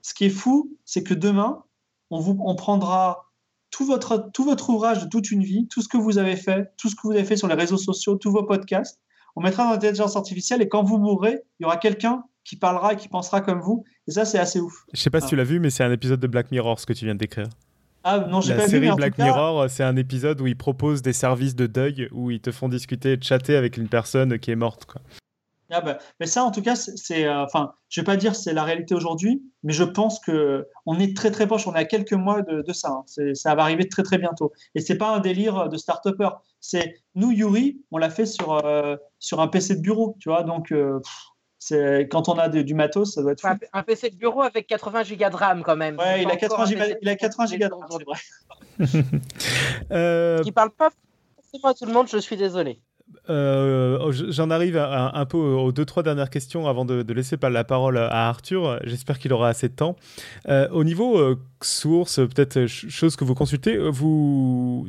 Ce 0.00 0.14
qui, 0.14 0.24
est, 0.24 0.30
fou, 0.30 0.74
c'est 0.86 1.02
que 1.02 1.12
demain, 1.12 1.64
on, 2.08 2.18
vous, 2.18 2.38
on 2.42 2.56
prendra 2.56 3.30
tout 3.70 3.84
votre, 3.84 4.30
tout 4.32 4.44
votre 4.44 4.70
ouvrage 4.70 5.04
de 5.04 5.08
toute 5.08 5.30
une 5.30 5.42
vie, 5.42 5.68
tout 5.68 5.82
ce 5.82 5.88
que 5.88 5.98
vous 5.98 6.16
avez 6.16 6.36
fait, 6.36 6.72
tout 6.78 6.88
ce 6.88 6.94
que 6.94 7.02
vous 7.02 7.12
avez 7.12 7.24
fait 7.24 7.36
sur 7.36 7.46
les 7.46 7.54
réseaux 7.54 7.76
sociaux, 7.76 8.16
tous 8.16 8.32
vos 8.32 8.44
podcasts, 8.44 9.00
on 9.34 9.42
mettra 9.42 9.64
dans 9.64 9.72
l'intelligence 9.72 10.16
artificielle 10.16 10.62
et 10.62 10.68
quand 10.68 10.82
vous 10.82 10.96
mourrez, 10.96 11.42
il 11.60 11.64
y 11.64 11.66
aura 11.66 11.76
quelqu'un 11.76 12.24
qui 12.46 12.56
parlera 12.56 12.92
et 12.92 12.96
qui 12.96 13.08
pensera 13.08 13.40
comme 13.40 13.60
vous. 13.60 13.84
Et 14.06 14.12
ça, 14.12 14.24
c'est 14.24 14.38
assez 14.38 14.60
ouf. 14.60 14.84
Je 14.92 15.00
sais 15.00 15.10
pas 15.10 15.20
si 15.20 15.28
tu 15.28 15.34
ah. 15.34 15.38
l'as 15.38 15.44
vu, 15.44 15.58
mais 15.60 15.70
c'est 15.70 15.84
un 15.84 15.92
épisode 15.92 16.20
de 16.20 16.26
Black 16.26 16.50
Mirror, 16.50 16.78
ce 16.78 16.86
que 16.86 16.92
tu 16.92 17.04
viens 17.04 17.14
de 17.14 17.20
décrire. 17.20 17.48
Ah 18.04 18.20
non, 18.20 18.40
j'ai 18.40 18.54
pas 18.54 18.66
vu. 18.66 18.80
La 18.80 18.86
série 18.86 18.96
Black 18.96 19.18
Mirror, 19.18 19.68
c'est 19.68 19.82
un 19.82 19.96
épisode 19.96 20.40
où 20.40 20.46
ils 20.46 20.56
proposent 20.56 21.02
des 21.02 21.12
services 21.12 21.56
de 21.56 21.66
deuil, 21.66 22.08
où 22.12 22.30
ils 22.30 22.40
te 22.40 22.52
font 22.52 22.68
discuter, 22.68 23.18
chatter 23.20 23.56
avec 23.56 23.76
une 23.76 23.88
personne 23.88 24.38
qui 24.38 24.52
est 24.52 24.56
morte. 24.56 24.84
Quoi. 24.84 25.02
Ah 25.70 25.80
bah, 25.80 25.98
mais 26.20 26.26
ça, 26.26 26.44
en 26.44 26.52
tout 26.52 26.62
cas, 26.62 26.76
c'est, 26.76 27.26
euh, 27.26 27.42
enfin, 27.42 27.72
je 27.88 28.00
vais 28.00 28.04
pas 28.04 28.16
dire 28.16 28.36
c'est 28.36 28.52
la 28.52 28.62
réalité 28.62 28.94
aujourd'hui, 28.94 29.42
mais 29.64 29.72
je 29.72 29.82
pense 29.82 30.20
que 30.20 30.68
on 30.86 31.00
est 31.00 31.16
très 31.16 31.32
très 31.32 31.48
proche. 31.48 31.66
On 31.66 31.74
est 31.74 31.78
à 31.78 31.84
quelques 31.84 32.12
mois 32.12 32.42
de, 32.42 32.72
ça. 32.72 32.90
Hein. 32.90 33.34
Ça 33.34 33.54
va 33.56 33.62
arriver 33.62 33.88
très 33.88 34.04
très 34.04 34.18
bientôt. 34.18 34.52
Et 34.76 34.80
c'est 34.80 34.96
pas 34.96 35.12
un 35.12 35.18
délire 35.18 35.68
de 35.68 35.76
start-upper. 35.76 36.28
C'est 36.60 36.94
nous, 37.16 37.32
Yuri, 37.32 37.80
on 37.90 37.98
l'a 37.98 38.10
fait 38.10 38.26
sur 38.26 38.64
euh, 38.64 38.96
sur 39.18 39.40
un 39.40 39.48
PC 39.48 39.74
de 39.74 39.80
bureau, 39.80 40.16
tu 40.20 40.28
vois. 40.28 40.44
Donc 40.44 40.70
euh, 40.70 41.00
quand 42.10 42.28
on 42.28 42.34
a 42.34 42.48
du 42.48 42.74
matos, 42.74 43.14
ça 43.14 43.22
doit 43.22 43.32
être 43.32 43.40
fou. 43.40 43.48
Un, 43.72 43.82
PC 43.82 44.10
de 44.10 44.16
bureau 44.16 44.42
avec 44.42 44.66
80 44.66 45.04
gigas 45.04 45.30
de 45.30 45.36
RAM 45.36 45.62
quand 45.62 45.76
même. 45.76 45.98
Ouais, 45.98 46.22
il 46.22 46.30
a, 46.30 46.36
80 46.36 46.66
gigas, 46.66 46.86
il 47.00 47.08
a 47.08 47.16
80 47.16 47.46
gigas 47.46 47.68
de 47.68 47.74
RAM, 47.74 47.88
c'est 47.90 48.04
vrai. 48.04 49.10
euh... 49.92 50.42
Qui 50.42 50.52
parle 50.52 50.70
pas 50.70 50.90
forcément 51.36 51.70
à 51.70 51.74
tout 51.74 51.86
le 51.86 51.92
monde, 51.92 52.08
je 52.10 52.18
suis 52.18 52.36
désolé. 52.36 52.80
Euh, 53.28 53.98
oh, 54.00 54.12
j'en 54.12 54.50
arrive 54.50 54.76
un 54.76 55.26
peu 55.26 55.38
aux 55.38 55.72
deux, 55.72 55.84
trois 55.84 56.02
dernières 56.02 56.30
questions 56.30 56.68
avant 56.68 56.84
de, 56.84 57.12
laisser 57.12 57.36
la 57.40 57.64
parole 57.64 57.98
à 57.98 58.28
Arthur. 58.28 58.80
J'espère 58.84 59.18
qu'il 59.18 59.32
aura 59.32 59.48
assez 59.48 59.68
de 59.68 59.74
temps. 59.74 59.96
Euh, 60.48 60.68
au 60.70 60.84
niveau 60.84 61.18
euh, 61.18 61.38
source, 61.62 62.16
peut-être 62.16 62.66
chose 62.66 63.16
que 63.16 63.24
vous 63.24 63.34
consultez, 63.34 63.78
vous, 63.78 64.86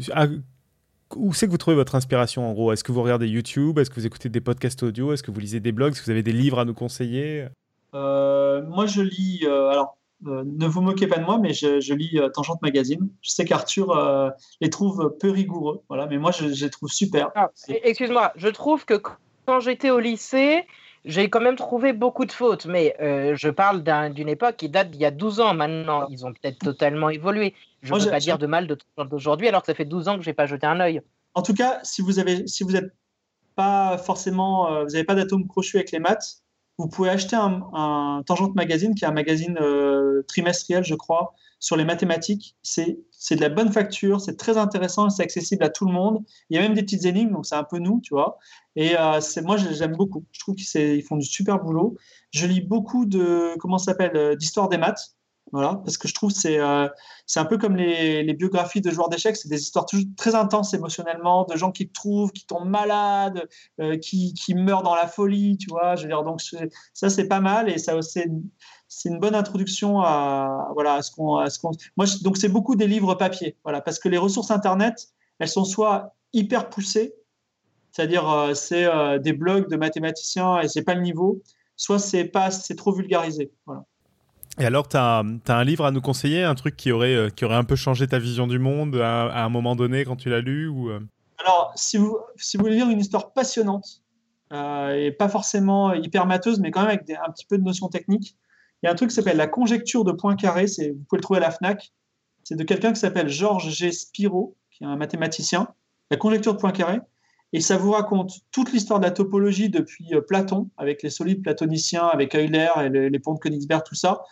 où 1.15 1.33
c'est 1.33 1.45
que 1.45 1.51
vous 1.51 1.57
trouvez 1.57 1.75
votre 1.75 1.95
inspiration 1.95 2.49
en 2.49 2.53
gros? 2.53 2.71
Est-ce 2.71 2.83
que 2.83 2.91
vous 2.91 3.01
regardez 3.01 3.27
YouTube? 3.27 3.79
Est-ce 3.79 3.89
que 3.89 3.95
vous 3.95 4.05
écoutez 4.05 4.29
des 4.29 4.41
podcasts 4.41 4.83
audio? 4.83 5.13
Est-ce 5.13 5.23
que 5.23 5.31
vous 5.31 5.39
lisez 5.39 5.59
des 5.59 5.71
blogs? 5.71 5.93
Est-ce 5.93 6.01
que 6.01 6.05
vous 6.05 6.11
avez 6.11 6.23
des 6.23 6.33
livres 6.33 6.59
à 6.59 6.65
nous 6.65 6.73
conseiller? 6.73 7.47
Euh, 7.93 8.61
Moi, 8.63 8.85
je 8.85 9.01
lis. 9.01 9.41
Euh, 9.43 9.69
alors, 9.69 9.97
euh, 10.25 10.43
ne 10.45 10.67
vous 10.67 10.81
moquez 10.81 11.07
pas 11.07 11.17
de 11.17 11.25
moi, 11.25 11.37
mais 11.37 11.53
je, 11.53 11.93
lis 11.93 12.19
Tangente 12.33 12.61
Magazine. 12.61 13.07
Je 13.21 13.31
sais 13.31 13.45
qu'Arthur 13.45 13.95
les 14.61 14.69
trouve 14.69 15.15
peu 15.19 15.29
rigoureux, 15.29 15.81
voilà, 15.89 16.07
mais 16.07 16.17
moi, 16.17 16.31
je, 16.31 16.45
les 16.45 16.69
trouve 16.69 16.89
super. 16.89 17.31
Ah, 17.35 17.49
excuse-moi, 17.67 18.33
je 18.35 18.47
trouve 18.47 18.85
que 18.85 19.01
quand 19.45 19.59
j'étais 19.59 19.91
au 19.91 19.99
lycée, 19.99 20.65
j'ai 21.05 21.29
quand 21.29 21.39
même 21.39 21.55
trouvé 21.55 21.93
beaucoup 21.93 22.25
de 22.25 22.31
fautes, 22.31 22.65
mais 22.65 22.95
je 22.99 23.49
parle 23.49 23.83
d'une 24.13 24.29
époque 24.29 24.57
qui 24.57 24.69
date 24.69 24.91
d'il 24.91 25.01
y 25.01 25.05
a 25.05 25.11
12 25.11 25.39
ans 25.39 25.53
maintenant. 25.53 26.07
Ils 26.09 26.25
ont 26.25 26.33
peut-être 26.33 26.59
totalement 26.59 27.09
évolué. 27.09 27.53
Je 27.81 27.93
ne 27.93 28.03
peux 28.03 28.09
pas 28.09 28.19
dire 28.19 28.37
de 28.37 28.47
mal 28.47 28.67
d'aujourd'hui 29.09 29.47
alors 29.47 29.61
que 29.61 29.67
ça 29.67 29.73
fait 29.73 29.85
12 29.85 30.07
ans 30.07 30.17
que 30.17 30.23
je 30.23 30.29
n'ai 30.29 30.33
pas 30.33 30.45
jeté 30.45 30.67
un 30.67 30.79
œil. 30.79 31.01
en 31.33 31.41
tout 31.41 31.53
cas, 31.53 31.79
si 31.83 32.01
vous 32.01 32.19
avez, 32.19 32.47
si 32.47 32.63
vous 32.63 32.71
n'êtes 32.71 32.91
pas 33.55 33.97
forcément, 33.97 34.83
vous 34.83 34.91
n'avez 34.91 35.03
pas 35.03 35.15
d'atome 35.15 35.47
crochu 35.47 35.77
avec 35.77 35.91
les 35.91 35.99
maths, 35.99 36.41
vous 36.77 36.87
pouvez 36.87 37.09
acheter 37.09 37.35
un, 37.35 37.63
un 37.73 38.23
Tangente 38.25 38.55
Magazine, 38.55 38.93
qui 38.93 39.05
est 39.05 39.07
un 39.07 39.11
magazine 39.11 39.57
trimestriel, 40.27 40.83
je 40.83 40.95
crois, 40.95 41.33
sur 41.59 41.75
les 41.75 41.85
mathématiques. 41.85 42.55
C'est 42.61 42.97
de 43.31 43.41
la 43.41 43.49
bonne 43.49 43.71
facture, 43.71 44.21
c'est 44.21 44.35
très 44.35 44.57
intéressant, 44.57 45.09
c'est 45.09 45.23
accessible 45.23 45.63
à 45.63 45.69
tout 45.69 45.85
le 45.85 45.91
monde. 45.91 46.23
Il 46.49 46.55
y 46.55 46.59
a 46.59 46.61
même 46.61 46.73
des 46.73 46.83
petites 46.83 47.05
énigmes, 47.05 47.31
donc 47.31 47.45
c'est 47.45 47.55
un 47.55 47.63
peu 47.63 47.79
nous, 47.79 47.99
tu 48.01 48.13
vois. 48.13 48.37
Et 48.75 48.97
euh, 48.97 49.19
moi, 49.43 49.57
j'aime 49.57 49.95
beaucoup. 49.95 50.25
Je 50.31 50.39
trouve 50.39 50.55
qu'ils 50.55 51.03
font 51.03 51.17
du 51.17 51.25
super 51.25 51.59
boulot. 51.59 51.97
Je 52.31 52.45
lis 52.45 52.61
beaucoup 52.61 53.05
de, 53.05 53.55
comment 53.59 53.77
s'appelle, 53.77 54.15
euh, 54.15 54.35
d'histoire 54.35 54.69
des 54.69 54.77
maths. 54.77 55.16
Voilà, 55.53 55.75
parce 55.85 55.97
que 55.97 56.07
je 56.07 56.13
trouve 56.13 56.33
que 56.33 56.39
c'est 56.39 56.59
euh, 56.59 56.89
c'est 57.25 57.39
un 57.39 57.45
peu 57.45 57.57
comme 57.57 57.77
les, 57.77 58.21
les 58.21 58.33
biographies 58.33 58.81
de 58.81 58.91
joueurs 58.91 59.07
d'échecs, 59.07 59.37
c'est 59.37 59.47
des 59.47 59.61
histoires 59.61 59.85
très 60.17 60.35
intenses 60.35 60.73
émotionnellement, 60.73 61.45
de 61.45 61.55
gens 61.55 61.71
qui 61.71 61.89
trouvent, 61.89 62.31
qui 62.31 62.45
tombent 62.45 62.67
malades, 62.67 63.47
qui, 64.01 64.33
qui, 64.33 64.55
meurent 64.55 64.83
dans 64.83 64.95
la 64.95 65.07
folie, 65.07 65.57
tu 65.57 65.69
vois. 65.69 65.95
Je 65.95 66.07
dire, 66.07 66.23
donc 66.23 66.41
ça 66.93 67.09
c'est 67.09 67.27
pas 67.27 67.39
mal 67.39 67.69
et 67.69 67.77
ça 67.77 67.95
c'est 68.01 69.09
une 69.09 69.19
bonne 69.19 69.35
introduction 69.35 70.01
à 70.01 70.69
voilà 70.73 70.95
à 70.95 71.01
ce 71.01 71.11
qu'on 71.11 71.43
qu'on 71.61 71.71
moi 71.95 72.05
donc 72.21 72.37
c'est 72.37 72.49
beaucoup 72.49 72.75
des 72.75 72.87
livres 72.87 73.15
papier 73.15 73.57
voilà 73.63 73.81
parce 73.81 73.99
que 73.99 74.09
les 74.09 74.17
ressources 74.17 74.51
internet 74.51 75.09
elles 75.39 75.49
sont 75.49 75.65
soit 75.65 76.15
hyper 76.33 76.69
poussées 76.69 77.13
c'est-à-dire 77.91 78.29
euh, 78.29 78.53
c'est 78.53 78.85
euh, 78.85 79.19
des 79.19 79.33
blogs 79.33 79.69
de 79.69 79.75
mathématiciens 79.75 80.61
et 80.61 80.67
c'est 80.67 80.83
pas 80.83 80.93
le 80.93 81.01
niveau 81.01 81.41
soit 81.75 81.99
c'est 81.99 82.31
trop 82.75 82.93
vulgarisé 82.93 83.51
voilà 83.65 83.83
et 84.59 84.65
alors, 84.65 84.87
tu 84.87 84.97
as, 84.97 85.23
un 85.47 85.63
livre 85.63 85.85
à 85.85 85.91
nous 85.91 86.01
conseiller, 86.01 86.43
un 86.43 86.55
truc 86.55 86.75
qui 86.75 86.91
aurait, 86.91 87.15
euh, 87.15 87.29
qui 87.29 87.45
aurait 87.45 87.55
un 87.55 87.63
peu 87.63 87.75
changé 87.75 88.07
ta 88.07 88.19
vision 88.19 88.47
du 88.47 88.59
monde 88.59 88.95
à, 88.95 89.43
un 89.43 89.49
moment 89.49 89.75
donné 89.75 90.05
quand 90.05 90.15
tu 90.15 90.29
l'as 90.29 90.41
lu 90.41 90.67
ou... 90.67 90.89
Alors, 91.39 91.71
si 91.75 91.97
vous, 91.97 92.17
si 92.35 92.57
vous 92.57 92.63
voulez 92.63 92.75
lire 92.75 92.89
une 92.89 92.99
histoire 92.99 93.31
passionnante, 93.33 94.01
et 94.51 95.11
pas 95.11 95.29
forcément 95.29 95.93
hyper 95.93 96.25
mateuse, 96.25 96.59
mais 96.59 96.71
quand 96.71 96.81
même 96.81 96.89
avec 96.89 97.09
un 97.09 97.31
petit 97.31 97.45
peu 97.45 97.57
de 97.57 97.63
notions 97.63 97.89
techniques, 97.89 98.35
il 98.81 98.85
y 98.85 98.89
a 98.89 98.91
un 98.91 98.95
truc 98.95 99.09
qui 99.09 99.15
s'appelle 99.15 99.37
la 99.37 99.47
conjecture 99.47 100.03
de 100.03 100.11
Poincaré, 100.11 100.65
vous 100.65 101.03
pouvez 101.09 101.17
le 101.17 101.21
trouver 101.21 101.37
à 101.39 101.41
la 101.41 101.51
FNAC. 101.51 101.91
C'est 102.43 102.55
de 102.55 102.63
quelqu'un 102.63 102.93
qui 102.93 102.99
s'appelle 102.99 103.27
Georges 103.27 103.69
G. 103.69 103.91
Spiro, 103.91 104.55
qui 104.71 104.83
est 104.83 104.87
un 104.87 104.95
mathématicien. 104.95 105.67
La 106.11 106.17
conjecture 106.17 106.53
de 106.53 106.59
Poincaré. 106.59 106.99
Et 107.53 107.61
ça 107.61 107.77
vous 107.77 107.91
raconte 107.91 108.33
toute 108.51 108.71
l'histoire 108.73 108.99
de 108.99 109.05
la 109.05 109.11
topologie 109.11 109.69
depuis 109.69 110.13
euh, 110.13 110.21
Platon, 110.21 110.69
avec 110.77 111.01
les 111.01 111.09
solides 111.09 111.41
platoniciens, 111.41 112.05
avec 112.05 112.35
Euler 112.35 112.69
et 112.83 112.89
les, 112.89 113.19
ponts 113.19 113.33
de 113.33 113.39
Königsberg, 113.39 113.83
tout 113.83 113.95
ça, 113.95 114.23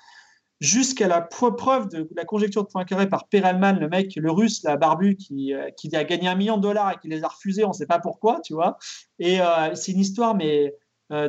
jusqu'à 0.59 1.07
la 1.07 1.21
preuve 1.21 1.89
de 1.89 2.07
la 2.15 2.25
conjecture 2.25 2.63
de 2.63 2.69
Poincaré 2.69 3.09
par 3.09 3.27
Perelman, 3.27 3.79
le 3.79 3.89
mec, 3.89 4.15
le 4.15 4.31
russe, 4.31 4.63
la 4.63 4.77
barbu, 4.77 5.15
qui, 5.15 5.53
euh, 5.53 5.69
qui 5.71 5.93
a 5.95 6.03
gagné 6.03 6.27
un 6.27 6.35
million 6.35 6.57
de 6.57 6.61
dollars 6.61 6.91
et 6.91 6.95
qui 7.01 7.07
les 7.07 7.23
a 7.23 7.27
refusés, 7.27 7.63
on 7.65 7.69
ne 7.69 7.73
sait 7.73 7.87
pas 7.87 7.99
pourquoi, 7.99 8.39
tu 8.41 8.53
vois. 8.53 8.77
Et 9.19 9.41
euh, 9.41 9.75
c'est 9.75 9.91
une 9.91 9.99
histoire, 9.99 10.35
mais 10.35 10.73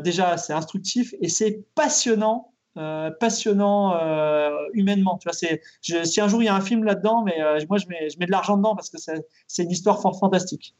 déjà, 0.02 0.38
c'est 0.38 0.54
instructif 0.54 1.14
et 1.20 1.28
c'est 1.28 1.62
passionnant 1.74 2.54
euh, 2.78 3.10
passionnant 3.10 3.96
euh, 3.96 4.50
humainement. 4.74 5.16
Tu 5.16 5.30
vois, 5.30 5.32
si 5.32 6.20
un 6.20 6.28
jour 6.28 6.42
il 6.42 6.44
y 6.44 6.48
a 6.48 6.54
un 6.54 6.60
film 6.60 6.84
là-dedans, 6.84 7.22
mais 7.24 7.40
euh, 7.40 7.58
moi 7.70 7.78
je 7.78 7.86
mets, 7.86 8.10
je 8.10 8.18
mets 8.18 8.26
de 8.26 8.30
l'argent 8.30 8.58
dedans 8.58 8.74
parce 8.74 8.90
que 8.90 8.98
c'est, 8.98 9.62
une 9.62 9.70
histoire 9.70 10.02
fort 10.02 10.18
fantastique. 10.18 10.74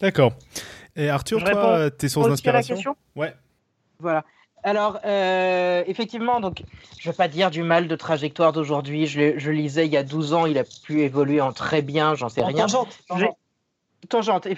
D'accord. 0.00 0.32
Et 0.96 1.08
Arthur, 1.08 1.44
toi, 1.44 1.88
tes 1.92 2.08
sources 2.08 2.26
d'inspiration? 2.26 2.96
Ouais. 3.14 3.32
Voilà. 4.00 4.24
Alors, 4.62 4.98
effectivement, 5.04 6.40
donc, 6.40 6.62
je 6.98 7.08
ne 7.08 7.12
vais 7.12 7.16
pas 7.16 7.28
dire 7.28 7.50
du 7.50 7.62
mal 7.62 7.88
de 7.88 7.96
trajectoire 7.96 8.52
d'aujourd'hui. 8.52 9.06
Je, 9.06 9.38
je, 9.38 9.50
lisais 9.50 9.86
il 9.86 9.92
y 9.92 9.96
a 9.96 10.02
12 10.02 10.34
ans, 10.34 10.46
il 10.46 10.58
a 10.58 10.64
pu 10.64 11.00
évoluer 11.00 11.40
en 11.40 11.52
très 11.52 11.82
bien, 11.82 12.14
j'en 12.14 12.28
sais 12.28 12.42
rien. 12.42 12.66
Tangente. 12.66 12.98
Tangente. 13.08 13.36
Tangente. 14.08 14.48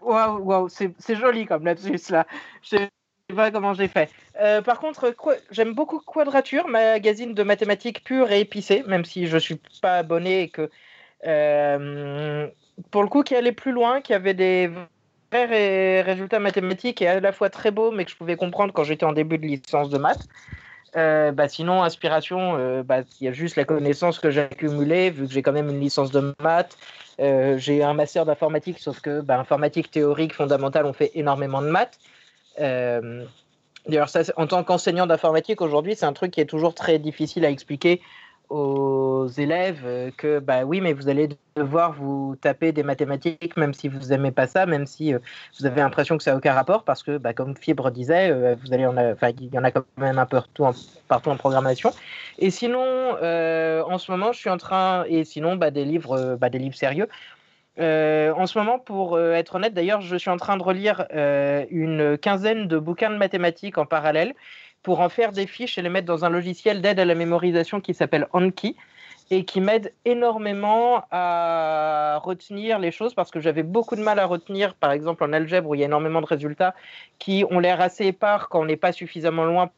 Waouh, 0.00 0.38
wow, 0.38 0.68
c'est 0.68 1.14
joli 1.14 1.46
comme 1.46 1.64
là-dessus, 1.64 2.12
là. 2.12 2.26
Je 2.62 2.76
pas 3.34 3.50
comment 3.50 3.74
j'ai 3.74 3.88
fait. 3.88 4.10
Euh, 4.40 4.62
par 4.62 4.80
contre, 4.80 5.14
j'aime 5.50 5.74
beaucoup 5.74 6.00
Quadrature, 6.00 6.68
magazine 6.68 7.34
de 7.34 7.42
mathématiques 7.42 8.04
pure 8.04 8.30
et 8.30 8.40
épicé, 8.40 8.82
même 8.86 9.04
si 9.04 9.26
je 9.26 9.38
suis 9.38 9.60
pas 9.80 9.98
abonné 9.98 10.42
et 10.42 10.48
que 10.48 10.70
euh, 11.26 12.46
pour 12.90 13.02
le 13.02 13.08
coup, 13.08 13.22
qui 13.22 13.34
allait 13.34 13.52
plus 13.52 13.72
loin, 13.72 14.00
qui 14.00 14.14
avait 14.14 14.34
des 14.34 14.70
vrais 15.32 16.02
résultats 16.02 16.38
mathématiques 16.38 17.02
et 17.02 17.08
à 17.08 17.20
la 17.20 17.32
fois 17.32 17.50
très 17.50 17.70
beaux, 17.70 17.90
mais 17.90 18.04
que 18.04 18.10
je 18.10 18.16
pouvais 18.16 18.36
comprendre 18.36 18.72
quand 18.72 18.84
j'étais 18.84 19.06
en 19.06 19.12
début 19.12 19.38
de 19.38 19.46
licence 19.46 19.90
de 19.90 19.98
maths. 19.98 20.28
Euh, 20.94 21.32
bah 21.32 21.48
sinon, 21.48 21.82
inspiration, 21.82 22.82
bah, 22.82 22.98
il 23.20 23.24
y 23.24 23.28
a 23.28 23.32
juste 23.32 23.56
la 23.56 23.64
connaissance 23.64 24.18
que 24.18 24.30
j'ai 24.30 24.42
accumulée, 24.42 25.10
vu 25.10 25.26
que 25.26 25.32
j'ai 25.32 25.40
quand 25.40 25.52
même 25.52 25.70
une 25.70 25.80
licence 25.80 26.10
de 26.10 26.34
maths. 26.40 26.76
j'ai 27.18 27.82
un 27.82 27.94
master 27.94 28.26
d'informatique, 28.26 28.78
sauf 28.78 29.00
que 29.00 29.20
bah, 29.22 29.38
informatique 29.38 29.90
théorique 29.90 30.34
fondamentale, 30.34 30.84
on 30.84 30.92
fait 30.92 31.10
énormément 31.14 31.62
de 31.62 31.68
maths. 31.68 31.98
Euh, 32.60 33.24
d'ailleurs, 33.86 34.10
en 34.36 34.46
tant 34.46 34.64
qu'enseignant 34.64 35.06
d'informatique 35.06 35.60
aujourd'hui, 35.60 35.94
c'est 35.96 36.06
un 36.06 36.12
truc 36.12 36.32
qui 36.32 36.40
est 36.40 36.46
toujours 36.46 36.74
très 36.74 36.98
difficile 36.98 37.44
à 37.44 37.50
expliquer 37.50 38.00
aux 38.52 39.28
élèves 39.28 39.82
euh, 39.84 40.10
que 40.16 40.38
bah 40.38 40.64
oui 40.64 40.80
mais 40.80 40.92
vous 40.92 41.08
allez 41.08 41.28
devoir 41.56 41.92
vous 41.92 42.36
taper 42.40 42.72
des 42.72 42.82
mathématiques 42.82 43.56
même 43.56 43.72
si 43.72 43.88
vous 43.88 44.08
n'aimez 44.08 44.30
pas 44.30 44.46
ça 44.46 44.66
même 44.66 44.86
si 44.86 45.14
euh, 45.14 45.18
vous 45.58 45.66
avez 45.66 45.80
l'impression 45.80 46.18
que 46.18 46.22
ça 46.22 46.32
n'a 46.32 46.36
aucun 46.36 46.52
rapport 46.52 46.84
parce 46.84 47.02
que 47.02 47.16
bah, 47.16 47.32
comme 47.32 47.56
Fibre 47.56 47.90
disait 47.90 48.54
vous 48.54 48.72
allez 48.72 48.86
en 48.86 48.94
il 49.40 49.54
y 49.54 49.58
en 49.58 49.64
a 49.64 49.70
quand 49.70 49.84
même 49.96 50.18
un 50.18 50.26
peu 50.26 50.40
partout 51.08 51.30
en, 51.30 51.36
programmation. 51.36 51.92
Et 52.38 52.50
sinon 52.50 53.12
en 53.12 53.98
ce 53.98 54.10
moment 54.10 54.32
je 54.32 54.38
suis 54.38 54.50
en 54.50 54.58
train 54.58 55.04
et 55.08 55.24
sinon 55.24 55.56
bah, 55.56 55.70
des 55.70 55.84
livres 55.84 56.36
bah, 56.38 56.50
des 56.50 56.58
livres 56.58 56.76
sérieux. 56.76 57.08
Euh, 57.78 58.32
en 58.34 58.46
ce 58.46 58.58
moment, 58.58 58.78
pour 58.78 59.16
euh, 59.16 59.32
être 59.32 59.54
honnête, 59.54 59.72
d'ailleurs, 59.72 60.02
je 60.02 60.16
suis 60.16 60.30
en 60.30 60.36
train 60.36 60.56
de 60.56 60.62
relire 60.62 61.06
euh, 61.14 61.64
une 61.70 62.18
quinzaine 62.18 62.68
de 62.68 62.78
bouquins 62.78 63.10
de 63.10 63.16
mathématiques 63.16 63.78
en 63.78 63.86
parallèle 63.86 64.34
pour 64.82 65.00
en 65.00 65.08
faire 65.08 65.32
des 65.32 65.46
fiches 65.46 65.78
et 65.78 65.82
les 65.82 65.88
mettre 65.88 66.06
dans 66.06 66.24
un 66.24 66.30
logiciel 66.30 66.80
d'aide 66.80 66.98
à 66.98 67.04
la 67.04 67.14
mémorisation 67.14 67.80
qui 67.80 67.94
s'appelle 67.94 68.26
Anki 68.32 68.76
et 69.30 69.44
qui 69.44 69.60
m'aide 69.60 69.94
énormément 70.04 71.04
à 71.10 72.18
retenir 72.22 72.78
les 72.78 72.90
choses 72.90 73.14
parce 73.14 73.30
que 73.30 73.40
j'avais 73.40 73.62
beaucoup 73.62 73.96
de 73.96 74.02
mal 74.02 74.18
à 74.18 74.26
retenir, 74.26 74.74
par 74.74 74.92
exemple 74.92 75.24
en 75.24 75.32
algèbre 75.32 75.70
où 75.70 75.74
il 75.74 75.80
y 75.80 75.82
a 75.82 75.86
énormément 75.86 76.20
de 76.20 76.26
résultats 76.26 76.74
qui 77.18 77.44
ont 77.50 77.58
l'air 77.58 77.80
assez 77.80 78.06
épars 78.06 78.48
quand 78.48 78.60
on 78.60 78.64
n'est 78.66 78.76
pas 78.76 78.92
suffisamment 78.92 79.44
loin 79.44 79.70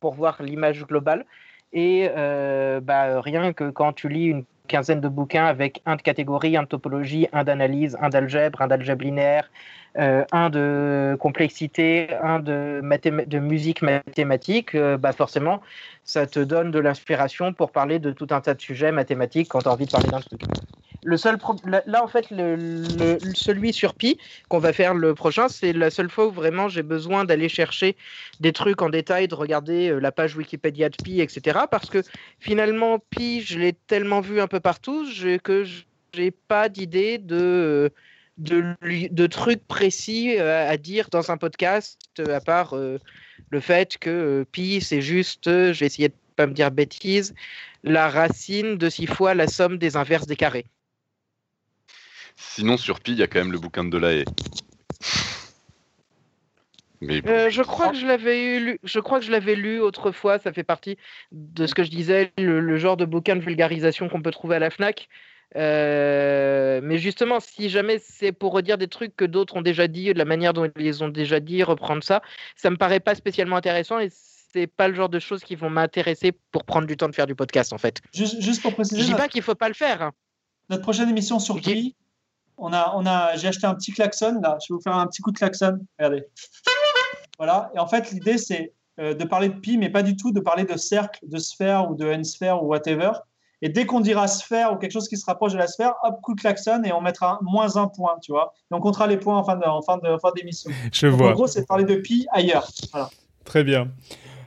pour 0.00 0.14
voir 0.14 0.42
l'image 0.42 0.84
globale. 0.86 1.26
Et 1.72 2.08
bah, 2.14 3.20
rien 3.20 3.52
que 3.52 3.70
quand 3.70 3.92
tu 3.92 4.08
lis 4.08 4.26
une 4.26 4.44
quinzaine 4.72 5.02
de 5.02 5.08
bouquins 5.08 5.44
avec 5.44 5.82
un 5.84 5.96
de 5.96 6.02
catégorie, 6.02 6.56
un 6.56 6.62
de 6.62 6.68
topologie, 6.68 7.28
un 7.34 7.44
d'analyse, 7.44 7.98
un 8.00 8.08
d'algèbre, 8.08 8.62
un 8.62 8.68
d'algèbre 8.68 9.04
linéaire, 9.04 9.50
euh, 9.98 10.24
un 10.32 10.48
de 10.48 11.14
complexité, 11.20 12.08
un 12.22 12.38
de, 12.40 12.80
de 13.26 13.38
musique 13.38 13.82
mathématique, 13.82 14.74
euh, 14.74 14.96
bah 14.96 15.12
forcément, 15.12 15.60
ça 16.04 16.26
te 16.26 16.40
donne 16.40 16.70
de 16.70 16.78
l'inspiration 16.78 17.52
pour 17.52 17.70
parler 17.70 17.98
de 17.98 18.12
tout 18.12 18.28
un 18.30 18.40
tas 18.40 18.54
de 18.54 18.62
sujets 18.62 18.92
mathématiques 18.92 19.48
quand 19.50 19.60
tu 19.60 19.68
as 19.68 19.72
envie 19.72 19.84
de 19.84 19.90
parler 19.90 20.08
d'un 20.08 20.20
truc. 20.20 20.40
Le 21.04 21.16
seul 21.16 21.36
là, 21.86 22.04
en 22.04 22.06
fait, 22.06 22.26
celui 23.34 23.72
sur 23.72 23.94
Pi 23.94 24.18
qu'on 24.48 24.60
va 24.60 24.72
faire 24.72 24.94
le 24.94 25.14
prochain, 25.14 25.48
c'est 25.48 25.72
la 25.72 25.90
seule 25.90 26.08
fois 26.08 26.28
où 26.28 26.30
vraiment 26.30 26.68
j'ai 26.68 26.84
besoin 26.84 27.24
d'aller 27.24 27.48
chercher 27.48 27.96
des 28.38 28.52
trucs 28.52 28.82
en 28.82 28.88
détail, 28.88 29.26
de 29.26 29.34
regarder 29.34 29.90
euh, 29.90 29.98
la 29.98 30.12
page 30.12 30.36
Wikipédia 30.36 30.90
de 30.90 30.96
Pi, 31.02 31.20
etc. 31.20 31.60
Parce 31.68 31.90
que 31.90 32.02
finalement, 32.38 33.00
Pi, 33.00 33.40
je 33.40 33.58
l'ai 33.58 33.72
tellement 33.72 34.20
vu 34.20 34.40
un 34.40 34.46
peu 34.46 34.60
partout 34.60 35.04
que 35.42 35.64
j'ai 36.14 36.30
pas 36.30 36.68
d'idée 36.68 37.18
de, 37.18 37.90
de, 38.38 38.76
de, 38.80 39.26
trucs 39.26 39.66
précis 39.66 40.38
euh, 40.38 40.70
à 40.70 40.76
dire 40.76 41.08
dans 41.10 41.32
un 41.32 41.36
podcast, 41.36 41.98
à 42.18 42.40
part 42.40 42.76
euh, 42.76 42.98
le 43.50 43.58
fait 43.58 43.98
que 43.98 44.46
Pi, 44.52 44.80
c'est 44.80 45.02
juste, 45.02 45.46
je 45.46 45.80
vais 45.80 45.86
essayer 45.86 46.10
de 46.10 46.14
pas 46.36 46.46
me 46.46 46.54
dire 46.54 46.70
bêtises, 46.70 47.34
la 47.82 48.08
racine 48.08 48.76
de 48.76 48.88
six 48.88 49.06
fois 49.06 49.34
la 49.34 49.48
somme 49.48 49.78
des 49.78 49.96
inverses 49.96 50.28
des 50.28 50.36
carrés. 50.36 50.66
Sinon, 52.36 52.76
sur 52.76 53.00
Pi, 53.00 53.12
il 53.12 53.18
y 53.18 53.22
a 53.22 53.26
quand 53.26 53.40
même 53.40 53.52
le 53.52 53.58
bouquin 53.58 53.84
de 53.84 53.90
Delahaye. 53.90 54.24
Mais 57.02 57.20
euh, 57.26 57.50
je 57.50 57.62
crois 57.62 57.90
que 57.90 57.96
je 57.96 58.06
l'avais 58.06 58.60
lu. 58.60 58.78
Je 58.84 59.00
crois 59.00 59.18
que 59.18 59.24
je 59.24 59.32
l'avais 59.32 59.56
lu 59.56 59.80
autrefois. 59.80 60.38
Ça 60.38 60.52
fait 60.52 60.62
partie 60.62 60.96
de 61.32 61.66
ce 61.66 61.74
que 61.74 61.82
je 61.82 61.90
disais, 61.90 62.32
le, 62.38 62.76
genre 62.76 62.96
de 62.96 63.04
bouquin 63.04 63.34
de 63.34 63.40
vulgarisation 63.40 64.08
qu'on 64.08 64.22
peut 64.22 64.30
trouver 64.30 64.56
à 64.56 64.58
la 64.60 64.70
Fnac. 64.70 65.08
Euh, 65.56 66.80
mais 66.82 66.98
justement, 66.98 67.40
si 67.40 67.68
jamais 67.68 67.98
c'est 67.98 68.32
pour 68.32 68.52
redire 68.52 68.78
des 68.78 68.88
trucs 68.88 69.14
que 69.16 69.24
d'autres 69.24 69.56
ont 69.56 69.62
déjà 69.62 69.88
dit, 69.88 70.12
de 70.12 70.18
la 70.18 70.24
manière 70.24 70.54
dont 70.54 70.64
ils 70.64 70.82
les 70.82 71.02
ont 71.02 71.08
déjà 71.08 71.40
dit, 71.40 71.62
reprendre 71.62 72.02
ça, 72.02 72.22
ça 72.56 72.70
me 72.70 72.76
paraît 72.76 73.00
pas 73.00 73.14
spécialement 73.14 73.56
intéressant 73.56 73.98
et 73.98 74.08
c'est 74.10 74.66
pas 74.66 74.88
le 74.88 74.94
genre 74.94 75.08
de 75.08 75.18
choses 75.18 75.42
qui 75.42 75.56
vont 75.56 75.68
m'intéresser 75.68 76.32
pour 76.52 76.64
prendre 76.64 76.86
du 76.86 76.96
temps 76.96 77.08
de 77.08 77.14
faire 77.14 77.26
du 77.26 77.34
podcast 77.34 77.72
en 77.72 77.78
fait. 77.78 78.00
Juste, 78.14 78.62
pour 78.62 78.74
préciser. 78.74 79.02
Je 79.02 79.06
dis 79.06 79.14
pas 79.14 79.28
qu'il 79.28 79.42
faut 79.42 79.54
pas 79.54 79.68
le 79.68 79.74
faire. 79.74 80.12
Notre 80.70 80.82
prochaine 80.82 81.10
émission 81.10 81.38
sur 81.38 81.60
Pi, 81.60 81.96
on 82.58 82.72
a, 82.72 82.92
on 82.96 83.06
a, 83.06 83.36
j'ai 83.36 83.48
acheté 83.48 83.66
un 83.66 83.74
petit 83.74 83.92
klaxon 83.92 84.40
là. 84.42 84.58
Je 84.60 84.72
vais 84.72 84.76
vous 84.76 84.82
faire 84.82 84.96
un 84.96 85.06
petit 85.06 85.22
coup 85.22 85.32
de 85.32 85.38
klaxon. 85.38 85.78
Regardez. 85.98 86.24
Voilà. 87.38 87.70
Et 87.74 87.78
en 87.78 87.86
fait, 87.86 88.10
l'idée 88.12 88.38
c'est 88.38 88.72
euh, 89.00 89.14
de 89.14 89.24
parler 89.24 89.48
de 89.48 89.54
pi, 89.54 89.78
mais 89.78 89.88
pas 89.88 90.02
du 90.02 90.16
tout 90.16 90.32
de 90.32 90.40
parler 90.40 90.64
de 90.64 90.76
cercle, 90.76 91.20
de 91.26 91.38
sphère 91.38 91.90
ou 91.90 91.94
de 91.94 92.06
n 92.06 92.24
sphère 92.24 92.62
ou 92.62 92.66
whatever. 92.66 93.12
Et 93.62 93.68
dès 93.68 93.86
qu'on 93.86 94.00
dira 94.00 94.26
sphère 94.26 94.72
ou 94.72 94.76
quelque 94.76 94.90
chose 94.90 95.08
qui 95.08 95.16
se 95.16 95.24
rapproche 95.24 95.52
de 95.52 95.58
la 95.58 95.68
sphère, 95.68 95.94
hop, 96.02 96.20
coup 96.20 96.34
de 96.34 96.40
klaxon 96.40 96.82
et 96.84 96.92
on 96.92 97.00
mettra 97.00 97.38
moins 97.42 97.76
un 97.76 97.86
point, 97.86 98.16
tu 98.20 98.32
vois. 98.32 98.52
Et 98.70 98.74
on 98.74 98.80
comptera 98.80 99.06
les 99.06 99.16
points 99.16 99.38
en 99.38 99.44
fin 99.44 99.56
de, 99.56 99.64
en 99.64 99.80
fin 99.82 99.98
de, 99.98 100.18
fin 100.18 100.30
d'émission. 100.36 100.70
Je 100.92 101.06
vois. 101.06 101.30
En 101.30 101.32
gros, 101.32 101.46
c'est 101.46 101.66
parler 101.66 101.84
de 101.84 101.94
pi 101.94 102.26
ailleurs. 102.32 102.68
Voilà. 102.90 103.08
Très 103.44 103.64
bien. 103.64 103.88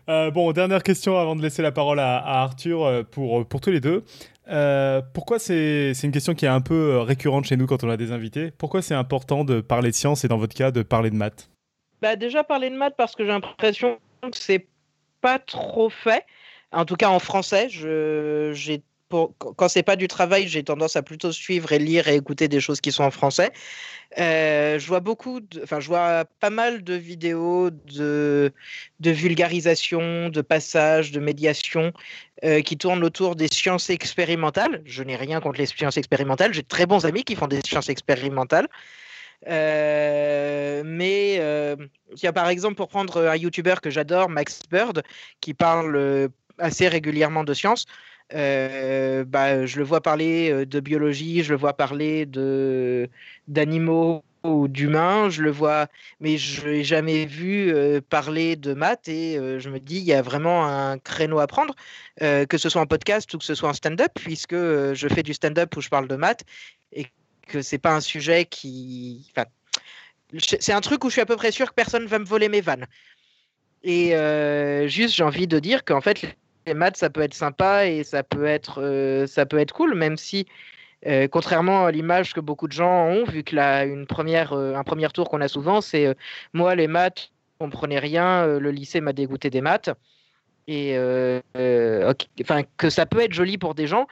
Euh, 0.10 0.30
bon, 0.32 0.52
dernière 0.52 0.84
question 0.84 1.18
avant 1.18 1.36
de 1.36 1.42
laisser 1.42 1.62
la 1.62 1.72
parole 1.72 2.00
à, 2.00 2.18
Arthur 2.44 2.84
euh, 2.84 3.04
pour, 3.04 3.46
pour 3.48 3.62
tous 3.62 3.72
les 3.72 3.80
deux. 3.80 4.04
Euh, 4.48 5.02
pourquoi 5.14 5.40
c'est 5.40 5.94
une 6.04 6.12
question 6.12 6.36
qui 6.36 6.46
est 6.46 6.50
un 6.50 6.62
peu 6.62 7.00
récurrente 7.00 7.46
chez 7.46 7.58
nous 7.58 7.66
quand 7.66 7.84
on 7.84 7.90
a 7.90 7.98
des 7.98 8.12
invités 8.12 8.52
Pourquoi 8.52 8.82
c'est 8.82 8.94
important 8.94 9.44
de 9.44 9.62
parler 9.62 9.90
de 9.90 9.96
science 9.96 10.24
et 10.24 10.28
dans 10.28 10.38
votre 10.38 10.56
cas 10.56 10.72
de 10.72 10.84
parler 10.84 11.10
de 11.10 11.16
maths? 11.16 11.50
Bah 12.02 12.16
Déjà 12.16 12.44
parler 12.44 12.70
de 12.70 12.76
maths 12.76 12.96
parce 12.98 13.16
que 13.16 13.24
j'ai 13.24 13.32
l'impression 13.32 13.98
que 14.22 14.38
c'est 14.38 14.68
pas 15.22 15.40
trop 15.40 15.90
fait. 15.90 16.26
En 16.72 16.86
tout 16.86 16.96
cas 16.96 17.10
en 17.10 17.20
français, 17.20 17.68
j'ai 17.70 18.84
quand 19.10 19.68
c'est 19.68 19.84
pas 19.84 19.96
du 19.96 20.08
travail, 20.08 20.48
j'ai 20.48 20.64
tendance 20.64 20.96
à 20.96 21.04
plutôt 21.04 21.32
suivre 21.32 21.72
et 21.72 21.80
lire 21.80 22.08
et 22.08 22.16
écouter 22.16 22.48
des 22.48 22.60
choses 22.60 22.82
qui 22.82 22.92
sont 22.92 23.04
en 23.04 23.12
français. 23.12 23.52
Euh, 24.18 24.80
je 24.80 24.88
vois 24.88 25.00
beaucoup, 25.00 25.42
enfin, 25.64 25.80
je 25.80 25.88
vois 25.88 26.26
pas 26.40 26.50
mal 26.50 26.84
de 26.84 26.94
vidéos 26.94 27.70
de, 27.70 28.52
vulgarisation, 29.00 30.30
de 30.30 30.42
passage, 30.42 31.12
de 31.12 31.20
médiation 31.20 31.92
euh, 32.44 32.62
qui 32.62 32.78
tournent 32.78 33.04
autour 33.04 33.36
des 33.36 33.48
sciences 33.48 33.90
expérimentales. 33.90 34.82
Je 34.86 35.04
n'ai 35.04 35.16
rien 35.16 35.42
contre 35.42 35.60
les 35.60 35.66
sciences 35.66 35.98
expérimentales. 35.98 36.54
J'ai 36.54 36.62
de 36.62 36.68
très 36.68 36.86
bons 36.86 37.06
amis 37.06 37.24
qui 37.24 37.36
font 37.36 37.48
des 37.48 37.62
sciences 37.62 37.90
expérimentales. 37.90 38.68
Euh, 39.48 40.82
mais 40.86 41.36
il 41.36 42.24
y 42.24 42.28
a 42.28 42.34
par 42.34 42.50
exemple, 42.50 42.76
pour 42.76 42.88
prendre 42.88 43.28
un 43.28 43.36
YouTuber 43.36 43.76
que 43.82 43.90
j'adore, 43.90 44.30
Max 44.30 44.62
Bird, 44.72 45.04
qui 45.42 45.54
parle 45.54 46.30
assez 46.58 46.88
régulièrement 46.88 47.44
de 47.44 47.54
sciences. 47.54 47.86
Bah, 48.32 49.66
je 49.66 49.78
le 49.78 49.84
vois 49.84 50.02
parler 50.02 50.66
de 50.66 50.80
biologie, 50.80 51.44
je 51.44 51.52
le 51.54 51.58
vois 51.60 51.74
parler 51.74 52.26
de 52.26 53.10
d'animaux 53.48 54.24
ou 54.44 54.68
d'humains, 54.68 55.30
je 55.30 55.42
le 55.42 55.52
vois, 55.52 55.88
mais 56.20 56.38
je 56.38 56.68
l'ai 56.68 56.84
jamais 56.84 57.26
vu 57.26 57.74
parler 58.10 58.56
de 58.56 58.74
maths 58.74 59.08
et 59.08 59.40
je 59.60 59.70
me 59.70 59.80
dis 59.80 59.98
il 59.98 60.04
y 60.04 60.14
a 60.14 60.22
vraiment 60.22 60.66
un 60.66 60.98
créneau 61.00 61.40
à 61.40 61.48
prendre, 61.48 61.76
que 62.20 62.58
ce 62.58 62.70
soit 62.70 62.82
en 62.82 62.88
podcast 62.88 63.34
ou 63.34 63.38
que 63.38 63.46
ce 63.46 63.56
soit 63.56 63.70
en 63.70 63.74
stand-up, 63.74 64.12
puisque 64.16 64.56
je 64.56 65.08
fais 65.14 65.24
du 65.24 65.34
stand-up 65.34 65.76
où 65.76 65.82
je 65.82 65.90
parle 65.90 66.08
de 66.08 66.16
maths 66.16 66.44
et 66.92 67.08
que 67.48 67.62
c'est 67.62 67.78
pas 67.78 67.96
un 67.96 68.02
sujet 68.02 68.46
qui, 68.46 69.32
c'est 70.40 70.74
un 70.74 70.82
truc 70.82 71.04
où 71.04 71.10
je 71.10 71.14
suis 71.14 71.22
à 71.22 71.26
peu 71.28 71.36
près 71.38 71.52
sûr 71.52 71.70
que 71.70 71.76
personne 71.76 72.06
va 72.08 72.20
me 72.20 72.26
voler 72.26 72.50
mes 72.50 72.62
vannes. 72.62 72.88
Et 73.84 74.10
juste, 74.88 75.16
j'ai 75.16 75.24
envie 75.24 75.48
de 75.48 75.60
dire 75.60 75.86
qu'en 75.86 76.02
fait, 76.02 76.36
les 76.66 76.74
maths, 76.74 76.98
ça 76.98 77.10
peut 77.10 77.22
être 77.22 77.34
sympa 77.34 77.86
et 77.88 78.04
ça 78.04 78.24
peut 78.24 78.46
être, 78.46 78.82
euh, 78.82 79.28
ça 79.28 79.46
peut 79.46 79.60
être 79.60 79.74
cool, 79.74 79.96
même 79.96 80.18
si, 80.18 80.48
euh, 81.06 81.28
contrairement 81.28 81.86
à 81.86 81.92
l'image 81.92 82.34
que 82.34 82.40
beaucoup 82.40 82.68
de 82.68 82.74
gens 82.74 83.08
ont, 83.08 83.24
vu 83.26 83.44
que 83.44 83.56
là, 83.56 83.86
une 83.86 84.08
première, 84.08 84.54
euh, 84.54 84.76
un 84.76 84.84
premier 84.84 85.08
tour 85.10 85.30
qu'on 85.30 85.42
a 85.42 85.48
souvent, 85.48 85.82
c'est 85.82 86.16
moi, 86.54 86.76
les 86.76 86.88
maths, 86.88 87.32
on 87.60 87.66
comprenait 87.66 88.00
rien, 88.00 88.46
le 88.60 88.72
lycée 88.72 89.02
m'a 89.02 89.14
dégoûté 89.14 89.50
des 89.50 89.62
maths. 89.62 89.90
Et 90.68 90.96
que 91.54 92.90
ça 92.90 93.06
peut 93.06 93.20
être 93.22 93.34
joli 93.34 93.58
pour 93.58 93.76
des 93.76 93.88
gens, 93.88 94.08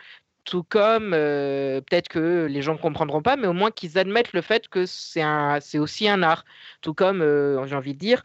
tout 0.45 0.63
comme 0.63 1.11
peut-être 1.11 2.09
que 2.09 2.45
les 2.49 2.61
gens 2.61 2.73
ne 2.73 2.77
comprendront 2.77 3.21
pas, 3.21 3.35
mais 3.35 3.47
au 3.47 3.53
moins 3.53 3.71
qu'ils 3.71 3.97
admettent 3.97 4.33
le 4.33 4.41
fait 4.41 4.67
que 4.67 4.85
c'est 4.85 5.79
aussi 5.79 6.07
un 6.07 6.23
art. 6.23 6.45
Tout 6.81 6.93
comme, 6.93 7.19
j'ai 7.65 7.75
envie 7.75 7.93
de 7.93 7.99
dire, 7.99 8.23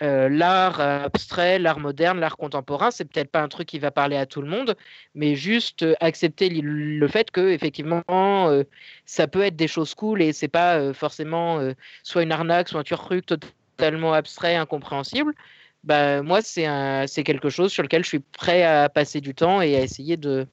euh, 0.00 0.28
l'art 0.28 0.80
abstrait, 0.80 1.58
l'art 1.58 1.80
moderne, 1.80 2.20
l'art 2.20 2.36
contemporain, 2.36 2.92
c'est 2.92 3.04
peut-être 3.04 3.32
pas 3.32 3.42
un 3.42 3.48
truc 3.48 3.66
qui 3.66 3.80
va 3.80 3.90
parler 3.90 4.16
à 4.16 4.26
tout 4.26 4.40
le 4.40 4.48
monde, 4.48 4.76
mais 5.16 5.34
juste 5.34 5.82
euh, 5.82 5.94
accepter 5.98 6.48
le 6.50 7.08
fait 7.08 7.32
que 7.32 7.50
effectivement 7.50 8.02
euh, 8.08 8.62
ça 9.06 9.26
peut 9.26 9.42
être 9.42 9.56
des 9.56 9.66
choses 9.66 9.96
cool 9.96 10.22
et 10.22 10.32
c'est 10.32 10.46
pas 10.46 10.92
forcément 10.94 11.60
soit 12.04 12.22
une 12.22 12.30
arnaque, 12.30 12.68
soit 12.68 12.80
un 12.80 12.84
truc 12.84 13.26
totalement 13.26 14.12
abstrait, 14.12 14.54
incompréhensible. 14.54 15.34
Bah, 15.82 16.22
moi, 16.22 16.42
c'est 16.42 16.66
c'est 17.06 17.24
quelque 17.24 17.50
chose 17.50 17.72
sur 17.72 17.82
lequel 17.82 18.04
je 18.04 18.08
suis 18.08 18.18
prêt 18.20 18.62
à 18.62 18.88
passer 18.88 19.20
du 19.20 19.34
temps 19.34 19.60
et 19.62 19.76
à 19.76 19.80
essayer 19.80 20.16
de, 20.16 20.46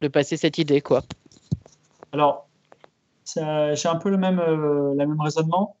de 0.00 0.08
passer 0.08 0.36
cette 0.36 0.58
idée. 0.58 0.80
quoi. 0.80 1.02
Alors, 2.12 2.48
j'ai 3.34 3.88
un 3.88 3.96
peu 3.96 4.10
le 4.10 4.16
même, 4.16 4.40
la 4.96 5.06
même 5.06 5.20
raisonnement. 5.20 5.76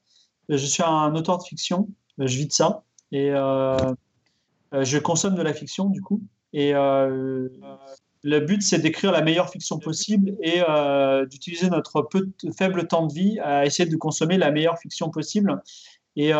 Je 0.48 0.56
suis 0.56 0.82
un 0.82 1.14
auteur 1.14 1.38
de 1.38 1.44
fiction, 1.44 1.88
je 2.18 2.36
vis 2.36 2.46
de 2.46 2.52
ça. 2.52 2.82
Et 3.12 3.30
euh, 3.30 3.76
euh, 4.74 4.84
je 4.84 4.98
consomme 4.98 5.34
de 5.34 5.42
la 5.42 5.52
fiction, 5.52 5.86
du 5.86 6.00
coup. 6.02 6.20
Et 6.52 6.74
euh, 6.74 7.48
le 8.22 8.40
but, 8.40 8.62
c'est 8.62 8.78
d'écrire 8.78 9.12
la 9.12 9.22
meilleure 9.22 9.50
fiction 9.50 9.78
possible 9.78 10.36
et 10.42 10.60
d'utiliser 11.28 11.68
notre 11.68 12.02
peu, 12.02 12.28
faible 12.56 12.86
temps 12.86 13.06
de 13.06 13.12
vie 13.12 13.38
à 13.40 13.66
essayer 13.66 13.88
de 13.88 13.96
consommer 13.96 14.38
la 14.38 14.50
meilleure 14.50 14.78
fiction 14.78 15.10
possible. 15.10 15.62
Et 16.16 16.32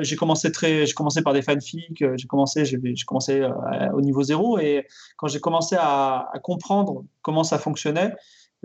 j'ai 0.00 0.16
commencé 0.16 0.50
très, 0.50 0.84
j'ai 0.84 0.92
commencé 0.92 1.22
par 1.22 1.32
des 1.32 1.42
fanfics, 1.42 2.04
j'ai 2.16 2.26
commencé, 2.26 2.64
j'ai 2.64 2.78
commencé 3.06 3.48
au 3.94 4.00
niveau 4.00 4.22
zéro. 4.24 4.58
Et 4.58 4.86
quand 5.16 5.28
j'ai 5.28 5.40
commencé 5.40 5.76
à, 5.78 6.28
comprendre 6.42 7.04
comment 7.22 7.44
ça 7.44 7.58
fonctionnait, 7.58 8.12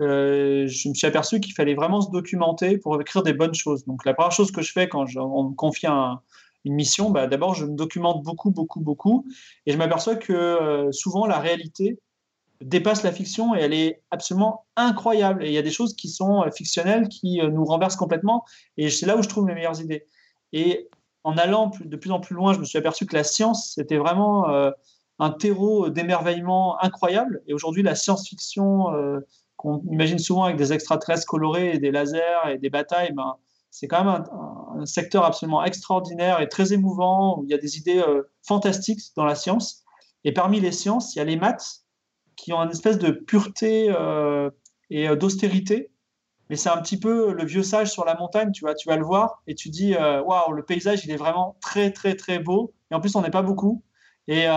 je 0.00 0.88
me 0.88 0.94
suis 0.94 1.06
aperçu 1.06 1.38
qu'il 1.38 1.54
fallait 1.54 1.74
vraiment 1.74 2.00
se 2.00 2.10
documenter 2.10 2.76
pour 2.76 3.00
écrire 3.00 3.22
des 3.22 3.34
bonnes 3.34 3.54
choses. 3.54 3.84
Donc 3.86 4.04
la 4.04 4.14
première 4.14 4.32
chose 4.32 4.50
que 4.50 4.62
je 4.62 4.72
fais 4.72 4.88
quand 4.88 5.06
on 5.16 5.50
me 5.50 5.54
confie 5.54 5.86
un, 5.86 6.20
une 6.64 6.74
mission, 6.74 7.10
bah, 7.10 7.26
d'abord, 7.26 7.54
je 7.54 7.66
me 7.66 7.74
documente 7.74 8.22
beaucoup, 8.22 8.50
beaucoup, 8.50 8.80
beaucoup. 8.80 9.26
Et 9.66 9.72
je 9.72 9.78
m'aperçois 9.78 10.16
que 10.16 10.32
euh, 10.32 10.92
souvent, 10.92 11.26
la 11.26 11.38
réalité 11.38 11.98
dépasse 12.60 13.02
la 13.02 13.10
fiction 13.10 13.56
et 13.56 13.60
elle 13.60 13.74
est 13.74 14.02
absolument 14.10 14.66
incroyable. 14.76 15.44
Et 15.44 15.48
il 15.48 15.52
y 15.52 15.58
a 15.58 15.62
des 15.62 15.70
choses 15.70 15.94
qui 15.94 16.08
sont 16.08 16.42
euh, 16.42 16.50
fictionnelles 16.50 17.08
qui 17.08 17.40
euh, 17.40 17.48
nous 17.48 17.64
renversent 17.64 17.96
complètement. 17.96 18.44
Et 18.76 18.90
c'est 18.90 19.06
là 19.06 19.16
où 19.16 19.22
je 19.22 19.28
trouve 19.28 19.44
mes 19.44 19.54
meilleures 19.54 19.80
idées. 19.80 20.06
Et 20.52 20.88
en 21.24 21.36
allant 21.36 21.72
de 21.80 21.96
plus 21.96 22.10
en 22.10 22.20
plus 22.20 22.34
loin, 22.34 22.52
je 22.52 22.60
me 22.60 22.64
suis 22.64 22.78
aperçu 22.78 23.06
que 23.06 23.16
la 23.16 23.24
science, 23.24 23.72
c'était 23.74 23.96
vraiment 23.96 24.48
un 25.20 25.30
terreau 25.30 25.88
d'émerveillement 25.88 26.82
incroyable. 26.82 27.42
Et 27.46 27.54
aujourd'hui, 27.54 27.84
la 27.84 27.94
science-fiction 27.94 28.86
qu'on 29.56 29.82
imagine 29.88 30.18
souvent 30.18 30.44
avec 30.44 30.56
des 30.56 30.72
extraterrestres 30.72 31.26
colorés 31.28 31.74
et 31.74 31.78
des 31.78 31.92
lasers 31.92 32.50
et 32.50 32.58
des 32.58 32.70
batailles, 32.70 33.12
ben, 33.12 33.36
c'est 33.72 33.88
quand 33.88 34.04
même 34.04 34.22
un, 34.78 34.84
secteur 34.84 35.24
absolument 35.24 35.64
extraordinaire 35.64 36.40
et 36.40 36.48
très 36.48 36.72
émouvant, 36.74 37.38
où 37.38 37.44
il 37.44 37.50
y 37.50 37.54
a 37.54 37.58
des 37.58 37.78
idées 37.78 37.98
euh, 37.98 38.22
fantastiques 38.42 39.00
dans 39.16 39.24
la 39.24 39.34
science. 39.34 39.82
Et 40.24 40.32
parmi 40.32 40.60
les 40.60 40.72
sciences, 40.72 41.14
il 41.14 41.18
y 41.18 41.22
a 41.22 41.24
les 41.24 41.36
maths, 41.36 41.84
qui 42.36 42.52
ont 42.52 42.60
une 42.60 42.70
espèce 42.70 42.98
de 42.98 43.10
pureté 43.10 43.86
euh, 43.88 44.50
et 44.90 45.08
euh, 45.08 45.16
d'austérité. 45.16 45.90
Mais 46.50 46.56
c'est 46.56 46.68
un 46.68 46.76
petit 46.82 46.98
peu 46.98 47.32
le 47.32 47.44
vieux 47.46 47.62
sage 47.62 47.90
sur 47.90 48.04
la 48.04 48.14
montagne, 48.14 48.52
tu 48.52 48.60
vois, 48.60 48.74
tu 48.74 48.88
vas 48.88 48.96
le 48.96 49.04
voir 49.04 49.42
et 49.46 49.54
tu 49.54 49.70
dis, 49.70 49.94
waouh, 49.94 50.52
le 50.52 50.62
paysage, 50.64 51.06
il 51.06 51.10
est 51.10 51.16
vraiment 51.16 51.56
très, 51.62 51.92
très, 51.92 52.14
très 52.14 52.38
beau. 52.38 52.74
Et 52.90 52.94
en 52.94 53.00
plus, 53.00 53.16
on 53.16 53.22
n'est 53.22 53.30
pas 53.30 53.40
beaucoup. 53.40 53.82
Et, 54.28 54.48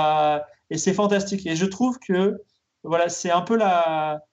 et 0.69 0.77
c'est 0.77 0.93
fantastique. 0.93 1.45
Et 1.45 1.55
je 1.55 1.65
trouve 1.65 1.97
que, 1.99 2.41
voilà, 2.83 3.07
c'est 3.07 3.31
un 3.31 3.43
peu 3.43 3.55
la... 3.55 4.25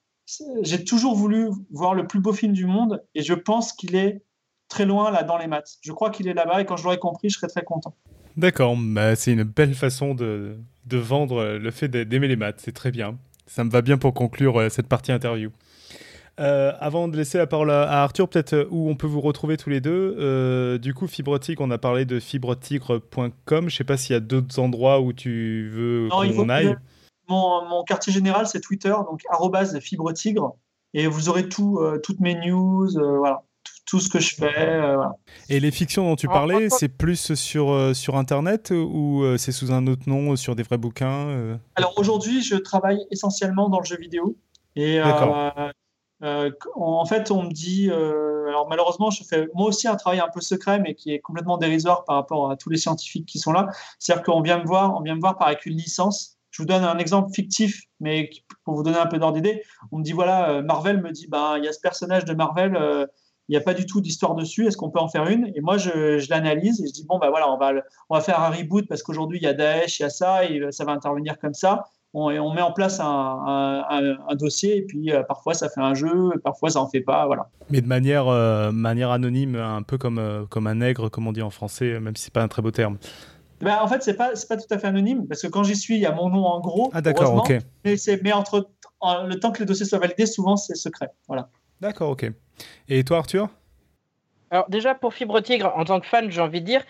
J'ai 0.63 0.83
toujours 0.83 1.15
voulu 1.15 1.51
voir 1.71 1.95
le 1.95 2.09
plus 2.09 2.19
beau 2.19 2.33
film 2.33 2.53
du 2.53 2.67
monde 2.67 3.05
et 3.15 3.23
je 3.23 3.35
pense 3.35 3.73
qu'il 3.73 3.95
est 3.95 4.25
très 4.73 4.87
loin 4.87 5.11
là 5.11 5.23
dans 5.23 5.37
les 5.37 5.47
maths. 5.47 5.77
Je 5.83 5.93
crois 5.93 6.11
qu'il 6.11 6.27
est 6.29 6.35
là-bas 6.35 6.63
et 6.63 6.65
quand 6.65 6.77
je 6.77 6.85
l'aurai 6.85 6.99
compris, 6.99 7.29
je 7.29 7.39
serai 7.39 7.49
très 7.49 7.63
content. 7.63 7.95
D'accord, 8.37 8.75
bah, 8.79 9.15
c'est 9.15 9.33
une 9.33 9.43
belle 9.43 9.75
façon 9.75 10.15
de, 10.15 10.57
de 10.87 10.97
vendre 10.97 11.45
le 11.45 11.71
fait 11.71 11.89
d'aimer 11.89 12.29
les 12.29 12.37
maths, 12.37 12.61
c'est 12.61 12.73
très 12.73 12.91
bien. 12.91 13.19
Ça 13.47 13.65
me 13.65 13.71
va 13.71 13.83
bien 13.83 13.99
pour 13.99 14.15
conclure 14.15 14.59
euh, 14.59 14.69
cette 14.71 14.89
partie 14.89 15.13
interview. 15.13 15.51
Euh, 16.41 16.73
avant 16.81 17.09
de 17.09 17.17
laisser 17.19 17.37
la 17.37 17.47
parole 17.47 17.71
à, 17.71 18.03
Arthur, 18.03 18.27
peut-être 18.27 18.55
euh, 18.55 18.69
où 18.71 18.89
on 18.89 18.97
peut 18.97 19.07
vous 19.07 19.21
retrouver 19.21 19.59
tous 19.59 19.69
les 19.69 19.83
deux? 19.83 20.79
du 20.79 20.95
coup, 20.95 21.07
Fibrotique, 21.07 21.61
on 21.61 21.71
a 21.71 21.77
parlé 21.77 22.07
de 22.07 22.19
fibretigre.com. 22.19 23.69
Je 23.69 23.77
sais 23.77 23.85
pas 23.85 23.99
s'il 23.99 24.15
y 24.15 24.17
a 24.17 24.21
d'autres 24.21 24.59
endroits 24.59 25.01
où 25.01 25.13
tu 25.13 25.69
veux 25.71 26.09
qu'on 26.09 26.49
aille. 26.49 26.77
Mon, 27.29 27.69
mon, 27.69 27.85
quartier 27.85 28.13
général, 28.13 28.47
c'est 28.47 28.61
Twitter, 28.61 28.95
donc 29.07 29.21
fibretigre. 29.81 30.57
Et 30.95 31.07
vous 31.07 31.29
aurez 31.29 31.49
tout, 31.49 31.81
toutes 32.03 32.21
mes 32.21 32.35
news. 32.35 32.89
voilà 33.19 33.45
tout 33.87 34.01
ce 34.01 34.09
que 34.09 34.21
je 34.21 34.35
fais. 34.35 34.55
Euh, 34.59 34.97
Et 35.49 35.61
les 35.61 35.71
fictions 35.71 36.05
dont 36.05 36.17
tu 36.17 36.29
parlais, 36.29 36.69
c'est 36.71 36.89
plus 36.89 37.35
sur, 37.35 37.71
euh, 37.71 37.95
sur 37.95 38.17
Internet 38.17 38.71
ou 38.71 39.23
euh, 39.23 39.37
c'est 39.37 39.53
sous 39.53 39.73
un 39.73 39.87
autre 39.87 40.09
nom, 40.09 40.37
sur 40.37 40.55
des 40.55 40.63
vrais 40.63 40.79
bouquins 40.79 41.59
Alors 41.75 41.95
aujourd'hui, 41.97 42.43
je 42.43 42.57
travaille 42.57 43.05
essentiellement 43.11 43.69
dans 43.69 43.81
le 43.81 43.85
jeu 43.85 43.97
vidéo. 43.97 44.37
Et 44.77 45.01
en 45.03 47.07
fait, 47.07 47.31
on 47.31 47.45
me 47.45 47.53
dit, 47.53 47.91
alors 47.91 48.69
malheureusement, 48.69 49.11
je 49.11 49.25
fais 49.25 49.49
moi 49.55 49.67
aussi 49.67 49.89
un 49.89 49.97
travail 49.97 50.21
un 50.21 50.31
peu 50.33 50.41
secret, 50.41 50.79
mais 50.79 50.95
qui 50.95 51.13
est 51.13 51.21
complètement 51.21 51.59
dérisoire 51.59 52.05
par 52.05 52.17
rapport 52.17 52.51
à 52.51 52.57
tous 52.57 52.71
les 52.71 52.79
scientifiques 52.79 53.27
qui 53.27 53.39
sont 53.39 53.53
là. 53.53 53.69
C'est-à-dire 53.99 54.25
qu'on 54.25 54.41
vient 54.41 54.59
me 54.59 54.67
voir, 54.67 54.97
on 54.97 55.03
vient 55.03 55.17
me 55.17 55.21
voir 55.21 55.37
par 55.37 55.49
avec 55.49 55.67
une 55.67 55.77
licence. 55.77 56.39
Je 56.51 56.63
vous 56.63 56.67
donne 56.67 56.85
un 56.85 56.99
exemple 56.99 57.33
fictif, 57.33 57.83
mais 57.99 58.29
pour 58.65 58.75
vous 58.75 58.83
donner 58.83 58.99
un 58.99 59.07
peu 59.07 59.19
d'ordre 59.19 59.37
d'idée. 59.37 59.63
On 59.91 59.99
me 59.99 60.05
dit 60.05 60.13
voilà, 60.13 60.61
Marvel 60.63 61.01
me 61.01 61.11
dit, 61.11 61.27
ben 61.27 61.57
il 61.57 61.65
y 61.65 61.69
a 61.69 61.73
ce 61.73 61.81
personnage 61.81 62.27
de 62.27 62.35
Marvel 62.35 63.09
n'y 63.53 63.59
a 63.59 63.61
pas 63.61 63.75
du 63.75 63.87
tout 63.87 64.01
d'histoire 64.01 64.35
dessus, 64.35 64.67
est-ce 64.67 64.77
qu'on 64.77 64.91
peut 64.91 65.01
en 65.01 65.09
faire 65.09 65.27
une? 65.27 65.53
Et 65.55 65.61
moi, 65.61 65.79
je, 65.79 66.29
l'analyse 66.31 66.81
et 66.81 66.87
je 66.87 66.93
dis, 66.93 67.05
bon, 67.07 67.19
bah 67.19 67.31
voilà, 67.31 67.51
on 67.51 67.57
va, 67.57 67.73
on 68.11 68.15
va 68.15 68.21
faire 68.21 68.41
un 68.41 68.51
reboot 68.51 68.87
parce 68.89 69.03
qu'aujourd'hui, 69.03 69.39
il 69.41 69.45
y 69.45 69.47
a 69.47 69.55
Daesh, 69.55 70.01
il 70.01 70.03
y 70.03 70.07
a 70.07 70.11
ça, 70.11 70.45
et 70.45 70.61
ça 70.71 70.85
va 70.85 70.93
intervenir 70.93 71.39
comme 71.39 71.55
ça. 71.55 71.85
on, 72.15 72.31
on, 72.31 72.55
met 72.55 72.63
en 72.63 72.73
place 72.73 73.01
un, 73.01 73.85
un, 73.89 74.35
dossier 74.37 74.79
et 74.79 74.83
puis 74.83 75.13
parfois 75.29 75.55
ça 75.55 75.69
fait 75.69 75.81
un 75.81 75.95
jeu, 75.95 76.33
parfois 76.45 76.71
ça 76.71 76.81
en 76.81 76.89
fait 76.89 77.01
pas, 77.01 77.27
voilà. 77.27 77.49
Mais 77.71 77.81
de 77.81 77.87
manière, 77.87 78.27
manière 78.73 79.11
anonyme, 79.11 79.57
un 79.57 79.83
peu 79.83 79.99
comme, 79.99 80.47
comme 80.51 80.67
un 80.67 80.77
nègre, 80.77 81.09
comme 81.09 81.27
on 81.27 81.33
dit 81.33 81.43
en 81.43 81.51
français, 81.51 82.01
même 82.01 82.17
si 82.17 82.25
c'est 82.25 82.33
pas 82.33 82.43
un 82.43 82.49
très 82.49 82.63
beau 82.63 82.71
terme. 82.71 82.99
Ben, 83.63 83.79
en 83.81 83.87
fait, 83.87 84.03
c'est 84.03 84.15
pas, 84.15 84.33
pas 84.49 84.57
tout 84.57 84.67
à 84.71 84.79
fait 84.79 84.89
anonyme 84.89 85.27
parce 85.29 85.41
que 85.41 85.47
quand 85.47 85.63
j'y 85.63 85.77
suis, 85.77 85.95
il 85.95 86.01
y 86.01 86.07
a 86.07 86.13
mon 86.13 86.29
nom 86.29 86.45
en 86.45 86.61
gros. 86.61 86.91
Ah, 86.93 87.01
d'accord, 87.01 87.35
ok. 87.37 87.59
Mais, 87.85 87.95
mais 88.23 88.33
entre 88.33 88.69
le 89.03 89.35
temps 89.37 89.53
que 89.53 89.61
les 89.61 89.67
dossiers 89.67 89.87
soient 89.87 90.01
validés, 90.01 90.27
souvent 90.27 90.57
c'est 90.57 90.75
secret. 90.75 91.11
Voilà. 91.29 91.49
D'accord, 91.81 92.11
ok. 92.11 92.31
Et 92.89 93.05
toi, 93.05 93.19
Arthur? 93.19 93.49
Alors, 94.51 94.69
déjà, 94.69 94.95
pour 94.95 95.15
Fibre 95.15 95.41
Tigre, 95.41 95.73
en 95.77 95.85
tant 95.85 96.01
que 96.01 96.07
fan, 96.07 96.31
j'ai 96.31 96.41
envie 96.41 96.61
de 96.61 96.67
dire 96.67 96.83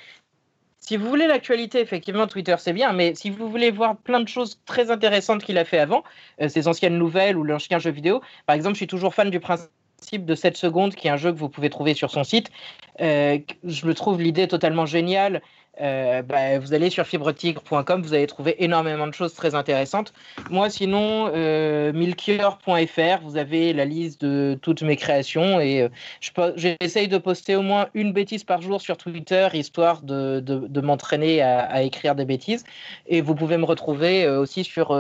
si 0.85 0.97
vous 0.97 1.09
voulez 1.09 1.29
l'actualité, 1.29 1.81
effectivement, 1.81 2.27
Twitter 2.27 2.57
c'est 2.59 2.73
bien, 2.73 2.93
mais 2.93 3.15
si 3.15 3.31
vous 3.31 3.49
voulez 3.49 3.71
voir 3.71 3.97
plein 3.97 4.19
de 4.19 4.27
choses 4.27 4.59
très 4.67 4.91
intéressantes 4.91 5.45
qu'il 5.45 5.57
a 5.57 5.65
fait 5.65 5.79
avant, 5.79 6.03
euh, 6.41 6.49
ses 6.49 6.67
anciennes 6.67 6.99
nouvelles 6.99 7.37
ou 7.37 7.45
l'ancien 7.45 7.79
jeu 7.79 7.93
vidéo, 7.93 8.21
par 8.47 8.57
exemple, 8.57 8.75
je 8.75 8.79
suis 8.79 8.89
toujours 8.89 9.15
fan 9.15 9.31
du 9.31 9.39
principe 9.39 9.71
de 10.25 10.35
7 10.35 10.57
secondes, 10.57 10.97
qui 10.97 11.07
est 11.07 11.11
un 11.11 11.17
jeu 11.17 11.33
que 11.33 11.39
vous 11.39 11.49
pouvez 11.49 11.71
trouver 11.71 11.95
sur 11.95 12.11
son 12.11 12.25
site. 12.25 12.51
Euh, 13.01 13.39
je 13.63 13.87
me 13.87 13.95
trouve 13.95 14.21
l'idée 14.21 14.49
totalement 14.49 14.85
géniale 14.85 15.41
euh, 15.81 16.20
bah, 16.20 16.59
vous 16.59 16.74
allez 16.74 16.90
sur 16.90 17.07
fibretigre.com, 17.07 18.03
vous 18.03 18.12
allez 18.12 18.27
trouver 18.27 18.62
énormément 18.62 19.07
de 19.07 19.15
choses 19.15 19.32
très 19.32 19.55
intéressantes. 19.55 20.12
Moi, 20.51 20.69
sinon, 20.69 21.31
euh, 21.35 21.93
milkier.fr, 21.94 23.23
vous 23.23 23.36
avez 23.39 23.73
la 23.73 23.86
liste 23.86 24.20
de 24.20 24.59
toutes 24.61 24.82
mes 24.82 24.97
créations 24.97 25.61
et 25.61 25.82
euh, 25.82 26.53
j'essaye 26.57 27.09
de 27.09 27.16
poster 27.16 27.57
au 27.57 27.62
moins 27.62 27.89
une 27.94 28.12
bêtise 28.12 28.44
par 28.44 28.61
jour 28.61 28.82
sur 28.82 28.99
Twitter, 28.99 29.49
histoire 29.55 30.03
de, 30.03 30.81
m'entraîner 30.81 31.40
à, 31.40 31.61
à, 31.61 31.82
écrire 31.82 32.15
des 32.15 32.27
bêtises. 32.27 32.65
Et 33.07 33.23
vous 33.23 33.35
pouvez 33.35 33.57
me 33.57 33.65
retrouver 33.65 34.24
euh, 34.24 34.40
aussi 34.40 34.65
sur 34.65 34.90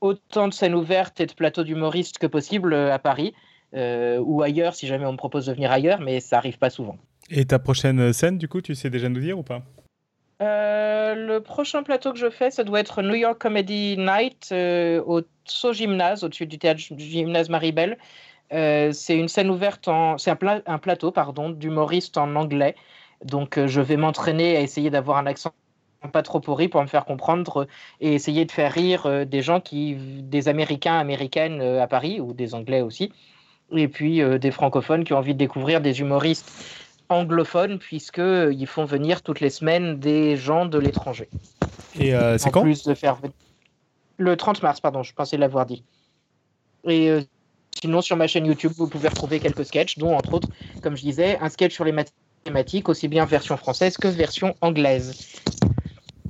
autant 0.00 0.48
de 0.48 0.54
scènes 0.54 0.74
ouvertes 0.74 1.20
et 1.20 1.26
de 1.26 1.32
plateaux 1.34 1.64
d'humoristes 1.64 2.16
que 2.16 2.26
possible 2.26 2.74
à 2.74 2.98
Paris. 2.98 3.34
ou 3.74 4.42
ailleurs 4.42 4.74
si 4.74 4.86
jamais 4.86 5.04
on 5.04 5.12
me 5.12 5.18
propose 5.18 5.46
de 5.46 5.52
venir 5.52 5.70
ailleurs, 5.70 6.00
mais 6.00 6.20
ça 6.20 6.38
arrive 6.38 6.56
pas 6.56 6.70
souvent. 6.70 6.96
Et 7.30 7.44
ta 7.44 7.58
prochaine 7.58 8.12
scène, 8.12 8.38
du 8.38 8.48
coup, 8.48 8.60
tu 8.62 8.74
sais 8.74 8.90
déjà 8.90 9.08
nous 9.08 9.20
dire 9.20 9.38
ou 9.38 9.42
pas? 9.42 9.62
Euh, 10.40 11.14
le 11.14 11.40
prochain 11.40 11.82
plateau 11.82 12.12
que 12.12 12.18
je 12.18 12.30
fais, 12.30 12.50
ça 12.50 12.64
doit 12.64 12.80
être 12.80 13.02
New 13.02 13.14
York 13.14 13.38
Comedy 13.38 13.96
Night 13.98 14.48
euh, 14.52 15.02
au 15.04 15.20
So 15.44 15.72
Gymnase, 15.74 16.24
au-dessus 16.24 16.46
du 16.46 16.58
théâtre 16.58 16.80
du 16.90 17.04
gymnase 17.04 17.50
Maribel. 17.50 17.98
Euh, 18.52 18.90
c'est 18.92 19.18
une 19.18 19.28
scène 19.28 19.50
ouverte 19.50 19.86
en. 19.88 20.16
C'est 20.16 20.30
un, 20.30 20.62
un, 20.66 20.78
plateau, 20.78 21.10
pardon, 21.10 21.50
d'humoriste 21.50 22.16
en 22.16 22.34
anglais. 22.36 22.74
Donc, 23.24 23.64
je 23.66 23.80
vais 23.82 23.98
m'entraîner 23.98 24.56
à 24.56 24.60
essayer 24.60 24.88
d'avoir 24.88 25.18
un 25.18 25.26
accent 25.26 25.52
pas 26.14 26.22
trop 26.22 26.40
pourri 26.40 26.68
pour 26.68 26.80
me 26.80 26.86
faire 26.86 27.04
comprendre 27.04 27.66
et 28.00 28.14
essayer 28.14 28.46
de 28.46 28.50
faire 28.50 28.72
rire 28.72 29.26
des 29.26 29.42
gens 29.42 29.60
qui. 29.60 29.94
des 29.94 30.48
Américains, 30.48 30.98
Américaines 30.98 31.60
à 31.60 31.86
Paris, 31.86 32.18
ou 32.18 32.32
des 32.32 32.54
Anglais 32.54 32.80
aussi. 32.80 33.12
Et 33.76 33.88
puis 33.88 34.22
des 34.40 34.50
francophones 34.50 35.04
qui 35.04 35.12
ont 35.12 35.18
envie 35.18 35.34
de 35.34 35.38
découvrir 35.38 35.82
des 35.82 36.00
humoristes 36.00 36.50
anglophone 37.10 37.78
puisqu'ils 37.78 38.66
font 38.66 38.84
venir 38.84 39.22
toutes 39.22 39.40
les 39.40 39.50
semaines 39.50 39.98
des 39.98 40.36
gens 40.36 40.66
de 40.66 40.78
l'étranger. 40.78 41.28
Et 41.98 42.14
euh, 42.14 42.38
c'est 42.38 42.50
quand 42.50 42.62
plus 42.62 42.84
de 42.84 42.94
faire 42.94 43.18
Le 44.16 44.36
30 44.36 44.62
mars, 44.62 44.80
pardon, 44.80 45.02
je 45.02 45.12
pensais 45.12 45.36
l'avoir 45.36 45.66
dit. 45.66 45.84
Et 46.84 47.10
euh, 47.10 47.20
sinon, 47.80 48.00
sur 48.00 48.16
ma 48.16 48.26
chaîne 48.26 48.46
YouTube, 48.46 48.72
vous 48.76 48.88
pouvez 48.88 49.08
retrouver 49.08 49.40
quelques 49.40 49.64
sketchs, 49.64 49.98
dont 49.98 50.16
entre 50.16 50.34
autres, 50.34 50.48
comme 50.82 50.96
je 50.96 51.02
disais, 51.02 51.38
un 51.40 51.48
sketch 51.48 51.74
sur 51.74 51.84
les 51.84 51.92
mathématiques, 51.92 52.88
aussi 52.88 53.08
bien 53.08 53.24
version 53.24 53.56
française 53.56 53.96
que 53.96 54.08
version 54.08 54.54
anglaise. 54.60 55.36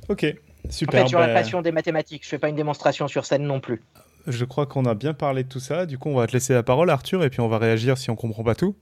Ok, 0.09 0.25
super. 0.69 1.01
En 1.01 1.03
fait, 1.03 1.09
sur 1.09 1.19
la 1.19 1.27
bah, 1.27 1.33
passion 1.33 1.61
des 1.61 1.71
mathématiques, 1.71 2.23
je 2.23 2.29
fais 2.29 2.39
pas 2.39 2.49
une 2.49 2.55
démonstration 2.55 3.07
sur 3.07 3.25
scène 3.25 3.43
non 3.43 3.59
plus. 3.59 3.81
Je 4.27 4.45
crois 4.45 4.65
qu'on 4.65 4.85
a 4.85 4.93
bien 4.93 5.13
parlé 5.13 5.43
de 5.43 5.49
tout 5.49 5.59
ça. 5.59 5.85
Du 5.85 5.97
coup, 5.97 6.09
on 6.09 6.15
va 6.15 6.27
te 6.27 6.33
laisser 6.33 6.53
la 6.53 6.63
parole, 6.63 6.89
Arthur, 6.89 7.23
et 7.23 7.29
puis 7.29 7.39
on 7.39 7.47
va 7.47 7.57
réagir 7.57 7.97
si 7.97 8.09
on 8.09 8.15
comprend 8.15 8.43
pas 8.43 8.55
tout. 8.55 8.75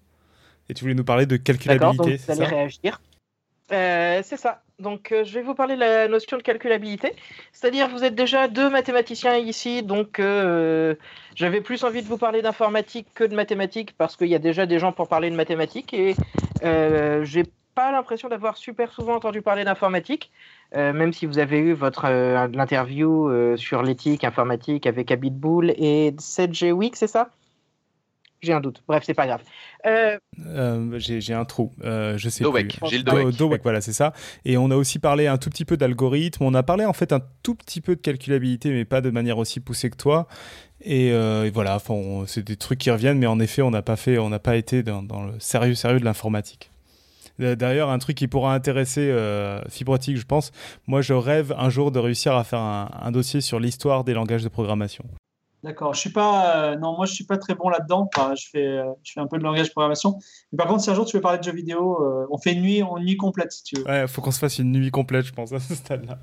Et 0.69 0.73
tu 0.73 0.83
voulais 0.83 0.93
nous 0.93 1.03
parler 1.03 1.25
de 1.25 1.35
calculabilité, 1.35 2.17
c'est 2.17 2.35
ça 2.35 2.45
réagir. 2.45 3.01
Euh, 3.71 4.21
c'est 4.23 4.37
ça. 4.37 4.61
Donc, 4.79 5.11
euh, 5.11 5.23
je 5.23 5.33
vais 5.33 5.41
vous 5.41 5.53
parler 5.53 5.75
de 5.75 5.79
la 5.79 6.07
notion 6.07 6.37
de 6.37 6.43
calculabilité. 6.43 7.13
C'est-à-dire, 7.51 7.89
vous 7.89 8.03
êtes 8.03 8.15
déjà 8.15 8.47
deux 8.47 8.69
mathématiciens 8.69 9.37
ici, 9.37 9.83
donc 9.83 10.19
euh, 10.19 10.95
j'avais 11.35 11.61
plus 11.61 11.83
envie 11.83 12.01
de 12.01 12.07
vous 12.07 12.17
parler 12.17 12.41
d'informatique 12.41 13.07
que 13.13 13.23
de 13.23 13.35
mathématiques 13.35 13.95
parce 13.97 14.15
qu'il 14.15 14.27
y 14.27 14.35
a 14.35 14.39
déjà 14.39 14.65
des 14.65 14.79
gens 14.79 14.91
pour 14.91 15.07
parler 15.07 15.29
de 15.29 15.35
mathématiques 15.35 15.93
et 15.93 16.15
j'ai 16.61 17.43
pas 17.75 17.91
l'impression 17.91 18.27
d'avoir 18.27 18.57
super 18.57 18.91
souvent 18.91 19.15
entendu 19.15 19.41
parler 19.41 19.63
d'informatique, 19.63 20.31
même 20.73 21.13
si 21.13 21.25
vous 21.25 21.39
avez 21.39 21.59
eu 21.59 21.73
votre 21.73 22.07
l'interview 22.47 23.55
sur 23.57 23.83
l'éthique 23.83 24.23
informatique 24.23 24.87
avec 24.87 25.11
Abitbull 25.11 25.71
et 25.71 26.11
7G 26.11 26.71
Week, 26.71 26.95
c'est 26.95 27.07
ça? 27.07 27.29
J'ai 28.41 28.53
un 28.53 28.61
doute. 28.61 28.83
Bref, 28.87 29.03
c'est 29.05 29.13
pas 29.13 29.27
grave. 29.27 29.41
Euh... 29.85 30.17
Euh, 30.47 30.95
j'ai 30.97 31.33
un 31.33 31.45
trou. 31.45 31.73
Euh, 31.83 32.17
je 32.17 32.29
sais 32.29 32.43
Dowek. 32.43 32.79
Gilles 32.85 33.03
Dowek. 33.03 33.35
Dowek, 33.35 33.63
voilà, 33.63 33.81
c'est 33.81 33.93
ça. 33.93 34.13
Et 34.45 34.57
on 34.57 34.71
a 34.71 34.75
aussi 34.75 34.99
parlé 34.99 35.27
un 35.27 35.37
tout 35.37 35.49
petit 35.49 35.65
peu 35.65 35.77
d'algorithme. 35.77 36.43
On 36.43 36.53
a 36.53 36.63
parlé 36.63 36.85
en 36.85 36.93
fait 36.93 37.11
un 37.11 37.21
tout 37.43 37.55
petit 37.55 37.81
peu 37.81 37.95
de 37.95 38.01
calculabilité, 38.01 38.71
mais 38.71 38.85
pas 38.85 39.01
de 39.01 39.09
manière 39.09 39.37
aussi 39.37 39.59
poussée 39.59 39.89
que 39.89 39.97
toi. 39.97 40.27
Et, 40.81 41.11
euh, 41.11 41.49
voilà, 41.53 41.77
c'est 42.27 42.45
des 42.45 42.55
trucs 42.55 42.79
qui 42.79 42.91
reviennent, 42.91 43.19
mais 43.19 43.27
en 43.27 43.39
effet, 43.39 43.61
on 43.61 43.71
n'a 43.71 43.81
pas 43.81 43.97
fait, 43.97 44.17
on 44.17 44.29
n'a 44.29 44.39
pas 44.39 44.55
été 44.55 44.83
dans, 44.83 45.01
le 45.01 45.33
sérieux, 45.39 45.75
sérieux 45.75 45.99
de 45.99 46.05
l'informatique. 46.05 46.71
D'ailleurs, 47.37 47.89
un 47.89 47.99
truc 47.99 48.17
qui 48.17 48.27
pourra 48.27 48.53
intéresser 48.53 49.09
euh, 49.11 49.61
Fibrotique, 49.69 50.17
je 50.17 50.25
pense. 50.25 50.51
Moi, 50.87 51.01
je 51.01 51.13
rêve 51.13 51.55
un 51.57 51.69
jour 51.69 51.91
de 51.91 51.99
réussir 51.99 52.35
à 52.35 52.43
faire 52.43 52.59
un, 52.59 52.89
un 53.01 53.11
dossier 53.11 53.39
sur 53.39 53.61
l'histoire 53.61 54.03
des 54.03 54.13
langages 54.13 54.43
de 54.43 54.49
programmation. 54.49 55.05
D'accord. 55.63 55.93
Je 55.93 55.99
suis 55.99 56.11
pas. 56.11 56.55
Euh, 56.55 56.75
non, 56.77 56.95
moi, 56.95 57.05
je 57.05 57.13
suis 57.13 57.25
pas 57.25 57.37
très 57.37 57.55
bon 57.55 57.69
là-dedans. 57.69 58.09
je 58.35 58.49
fais, 58.49 58.65
euh, 58.65 58.85
je 59.03 59.13
fais 59.13 59.19
un 59.19 59.27
peu 59.27 59.37
de 59.37 59.43
langage 59.43 59.67
de 59.67 59.71
programmation. 59.71 60.17
Mais 60.51 60.57
par 60.57 60.67
contre, 60.67 60.83
si 60.83 60.89
un 60.89 60.93
jour 60.93 61.05
tu 61.05 61.17
veux 61.17 61.21
parler 61.21 61.39
de 61.39 61.43
jeux 61.43 61.53
vidéo, 61.53 62.01
euh, 62.01 62.27
on 62.31 62.37
fait 62.37 62.53
une 62.53 62.61
nuit, 62.61 62.83
en 62.83 62.99
nuit 62.99 63.17
complète 63.17 63.51
si 63.51 63.63
tu 63.63 63.75
veux. 63.77 63.85
Ouais, 63.85 64.07
faut 64.07 64.21
qu'on 64.21 64.31
se 64.31 64.39
fasse 64.39 64.59
une 64.59 64.71
nuit 64.71 64.91
complète, 64.91 65.25
je 65.25 65.33
pense, 65.33 65.51
à 65.51 65.59
ce 65.59 65.75
stade-là. 65.75 66.17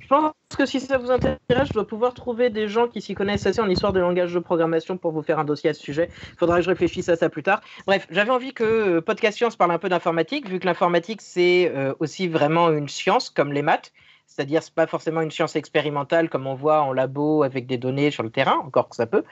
Je 0.00 0.08
pense 0.08 0.32
que 0.58 0.66
si 0.66 0.80
ça 0.80 0.98
vous 0.98 1.10
intéresse, 1.10 1.38
je 1.68 1.72
dois 1.72 1.86
pouvoir 1.86 2.12
trouver 2.12 2.50
des 2.50 2.68
gens 2.68 2.88
qui 2.88 3.00
s'y 3.00 3.14
connaissent 3.14 3.46
assez 3.46 3.60
en 3.60 3.70
histoire 3.70 3.92
de 3.92 4.00
langage 4.00 4.34
de 4.34 4.38
programmation 4.38 4.98
pour 4.98 5.12
vous 5.12 5.22
faire 5.22 5.38
un 5.38 5.44
dossier 5.44 5.70
à 5.70 5.74
ce 5.74 5.80
sujet. 5.80 6.10
Il 6.32 6.38
faudra 6.38 6.56
que 6.56 6.62
je 6.62 6.68
réfléchisse 6.68 7.08
à 7.08 7.16
ça 7.16 7.30
plus 7.30 7.42
tard. 7.42 7.62
Bref, 7.86 8.06
j'avais 8.10 8.30
envie 8.30 8.52
que 8.52 9.00
Podcast 9.00 9.38
Science 9.38 9.56
parle 9.56 9.70
un 9.70 9.78
peu 9.78 9.88
d'informatique, 9.88 10.48
vu 10.48 10.58
que 10.58 10.66
l'informatique, 10.66 11.22
c'est 11.22 11.72
aussi 12.00 12.28
vraiment 12.28 12.70
une 12.70 12.88
science, 12.88 13.30
comme 13.30 13.52
les 13.52 13.62
maths. 13.62 13.92
C'est-à-dire, 14.26 14.62
c'est 14.62 14.74
pas 14.74 14.86
forcément 14.86 15.20
une 15.20 15.30
science 15.30 15.54
expérimentale 15.54 16.28
comme 16.28 16.46
on 16.46 16.54
voit 16.54 16.82
en 16.82 16.92
labo 16.92 17.42
avec 17.42 17.66
des 17.66 17.78
données 17.78 18.10
sur 18.10 18.22
le 18.22 18.30
terrain, 18.30 18.56
encore 18.64 18.88
que 18.88 18.96
ça 18.96 19.06
peut, 19.06 19.24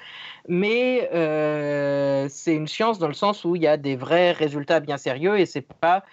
mais 0.48 1.10
euh, 1.12 2.28
c'est 2.28 2.54
une 2.54 2.68
science 2.68 2.98
dans 2.98 3.08
le 3.08 3.14
sens 3.14 3.44
où 3.44 3.56
il 3.56 3.62
y 3.62 3.66
a 3.66 3.76
des 3.76 3.96
vrais 3.96 4.32
résultats 4.32 4.80
bien 4.80 4.98
sérieux 4.98 5.38
et 5.38 5.46
c'est 5.46 5.66
pas 5.66 6.04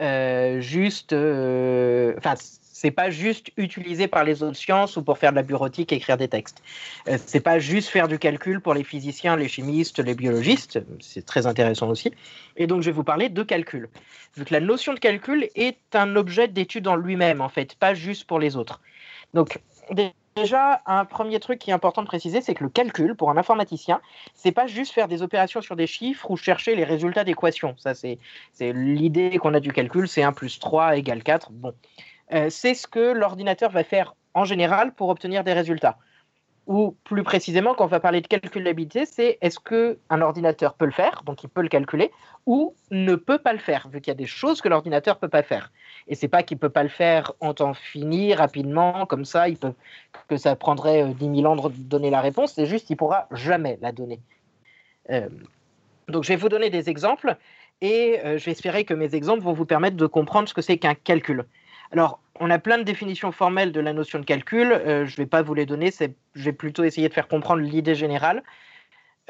euh, 0.00 0.60
juste, 0.60 1.12
euh, 1.12 2.14
enfin, 2.18 2.34
c'est 2.80 2.92
pas 2.92 3.10
juste 3.10 3.50
utilisé 3.56 4.06
par 4.06 4.22
les 4.22 4.44
autres 4.44 4.56
sciences 4.56 4.96
ou 4.96 5.02
pour 5.02 5.18
faire 5.18 5.32
de 5.32 5.36
la 5.36 5.42
bureautique, 5.42 5.92
écrire 5.92 6.16
des 6.16 6.28
textes. 6.28 6.62
Euh, 7.08 7.18
c'est 7.26 7.40
pas 7.40 7.58
juste 7.58 7.88
faire 7.88 8.06
du 8.06 8.20
calcul 8.20 8.60
pour 8.60 8.72
les 8.72 8.84
physiciens, 8.84 9.34
les 9.34 9.48
chimistes, 9.48 9.98
les 9.98 10.14
biologistes. 10.14 10.78
C'est 11.00 11.26
très 11.26 11.48
intéressant 11.48 11.88
aussi. 11.88 12.12
Et 12.56 12.68
donc, 12.68 12.82
je 12.82 12.86
vais 12.90 12.92
vous 12.92 13.02
parler 13.02 13.30
de 13.30 13.42
calcul. 13.42 13.88
Vu 14.36 14.44
que 14.44 14.54
la 14.54 14.60
notion 14.60 14.94
de 14.94 15.00
calcul 15.00 15.48
est 15.56 15.76
un 15.94 16.14
objet 16.14 16.46
d'étude 16.46 16.86
en 16.86 16.94
lui-même, 16.94 17.40
en 17.40 17.48
fait, 17.48 17.74
pas 17.74 17.94
juste 17.94 18.28
pour 18.28 18.38
les 18.38 18.54
autres. 18.54 18.80
Donc, 19.34 19.58
Déjà, 20.36 20.82
un 20.86 21.04
premier 21.04 21.40
truc 21.40 21.58
qui 21.58 21.70
est 21.70 21.72
important 21.72 22.02
de 22.02 22.06
préciser, 22.06 22.40
c'est 22.40 22.54
que 22.54 22.62
le 22.62 22.70
calcul, 22.70 23.16
pour 23.16 23.28
un 23.28 23.36
informaticien, 23.36 24.00
c'est 24.34 24.52
pas 24.52 24.68
juste 24.68 24.92
faire 24.92 25.08
des 25.08 25.22
opérations 25.22 25.60
sur 25.60 25.74
des 25.74 25.88
chiffres 25.88 26.30
ou 26.30 26.36
chercher 26.36 26.76
les 26.76 26.84
résultats 26.84 27.24
d'équations. 27.24 27.74
Ça, 27.76 27.94
c'est 27.94 28.18
l'idée 28.60 29.36
qu'on 29.38 29.52
a 29.54 29.58
du 29.58 29.72
calcul, 29.72 30.06
c'est 30.06 30.22
1 30.22 30.32
plus 30.32 30.60
3 30.60 30.96
égale 30.96 31.24
4. 31.24 31.50
Bon. 31.50 31.74
Euh, 32.32 32.50
c'est 32.50 32.74
ce 32.74 32.86
que 32.86 33.12
l'ordinateur 33.12 33.70
va 33.70 33.84
faire 33.84 34.14
en 34.34 34.44
général 34.44 34.92
pour 34.92 35.08
obtenir 35.08 35.44
des 35.44 35.52
résultats. 35.52 35.98
Ou 36.66 36.94
plus 37.04 37.22
précisément, 37.22 37.74
quand 37.74 37.84
on 37.84 37.88
va 37.88 37.98
parler 37.98 38.20
de 38.20 38.26
calculabilité, 38.26 39.06
c'est 39.06 39.38
est-ce 39.40 39.58
qu'un 39.58 40.20
ordinateur 40.20 40.74
peut 40.74 40.84
le 40.84 40.92
faire, 40.92 41.22
donc 41.24 41.42
il 41.42 41.48
peut 41.48 41.62
le 41.62 41.68
calculer, 41.68 42.10
ou 42.44 42.74
ne 42.90 43.14
peut 43.14 43.38
pas 43.38 43.54
le 43.54 43.58
faire, 43.58 43.88
vu 43.88 44.02
qu'il 44.02 44.10
y 44.10 44.12
a 44.12 44.14
des 44.14 44.26
choses 44.26 44.60
que 44.60 44.68
l'ordinateur 44.68 45.14
ne 45.14 45.20
peut 45.20 45.30
pas 45.30 45.42
faire. 45.42 45.72
Et 46.08 46.14
c'est 46.14 46.28
pas 46.28 46.42
qu'il 46.42 46.56
ne 46.56 46.60
peut 46.60 46.68
pas 46.68 46.82
le 46.82 46.90
faire 46.90 47.32
en 47.40 47.54
temps 47.54 47.72
fini, 47.72 48.34
rapidement, 48.34 49.06
comme 49.06 49.24
ça, 49.24 49.48
il 49.48 49.56
peut, 49.56 49.72
que 50.28 50.36
ça 50.36 50.56
prendrait 50.56 51.06
10 51.14 51.24
euh, 51.24 51.34
000 51.36 51.46
ans 51.46 51.56
de 51.56 51.72
donner 51.74 52.10
la 52.10 52.20
réponse, 52.20 52.52
c'est 52.52 52.66
juste 52.66 52.86
qu'il 52.86 52.94
ne 52.94 52.98
pourra 52.98 53.28
jamais 53.30 53.78
la 53.80 53.90
donner. 53.90 54.20
Euh, 55.08 55.30
donc 56.08 56.24
je 56.24 56.28
vais 56.28 56.36
vous 56.36 56.50
donner 56.50 56.68
des 56.68 56.90
exemples, 56.90 57.36
et 57.80 58.20
je 58.24 58.44
vais 58.44 58.50
espérer 58.50 58.84
que 58.84 58.92
mes 58.92 59.14
exemples 59.14 59.42
vont 59.42 59.52
vous 59.52 59.64
permettre 59.64 59.96
de 59.96 60.06
comprendre 60.06 60.48
ce 60.48 60.54
que 60.54 60.62
c'est 60.62 60.78
qu'un 60.78 60.94
calcul. 60.94 61.46
Alors, 61.92 62.20
on 62.40 62.50
a 62.50 62.58
plein 62.58 62.78
de 62.78 62.82
définitions 62.82 63.32
formelles 63.32 63.72
de 63.72 63.80
la 63.80 63.92
notion 63.92 64.18
de 64.18 64.24
calcul. 64.24 64.72
Euh, 64.72 65.06
je 65.06 65.12
ne 65.12 65.16
vais 65.16 65.26
pas 65.26 65.42
vous 65.42 65.54
les 65.54 65.66
donner, 65.66 65.90
je 66.34 66.44
vais 66.44 66.52
plutôt 66.52 66.84
essayer 66.84 67.08
de 67.08 67.14
faire 67.14 67.28
comprendre 67.28 67.62
l'idée 67.62 67.94
générale. 67.94 68.42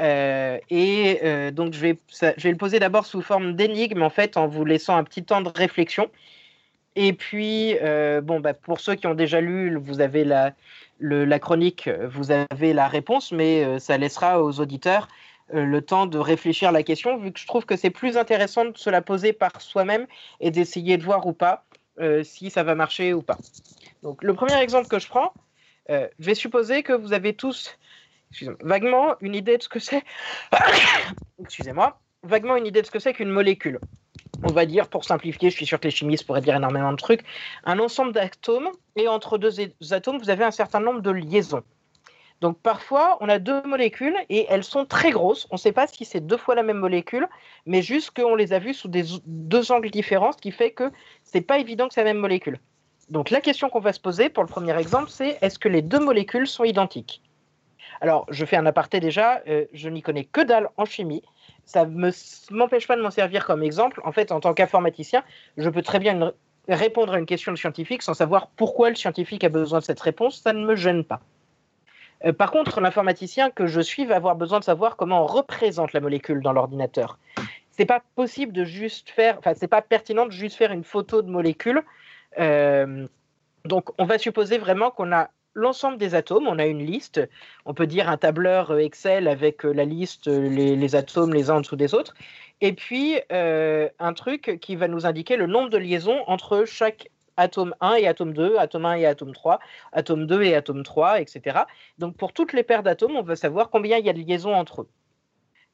Euh, 0.00 0.58
et 0.70 1.20
euh, 1.24 1.50
donc, 1.50 1.72
je 1.72 1.80
vais, 1.80 1.98
le 2.20 2.56
poser 2.56 2.78
d'abord 2.78 3.06
sous 3.06 3.22
forme 3.22 3.54
d'énigme, 3.54 4.02
en 4.02 4.10
fait, 4.10 4.36
en 4.36 4.46
vous 4.46 4.64
laissant 4.64 4.96
un 4.96 5.04
petit 5.04 5.24
temps 5.24 5.40
de 5.40 5.50
réflexion. 5.54 6.10
Et 6.96 7.12
puis, 7.12 7.76
bon, 8.22 8.40
bah, 8.40 8.54
pour 8.54 8.80
ceux 8.80 8.96
qui 8.96 9.06
ont 9.06 9.14
déjà 9.14 9.40
lu, 9.40 9.76
vous 9.76 10.00
avez 10.00 10.24
la, 10.24 10.52
la 10.98 11.38
chronique, 11.38 11.88
vous 12.08 12.32
avez 12.32 12.72
la 12.72 12.88
réponse, 12.88 13.30
mais 13.30 13.78
ça 13.78 13.96
laissera 13.98 14.42
aux 14.42 14.58
auditeurs 14.58 15.06
le 15.52 15.80
temps 15.80 16.06
de 16.06 16.18
réfléchir 16.18 16.70
à 16.70 16.72
la 16.72 16.82
question, 16.82 17.16
vu 17.16 17.30
que 17.30 17.38
je 17.38 17.46
trouve 17.46 17.64
que 17.66 17.76
c'est 17.76 17.90
plus 17.90 18.16
intéressant 18.16 18.64
de 18.64 18.76
se 18.76 18.90
la 18.90 19.00
poser 19.00 19.32
par 19.32 19.60
soi-même 19.60 20.06
et 20.40 20.50
d'essayer 20.50 20.96
de 20.98 21.04
voir 21.04 21.24
ou 21.26 21.32
pas 21.32 21.67
si 22.22 22.50
ça 22.50 22.62
va 22.62 22.74
marcher 22.74 23.14
ou 23.14 23.22
pas. 23.22 23.38
Donc, 24.02 24.22
le 24.22 24.34
premier 24.34 24.60
exemple 24.60 24.88
que 24.88 24.98
je 24.98 25.08
prends, 25.08 25.32
je 25.88 26.08
vais 26.18 26.34
supposer 26.34 26.82
que 26.82 26.92
vous 26.92 27.12
avez 27.12 27.34
tous 27.34 27.76
vaguement 28.60 29.16
une 29.20 29.34
idée 29.34 29.58
de 29.58 29.62
ce 29.62 29.68
que 29.68 29.78
c'est. 29.78 30.02
Excusez-moi. 31.40 31.98
Vaguement 32.22 32.56
une 32.56 32.66
idée 32.66 32.80
de 32.80 32.86
ce 32.86 32.90
que 32.90 32.98
c'est 32.98 33.12
qu'une 33.12 33.30
molécule. 33.30 33.78
On 34.42 34.52
va 34.52 34.66
dire, 34.66 34.88
pour 34.88 35.04
simplifier, 35.04 35.50
je 35.50 35.56
suis 35.56 35.66
sûr 35.66 35.80
que 35.80 35.84
les 35.84 35.90
chimistes 35.90 36.26
pourraient 36.26 36.40
dire 36.40 36.56
énormément 36.56 36.92
de 36.92 36.96
trucs, 36.96 37.24
un 37.64 37.78
ensemble 37.78 38.12
d'atomes, 38.12 38.68
et 38.96 39.08
entre 39.08 39.38
deux 39.38 39.52
atomes, 39.92 40.18
vous 40.18 40.30
avez 40.30 40.44
un 40.44 40.50
certain 40.50 40.80
nombre 40.80 41.00
de 41.00 41.10
liaisons. 41.10 41.62
Donc 42.40 42.58
parfois, 42.60 43.18
on 43.20 43.28
a 43.28 43.38
deux 43.38 43.62
molécules 43.62 44.16
et 44.28 44.46
elles 44.48 44.62
sont 44.62 44.84
très 44.84 45.10
grosses. 45.10 45.46
On 45.50 45.56
ne 45.56 45.58
sait 45.58 45.72
pas 45.72 45.86
si 45.86 46.04
c'est 46.04 46.20
deux 46.20 46.36
fois 46.36 46.54
la 46.54 46.62
même 46.62 46.78
molécule, 46.78 47.28
mais 47.66 47.82
juste 47.82 48.12
qu'on 48.12 48.36
les 48.36 48.52
a 48.52 48.60
vues 48.60 48.74
sous 48.74 48.88
deux 48.88 49.72
angles 49.72 49.90
différents, 49.90 50.32
ce 50.32 50.38
qui 50.38 50.52
fait 50.52 50.70
que 50.70 50.92
c'est 51.24 51.40
pas 51.40 51.58
évident 51.58 51.88
que 51.88 51.94
c'est 51.94 52.04
la 52.04 52.12
même 52.12 52.22
molécule. 52.22 52.60
Donc 53.10 53.30
la 53.30 53.40
question 53.40 53.70
qu'on 53.70 53.80
va 53.80 53.92
se 53.92 54.00
poser 54.00 54.28
pour 54.28 54.44
le 54.44 54.48
premier 54.48 54.78
exemple, 54.78 55.10
c'est 55.10 55.38
est-ce 55.40 55.58
que 55.58 55.68
les 55.68 55.82
deux 55.82 55.98
molécules 55.98 56.46
sont 56.46 56.64
identiques? 56.64 57.22
Alors, 58.00 58.26
je 58.30 58.44
fais 58.44 58.56
un 58.56 58.66
aparté 58.66 59.00
déjà, 59.00 59.42
euh, 59.48 59.64
je 59.72 59.88
n'y 59.88 60.02
connais 60.02 60.24
que 60.24 60.40
dalle 60.40 60.68
en 60.76 60.84
chimie. 60.84 61.22
Ça 61.64 61.84
ne 61.84 62.10
m'empêche 62.50 62.86
pas 62.86 62.96
de 62.96 63.02
m'en 63.02 63.10
servir 63.10 63.44
comme 63.44 63.64
exemple. 63.64 64.00
En 64.04 64.12
fait, 64.12 64.30
en 64.30 64.38
tant 64.38 64.54
qu'informaticien, 64.54 65.24
je 65.56 65.68
peux 65.68 65.82
très 65.82 65.98
bien 65.98 66.32
répondre 66.68 67.14
à 67.14 67.18
une 67.18 67.26
question 67.26 67.50
de 67.50 67.56
scientifique 67.56 68.02
sans 68.02 68.14
savoir 68.14 68.48
pourquoi 68.56 68.90
le 68.90 68.94
scientifique 68.94 69.42
a 69.42 69.48
besoin 69.48 69.80
de 69.80 69.84
cette 69.84 70.00
réponse. 70.00 70.40
Ça 70.40 70.52
ne 70.52 70.64
me 70.64 70.76
gêne 70.76 71.02
pas. 71.02 71.20
Euh, 72.24 72.32
par 72.32 72.50
contre, 72.50 72.80
l'informaticien 72.80 73.50
que 73.50 73.66
je 73.66 73.80
suis 73.80 74.04
va 74.04 74.16
avoir 74.16 74.36
besoin 74.36 74.58
de 74.58 74.64
savoir 74.64 74.96
comment 74.96 75.22
on 75.22 75.26
représente 75.26 75.92
la 75.92 76.00
molécule 76.00 76.42
dans 76.42 76.52
l'ordinateur. 76.52 77.18
C'est 77.70 77.86
pas 77.86 78.02
possible 78.16 78.52
de 78.52 78.64
juste 78.64 79.10
faire, 79.10 79.38
enfin, 79.38 79.52
c'est 79.54 79.68
pas 79.68 79.82
pertinent 79.82 80.26
de 80.26 80.32
juste 80.32 80.56
faire 80.56 80.72
une 80.72 80.84
photo 80.84 81.22
de 81.22 81.30
molécule. 81.30 81.82
Euh, 82.38 83.06
donc, 83.64 83.90
on 83.98 84.04
va 84.04 84.18
supposer 84.18 84.58
vraiment 84.58 84.90
qu'on 84.90 85.12
a 85.12 85.30
l'ensemble 85.54 85.98
des 85.98 86.14
atomes. 86.14 86.48
On 86.48 86.58
a 86.58 86.66
une 86.66 86.84
liste. 86.84 87.20
On 87.66 87.74
peut 87.74 87.86
dire 87.86 88.08
un 88.08 88.16
tableur 88.16 88.72
euh, 88.72 88.78
Excel 88.78 89.28
avec 89.28 89.62
la 89.62 89.84
liste, 89.84 90.26
les, 90.26 90.96
atomes 90.96 91.32
les 91.32 91.50
uns 91.50 91.56
en 91.56 91.60
dessous 91.60 91.76
des 91.76 91.94
autres. 91.94 92.14
Et 92.60 92.72
puis, 92.72 93.20
un 93.30 94.12
truc 94.14 94.58
qui 94.60 94.74
va 94.74 94.88
nous 94.88 95.06
indiquer 95.06 95.36
le 95.36 95.46
nombre 95.46 95.70
de 95.70 95.78
liaisons 95.78 96.24
entre 96.26 96.64
chaque 96.64 97.08
atome 97.38 97.74
1 97.80 97.94
et 97.94 98.06
atome 98.06 98.34
2, 98.34 98.58
atome 98.58 98.84
1 98.84 98.94
et 98.96 99.06
atome 99.06 99.32
3, 99.32 99.58
atome 99.92 100.26
2 100.26 100.42
et 100.42 100.54
atome 100.54 100.82
3, 100.82 101.20
etc. 101.20 101.60
Donc, 101.96 102.16
pour 102.16 102.34
toutes 102.34 102.52
les 102.52 102.62
paires 102.62 102.82
d'atomes, 102.82 103.16
on 103.16 103.22
veut 103.22 103.36
savoir 103.36 103.70
combien 103.70 103.96
il 103.96 104.04
y 104.04 104.10
a 104.10 104.12
de 104.12 104.20
liaisons 104.20 104.54
entre 104.54 104.82
eux. 104.82 104.88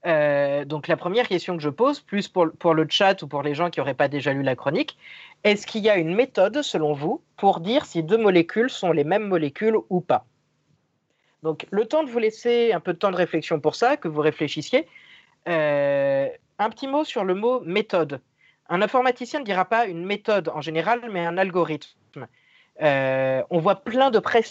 Euh, 0.07 0.66
donc 0.66 0.86
la 0.86 0.97
première 0.97 1.28
question 1.28 1.57
que 1.57 1.62
je 1.62 1.70
pose, 1.70 2.01
plus 2.01 2.28
pour, 2.28 2.74
le 2.74 2.86
chat 2.89 3.23
ou 3.23 3.27
pour 3.27 3.43
les 3.43 3.55
gens 3.55 3.70
qui 3.70 3.81
n'auraient 3.81 3.95
pas 3.95 4.09
déjà 4.09 4.32
lu 4.32 4.43
la 4.43 4.55
chronique, 4.55 4.99
est-ce 5.45 5.66
qu'il 5.66 5.82
y 5.82 5.89
a 5.89 5.97
une 5.97 6.15
méthode, 6.15 6.61
selon 6.62 6.93
vous, 6.93 7.23
pour 7.36 7.61
dire 7.61 7.86
si 7.86 8.03
deux 8.03 8.19
molécules 8.19 8.70
sont 8.70 8.93
les 8.93 9.05
mêmes 9.05 9.27
molécules 9.27 9.77
ou 9.89 10.01
pas? 10.01 10.27
Donc 11.43 11.66
le 11.70 11.86
temps 11.86 12.05
de 12.05 12.11
vous 12.11 12.19
laisser 12.19 12.73
un 12.73 12.81
peu 12.81 12.93
de 12.93 12.99
temps 12.99 13.11
de 13.11 13.16
réflexion 13.16 13.61
pour 13.61 13.74
ça, 13.74 13.97
que 13.97 14.09
vous 14.09 14.20
réfléchissiez. 14.20 14.86
Euh, 15.49 16.28
un 16.59 16.70
petit 16.70 16.86
mot 16.86 17.05
sur 17.05 17.24
le 17.24 17.35
mot 17.35 17.61
méthode. 17.61 18.20
Un 18.69 18.82
informaticien 18.82 19.41
ne 19.41 19.45
dira 19.45 19.65
pas 19.65 19.86
une 19.86 20.05
méthode 20.05 20.49
en 20.49 20.61
général, 20.61 21.01
mais 21.11 21.27
un 21.27 21.36
algorithme. 21.36 22.27
Euh, 22.82 23.43
on 23.51 23.61
voit 23.61 23.77
plein 23.77 24.11
de 24.11 24.19
presse 24.19 24.51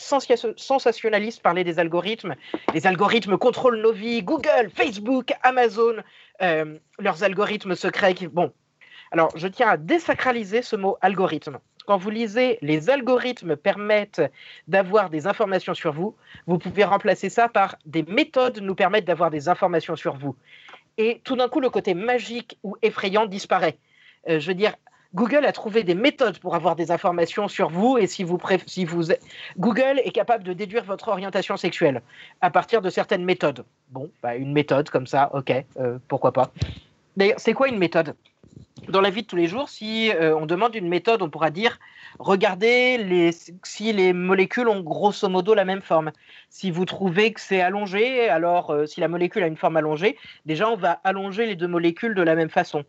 sensationnalistes 0.55 1.41
parler 1.41 1.63
des 1.63 1.79
algorithmes. 1.79 2.35
Les 2.73 2.87
algorithmes 2.87 3.37
contrôlent 3.37 3.81
nos 3.81 3.91
vies. 3.91 4.23
Google, 4.23 4.69
Facebook, 4.73 5.33
Amazon, 5.41 5.95
euh, 6.41 6.77
leurs 6.99 7.23
algorithmes 7.23 7.75
secrets. 7.75 8.15
Bon, 8.31 8.53
alors 9.11 9.31
je 9.35 9.47
tiens 9.47 9.69
à 9.69 9.77
désacraliser 9.77 10.61
ce 10.61 10.75
mot 10.75 10.97
algorithme. 11.01 11.59
Quand 11.85 11.97
vous 11.97 12.11
lisez 12.11 12.59
les 12.61 12.89
algorithmes 12.89 13.57
permettent 13.57 14.21
d'avoir 14.69 15.09
des 15.09 15.27
informations 15.27 15.73
sur 15.73 15.91
vous, 15.91 16.15
vous 16.47 16.57
pouvez 16.57 16.85
remplacer 16.85 17.29
ça 17.29 17.49
par 17.49 17.75
des 17.85 18.03
méthodes 18.03 18.59
nous 18.61 18.75
permettent 18.75 19.05
d'avoir 19.05 19.31
des 19.31 19.49
informations 19.49 19.97
sur 19.97 20.15
vous. 20.15 20.35
Et 20.97 21.19
tout 21.25 21.35
d'un 21.35 21.49
coup, 21.49 21.59
le 21.59 21.69
côté 21.69 21.93
magique 21.93 22.57
ou 22.63 22.77
effrayant 22.81 23.25
disparaît. 23.25 23.77
Euh, 24.29 24.39
je 24.39 24.47
veux 24.47 24.53
dire, 24.53 24.73
Google 25.15 25.45
a 25.45 25.51
trouvé 25.51 25.83
des 25.83 25.93
méthodes 25.93 26.39
pour 26.39 26.55
avoir 26.55 26.75
des 26.75 26.91
informations 26.91 27.47
sur 27.47 27.69
vous 27.69 27.97
et 27.97 28.07
si 28.07 28.23
vous, 28.23 28.39
Google 29.57 30.01
est 30.03 30.11
capable 30.11 30.43
de 30.43 30.53
déduire 30.53 30.83
votre 30.83 31.09
orientation 31.09 31.55
sexuelle 31.55 32.01
à 32.41 32.49
partir 32.49 32.81
de 32.81 32.89
certaines 32.89 33.23
méthodes. 33.23 33.63
Bon, 33.89 34.09
bah, 34.23 34.35
une 34.35 34.53
méthode 34.53 34.89
comme 34.89 35.05
ça, 35.05 35.29
ok, 35.33 35.53
euh, 35.79 35.99
pourquoi 36.07 36.31
pas. 36.31 36.51
D'ailleurs, 37.15 37.39
c'est 37.39 37.53
quoi 37.53 37.67
une 37.67 37.77
méthode? 37.77 38.15
Dans 38.89 39.01
la 39.01 39.11
vie 39.11 39.21
de 39.21 39.27
tous 39.27 39.35
les 39.35 39.45
jours, 39.47 39.69
si 39.69 40.11
euh, 40.11 40.35
on 40.35 40.47
demande 40.47 40.73
une 40.73 40.89
méthode, 40.89 41.21
on 41.21 41.29
pourra 41.29 41.51
dire 41.51 41.77
regardez 42.19 43.31
si 43.63 43.93
les 43.93 44.13
molécules 44.13 44.67
ont 44.67 44.81
grosso 44.81 45.29
modo 45.29 45.53
la 45.53 45.63
même 45.63 45.81
forme. 45.81 46.11
Si 46.49 46.71
vous 46.71 46.85
trouvez 46.85 47.33
que 47.33 47.39
c'est 47.39 47.61
allongé, 47.61 48.29
alors 48.29 48.75
si 48.87 48.99
la 48.99 49.07
molécule 49.07 49.43
a 49.43 49.47
une 49.47 49.57
forme 49.57 49.77
allongée, 49.77 50.17
déjà 50.45 50.69
on 50.69 50.75
va 50.75 50.99
allonger 51.03 51.45
les 51.45 51.55
deux 51.55 51.67
molécules 51.67 52.13
de 52.13 52.21
la 52.21 52.35
même 52.35 52.49
façon. 52.49 52.83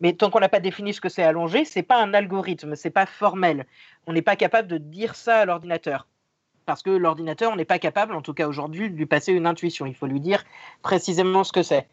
Mais 0.00 0.12
tant 0.12 0.30
qu'on 0.30 0.40
n'a 0.40 0.48
pas 0.48 0.60
défini 0.60 0.92
ce 0.92 1.00
que 1.00 1.08
c'est 1.08 1.22
allongé, 1.22 1.64
c'est 1.64 1.82
pas 1.82 2.02
un 2.02 2.14
algorithme, 2.14 2.74
c'est 2.76 2.90
pas 2.90 3.06
formel. 3.06 3.66
On 4.06 4.12
n'est 4.12 4.22
pas 4.22 4.36
capable 4.36 4.68
de 4.68 4.78
dire 4.78 5.14
ça 5.14 5.38
à 5.38 5.44
l'ordinateur. 5.44 6.06
Parce 6.66 6.82
que 6.82 6.90
l'ordinateur, 6.90 7.52
on 7.52 7.56
n'est 7.56 7.64
pas 7.64 7.78
capable, 7.78 8.14
en 8.14 8.22
tout 8.22 8.32
cas 8.32 8.48
aujourd'hui, 8.48 8.90
de 8.90 8.96
lui 8.96 9.06
passer 9.06 9.32
une 9.32 9.46
intuition. 9.46 9.86
Il 9.86 9.94
faut 9.94 10.06
lui 10.06 10.20
dire 10.20 10.44
précisément 10.82 11.44
ce 11.44 11.52
que 11.52 11.62
c'est. 11.62 11.86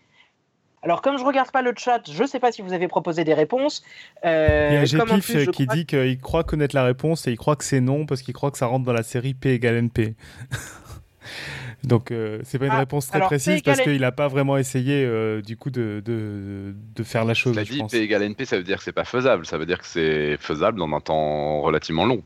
Alors, 0.83 1.01
comme 1.01 1.17
je 1.17 1.23
regarde 1.23 1.51
pas 1.51 1.61
le 1.61 1.73
chat, 1.77 2.01
je 2.09 2.23
ne 2.23 2.27
sais 2.27 2.39
pas 2.39 2.51
si 2.51 2.63
vous 2.63 2.73
avez 2.73 2.87
proposé 2.87 3.23
des 3.23 3.35
réponses. 3.35 3.83
Euh, 4.25 4.69
il 4.71 4.91
y 4.91 4.99
a 4.99 5.05
Gpif 5.05 5.51
qui 5.51 5.67
dit 5.67 5.85
qu'il 5.85 6.19
croit 6.19 6.43
connaître 6.43 6.75
la 6.75 6.83
réponse 6.83 7.27
et 7.27 7.31
il 7.31 7.37
croit 7.37 7.55
que 7.55 7.63
c'est 7.63 7.81
non 7.81 8.07
parce 8.07 8.23
qu'il 8.23 8.33
croit 8.33 8.49
que 8.49 8.57
ça 8.57 8.65
rentre 8.65 8.85
dans 8.85 8.93
la 8.93 9.03
série 9.03 9.35
P 9.35 9.53
égale 9.53 9.75
NP. 9.75 10.15
Donc 11.83 12.11
euh, 12.11 12.39
c'est 12.43 12.59
pas 12.59 12.65
une 12.65 12.71
ah, 12.73 12.79
réponse 12.79 13.07
très 13.07 13.19
précise 13.21 13.61
parce 13.63 13.81
qu'il 13.81 14.01
n'a 14.01 14.11
pas 14.11 14.27
vraiment 14.27 14.57
essayé 14.57 15.03
euh, 15.03 15.41
du 15.41 15.57
coup 15.57 15.71
de, 15.71 16.01
de, 16.05 16.75
de, 16.75 17.03
faire 17.03 17.25
la 17.25 17.33
chose. 17.33 17.55
Il 17.55 17.59
a 17.59 17.63
dit 17.63 17.81
P 17.89 18.01
égale 18.01 18.23
NP, 18.23 18.45
ça 18.45 18.57
veut 18.57 18.63
dire 18.63 18.77
que 18.77 18.83
c'est 18.83 18.91
pas 18.91 19.03
faisable. 19.03 19.45
Ça 19.45 19.57
veut 19.57 19.65
dire 19.65 19.79
que 19.79 19.87
c'est 19.87 20.37
faisable 20.37 20.77
dans 20.77 20.91
un 20.91 20.99
temps 20.99 21.61
relativement 21.61 22.05
long. 22.05 22.21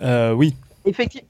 Euh, 0.00 0.32
oui. 0.32 0.54
Effectivement. 0.84 1.28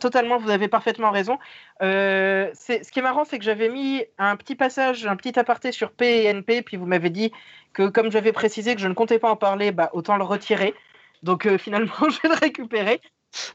Totalement, 0.00 0.38
vous 0.38 0.50
avez 0.50 0.66
parfaitement 0.66 1.12
raison. 1.12 1.38
ce 1.80 2.90
qui 2.90 2.98
est 2.98 3.02
marrant, 3.02 3.24
c'est 3.24 3.38
que 3.38 3.44
j'avais 3.44 3.68
mis 3.68 4.02
un 4.18 4.34
petit 4.34 4.56
passage, 4.56 5.06
un 5.06 5.14
petit 5.14 5.38
aparté 5.38 5.70
sur 5.70 5.92
P 5.92 6.24
et 6.24 6.32
NP, 6.32 6.62
puis 6.62 6.76
vous 6.76 6.86
m'avez 6.86 7.10
dit 7.10 7.30
que 7.72 7.88
comme 7.88 8.10
j'avais 8.10 8.32
précisé 8.32 8.74
que 8.74 8.80
je 8.80 8.88
ne 8.88 8.94
comptais 8.94 9.20
pas 9.20 9.30
en 9.30 9.36
parler, 9.36 9.70
bah, 9.70 9.90
autant 9.92 10.16
le 10.16 10.24
retirer. 10.24 10.74
Donc 11.22 11.48
finalement, 11.58 11.92
je 12.10 12.20
vais 12.22 12.28
le 12.28 12.40
récupérer. 12.40 13.00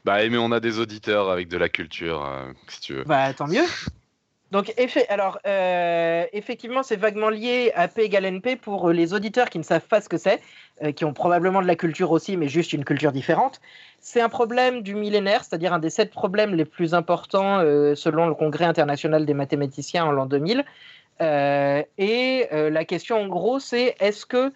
Bah, 0.04 0.18
mais 0.28 0.38
on 0.38 0.52
a 0.52 0.60
des 0.60 0.78
auditeurs 0.78 1.30
avec 1.30 1.48
de 1.48 1.56
la 1.56 1.68
culture, 1.68 2.24
euh, 2.24 2.52
si 2.68 2.80
tu 2.80 2.94
veux. 2.94 3.04
Bah, 3.04 3.32
tant 3.34 3.46
mieux. 3.46 3.64
Donc, 4.52 4.72
effet, 4.78 5.06
alors, 5.08 5.40
euh, 5.46 6.24
effectivement, 6.32 6.84
c'est 6.84 6.94
vaguement 6.94 7.28
lié 7.28 7.72
à 7.74 7.88
P 7.88 8.04
égale 8.04 8.26
NP 8.26 8.54
pour 8.54 8.90
les 8.90 9.12
auditeurs 9.12 9.50
qui 9.50 9.58
ne 9.58 9.64
savent 9.64 9.88
pas 9.88 10.00
ce 10.00 10.08
que 10.08 10.16
c'est, 10.16 10.40
euh, 10.84 10.92
qui 10.92 11.04
ont 11.04 11.12
probablement 11.12 11.60
de 11.60 11.66
la 11.66 11.74
culture 11.74 12.12
aussi, 12.12 12.36
mais 12.36 12.46
juste 12.46 12.72
une 12.72 12.84
culture 12.84 13.10
différente. 13.10 13.60
C'est 13.98 14.20
un 14.20 14.28
problème 14.28 14.82
du 14.82 14.94
millénaire, 14.94 15.42
c'est-à-dire 15.42 15.72
un 15.72 15.80
des 15.80 15.90
sept 15.90 16.12
problèmes 16.12 16.54
les 16.54 16.64
plus 16.64 16.94
importants 16.94 17.58
selon 17.96 18.28
le 18.28 18.34
Congrès 18.34 18.66
international 18.66 19.26
des 19.26 19.34
mathématiciens 19.34 20.04
en 20.04 20.12
l'an 20.12 20.26
2000. 20.26 20.64
et 21.20 22.48
la 22.52 22.84
question, 22.84 23.20
en 23.20 23.26
gros, 23.26 23.58
c'est 23.58 23.96
est-ce 23.98 24.24
que 24.24 24.52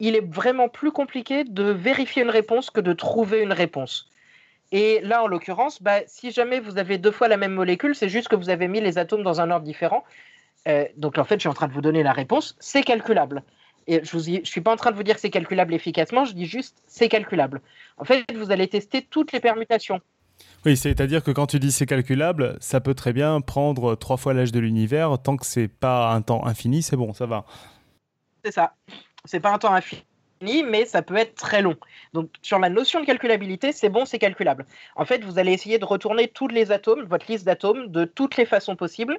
il 0.00 0.16
est 0.16 0.26
vraiment 0.26 0.70
plus 0.70 0.92
compliqué 0.92 1.44
de 1.44 1.64
vérifier 1.64 2.22
une 2.22 2.30
réponse 2.30 2.70
que 2.70 2.80
de 2.80 2.94
trouver 2.94 3.42
une 3.42 3.52
réponse? 3.52 4.08
Et 4.72 5.00
là, 5.02 5.22
en 5.22 5.26
l'occurrence, 5.26 5.82
bah, 5.82 6.00
si 6.06 6.30
jamais 6.30 6.60
vous 6.60 6.78
avez 6.78 6.98
deux 6.98 7.10
fois 7.10 7.28
la 7.28 7.36
même 7.36 7.52
molécule, 7.52 7.94
c'est 7.94 8.08
juste 8.08 8.28
que 8.28 8.36
vous 8.36 8.50
avez 8.50 8.68
mis 8.68 8.80
les 8.80 8.98
atomes 8.98 9.22
dans 9.22 9.40
un 9.40 9.50
ordre 9.50 9.64
différent. 9.64 10.04
Euh, 10.66 10.86
donc 10.96 11.18
en 11.18 11.24
fait, 11.24 11.36
je 11.36 11.40
suis 11.40 11.48
en 11.48 11.54
train 11.54 11.68
de 11.68 11.72
vous 11.72 11.80
donner 11.80 12.02
la 12.02 12.12
réponse. 12.12 12.56
C'est 12.58 12.82
calculable. 12.82 13.42
Et 13.86 14.02
je 14.02 14.16
ne 14.16 14.44
suis 14.44 14.60
pas 14.62 14.72
en 14.72 14.76
train 14.76 14.90
de 14.90 14.96
vous 14.96 15.02
dire 15.02 15.14
que 15.14 15.20
c'est 15.20 15.30
calculable 15.30 15.74
efficacement, 15.74 16.24
je 16.24 16.32
dis 16.32 16.46
juste 16.46 16.78
c'est 16.86 17.10
calculable. 17.10 17.60
En 17.98 18.04
fait, 18.04 18.24
vous 18.34 18.50
allez 18.50 18.66
tester 18.66 19.02
toutes 19.02 19.32
les 19.32 19.40
permutations. 19.40 20.00
Oui, 20.64 20.76
c'est-à-dire 20.76 21.22
que 21.22 21.30
quand 21.30 21.46
tu 21.46 21.58
dis 21.58 21.70
c'est 21.70 21.84
calculable, 21.84 22.56
ça 22.60 22.80
peut 22.80 22.94
très 22.94 23.12
bien 23.12 23.42
prendre 23.42 23.94
trois 23.94 24.16
fois 24.16 24.32
l'âge 24.32 24.52
de 24.52 24.58
l'univers. 24.58 25.18
Tant 25.22 25.36
que 25.36 25.44
c'est 25.44 25.68
pas 25.68 26.12
un 26.12 26.22
temps 26.22 26.46
infini, 26.46 26.82
c'est 26.82 26.96
bon, 26.96 27.12
ça 27.12 27.26
va. 27.26 27.44
C'est 28.42 28.52
ça. 28.52 28.74
C'est 29.26 29.40
pas 29.40 29.52
un 29.52 29.58
temps 29.58 29.74
infini 29.74 30.02
mais 30.62 30.84
ça 30.84 31.02
peut 31.02 31.16
être 31.16 31.34
très 31.34 31.62
long. 31.62 31.76
Donc 32.12 32.30
sur 32.42 32.58
la 32.58 32.68
notion 32.68 33.00
de 33.00 33.06
calculabilité, 33.06 33.72
c'est 33.72 33.88
bon, 33.88 34.04
c'est 34.04 34.18
calculable. 34.18 34.66
En 34.96 35.04
fait, 35.04 35.24
vous 35.24 35.38
allez 35.38 35.52
essayer 35.52 35.78
de 35.78 35.84
retourner 35.84 36.28
tous 36.28 36.48
les 36.48 36.72
atomes, 36.72 37.04
votre 37.04 37.30
liste 37.30 37.44
d'atomes, 37.44 37.88
de 37.88 38.04
toutes 38.04 38.36
les 38.36 38.46
façons 38.46 38.76
possibles, 38.76 39.18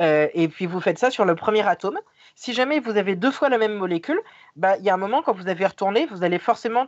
euh, 0.00 0.28
et 0.34 0.48
puis 0.48 0.66
vous 0.66 0.80
faites 0.80 0.98
ça 0.98 1.10
sur 1.10 1.24
le 1.24 1.34
premier 1.34 1.66
atome. 1.66 1.98
Si 2.34 2.52
jamais 2.52 2.80
vous 2.80 2.96
avez 2.96 3.14
deux 3.14 3.30
fois 3.30 3.48
la 3.48 3.58
même 3.58 3.74
molécule, 3.74 4.20
bah, 4.56 4.76
il 4.78 4.84
y 4.84 4.90
a 4.90 4.94
un 4.94 4.98
moment 4.98 5.22
quand 5.22 5.32
vous 5.32 5.48
avez 5.48 5.66
retourné, 5.66 6.06
vous 6.06 6.24
allez 6.24 6.38
forcément 6.38 6.86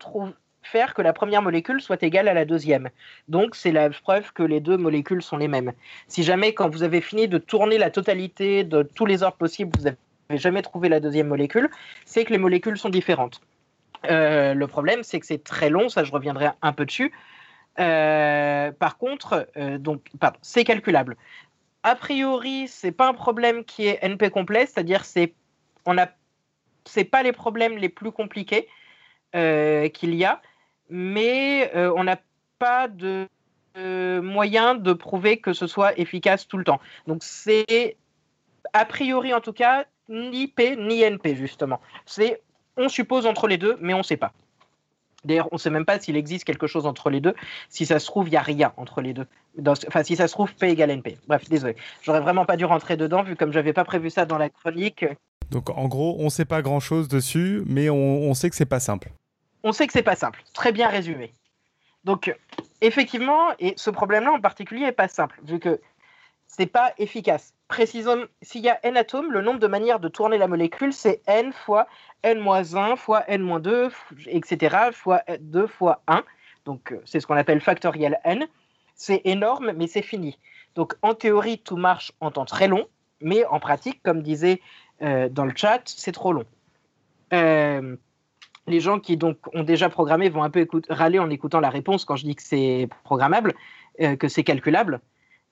faire 0.67 0.95
que 0.95 1.03
la 1.03 1.13
première 1.13 1.43
molécule 1.43 1.81
soit 1.81 2.03
égale 2.03 2.29
à 2.29 2.35
la 2.35 2.45
deuxième. 2.45 2.91
Donc 3.29 3.55
c'est 3.55 3.73
la 3.73 3.89
preuve 3.91 4.33
que 4.33 4.43
les 4.43 4.61
deux 4.61 4.77
molécules 4.77 5.23
sont 5.23 5.37
les 5.37 5.49
mêmes. 5.49 5.73
Si 6.09 6.23
jamais 6.23 6.53
quand 6.53 6.69
vous 6.69 6.83
avez 6.83 7.01
fini 7.01 7.29
de 7.29 7.39
tourner 7.39 7.79
la 7.79 7.91
totalité 7.91 8.65
de 8.65 8.83
tous 8.83 9.07
les 9.07 9.23
ordres 9.23 9.37
possibles, 9.37 9.71
vous 9.79 9.87
avez 9.87 9.97
jamais 10.31 10.63
trouvé 10.63 10.89
la 10.89 11.01
deuxième 11.01 11.29
molécule, 11.29 11.71
c'est 12.05 12.25
que 12.25 12.33
les 12.33 12.39
molécules 12.39 12.77
sont 12.77 12.89
différentes. 12.89 13.41
Euh, 14.05 14.55
le 14.55 14.67
problème, 14.67 15.03
c'est 15.03 15.21
que 15.21 15.27
c'est 15.27 15.43
très 15.43 15.71
long, 15.71 15.89
ça 15.89 16.05
je 16.05 16.13
reviendrai 16.13 16.51
un 16.63 16.73
peu 16.73 16.85
dessus. 16.85 17.13
Euh, 17.79 18.73
par 18.73 18.99
contre, 18.99 19.49
euh, 19.57 19.79
donc, 19.79 20.11
c'est 20.43 20.65
calculable. 20.65 21.17
A 21.83 21.95
priori, 21.95 22.69
c'est 22.69 22.93
pas 22.93 23.09
un 23.09 23.15
problème 23.15 23.65
qui 23.65 23.87
est 23.87 23.99
NP 24.03 24.31
complet, 24.31 24.67
c'est-à-dire 24.67 25.05
c'est 25.05 25.35
on 25.85 25.97
a 25.99 26.09
c'est 26.85 27.05
pas 27.05 27.23
les 27.23 27.33
problèmes 27.33 27.77
les 27.79 27.89
plus 27.89 28.13
compliqués 28.13 28.69
qu'il 29.33 30.15
y 30.15 30.25
a, 30.25 30.41
mais 30.89 31.71
on 31.75 32.05
n'a 32.05 32.19
pas 32.59 32.89
de 32.89 33.29
moyen 33.77 34.75
de 34.75 34.93
prouver 34.95 35.39
que 35.39 35.53
ce 35.53 35.67
soit 35.67 35.99
efficace 35.99 36.49
tout 36.49 36.57
le 36.57 36.65
temps. 36.65 36.81
Donc 37.07 37.23
c'est 37.23 37.99
a 38.73 38.85
priori 38.87 39.35
en 39.35 39.41
tout 39.41 39.53
cas 39.53 39.85
ni 40.09 40.47
P 40.49 40.77
ni 40.77 41.03
NP, 41.03 41.35
justement. 41.35 41.81
C'est 42.05 42.43
on 42.77 42.89
suppose 42.89 43.27
entre 43.27 43.49
les 43.49 43.59
deux, 43.59 43.77
mais 43.81 43.95
on 43.95 43.99
ne 43.99 44.03
sait 44.03 44.17
pas. 44.17 44.33
D'ailleurs, 45.25 45.49
on 45.51 45.57
ne 45.57 45.61
sait 45.61 45.71
même 45.71 45.85
pas 45.85 45.99
s'il 45.99 46.17
existe 46.17 46.45
quelque 46.45 46.67
chose 46.67 46.87
entre 46.87 47.11
les 47.11 47.21
deux. 47.21 47.35
Si 47.69 47.85
ça 47.85 47.99
se 47.99 48.07
trouve, 48.07 48.29
il 48.29 48.33
n'y 48.33 48.37
a 48.37 48.43
rien 48.43 48.73
entre 48.77 49.01
les 49.01 49.13
deux. 49.13 49.27
enfin, 49.67 50.05
si 50.05 50.15
ça 50.15 50.29
se 50.29 50.33
trouve, 50.33 50.55
P 50.55 50.69
égale 50.69 50.91
NP. 50.91 51.19
Bref, 51.27 51.49
désolé. 51.49 51.75
J'aurais 52.03 52.21
vraiment 52.21 52.45
pas 52.45 52.57
dû 52.57 52.65
rentrer 52.65 52.97
dedans, 52.97 53.23
vu 53.23 53.35
comme 53.35 53.53
j'avais 53.53 53.73
pas 53.73 53.85
prévu 53.85 54.09
ça 54.11 54.25
dans 54.25 54.39
la 54.39 54.51
chronique. 54.51 55.05
Donc, 55.51 55.71
en 55.71 55.89
gros, 55.89 56.17
on 56.19 56.25
ne 56.25 56.29
sait 56.31 56.45
pas 56.45 56.63
grand-chose 56.63 57.09
dessus, 57.09 57.63
mais 57.67 57.91
on, 57.91 57.97
on 57.97 58.35
sait 58.35 58.51
que 58.51 58.57
c'est 58.57 58.67
pas 58.67 58.81
simple. 58.81 59.11
On 59.65 59.73
sait 59.73 59.87
que 59.87 59.93
c'est 59.93 60.03
pas 60.03 60.17
simple. 60.17 60.43
Très 60.53 60.71
bien 60.71 60.89
résumé. 60.89 61.33
Donc, 62.05 62.33
effectivement, 62.81 63.49
et 63.59 63.75
ce 63.77 63.91
problème-là 63.91 64.33
en 64.33 64.41
particulier 64.41 64.83
n'est 64.83 64.93
pas 64.93 65.09
simple, 65.09 65.41
vu 65.45 65.59
que 65.59 65.81
c'est 66.57 66.67
pas 66.67 66.93
efficace. 66.97 67.53
Précisons, 67.69 68.27
s'il 68.41 68.63
y 68.63 68.71
a 68.71 68.79
n 68.83 68.97
atomes, 68.97 69.31
le 69.31 69.43
nombre 69.43 69.59
de 69.59 69.67
manières 69.67 70.01
de 70.01 70.09
tourner 70.09 70.39
la 70.39 70.49
molécule, 70.49 70.93
c'est 70.93 71.21
n 71.27 71.53
fois 71.53 71.87
n-1 72.23 72.97
fois 72.97 73.25
n-2, 73.29 73.91
etc., 74.29 74.77
fois 74.93 75.23
2 75.39 75.67
fois 75.67 76.03
1. 76.07 76.25
Donc, 76.65 76.93
euh, 76.93 77.03
c'est 77.05 77.21
ce 77.21 77.27
qu'on 77.27 77.37
appelle 77.37 77.61
factoriel 77.61 78.19
n. 78.25 78.47
C'est 78.95 79.21
énorme, 79.25 79.73
mais 79.77 79.87
c'est 79.87 80.03
fini. 80.03 80.39
Donc, 80.75 80.95
en 81.03 81.13
théorie, 81.15 81.59
tout 81.59 81.77
marche 81.77 82.13
en 82.21 82.31
temps 82.31 82.47
très 82.47 82.69
long, 82.69 82.87
mais 83.21 83.45
en 83.45 83.61
pratique, 83.61 84.03
comme 84.03 84.23
disait 84.23 84.63
euh, 85.03 85.29
dans 85.29 85.45
le 85.45 85.53
chat, 85.55 85.83
c'est 85.85 86.13
trop 86.13 86.33
long. 86.33 86.47
Euh, 87.35 87.97
les 88.67 88.81
gens 88.81 88.99
qui 88.99 89.19
donc 89.19 89.37
ont 89.53 89.63
déjà 89.63 89.91
programmé 89.91 90.31
vont 90.31 90.43
un 90.43 90.51
peu 90.51 90.67
râler 90.89 91.19
en 91.19 91.29
écoutant 91.29 91.61
la 91.61 91.71
réponse 91.71 92.07
quand 92.07 92.17
je 92.17 92.25
dis 92.25 92.35
que 92.35 92.43
c'est 92.43 92.89
programmable, 93.05 93.55
que 94.19 94.29
c'est 94.29 94.43
calculable. 94.43 95.01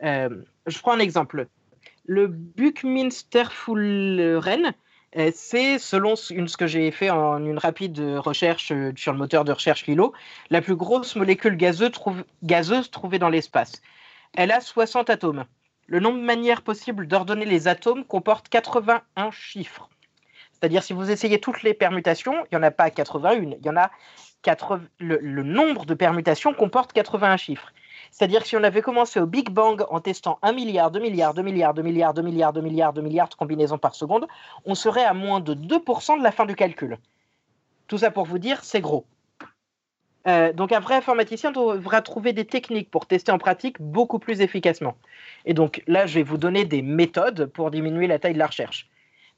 Je 0.00 0.78
prends 0.80 0.92
un 0.92 0.98
exemple. 0.98 1.48
Le 2.06 2.26
Buckminster 2.26 3.44
Fullerene, 3.50 4.74
euh, 5.16 5.30
c'est, 5.32 5.78
selon 5.78 6.16
ce 6.16 6.56
que 6.56 6.66
j'ai 6.66 6.90
fait 6.90 7.10
en 7.10 7.44
une 7.44 7.58
rapide 7.58 8.00
recherche 8.16 8.72
euh, 8.72 8.92
sur 8.96 9.12
le 9.12 9.18
moteur 9.18 9.44
de 9.44 9.52
recherche 9.52 9.86
Lilo, 9.86 10.12
la 10.50 10.60
plus 10.60 10.74
grosse 10.74 11.14
molécule 11.14 11.56
gazeuse, 11.56 12.90
trouvée 12.90 13.18
dans 13.18 13.28
l'espace. 13.28 13.80
Elle 14.34 14.50
a 14.50 14.60
60 14.60 15.10
atomes. 15.10 15.44
Le 15.86 16.00
nombre 16.00 16.18
de 16.18 16.24
manières 16.24 16.62
possibles 16.62 17.06
d'ordonner 17.06 17.44
les 17.44 17.68
atomes 17.68 18.04
comporte 18.04 18.48
81 18.48 19.30
chiffres. 19.30 19.88
C'est-à-dire, 20.52 20.82
si 20.82 20.94
vous 20.94 21.10
essayez 21.10 21.40
toutes 21.40 21.62
les 21.62 21.74
permutations, 21.74 22.34
il 22.46 22.56
n'y 22.56 22.58
en 22.58 22.62
a 22.62 22.70
pas 22.70 22.90
81, 22.90 23.34
il 23.34 23.58
y 23.64 23.70
en 23.70 23.76
a 23.76 23.90
4... 24.42 24.80
le 24.98 25.42
nombre 25.42 25.86
de 25.86 25.94
permutations 25.94 26.54
comporte 26.54 26.92
81 26.92 27.36
chiffres. 27.36 27.72
C'est-à-dire 28.14 28.42
que 28.42 28.46
si 28.46 28.56
on 28.56 28.62
avait 28.62 28.80
commencé 28.80 29.18
au 29.18 29.26
Big 29.26 29.50
Bang 29.50 29.84
en 29.90 29.98
testant 29.98 30.38
1 30.42 30.52
milliard, 30.52 30.92
2 30.92 31.00
milliards, 31.00 31.34
2 31.34 31.42
milliards, 31.42 31.74
2 31.74 31.82
milliards, 31.82 32.14
2 32.14 32.22
milliards, 32.22 32.52
2 32.52 32.60
milliards, 32.60 32.92
2 32.92 33.02
milliards 33.02 33.28
de 33.28 33.34
combinaisons 33.34 33.76
par 33.76 33.96
seconde, 33.96 34.28
on 34.64 34.76
serait 34.76 35.02
à 35.02 35.14
moins 35.14 35.40
de 35.40 35.52
2% 35.52 36.18
de 36.18 36.22
la 36.22 36.30
fin 36.30 36.46
du 36.46 36.54
calcul. 36.54 36.96
Tout 37.88 37.98
ça 37.98 38.12
pour 38.12 38.24
vous 38.24 38.38
dire, 38.38 38.62
c'est 38.62 38.80
gros. 38.80 39.04
Euh, 40.28 40.52
donc 40.52 40.70
un 40.70 40.78
vrai 40.78 40.94
informaticien 40.94 41.50
devra 41.50 42.02
trouver 42.02 42.32
des 42.32 42.44
techniques 42.44 42.88
pour 42.88 43.06
tester 43.06 43.32
en 43.32 43.38
pratique 43.38 43.82
beaucoup 43.82 44.20
plus 44.20 44.42
efficacement. 44.42 44.96
Et 45.44 45.52
donc 45.52 45.82
là, 45.88 46.06
je 46.06 46.14
vais 46.14 46.22
vous 46.22 46.38
donner 46.38 46.64
des 46.64 46.82
méthodes 46.82 47.46
pour 47.46 47.72
diminuer 47.72 48.06
la 48.06 48.20
taille 48.20 48.34
de 48.34 48.38
la 48.38 48.46
recherche. 48.46 48.88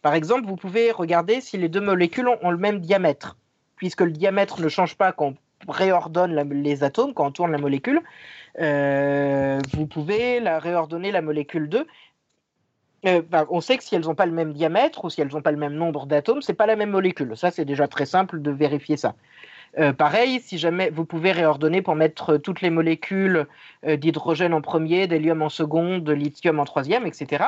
Par 0.02 0.12
exemple, 0.12 0.46
vous 0.46 0.56
pouvez 0.56 0.92
regarder 0.92 1.40
si 1.40 1.56
les 1.56 1.70
deux 1.70 1.80
molécules 1.80 2.28
ont 2.28 2.50
le 2.50 2.58
même 2.58 2.80
diamètre. 2.80 3.38
Puisque 3.76 4.02
le 4.02 4.12
diamètre 4.12 4.60
ne 4.60 4.68
change 4.68 4.96
pas 4.96 5.12
quand 5.12 5.32
on 5.66 5.72
réordonne 5.72 6.34
les 6.62 6.84
atomes, 6.84 7.14
quand 7.14 7.26
on 7.26 7.30
tourne 7.30 7.52
la 7.52 7.58
molécule, 7.58 8.02
euh, 8.60 9.58
vous 9.72 9.86
pouvez 9.86 10.40
la 10.40 10.58
réordonner 10.58 11.12
la 11.12 11.22
molécule 11.22 11.68
2. 11.68 11.86
Euh, 13.06 13.22
on 13.50 13.60
sait 13.60 13.76
que 13.76 13.84
si 13.84 13.94
elles 13.94 14.02
n'ont 14.02 14.14
pas 14.14 14.26
le 14.26 14.32
même 14.32 14.52
diamètre 14.52 15.04
ou 15.04 15.10
si 15.10 15.20
elles 15.20 15.28
n'ont 15.28 15.42
pas 15.42 15.52
le 15.52 15.58
même 15.58 15.74
nombre 15.74 16.06
d'atomes, 16.06 16.42
c'est 16.42 16.54
pas 16.54 16.66
la 16.66 16.76
même 16.76 16.90
molécule. 16.90 17.36
Ça, 17.36 17.50
c'est 17.50 17.64
déjà 17.64 17.88
très 17.88 18.06
simple 18.06 18.40
de 18.40 18.50
vérifier 18.50 18.96
ça. 18.96 19.14
Euh, 19.78 19.92
pareil, 19.92 20.40
si 20.40 20.58
jamais 20.58 20.90
vous 20.90 21.04
pouvez 21.04 21.32
réordonner 21.32 21.82
pour 21.82 21.94
mettre 21.94 22.38
toutes 22.38 22.62
les 22.62 22.70
molécules 22.70 23.46
d'hydrogène 23.86 24.54
en 24.54 24.62
premier, 24.62 25.06
d'hélium 25.06 25.42
en 25.42 25.50
second, 25.50 25.98
de 25.98 26.12
lithium 26.12 26.58
en 26.58 26.64
troisième, 26.64 27.06
etc. 27.06 27.44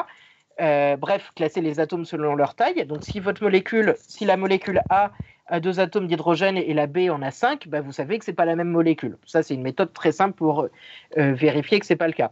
bref, 0.58 1.32
classer 1.34 1.60
les 1.60 1.80
atomes 1.80 2.04
selon 2.04 2.34
leur 2.34 2.54
taille. 2.54 2.84
Donc, 2.84 3.02
si 3.02 3.18
votre 3.20 3.42
molécule, 3.42 3.94
si 3.96 4.24
la 4.24 4.36
molécule 4.36 4.82
A 4.90 5.12
a 5.48 5.60
deux 5.60 5.80
atomes 5.80 6.06
d'hydrogène 6.06 6.56
et 6.56 6.74
la 6.74 6.86
B 6.86 7.10
en 7.10 7.22
a 7.22 7.30
cinq, 7.30 7.68
bah, 7.68 7.80
vous 7.80 7.92
savez 7.92 8.18
que 8.18 8.24
ce 8.24 8.30
n'est 8.30 8.34
pas 8.34 8.44
la 8.44 8.56
même 8.56 8.68
molécule. 8.68 9.16
Ça, 9.26 9.42
c'est 9.42 9.54
une 9.54 9.62
méthode 9.62 9.92
très 9.92 10.12
simple 10.12 10.34
pour 10.34 10.68
euh, 11.16 11.32
vérifier 11.32 11.80
que 11.80 11.86
ce 11.86 11.92
n'est 11.92 11.98
pas 11.98 12.06
le 12.06 12.12
cas. 12.12 12.30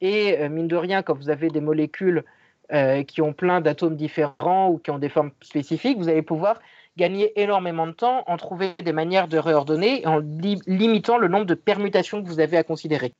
Et 0.00 0.38
euh, 0.38 0.48
mine 0.48 0.68
de 0.68 0.76
rien, 0.76 1.02
quand 1.02 1.14
vous 1.14 1.30
avez 1.30 1.48
des 1.48 1.60
molécules 1.60 2.24
euh, 2.72 3.02
qui 3.04 3.22
ont 3.22 3.32
plein 3.32 3.60
d'atomes 3.60 3.96
différents 3.96 4.68
ou 4.68 4.78
qui 4.78 4.90
ont 4.90 4.98
des 4.98 5.08
formes 5.08 5.30
spécifiques, 5.40 5.98
vous 5.98 6.08
allez 6.08 6.22
pouvoir 6.22 6.60
gagner 6.96 7.38
énormément 7.40 7.86
de 7.86 7.92
temps 7.92 8.24
en 8.26 8.36
trouver 8.36 8.70
des 8.82 8.92
manières 8.92 9.28
de 9.28 9.36
réordonner 9.38 10.06
en 10.06 10.18
limitant 10.18 11.18
le 11.18 11.28
nombre 11.28 11.44
de 11.44 11.54
permutations 11.54 12.22
que 12.22 12.28
vous 12.28 12.40
avez 12.40 12.56
à 12.56 12.62
considérer. 12.62 13.12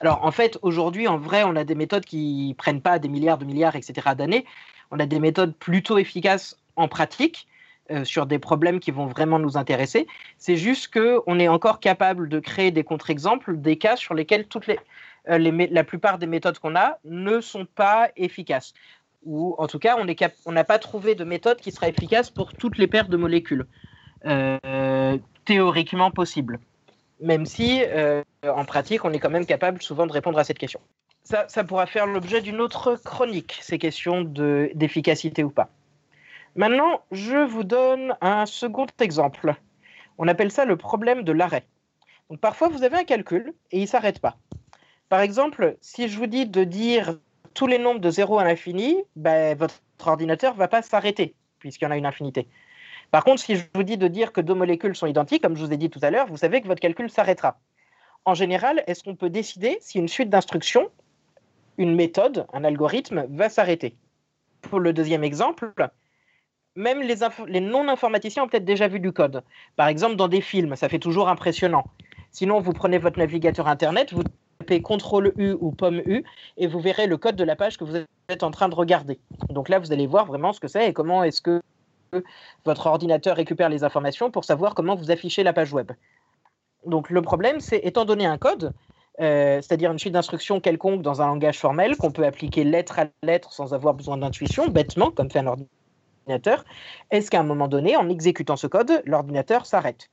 Alors 0.00 0.24
en 0.24 0.30
fait, 0.30 0.58
aujourd'hui, 0.62 1.06
en 1.06 1.18
vrai, 1.18 1.44
on 1.44 1.54
a 1.54 1.64
des 1.64 1.74
méthodes 1.74 2.06
qui 2.06 2.54
prennent 2.56 2.80
pas 2.80 2.98
des 2.98 3.08
milliards 3.08 3.36
de 3.36 3.44
milliards, 3.44 3.76
etc. 3.76 4.14
d'années. 4.16 4.46
On 4.90 4.98
a 4.98 5.06
des 5.06 5.20
méthodes 5.20 5.54
plutôt 5.54 5.98
efficaces 5.98 6.56
en 6.76 6.88
pratique 6.88 7.46
euh, 7.90 8.04
sur 8.04 8.26
des 8.26 8.38
problèmes 8.38 8.78
qui 8.78 8.92
vont 8.92 9.06
vraiment 9.06 9.38
nous 9.38 9.56
intéresser. 9.56 10.06
C'est 10.38 10.56
juste 10.56 10.92
qu'on 10.92 11.38
est 11.40 11.48
encore 11.48 11.80
capable 11.80 12.28
de 12.28 12.38
créer 12.38 12.70
des 12.70 12.84
contre-exemples, 12.84 13.56
des 13.56 13.78
cas 13.78 13.96
sur 13.96 14.14
lesquels 14.14 14.46
toutes 14.46 14.68
les, 14.68 14.78
euh, 15.28 15.66
la 15.70 15.82
plupart 15.82 16.18
des 16.18 16.26
méthodes 16.26 16.58
qu'on 16.60 16.76
a 16.76 16.98
ne 17.04 17.40
sont 17.40 17.64
pas 17.64 18.10
efficaces. 18.16 18.74
Ou 19.24 19.56
en 19.58 19.66
tout 19.66 19.78
cas, 19.78 19.96
on 20.46 20.52
n'a 20.52 20.64
pas 20.64 20.78
trouvé 20.78 21.14
de 21.16 21.24
méthode 21.24 21.58
qui 21.58 21.72
sera 21.72 21.88
efficace 21.88 22.30
pour 22.30 22.54
toutes 22.54 22.78
les 22.78 22.86
paires 22.86 23.08
de 23.08 23.16
molécules. 23.16 23.66
Euh, 24.24 25.18
théoriquement 25.44 26.10
possible. 26.10 26.60
Même 27.20 27.44
si, 27.44 27.82
en 28.44 28.64
pratique, 28.64 29.04
on 29.04 29.12
est 29.12 29.18
quand 29.18 29.30
même 29.30 29.46
capable 29.46 29.82
souvent 29.82 30.06
de 30.06 30.12
répondre 30.12 30.38
à 30.38 30.44
cette 30.44 30.58
question. 30.58 30.80
Ça, 31.24 31.44
ça 31.48 31.64
pourra 31.64 31.86
faire 31.86 32.06
l'objet 32.06 32.40
d'une 32.40 32.60
autre 32.60 32.96
chronique, 33.04 33.58
ces 33.60 33.78
questions 33.78 34.22
d'efficacité 34.22 35.44
ou 35.44 35.50
pas. 35.50 35.68
Maintenant, 36.56 37.02
je 37.12 37.36
vous 37.36 37.62
donne 37.62 38.16
un 38.20 38.44
second 38.44 38.86
exemple. 38.98 39.54
On 40.18 40.26
appelle 40.26 40.50
ça 40.50 40.64
le 40.64 40.76
problème 40.76 41.22
de 41.22 41.32
l'arrêt. 41.32 41.64
Donc 42.28 42.40
parfois, 42.40 42.68
vous 42.68 42.82
avez 42.82 42.96
un 42.96 43.04
calcul 43.04 43.54
et 43.70 43.78
il 43.78 43.82
ne 43.82 43.86
s'arrête 43.86 44.18
pas. 44.18 44.36
Par 45.08 45.20
exemple, 45.20 45.76
si 45.80 46.08
je 46.08 46.18
vous 46.18 46.26
dis 46.26 46.46
de 46.46 46.64
dire 46.64 47.18
tous 47.54 47.66
les 47.66 47.78
nombres 47.78 48.00
de 48.00 48.10
0 48.10 48.38
à 48.38 48.44
l'infini, 48.44 48.96
ben, 49.16 49.56
votre 49.56 49.74
ordinateur 50.04 50.54
ne 50.54 50.58
va 50.58 50.68
pas 50.68 50.82
s'arrêter, 50.82 51.34
puisqu'il 51.58 51.84
y 51.84 51.88
en 51.88 51.92
a 51.92 51.96
une 51.96 52.06
infinité. 52.06 52.48
Par 53.10 53.24
contre, 53.24 53.42
si 53.42 53.56
je 53.56 53.64
vous 53.74 53.82
dis 53.82 53.96
de 53.96 54.08
dire 54.08 54.32
que 54.32 54.40
deux 54.40 54.54
molécules 54.54 54.94
sont 54.94 55.06
identiques, 55.06 55.42
comme 55.42 55.56
je 55.56 55.64
vous 55.64 55.72
ai 55.72 55.76
dit 55.76 55.90
tout 55.90 56.00
à 56.02 56.10
l'heure, 56.10 56.26
vous 56.26 56.36
savez 56.36 56.60
que 56.60 56.66
votre 56.66 56.80
calcul 56.80 57.10
s'arrêtera. 57.10 57.58
En 58.24 58.34
général, 58.34 58.84
est-ce 58.86 59.02
qu'on 59.02 59.16
peut 59.16 59.30
décider 59.30 59.78
si 59.80 59.98
une 59.98 60.08
suite 60.08 60.30
d'instructions, 60.30 60.90
une 61.78 61.94
méthode, 61.94 62.46
un 62.52 62.64
algorithme 62.64 63.26
va 63.30 63.48
s'arrêter? 63.48 63.96
Pour 64.62 64.78
le 64.78 64.92
deuxième 64.92 65.24
exemple, 65.24 65.72
même 66.76 67.02
les, 67.02 67.60
non-informaticiens 67.60 68.44
ont 68.44 68.48
peut-être 68.48 68.64
déjà 68.64 68.88
vu 68.88 69.00
du 69.00 69.12
code. 69.12 69.42
Par 69.76 69.88
exemple, 69.88 70.16
dans 70.16 70.28
des 70.28 70.40
films, 70.40 70.76
ça 70.76 70.88
fait 70.88 70.98
toujours 70.98 71.28
impressionnant. 71.28 71.84
Sinon, 72.30 72.60
vous 72.60 72.72
prenez 72.72 72.98
votre 72.98 73.18
navigateur 73.18 73.66
Internet, 73.66 74.12
vous 74.12 74.22
tapez 74.60 74.80
CTRL 74.80 75.32
U 75.36 75.56
ou 75.60 75.72
pomme 75.72 76.00
U 76.06 76.24
et 76.56 76.66
vous 76.66 76.80
verrez 76.80 77.06
le 77.06 77.16
code 77.16 77.36
de 77.36 77.44
la 77.44 77.56
page 77.56 77.76
que 77.76 77.84
vous 77.84 77.96
êtes 78.28 78.42
en 78.42 78.50
train 78.50 78.68
de 78.68 78.74
regarder. 78.74 79.18
Donc 79.48 79.68
là, 79.68 79.78
vous 79.78 79.92
allez 79.92 80.06
voir 80.06 80.26
vraiment 80.26 80.52
ce 80.52 80.60
que 80.60 80.68
c'est 80.68 80.88
et 80.88 80.92
comment 80.92 81.24
est-ce 81.24 81.42
que 81.42 81.60
votre 82.64 82.86
ordinateur 82.86 83.36
récupère 83.36 83.68
les 83.68 83.84
informations 83.84 84.30
pour 84.30 84.44
savoir 84.44 84.74
comment 84.74 84.94
vous 84.94 85.10
affichez 85.10 85.42
la 85.42 85.52
page 85.52 85.72
web. 85.72 85.92
Donc 86.86 87.10
le 87.10 87.22
problème, 87.22 87.60
c'est 87.60 87.78
étant 87.78 88.04
donné 88.04 88.26
un 88.26 88.38
code, 88.38 88.72
euh, 89.20 89.60
c'est-à-dire 89.60 89.92
une 89.92 89.98
suite 89.98 90.14
d'instructions 90.14 90.60
quelconque 90.60 91.02
dans 91.02 91.20
un 91.20 91.26
langage 91.26 91.58
formel 91.58 91.96
qu'on 91.96 92.10
peut 92.10 92.24
appliquer 92.24 92.64
lettre 92.64 92.98
à 92.98 93.06
lettre 93.22 93.52
sans 93.52 93.74
avoir 93.74 93.94
besoin 93.94 94.16
d'intuition, 94.16 94.68
bêtement, 94.68 95.10
comme 95.10 95.30
fait 95.30 95.40
un 95.40 95.46
ordinateur, 95.46 95.79
est-ce 97.10 97.30
qu'à 97.30 97.40
un 97.40 97.44
moment 97.44 97.68
donné, 97.68 97.96
en 97.96 98.08
exécutant 98.08 98.56
ce 98.56 98.66
code, 98.66 99.02
l'ordinateur 99.04 99.66
s'arrête? 99.66 100.10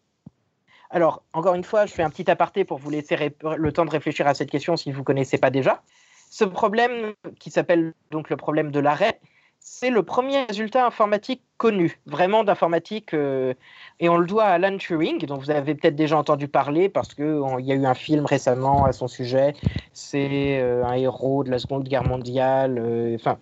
Alors, 0.89 1.23
encore 1.33 1.55
une 1.55 1.63
fois, 1.63 1.85
je 1.85 1.93
fais 1.93 2.03
un 2.03 2.09
petit 2.09 2.29
aparté 2.31 2.63
pour 2.63 2.77
vous 2.77 2.89
laisser 2.89 3.17
le 3.57 3.71
temps 3.71 3.85
de 3.85 3.89
réfléchir 3.89 4.25
à 4.27 4.33
cette 4.33 4.49
question 4.49 4.77
si 4.77 4.91
vous 4.91 4.99
ne 4.99 5.03
connaissez 5.03 5.37
pas 5.37 5.49
déjà. 5.49 5.81
Ce 6.29 6.43
problème, 6.43 7.13
qui 7.39 7.51
s'appelle 7.51 7.93
donc 8.11 8.29
le 8.29 8.37
problème 8.37 8.71
de 8.71 8.79
l'arrêt, 8.79 9.19
c'est 9.59 9.89
le 9.89 10.03
premier 10.03 10.43
résultat 10.43 10.85
informatique 10.85 11.41
connu, 11.57 11.99
vraiment 12.05 12.43
d'informatique, 12.43 13.13
euh, 13.13 13.53
et 13.99 14.07
on 14.07 14.17
le 14.17 14.25
doit 14.25 14.45
à 14.45 14.53
Alan 14.53 14.77
Turing, 14.77 15.25
dont 15.25 15.37
vous 15.37 15.51
avez 15.51 15.75
peut-être 15.75 15.95
déjà 15.95 16.17
entendu 16.17 16.47
parler 16.47 16.87
parce 16.87 17.13
qu'il 17.13 17.25
y 17.59 17.71
a 17.71 17.75
eu 17.75 17.85
un 17.85 17.93
film 17.93 18.25
récemment 18.25 18.85
à 18.85 18.93
son 18.93 19.07
sujet. 19.07 19.53
C'est 19.93 20.59
euh, 20.61 20.85
un 20.85 20.93
héros 20.93 21.43
de 21.43 21.51
la 21.51 21.59
Seconde 21.59 21.83
Guerre 21.83 22.07
mondiale, 22.07 22.77
euh, 22.79 23.15
enfin, 23.15 23.39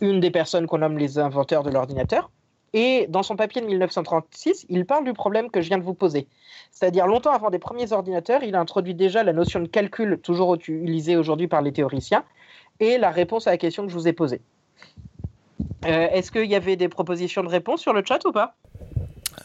une 0.00 0.20
des 0.20 0.30
personnes 0.30 0.66
qu'on 0.66 0.78
nomme 0.78 0.98
les 0.98 1.18
inventeurs 1.18 1.62
de 1.62 1.70
l'ordinateur. 1.70 2.30
Et 2.72 3.06
dans 3.08 3.22
son 3.22 3.34
papier 3.34 3.60
de 3.60 3.66
1936, 3.66 4.66
il 4.68 4.86
parle 4.86 5.04
du 5.04 5.12
problème 5.12 5.50
que 5.50 5.60
je 5.60 5.68
viens 5.68 5.78
de 5.78 5.82
vous 5.82 5.94
poser. 5.94 6.28
C'est-à-dire, 6.70 7.06
longtemps 7.06 7.32
avant 7.32 7.50
des 7.50 7.58
premiers 7.58 7.92
ordinateurs, 7.92 8.44
il 8.44 8.54
a 8.54 8.60
introduit 8.60 8.94
déjà 8.94 9.24
la 9.24 9.32
notion 9.32 9.60
de 9.60 9.66
calcul, 9.66 10.18
toujours 10.22 10.54
utilisée 10.54 11.16
aujourd'hui 11.16 11.48
par 11.48 11.62
les 11.62 11.72
théoriciens, 11.72 12.22
et 12.78 12.96
la 12.96 13.10
réponse 13.10 13.48
à 13.48 13.50
la 13.50 13.58
question 13.58 13.84
que 13.84 13.90
je 13.90 13.96
vous 13.96 14.06
ai 14.06 14.12
posée. 14.12 14.40
Euh, 15.84 16.08
est-ce 16.10 16.30
qu'il 16.30 16.46
y 16.46 16.54
avait 16.54 16.76
des 16.76 16.88
propositions 16.88 17.42
de 17.42 17.48
réponse 17.48 17.80
sur 17.80 17.92
le 17.92 18.04
chat 18.04 18.24
ou 18.24 18.32
pas? 18.32 18.54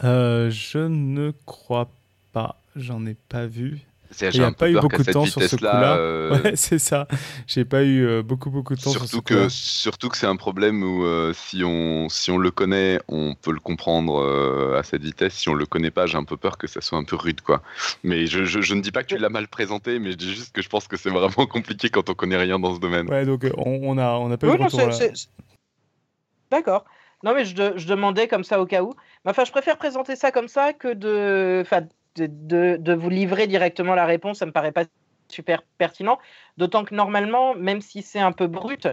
Euh, 0.04 0.48
Je 0.50 0.78
ne 0.78 1.32
crois 1.46 1.88
pas. 2.32 2.56
J'en 2.76 3.04
ai 3.06 3.14
pas 3.14 3.46
vu. 3.46 3.80
Il 4.20 4.38
n'y 4.38 4.44
a 4.44 4.52
pas 4.52 4.70
eu 4.70 4.78
beaucoup 4.80 5.02
de 5.02 5.12
temps 5.12 5.26
sur 5.26 5.42
ce 5.42 5.56
coup-là. 5.56 5.96
Euh, 5.96 6.42
ouais, 6.42 6.52
c'est 6.56 6.78
ça. 6.78 7.06
J'ai 7.46 7.64
pas 7.64 7.84
eu 7.84 8.22
beaucoup 8.22 8.50
beaucoup 8.50 8.74
de 8.74 8.80
temps 8.80 8.90
surtout 8.90 9.06
sur 9.06 9.18
ce 9.18 9.22
que, 9.22 9.48
Surtout 9.48 10.08
que 10.08 10.16
c'est 10.16 10.26
un 10.26 10.36
problème 10.36 10.82
où 10.82 11.04
si, 11.34 11.62
on, 11.64 12.08
si 12.08 12.30
on 12.30 12.38
le 12.38 12.50
connaît, 12.50 13.00
on 13.08 13.34
peut 13.34 13.52
le 13.52 13.60
comprendre 13.60 14.76
à 14.76 14.82
cette 14.82 15.02
vitesse. 15.02 15.34
Si 15.34 15.48
on 15.48 15.54
le 15.54 15.66
connaît 15.66 15.90
pas, 15.90 16.06
j'ai 16.06 16.18
un 16.18 16.24
peu 16.24 16.36
peur 16.36 16.58
que 16.58 16.66
ça 16.66 16.80
soit 16.80 16.98
un 16.98 17.04
peu 17.04 17.16
rude. 17.16 17.40
quoi. 17.40 17.62
Mais 18.02 18.26
je, 18.26 18.44
je, 18.44 18.74
ne 18.74 18.80
dis 18.80 18.92
pas 18.92 19.02
que 19.02 19.08
tu 19.08 19.18
l'as 19.18 19.28
mal 19.28 19.48
présenté, 19.48 19.98
mais 19.98 20.12
je 20.12 20.16
dis 20.16 20.34
juste 20.34 20.54
que 20.54 20.62
je 20.62 20.68
pense 20.68 20.88
que 20.88 20.96
c'est 20.96 21.10
vraiment 21.10 21.46
compliqué 21.46 21.88
quand 21.88 22.08
on 22.10 22.14
connaît 22.14 22.36
rien 22.36 22.58
dans 22.58 22.74
ce 22.74 22.80
domaine. 22.80 23.08
Ouais, 23.08 23.24
donc 23.24 23.46
on, 23.56 23.98
a, 23.98 24.12
on 24.12 24.30
a 24.30 24.36
pas 24.36 24.46
eu 24.46 24.58
de 24.58 24.62
retour 24.62 24.80
D'accord. 26.50 26.84
Non, 27.22 27.34
mais 27.34 27.44
je, 27.44 27.86
demandais 27.86 28.28
comme 28.28 28.44
ça 28.44 28.60
au 28.60 28.66
cas 28.66 28.82
où. 28.82 28.94
enfin, 29.24 29.44
je 29.44 29.50
préfère 29.50 29.78
présenter 29.78 30.16
ça 30.16 30.30
comme 30.30 30.48
ça 30.48 30.72
que 30.72 30.92
de, 30.92 31.64
de, 32.18 32.94
vous 32.94 33.10
livrer 33.10 33.46
directement 33.46 33.94
la 33.94 34.06
réponse. 34.06 34.38
Ça 34.38 34.46
me 34.46 34.52
paraît 34.52 34.72
pas 34.72 34.84
super 35.28 35.62
pertinent. 35.78 36.18
D'autant 36.56 36.84
que 36.84 36.94
normalement, 36.94 37.54
même 37.54 37.80
si 37.80 38.02
c'est 38.02 38.20
un 38.20 38.32
peu 38.32 38.46
brut, 38.46 38.88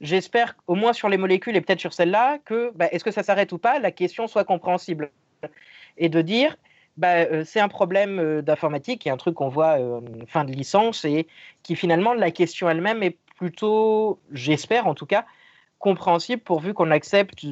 j'espère 0.00 0.56
au 0.66 0.74
moins 0.74 0.92
sur 0.92 1.08
les 1.08 1.16
molécules 1.16 1.56
et 1.56 1.60
peut-être 1.60 1.80
sur 1.80 1.92
celle-là 1.92 2.38
que 2.44 2.72
bah, 2.74 2.88
est-ce 2.90 3.04
que 3.04 3.10
ça 3.10 3.22
s'arrête 3.22 3.52
ou 3.52 3.58
pas, 3.58 3.78
la 3.78 3.90
question 3.90 4.26
soit 4.26 4.44
compréhensible. 4.44 5.10
Et 5.96 6.08
de 6.08 6.22
dire, 6.22 6.56
bah, 6.96 7.14
euh, 7.18 7.44
c'est 7.44 7.60
un 7.60 7.68
problème 7.68 8.18
euh, 8.18 8.42
d'informatique 8.42 9.06
et 9.06 9.10
un 9.10 9.16
truc 9.16 9.34
qu'on 9.36 9.48
voit 9.48 9.78
euh, 9.78 10.00
fin 10.26 10.44
de 10.44 10.52
licence 10.52 11.04
et 11.04 11.28
qui 11.62 11.76
finalement, 11.76 12.12
la 12.14 12.30
question 12.30 12.68
elle-même 12.68 13.02
est 13.02 13.16
plutôt, 13.36 14.18
j'espère 14.32 14.86
en 14.86 14.94
tout 14.94 15.06
cas, 15.06 15.24
compréhensible 15.78 16.42
pourvu 16.42 16.74
qu'on 16.74 16.90
accepte 16.90 17.46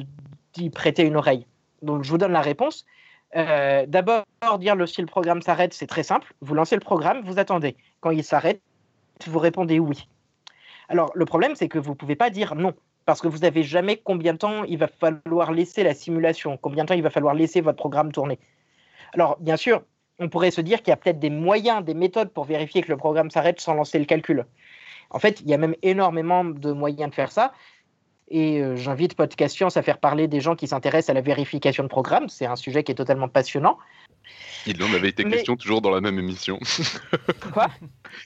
d'y 0.53 0.69
prêter 0.69 1.03
une 1.03 1.15
oreille. 1.15 1.45
Donc 1.81 2.03
je 2.03 2.09
vous 2.09 2.17
donne 2.17 2.33
la 2.33 2.41
réponse. 2.41 2.85
Euh, 3.35 3.85
d'abord, 3.85 4.25
dire 4.59 4.75
le, 4.75 4.87
si 4.87 5.01
le 5.01 5.07
programme 5.07 5.41
s'arrête, 5.41 5.73
c'est 5.73 5.87
très 5.87 6.03
simple. 6.03 6.33
Vous 6.41 6.53
lancez 6.53 6.75
le 6.75 6.81
programme, 6.81 7.21
vous 7.23 7.39
attendez. 7.39 7.75
Quand 7.99 8.11
il 8.11 8.23
s'arrête, 8.23 8.61
vous 9.27 9.39
répondez 9.39 9.79
oui. 9.79 10.07
Alors 10.89 11.11
le 11.15 11.25
problème, 11.25 11.55
c'est 11.55 11.67
que 11.67 11.79
vous 11.79 11.91
ne 11.91 11.95
pouvez 11.95 12.15
pas 12.15 12.29
dire 12.29 12.55
non, 12.55 12.73
parce 13.05 13.21
que 13.21 13.27
vous 13.27 13.39
n'avez 13.39 13.63
jamais 13.63 13.97
combien 13.97 14.33
de 14.33 14.37
temps 14.37 14.63
il 14.63 14.77
va 14.77 14.87
falloir 14.87 15.51
laisser 15.51 15.83
la 15.83 15.93
simulation, 15.93 16.57
combien 16.57 16.83
de 16.83 16.89
temps 16.89 16.93
il 16.93 17.03
va 17.03 17.09
falloir 17.09 17.33
laisser 17.33 17.61
votre 17.61 17.77
programme 17.77 18.11
tourner. 18.11 18.39
Alors 19.13 19.37
bien 19.39 19.57
sûr, 19.57 19.83
on 20.19 20.29
pourrait 20.29 20.51
se 20.51 20.61
dire 20.61 20.79
qu'il 20.79 20.89
y 20.89 20.93
a 20.93 20.97
peut-être 20.97 21.19
des 21.19 21.29
moyens, 21.29 21.83
des 21.83 21.93
méthodes 21.93 22.29
pour 22.29 22.45
vérifier 22.45 22.81
que 22.81 22.91
le 22.91 22.97
programme 22.97 23.29
s'arrête 23.29 23.59
sans 23.59 23.73
lancer 23.73 23.99
le 23.99 24.05
calcul. 24.05 24.45
En 25.09 25.19
fait, 25.19 25.41
il 25.41 25.49
y 25.49 25.53
a 25.53 25.57
même 25.57 25.75
énormément 25.83 26.43
de 26.43 26.71
moyens 26.71 27.09
de 27.09 27.15
faire 27.15 27.31
ça. 27.31 27.53
Et 28.29 28.61
euh, 28.61 28.75
j'invite 28.75 29.15
Podcast 29.15 29.55
Science 29.55 29.77
à 29.77 29.81
faire 29.81 29.99
parler 29.99 30.27
des 30.27 30.41
gens 30.41 30.55
qui 30.55 30.67
s'intéressent 30.67 31.09
à 31.09 31.13
la 31.13 31.21
vérification 31.21 31.83
de 31.83 31.87
programmes. 31.87 32.27
C'est 32.27 32.45
un 32.45 32.57
sujet 32.57 32.83
qui 32.83 32.91
est 32.91 32.95
totalement 32.95 33.29
passionnant. 33.29 33.77
Il 34.65 34.83
en 34.83 34.93
avait 34.93 35.09
été 35.09 35.23
question 35.23 35.55
toujours 35.55 35.81
dans 35.81 35.91
la 35.91 36.01
même 36.01 36.19
émission. 36.19 36.59
Quoi? 37.53 37.67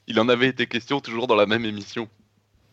Il 0.07 0.19
en 0.19 0.28
avait 0.28 0.48
été 0.48 0.65
question 0.65 0.99
toujours 0.99 1.28
dans 1.28 1.36
la 1.36 1.45
même 1.45 1.65
émission. 1.65 2.07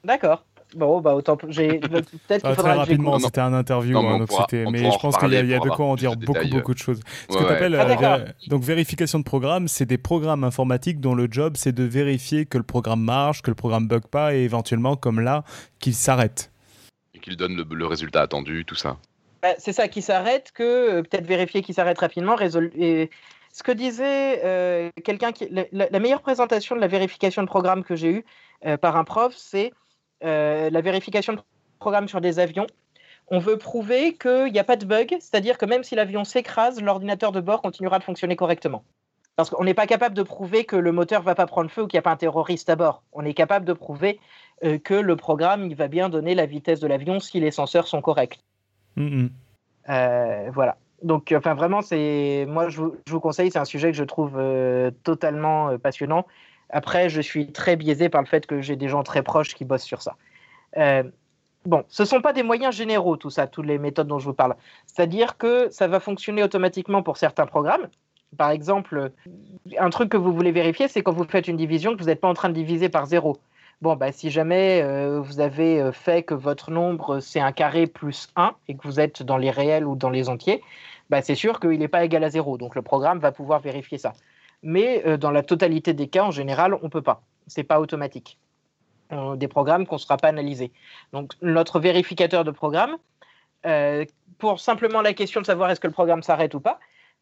D'accord. 0.04 0.44
Bon, 0.74 1.00
bah 1.00 1.14
autant. 1.14 1.36
J'ai 1.48 1.78
peut-être 1.78 2.46
qu'il 2.46 2.56
Très 2.56 2.72
rapidement, 2.72 3.18
c'était 3.18 3.40
un 3.40 3.52
interview, 3.54 3.98
hein, 3.98 4.18
donc 4.18 4.28
mais 4.70 4.90
je 4.90 4.98
pense 4.98 5.16
qu'il 5.16 5.32
y, 5.32 5.54
a, 5.54 5.58
de 5.58 5.68
quoi 5.70 5.86
en 5.86 5.96
dire 5.96 6.14
beaucoup, 6.16 6.48
beaucoup 6.48 6.74
de 6.74 6.78
choses. 6.78 7.00
Ce 7.30 7.36
que 7.36 7.42
tu 7.42 7.50
appelles 7.50 7.74
ah, 7.74 8.18
donc 8.48 8.62
vérification 8.62 9.18
de 9.18 9.24
programme, 9.24 9.68
c'est 9.68 9.86
des 9.86 9.96
programmes 9.98 10.44
informatiques 10.44 11.00
dont 11.00 11.14
le 11.14 11.26
job 11.30 11.54
c'est 11.56 11.72
de 11.72 11.84
vérifier 11.84 12.44
que 12.44 12.58
le 12.58 12.64
programme 12.64 13.02
marche, 13.02 13.40
que 13.40 13.50
le 13.50 13.54
programme 13.54 13.88
bug 13.88 14.06
pas 14.06 14.34
et 14.34 14.40
éventuellement, 14.40 14.96
comme 14.96 15.20
là, 15.20 15.44
qu'il 15.78 15.94
s'arrête 15.94 16.50
qu'il 17.18 17.36
donne 17.36 17.64
le, 17.68 17.86
résultat 17.86 18.22
attendu, 18.22 18.64
tout 18.64 18.74
ça. 18.74 18.96
Bah, 19.42 19.54
c'est 19.58 19.72
ça 19.72 19.88
qui 19.88 20.02
s'arrête, 20.02 20.52
que 20.52 20.62
euh, 20.62 21.02
peut-être 21.02 21.26
vérifier 21.26 21.62
qu'il 21.62 21.74
s'arrête 21.74 21.98
rapidement. 21.98 22.36
Et 22.40 23.10
ce 23.52 23.62
que 23.62 23.72
disait 23.72 24.40
euh, 24.44 24.90
quelqu'un. 25.04 25.30
La, 25.72 26.00
meilleure 26.00 26.22
présentation 26.22 26.74
de 26.74 26.80
la 26.80 26.88
vérification 26.88 27.42
de 27.42 27.48
programme 27.48 27.84
que 27.84 27.96
j'ai 27.96 28.10
eue 28.10 28.24
euh, 28.66 28.76
par 28.76 28.96
un 28.96 29.04
prof, 29.04 29.34
c'est 29.36 29.72
la 30.20 30.80
vérification 30.80 31.34
de 31.34 31.40
programme 31.78 32.08
sur 32.08 32.20
des 32.20 32.38
avions. 32.40 32.66
On 33.30 33.38
veut 33.38 33.58
prouver 33.58 34.16
qu'il 34.16 34.52
n'y 34.52 34.58
a 34.58 34.64
pas 34.64 34.76
de 34.76 34.86
bug, 34.86 35.16
c'est-à-dire 35.20 35.58
que 35.58 35.66
même 35.66 35.84
si 35.84 35.94
l'avion 35.94 36.24
s'écrase, 36.24 36.80
l'ordinateur 36.80 37.30
de 37.30 37.40
bord 37.40 37.62
continuera 37.62 37.98
de 37.98 38.04
fonctionner 38.04 38.36
correctement. 38.36 38.84
Parce 39.36 39.50
qu'on 39.50 39.62
n'est 39.62 39.74
pas 39.74 39.86
capable 39.86 40.16
de 40.16 40.24
prouver 40.24 40.64
que 40.64 40.74
le 40.74 40.90
moteur 40.90 41.20
ne 41.20 41.26
va 41.26 41.36
pas 41.36 41.46
prendre 41.46 41.70
feu 41.70 41.82
ou 41.82 41.86
qu'il 41.86 41.96
n'y 41.96 42.00
a 42.00 42.02
pas 42.02 42.10
un 42.10 42.16
terroriste 42.16 42.68
à 42.70 42.74
bord. 42.74 43.04
On 43.12 43.24
est 43.24 43.34
capable 43.34 43.64
de 43.64 43.72
prouver 43.72 44.18
que 44.62 44.94
le 44.94 45.16
programme 45.16 45.66
il 45.66 45.76
va 45.76 45.88
bien 45.88 46.08
donner 46.08 46.34
la 46.34 46.46
vitesse 46.46 46.80
de 46.80 46.86
l'avion 46.86 47.20
si 47.20 47.40
les 47.40 47.50
senseurs 47.50 47.86
sont 47.86 48.00
corrects. 48.00 48.40
Euh, 49.88 50.50
voilà. 50.52 50.76
Donc, 51.02 51.32
enfin, 51.36 51.54
vraiment, 51.54 51.80
c'est 51.80 52.44
moi, 52.48 52.68
je 52.68 52.80
vous, 52.80 53.20
conseille, 53.20 53.50
c'est 53.50 53.58
un 53.58 53.64
sujet 53.64 53.90
que 53.92 53.96
je 53.96 54.04
trouve 54.04 54.32
euh, 54.36 54.90
totalement 55.04 55.78
passionnant. 55.78 56.26
Après, 56.70 57.08
je 57.08 57.20
suis 57.20 57.52
très 57.52 57.76
biaisé 57.76 58.08
par 58.08 58.20
le 58.20 58.26
fait 58.26 58.46
que 58.46 58.60
j'ai 58.60 58.76
des 58.76 58.88
gens 58.88 59.02
très 59.02 59.22
proches 59.22 59.54
qui 59.54 59.64
bossent 59.64 59.84
sur 59.84 60.02
ça. 60.02 60.16
bon, 61.64 61.84
ce 61.88 62.02
ne 62.02 62.06
sont 62.06 62.20
pas 62.20 62.32
des 62.32 62.42
moyens 62.42 62.74
généraux, 62.74 63.16
tout 63.16 63.30
ça, 63.30 63.46
toutes 63.46 63.66
les 63.66 63.78
méthodes 63.78 64.08
dont 64.08 64.18
je 64.18 64.26
vous 64.26 64.34
parle. 64.34 64.56
C'est-à-dire 64.86 65.38
que 65.38 65.68
ça 65.70 65.86
va 65.86 66.00
fonctionner 66.00 66.42
automatiquement 66.42 67.02
pour 67.02 67.16
certains 67.16 67.46
programmes. 67.46 67.88
Par 68.36 68.50
exemple, 68.50 69.12
un 69.78 69.90
truc 69.90 70.10
que 70.10 70.18
vous 70.18 70.34
voulez 70.34 70.52
vérifier, 70.52 70.88
c'est 70.88 71.02
quand 71.02 71.12
vous 71.12 71.24
faites 71.24 71.48
une 71.48 71.56
division, 71.56 71.94
que 71.94 72.00
vous 72.00 72.08
n'êtes 72.08 72.20
pas 72.20 72.28
en 72.28 72.34
train 72.34 72.50
de 72.50 72.54
diviser 72.54 72.90
par 72.90 73.06
zéro. 73.06 73.38
Bon, 73.80 73.94
bah, 73.94 74.10
si 74.10 74.30
jamais 74.30 74.82
euh, 74.82 75.20
vous 75.20 75.38
avez 75.38 75.80
euh, 75.80 75.92
fait 75.92 76.24
que 76.24 76.34
votre 76.34 76.72
nombre 76.72 77.20
c'est 77.20 77.38
un 77.38 77.52
carré 77.52 77.86
plus 77.86 78.28
1 78.34 78.56
et 78.66 78.76
que 78.76 78.82
vous 78.82 78.98
êtes 78.98 79.22
dans 79.22 79.36
les 79.36 79.52
réels 79.52 79.86
ou 79.86 79.94
dans 79.94 80.10
les 80.10 80.28
entiers, 80.28 80.64
bah, 81.10 81.22
c'est 81.22 81.36
sûr 81.36 81.60
qu'il 81.60 81.78
n'est 81.78 81.86
pas 81.86 82.04
égal 82.04 82.24
à 82.24 82.30
0. 82.30 82.58
Donc 82.58 82.74
le 82.74 82.82
programme 82.82 83.20
va 83.20 83.30
pouvoir 83.30 83.60
vérifier 83.60 83.96
ça. 83.96 84.14
Mais 84.64 85.04
euh, 85.06 85.16
dans 85.16 85.30
la 85.30 85.44
totalité 85.44 85.92
des 85.94 86.08
cas, 86.08 86.24
en 86.24 86.32
général, 86.32 86.74
on 86.74 86.84
ne 86.84 86.88
peut 86.88 87.02
pas. 87.02 87.22
Ce 87.46 87.60
n'est 87.60 87.64
pas 87.64 87.78
automatique. 87.78 88.38
des 89.36 89.48
programmes 89.48 89.86
qu'on 89.86 89.94
ne 89.94 90.00
sera 90.00 90.16
pas 90.16 90.28
analysés. 90.28 90.72
Donc 91.12 91.34
notre 91.40 91.78
vérificateur 91.78 92.44
de 92.44 92.50
programme, 92.50 92.96
pour 94.38 94.60
simplement 94.60 95.02
la 95.02 95.14
question 95.14 95.40
de 95.40 95.46
savoir 95.46 95.70
est-ce 95.70 95.80
que 95.80 95.86
le 95.86 95.92
programme 95.92 96.22
s'arrête 96.22 96.54
ou 96.54 96.60
pas, 96.60 96.78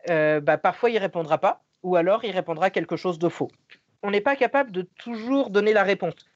bah, 0.08 0.58
parfois 0.58 0.90
il 0.90 0.98
répondra 0.98 1.38
pas, 1.38 1.62
ou 1.82 1.96
alors 1.96 2.24
il 2.24 2.32
répondra 2.32 2.70
quelque 2.70 2.96
chose 2.96 3.18
de 3.18 3.28
faux. 3.28 3.48
On 4.02 4.10
n'est 4.10 4.20
pas 4.20 4.36
capable 4.36 4.72
de 4.72 4.82
toujours 4.98 5.50
donner 5.50 5.72
la 5.72 5.84
réponse. 5.84 6.26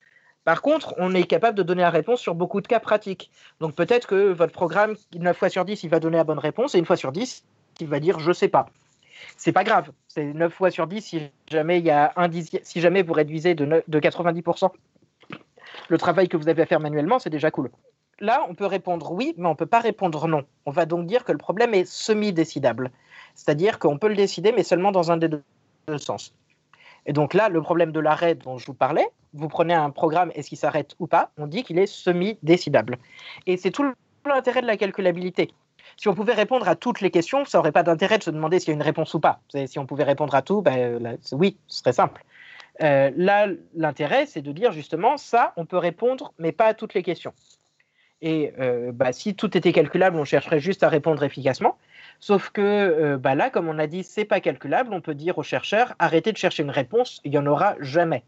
Par 0.45 0.63
contre, 0.63 0.95
on 0.99 1.15
est 1.15 1.25
capable 1.25 1.57
de 1.57 1.63
donner 1.63 1.83
la 1.83 1.91
réponse 1.91 2.21
sur 2.21 2.35
beaucoup 2.35 2.61
de 2.61 2.67
cas 2.67 2.81
pratiques. 2.81 3.31
Donc 3.61 3.75
peut-être 3.75 4.07
que 4.07 4.33
votre 4.33 4.53
programme, 4.53 4.97
9 5.15 5.37
fois 5.37 5.49
sur 5.49 5.65
10, 5.65 5.85
il 5.85 5.91
va 5.91 6.01
donner 6.01 6.17
la 6.17 6.25
bonne 6.25 6.39
réponse, 6.39 6.75
et 6.75 6.79
une 6.79 6.87
fois 6.87 6.97
sur 6.97 7.13
10, 7.13 7.45
il 7.81 7.87
va 7.87 8.01
dire 8.01 8.19
je 8.19 8.33
sais 8.33 8.49
pas. 8.49 8.67
C'est 9.37 9.53
pas 9.53 9.65
grave. 9.65 9.91
C'est 10.09 10.25
9 10.25 10.53
fois 10.53 10.71
sur 10.71 10.87
10 10.87 11.03
si 11.03 11.21
jamais, 11.51 11.79
il 11.79 11.85
y 11.85 11.91
a 11.91 12.13
un 12.17 12.31
si 12.63 12.81
jamais 12.81 13.03
vous 13.03 13.13
réduisez 13.13 13.55
de, 13.55 13.85
de 13.87 14.01
90% 14.01 14.71
le 15.89 15.99
travail 15.99 16.29
que 16.29 16.37
vous 16.37 16.49
avez 16.49 16.63
à 16.63 16.67
faire 16.67 16.81
manuellement, 16.81 17.19
c'est 17.19 17.31
déjà 17.31 17.51
cool. 17.51 17.71
Là, 18.21 18.45
on 18.49 18.55
peut 18.55 18.67
répondre 18.67 19.13
oui, 19.13 19.35
mais 19.37 19.47
on 19.47 19.51
ne 19.51 19.57
peut 19.57 19.67
pas 19.67 19.81
répondre 19.81 20.29
non. 20.29 20.45
On 20.67 20.71
va 20.71 20.87
donc 20.87 21.07
dire 21.07 21.25
que 21.25 21.33
le 21.33 21.39
problème 21.39 21.75
est 21.75 21.87
semi-décidable. 21.87 22.91
C'est-à-dire 23.35 23.79
qu'on 23.79 23.99
peut 23.99 24.09
le 24.09 24.17
décider, 24.17 24.53
mais 24.53 24.63
seulement 24.63 24.93
dans 24.93 25.11
un 25.11 25.17
des 25.17 25.29
deux 25.29 25.43
sens. 25.99 26.35
Et 27.07 27.13
donc 27.13 27.35
là, 27.35 27.49
le 27.49 27.63
problème 27.63 27.93
de 27.93 28.01
l'arrêt 28.01 28.35
dont 28.35 28.59
je 28.59 28.67
vous 28.67 28.75
parlais, 28.75 29.09
vous 29.35 29.49
prenez 29.49 29.75
un 29.75 29.91
programme, 29.91 30.31
est-ce 30.35 30.49
qu'il 30.49 30.59
s'arrête 30.59 30.95
ou 30.99 31.07
pas 31.07 31.31
On 31.39 31.47
dit 31.47 31.63
qu'il 31.63 31.79
est 31.79 31.87
semi-décidable. 31.87 32.99
Et 33.47 33.57
c'est 33.57 33.71
tout 33.71 33.93
l'intérêt 34.27 34.63
de 34.63 34.67
la 34.67 34.77
calculabilité. 34.77 35.51
si 35.97 36.09
on 36.09 36.15
pouvait 36.15 36.35
répondre 36.35 36.69
à 36.69 36.77
toutes 36.77 37.01
les 37.01 37.11
questions, 37.11 37.45
ça 37.45 37.59
n'aurait 37.59 37.73
pas 37.73 37.83
d'intérêt 37.83 38.19
de 38.19 38.23
se 38.23 38.31
demander 38.31 38.59
s'il 38.59 38.69
y 38.69 38.73
a 38.73 38.75
une 38.75 38.83
réponse 38.83 39.15
ou 39.15 39.21
pas. 39.21 39.41
Si 39.67 39.79
on 39.79 39.87
pouvait 39.87 40.05
répondre 40.05 40.35
à 40.35 40.43
tout, 40.43 40.63
ben, 40.63 41.19
oui, 41.33 41.57
ce 41.67 41.79
serait 41.81 41.93
simple. 41.93 42.25
Euh, 42.83 43.11
là, 43.17 43.49
l'intérêt, 43.75 44.27
c'est 44.27 44.43
de 44.43 44.53
dire 44.53 44.73
justement, 44.73 45.17
ça, 45.17 45.53
on 45.57 45.67
peut 45.67 45.77
répondre, 45.77 46.33
mais 46.39 46.53
pas 46.53 46.67
à 46.67 46.75
toutes 46.75 46.95
les 46.95 47.03
questions. 47.03 47.35
Et 48.23 48.53
euh, 48.59 48.93
bah, 48.93 49.13
si 49.13 49.35
tout 49.35 49.57
était 49.57 49.73
calculable, 49.73 50.17
on 50.17 50.25
chercherait 50.25 50.61
juste 50.61 50.83
à 50.83 50.89
répondre 50.89 51.23
efficacement. 51.23 51.79
Sauf 52.21 52.51
que 52.51 52.61
euh, 52.61 53.17
bah, 53.17 53.35
là, 53.35 53.51
comme 53.51 53.69
on 53.69 53.79
a 53.79 53.87
dit, 53.87 54.05
c'est 54.05 54.25
pas 54.25 54.41
calculable, 54.41 54.93
on 54.93 55.01
peut 55.01 55.15
dire 55.15 55.39
aux 55.39 55.43
chercheurs, 55.43 55.95
arrêtez 55.99 56.33
de 56.33 56.37
chercher 56.37 56.63
une 56.63 56.71
réponse, 56.71 57.21
il 57.25 57.31
n'y 57.31 57.39
en 57.39 57.47
aura 57.47 57.77
jamais. 57.81 58.23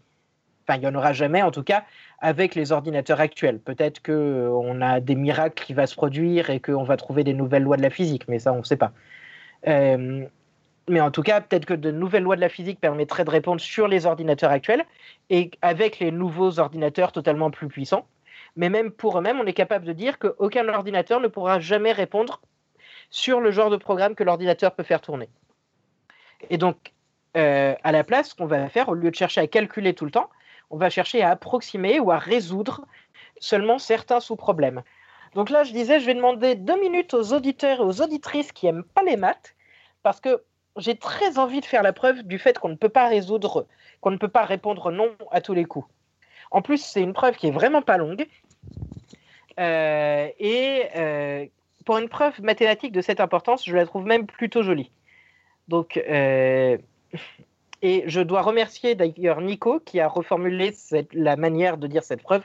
Enfin, 0.66 0.78
il 0.78 0.80
n'y 0.80 0.86
en 0.86 0.94
aura 0.94 1.12
jamais, 1.12 1.42
en 1.42 1.50
tout 1.50 1.62
cas, 1.64 1.84
avec 2.20 2.54
les 2.54 2.72
ordinateurs 2.72 3.20
actuels. 3.20 3.58
Peut-être 3.58 4.02
qu'on 4.02 4.80
a 4.80 5.00
des 5.00 5.14
miracles 5.14 5.64
qui 5.64 5.74
vont 5.74 5.86
se 5.86 5.94
produire 5.94 6.50
et 6.50 6.60
qu'on 6.60 6.84
va 6.84 6.96
trouver 6.96 7.24
des 7.24 7.34
nouvelles 7.34 7.64
lois 7.64 7.76
de 7.76 7.82
la 7.82 7.90
physique, 7.90 8.28
mais 8.28 8.38
ça, 8.38 8.52
on 8.52 8.58
ne 8.58 8.62
sait 8.62 8.76
pas. 8.76 8.92
Mais 10.88 11.00
en 11.00 11.10
tout 11.10 11.22
cas, 11.22 11.40
peut-être 11.40 11.64
que 11.64 11.74
de 11.74 11.90
nouvelles 11.90 12.24
lois 12.24 12.36
de 12.36 12.40
la 12.40 12.48
physique 12.48 12.80
permettraient 12.80 13.24
de 13.24 13.30
répondre 13.30 13.60
sur 13.60 13.86
les 13.86 14.06
ordinateurs 14.06 14.50
actuels 14.50 14.84
et 15.30 15.50
avec 15.62 16.00
les 16.00 16.10
nouveaux 16.10 16.58
ordinateurs 16.58 17.12
totalement 17.12 17.50
plus 17.50 17.68
puissants. 17.68 18.06
Mais 18.56 18.68
même 18.68 18.90
pour 18.90 19.18
eux-mêmes, 19.18 19.40
on 19.40 19.46
est 19.46 19.52
capable 19.52 19.84
de 19.84 19.92
dire 19.92 20.18
qu'aucun 20.18 20.68
ordinateur 20.68 21.20
ne 21.20 21.28
pourra 21.28 21.60
jamais 21.60 21.92
répondre 21.92 22.40
sur 23.10 23.40
le 23.40 23.50
genre 23.50 23.70
de 23.70 23.76
programme 23.76 24.14
que 24.14 24.24
l'ordinateur 24.24 24.74
peut 24.74 24.82
faire 24.82 25.00
tourner. 25.00 25.28
Et 26.50 26.58
donc, 26.58 26.92
euh, 27.36 27.74
à 27.82 27.92
la 27.92 28.04
place, 28.04 28.30
ce 28.30 28.34
qu'on 28.34 28.46
va 28.46 28.68
faire, 28.68 28.88
au 28.88 28.94
lieu 28.94 29.10
de 29.10 29.16
chercher 29.16 29.40
à 29.40 29.46
calculer 29.46 29.94
tout 29.94 30.04
le 30.04 30.10
temps, 30.10 30.28
on 30.72 30.78
va 30.78 30.90
chercher 30.90 31.22
à 31.22 31.30
approximer 31.30 32.00
ou 32.00 32.10
à 32.10 32.18
résoudre 32.18 32.86
seulement 33.38 33.78
certains 33.78 34.20
sous-problèmes. 34.20 34.82
Donc 35.34 35.50
là, 35.50 35.64
je 35.64 35.72
disais, 35.72 36.00
je 36.00 36.06
vais 36.06 36.14
demander 36.14 36.54
deux 36.54 36.80
minutes 36.80 37.14
aux 37.14 37.32
auditeurs 37.32 37.80
et 37.80 37.84
aux 37.84 38.02
auditrices 38.02 38.52
qui 38.52 38.66
n'aiment 38.66 38.82
pas 38.82 39.02
les 39.02 39.16
maths, 39.16 39.54
parce 40.02 40.20
que 40.20 40.42
j'ai 40.76 40.96
très 40.96 41.38
envie 41.38 41.60
de 41.60 41.66
faire 41.66 41.82
la 41.82 41.92
preuve 41.92 42.22
du 42.22 42.38
fait 42.38 42.58
qu'on 42.58 42.70
ne 42.70 42.74
peut 42.74 42.88
pas 42.88 43.06
résoudre, 43.06 43.66
qu'on 44.00 44.10
ne 44.10 44.16
peut 44.16 44.28
pas 44.28 44.44
répondre 44.44 44.90
non 44.90 45.10
à 45.30 45.40
tous 45.40 45.54
les 45.54 45.64
coups. 45.64 45.86
En 46.50 46.62
plus, 46.62 46.82
c'est 46.82 47.02
une 47.02 47.12
preuve 47.12 47.36
qui 47.36 47.48
est 47.48 47.52
vraiment 47.52 47.82
pas 47.82 47.98
longue. 47.98 48.26
Euh, 49.60 50.28
et 50.38 50.84
euh, 50.96 51.46
pour 51.84 51.98
une 51.98 52.08
preuve 52.08 52.40
mathématique 52.42 52.92
de 52.92 53.02
cette 53.02 53.20
importance, 53.20 53.64
je 53.66 53.76
la 53.76 53.84
trouve 53.84 54.06
même 54.06 54.26
plutôt 54.26 54.62
jolie. 54.62 54.90
Donc, 55.68 55.98
euh, 55.98 56.78
et 57.82 58.04
je 58.06 58.20
dois 58.20 58.42
remercier 58.42 58.94
d'ailleurs 58.94 59.40
Nico 59.40 59.80
qui 59.84 60.00
a 60.00 60.08
reformulé 60.08 60.74
la 61.12 61.36
manière 61.36 61.76
de 61.76 61.86
dire 61.86 62.04
cette 62.04 62.22
preuve 62.22 62.42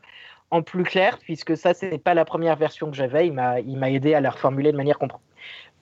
en 0.49 0.61
plus 0.61 0.83
clair, 0.83 1.17
puisque 1.19 1.57
ça, 1.57 1.73
c'est 1.73 1.97
pas 1.97 2.13
la 2.13 2.25
première 2.25 2.55
version 2.55 2.89
que 2.89 2.95
j'avais. 2.95 3.27
Il 3.27 3.33
m'a 3.33 3.91
aidé 3.91 4.13
à 4.13 4.21
la 4.21 4.29
reformuler 4.29 4.71
de 4.71 4.77
manière 4.77 4.97
compréhensible 4.97 5.27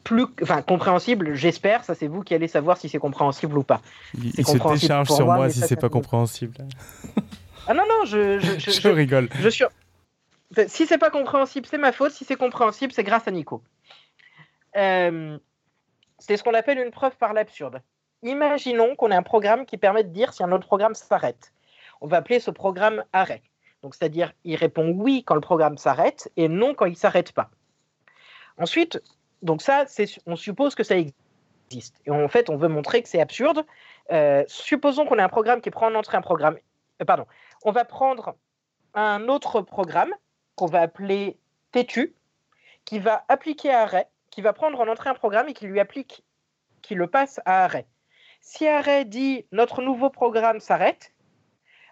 plus, 0.05 0.27
enfin, 0.41 0.61
compréhensible, 0.61 1.33
j'espère. 1.33 1.83
Ça, 1.83 1.95
c'est 1.95 2.07
vous 2.07 2.21
qui 2.21 2.33
allez 2.33 2.47
savoir 2.47 2.77
si 2.77 2.87
c'est 2.87 2.99
compréhensible 2.99 3.57
ou 3.57 3.63
pas. 3.63 3.81
Il, 4.13 4.31
se 4.45 4.57
décharge 4.69 5.09
sur 5.09 5.25
moi, 5.25 5.49
si 5.49 5.59
c'est 5.59 5.75
pas 5.75 5.89
compréhensible. 5.89 6.55
Ah 7.67 7.73
non, 7.73 7.83
non, 7.89 8.05
je, 8.05 8.39
je, 8.39 8.87
rigole. 8.89 9.27
Je 9.39 9.49
suis... 9.49 9.65
Si 10.67 10.85
c'est 10.85 10.99
pas 10.99 11.09
compréhensible, 11.09 11.65
c'est 11.69 11.79
ma 11.79 11.91
faute. 11.91 12.11
Si 12.11 12.23
c'est 12.23 12.35
compréhensible, 12.35 12.93
c'est 12.93 13.03
grâce 13.03 13.27
à 13.27 13.31
Nico. 13.31 13.63
Euh, 14.77 15.37
c'est 16.19 16.37
ce 16.37 16.43
qu'on 16.43 16.53
appelle 16.53 16.77
une 16.77 16.91
preuve 16.91 17.17
par 17.17 17.33
l'absurde. 17.33 17.81
Imaginons 18.25 18.95
qu'on 18.95 19.11
ait 19.11 19.15
un 19.15 19.21
programme 19.21 19.67
qui 19.67 19.77
permet 19.77 20.03
de 20.03 20.09
dire 20.09 20.33
si 20.33 20.41
un 20.43 20.51
autre 20.51 20.65
programme 20.65 20.95
s'arrête. 20.95 21.53
On 22.01 22.07
va 22.07 22.17
appeler 22.17 22.39
ce 22.39 22.49
programme 22.49 23.03
arrêt. 23.13 23.43
Donc, 23.83 23.93
c'est-à-dire, 23.93 24.33
il 24.43 24.55
répond 24.55 24.89
oui 24.89 25.23
quand 25.23 25.35
le 25.35 25.41
programme 25.41 25.77
s'arrête 25.77 26.31
et 26.35 26.47
non 26.47 26.73
quand 26.73 26.87
il 26.87 26.97
s'arrête 26.97 27.33
pas. 27.33 27.51
Ensuite, 28.57 28.99
donc 29.43 29.61
ça, 29.61 29.85
on 30.25 30.35
suppose 30.35 30.73
que 30.73 30.83
ça 30.83 30.97
existe. 30.97 32.01
Et 32.07 32.09
en 32.09 32.27
fait, 32.27 32.49
on 32.49 32.57
veut 32.57 32.67
montrer 32.67 33.03
que 33.03 33.09
c'est 33.09 33.21
absurde. 33.21 33.63
Euh, 34.11 34.43
supposons 34.47 35.05
qu'on 35.05 35.19
ait 35.19 35.21
un 35.21 35.29
programme 35.29 35.61
qui 35.61 35.69
prend 35.69 35.91
en 35.91 35.95
entrée 35.95 36.17
un 36.17 36.21
programme. 36.21 36.57
Euh, 37.03 37.05
pardon. 37.05 37.27
On 37.63 37.71
va 37.71 37.85
prendre 37.85 38.35
un 38.95 39.27
autre 39.27 39.61
programme 39.61 40.13
qu'on 40.55 40.65
va 40.65 40.81
appeler 40.81 41.37
têtu, 41.71 42.15
qui 42.85 42.97
va 42.97 43.23
appliquer 43.27 43.71
arrêt, 43.71 44.07
qui 44.31 44.41
va 44.41 44.51
prendre 44.51 44.79
en 44.79 44.87
entrée 44.87 45.11
un 45.11 45.15
programme 45.15 45.47
et 45.47 45.53
qui 45.53 45.67
lui 45.67 45.79
applique, 45.79 46.23
qui 46.81 46.95
le 46.95 47.05
passe 47.05 47.39
à 47.45 47.65
arrêt. 47.65 47.85
Si 48.47 48.67
arrêt 48.67 49.05
dit 49.05 49.43
notre 49.51 49.81
nouveau 49.81 50.11
programme 50.11 50.59
s'arrête, 50.59 51.11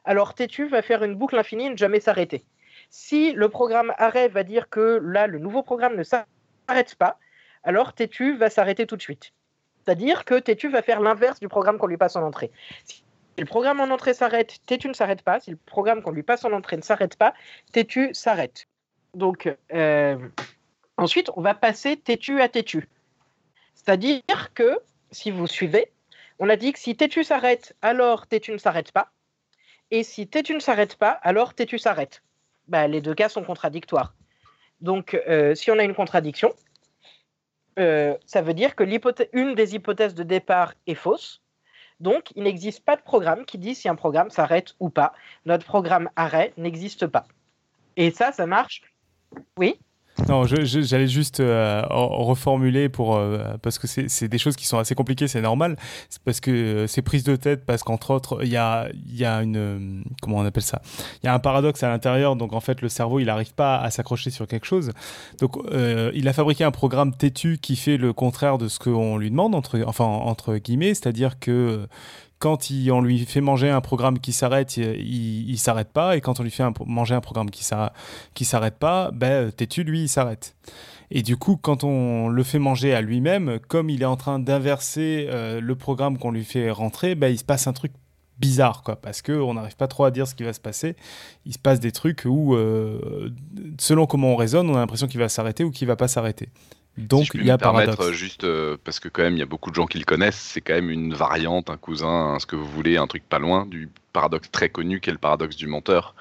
alors 0.06 0.36
têtu 0.36 0.68
va 0.68 0.84
faire 0.84 1.04
une 1.04 1.16
boucle 1.16 1.36
infinie 1.36 1.66
et 1.66 1.70
ne 1.72 1.76
jamais 1.76 2.00
s'arrêter. 2.00 2.46
Si 2.92 3.32
le 3.32 3.50
programme 3.50 3.92
arrêt 3.98 4.28
va 4.28 4.44
dire 4.44 4.70
que 4.70 5.00
là, 5.02 5.26
le 5.26 5.40
nouveau 5.40 5.64
programme 5.64 5.96
ne 5.96 6.04
s'arrête 6.04 6.94
pas, 7.00 7.18
alors 7.64 7.94
Tétu 7.94 8.38
va 8.38 8.52
s'arrêter 8.52 8.86
tout 8.86 8.96
de 8.96 9.02
suite. 9.02 9.34
C'est-à-dire 9.84 10.26
que 10.26 10.36
Tétu 10.36 10.70
va 10.70 10.84
faire 10.84 11.02
l'inverse 11.02 11.40
du 11.40 11.48
programme 11.48 11.80
qu'on 11.80 11.88
lui 11.88 11.98
passe 11.98 12.16
en 12.16 12.22
entrée. 12.22 12.52
Si 12.86 13.04
le 13.40 13.46
programme 13.46 13.80
en 13.80 13.90
entrée 13.90 14.14
s'arrête, 14.14 14.60
Tétu 14.68 14.88
ne 14.90 14.94
s'arrête 14.94 15.24
pas. 15.24 15.40
Si 15.40 15.50
le 15.50 15.58
programme 15.58 16.04
qu'on 16.04 16.12
lui 16.12 16.24
passe 16.24 16.46
en 16.46 16.52
entrée 16.52 16.78
ne 16.78 16.84
s'arrête 16.84 17.18
pas, 17.18 17.34
Tétu 17.72 18.14
s'arrête. 18.14 18.68
Donc, 19.16 19.52
euh, 19.74 20.18
ensuite, 20.98 21.32
on 21.36 21.42
va 21.42 21.56
passer 21.56 21.98
Tétu 21.98 22.42
à 22.42 22.48
Tétu. 22.48 22.88
C'est-à-dire 23.74 24.54
que, 24.54 24.78
si 25.10 25.32
vous 25.32 25.48
suivez, 25.48 25.92
on 26.40 26.50
a 26.50 26.56
dit 26.56 26.74
que 26.74 26.80
si 26.80 26.96
Tétu 26.96 27.24
s'arrête, 27.24 27.76
alors 27.82 28.28
Tétu 28.28 28.52
ne 28.52 28.58
s'arrête 28.58 28.92
pas. 28.92 29.12
Et 29.92 30.04
si 30.04 30.28
Tétu 30.28 30.54
ne 30.54 30.60
s'arrête 30.60 30.96
pas, 30.96 31.12
alors 31.12 31.54
Tétu 31.54 31.78
s'arrête. 31.78 32.24
Bah, 32.68 32.88
les 32.88 33.02
deux 33.02 33.14
cas 33.14 33.30
sont 33.30 33.44
contradictoires. 33.44 34.16
Donc, 34.82 35.20
euh, 35.28 35.56
si 35.56 35.72
on 35.72 35.80
a 35.80 35.84
une 35.84 35.96
contradiction, 35.96 36.54
euh, 37.80 38.16
ça 38.26 38.42
veut 38.42 38.54
dire 38.54 38.76
que 38.76 38.84
une 39.34 39.56
des 39.56 39.76
hypothèses 39.76 40.16
de 40.16 40.24
départ 40.24 40.74
est 40.88 40.96
fausse. 40.96 41.42
Donc, 42.00 42.32
il 42.36 42.44
n'existe 42.44 42.84
pas 42.84 42.96
de 42.96 43.02
programme 43.02 43.46
qui 43.46 43.58
dit 43.58 43.76
si 43.76 43.88
un 43.88 43.96
programme 43.96 44.30
s'arrête 44.30 44.76
ou 44.80 44.90
pas. 44.90 45.14
Notre 45.46 45.66
programme 45.66 46.10
arrêt 46.16 46.54
n'existe 46.58 47.08
pas. 47.08 47.26
Et 47.96 48.12
ça, 48.12 48.32
ça 48.32 48.46
marche? 48.46 48.82
Oui? 49.58 49.80
Non, 50.30 50.46
j'allais 50.46 51.08
juste 51.08 51.40
euh, 51.40 51.82
reformuler 51.90 52.88
pour 52.88 53.16
euh, 53.16 53.56
parce 53.62 53.80
que 53.80 53.88
c'est 53.88 54.28
des 54.28 54.38
choses 54.38 54.56
qui 54.56 54.68
sont 54.68 54.78
assez 54.78 54.94
compliquées, 54.94 55.28
c'est 55.28 55.42
normal. 55.42 55.76
Parce 56.24 56.40
que 56.40 56.52
euh, 56.52 56.88
c'est 56.88 57.02
prise 57.02 57.24
de 57.24 57.36
tête 57.36 57.66
parce 57.66 57.84
qu'entre 57.84 58.12
autres, 58.12 58.40
il 58.44 58.50
y 58.50 58.58
a, 58.58 58.90
y 59.08 59.26
a 59.26 59.42
une 59.42 60.04
comment 60.22 60.38
on 60.38 60.46
appelle 60.46 60.64
ça? 60.64 60.82
Il 61.24 61.26
y 61.26 61.30
a 61.30 61.34
un 61.34 61.40
paradoxe 61.40 61.82
à 61.82 61.90
l'intérieur. 61.90 62.36
Donc 62.36 62.54
en 62.54 62.60
fait, 62.60 62.82
le 62.82 62.90
cerveau, 62.90 63.20
il 63.20 63.26
n'arrive 63.26 63.54
pas 63.56 63.78
à 63.78 63.90
s'accrocher 63.90 64.30
sur 64.30 64.48
quelque 64.48 64.66
chose. 64.66 64.92
Donc 65.40 65.58
il 66.14 66.28
a 66.28 66.34
fabriqué 66.34 66.64
un 66.64 66.72
programme 66.72 67.16
têtu 67.16 67.58
qui 67.60 67.76
fait 67.76 67.98
le 67.98 68.14
contraire 68.14 68.58
de 68.58 68.68
ce 68.68 68.80
qu'on 68.80 69.18
lui 69.18 69.32
demande 69.32 69.56
entre 69.56 69.84
enfin 69.86 70.06
entre 70.06 70.58
guillemets, 70.58 70.94
c'est-à-dire 70.94 71.40
que 71.40 71.88
quand 72.44 72.70
on 72.92 73.00
lui 73.00 73.20
fait 73.20 73.40
manger 73.40 73.70
un 73.70 73.80
programme 73.80 74.20
qui 74.20 74.34
s'arrête, 74.34 74.76
il, 74.76 75.50
il, 75.50 75.58
s'arrête 75.58 75.94
pas. 75.94 76.18
Et 76.18 76.20
quand 76.20 76.42
on 76.42 76.44
lui 76.44 76.52
fait 76.52 76.66
manger 76.86 77.16
un 77.16 77.22
programme 77.22 77.50
qui, 77.50 77.66
qui 78.34 78.44
s'arrête 78.44 78.76
pas, 78.76 79.12
ben, 79.12 79.50
têtu, 79.50 79.86
lui, 79.86 80.02
il 80.02 80.10
s'arrête. 80.10 80.54
Et 81.10 81.22
du 81.22 81.38
coup, 81.38 81.56
quand 81.56 81.86
on 81.86 82.28
le 82.28 82.44
fait 82.44 82.60
manger 82.60 82.94
à 82.94 83.00
lui-même, 83.00 83.60
comme 83.70 83.90
il 83.90 84.02
est 84.02 84.06
en 84.06 84.18
train 84.18 84.40
d'inverser 84.40 85.28
euh, 85.30 85.62
le 85.62 85.76
programme 85.76 86.18
qu'on 86.18 86.32
lui 86.32 86.44
fait 86.44 86.70
rentrer, 86.70 87.16
ben, 87.16 87.30
il 87.30 87.38
se 87.38 87.46
passe 87.46 87.66
un 87.68 87.72
truc 87.72 87.94
bizarre, 88.40 88.84
quoi, 88.84 88.98
parce 88.98 89.22
qu'on 89.22 89.54
n'arrive 89.54 89.78
pas 89.78 89.88
trop 89.88 90.04
à 90.04 90.12
dire 90.12 90.28
ce 90.28 90.36
qui 90.36 90.44
va 90.44 90.52
se 90.52 90.60
passer. 90.60 90.98
Il 91.46 91.54
se 91.54 91.60
passe 91.60 91.80
des 91.80 91.94
trucs 91.94 92.24
où, 92.26 92.56
euh, 92.56 93.30
selon 93.80 94.06
comment 94.06 94.34
on 94.34 94.36
raisonne, 94.36 94.70
on 94.70 94.76
a 94.76 94.80
l'impression 94.80 95.08
qu'il 95.08 95.22
va 95.22 95.30
s'arrêter 95.30 95.64
ou 95.64 95.72
qu'il 95.72 95.88
va 95.88 95.96
pas 95.96 96.10
s'arrêter. 96.10 96.50
Donc 96.98 97.32
il 97.34 97.46
y 97.46 97.52
a 97.52 97.58
permettre 97.58 98.12
juste 98.12 98.44
euh, 98.44 98.78
parce 98.84 99.00
que 99.00 99.10
quand 99.10 99.24
même 99.24 99.34
il 99.34 99.40
y 99.40 99.44
a 99.44 99.48
beaucoup 99.48 99.72
de 99.72 99.76
gens 99.76 99.88
qui 99.88 99.98
le 99.98 100.06
connaissent, 100.06 100.40
c'est 100.40 100.62
quand 100.62 100.76
même 100.76 100.92
une 100.92 101.14
variante, 101.14 101.70
un 101.70 101.78
cousin, 101.78 102.38
ce 102.40 102.46
que 102.46 102.56
vous 102.56 102.68
voulez, 102.68 102.98
un 102.98 103.08
truc 103.08 103.24
pas 103.28 103.40
loin 103.40 103.66
du 103.66 103.90
paradoxe 104.14 104.52
très 104.52 104.70
connu 104.70 105.00
qui 105.00 105.10
est 105.10 105.14
le 105.14 105.20
paradoxe 105.20 105.56
du 105.56 105.66
menteur 105.66 106.14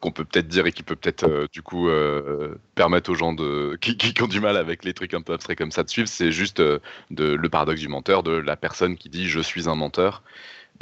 qu'on 0.00 0.12
peut 0.12 0.24
peut-être 0.24 0.48
dire 0.48 0.66
et 0.66 0.72
qui 0.72 0.82
peut 0.82 0.96
peut-être 0.96 1.24
euh, 1.24 1.46
du 1.52 1.62
coup 1.62 1.88
euh, 1.88 2.54
permettre 2.74 3.10
aux 3.10 3.14
gens 3.14 3.34
de 3.34 3.76
qui, 3.80 3.96
qui, 3.98 4.22
ont 4.22 4.28
du 4.28 4.40
mal 4.40 4.56
avec 4.56 4.82
les 4.82 4.94
trucs 4.94 5.12
un 5.12 5.20
peu 5.20 5.34
abstraits 5.34 5.58
comme 5.58 5.72
ça 5.72 5.82
de 5.82 5.90
suivre, 5.90 6.08
c'est 6.08 6.32
juste 6.32 6.60
de, 6.60 6.80
le 7.10 7.48
paradoxe 7.48 7.80
du 7.80 7.88
menteur, 7.88 8.22
de 8.22 8.32
la 8.32 8.56
personne 8.56 8.96
qui 8.96 9.10
dit 9.10 9.28
je 9.28 9.40
suis 9.40 9.68
un 9.68 9.74
menteur. 9.74 10.22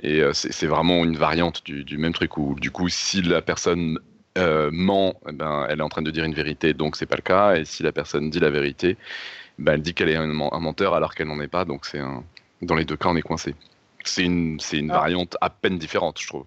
Et 0.03 0.23
c'est 0.33 0.66
vraiment 0.66 1.05
une 1.05 1.16
variante 1.16 1.65
du, 1.65 1.85
du, 1.85 1.99
même 1.99 2.12
truc 2.12 2.37
où 2.37 2.57
du 2.57 2.73
coup 2.73 2.89
si 2.89 3.23
la 3.23 3.43
personne 3.43 4.01
euh, 4.36 4.70
ment, 4.73 5.15
eh 5.28 5.32
ben, 5.32 5.66
elle 5.69 5.78
est 5.78 5.82
en 5.82 5.89
train 5.89 6.02
de 6.02 6.11
dire 6.11 6.24
une 6.24 6.35
vérité, 6.35 6.74
donc 6.74 6.97
c'est 6.97 7.06
pas 7.06 7.16
le 7.16 7.23
cas. 7.23 7.56
Et 7.56 7.65
si 7.65 7.82
la 7.82 7.93
personne 7.93 8.31
dit 8.31 8.40
la 8.40 8.51
vérité, 8.51 8.97
ben, 9.59 9.74
elle 9.74 9.82
dit 9.82 9.94
qu'elle 9.94 10.09
est 10.09 10.16
un, 10.16 10.27
menteur 10.27 10.94
alors 10.94 11.15
qu'elle 11.15 11.28
n'en 11.28 11.40
est 11.40 11.48
pas. 11.48 11.65
Donc 11.65 11.86
c'est 11.86 12.01
dans 12.62 12.74
les 12.74 12.85
deux 12.85 12.97
cas, 12.97 13.09
on 13.09 13.16
est 13.16 13.23
coincé. 13.23 13.55
C'est 14.05 14.24
une, 14.24 14.59
c'est 14.61 14.78
une 14.78 14.90
ah. 14.90 14.98
variante 14.98 15.36
à 15.40 15.51
peine 15.51 15.78
différente, 15.78 16.20
je 16.20 16.28
trouve. 16.28 16.44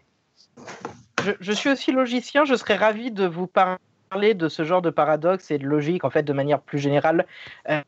Je, 1.39 1.51
suis 1.51 1.69
aussi 1.69 1.91
logicien, 1.91 2.45
je 2.45 2.55
serais 2.55 2.75
ravi 2.75 3.11
de 3.11 3.25
vous 3.25 3.47
parler 3.47 4.33
de 4.33 4.47
ce 4.47 4.63
genre 4.63 4.81
de 4.81 4.89
paradoxe 4.89 5.51
et 5.51 5.57
de 5.57 5.65
logique 5.65 6.03
en 6.03 6.09
fait 6.09 6.23
de 6.23 6.33
manière 6.33 6.61
plus 6.61 6.79
générale. 6.79 7.25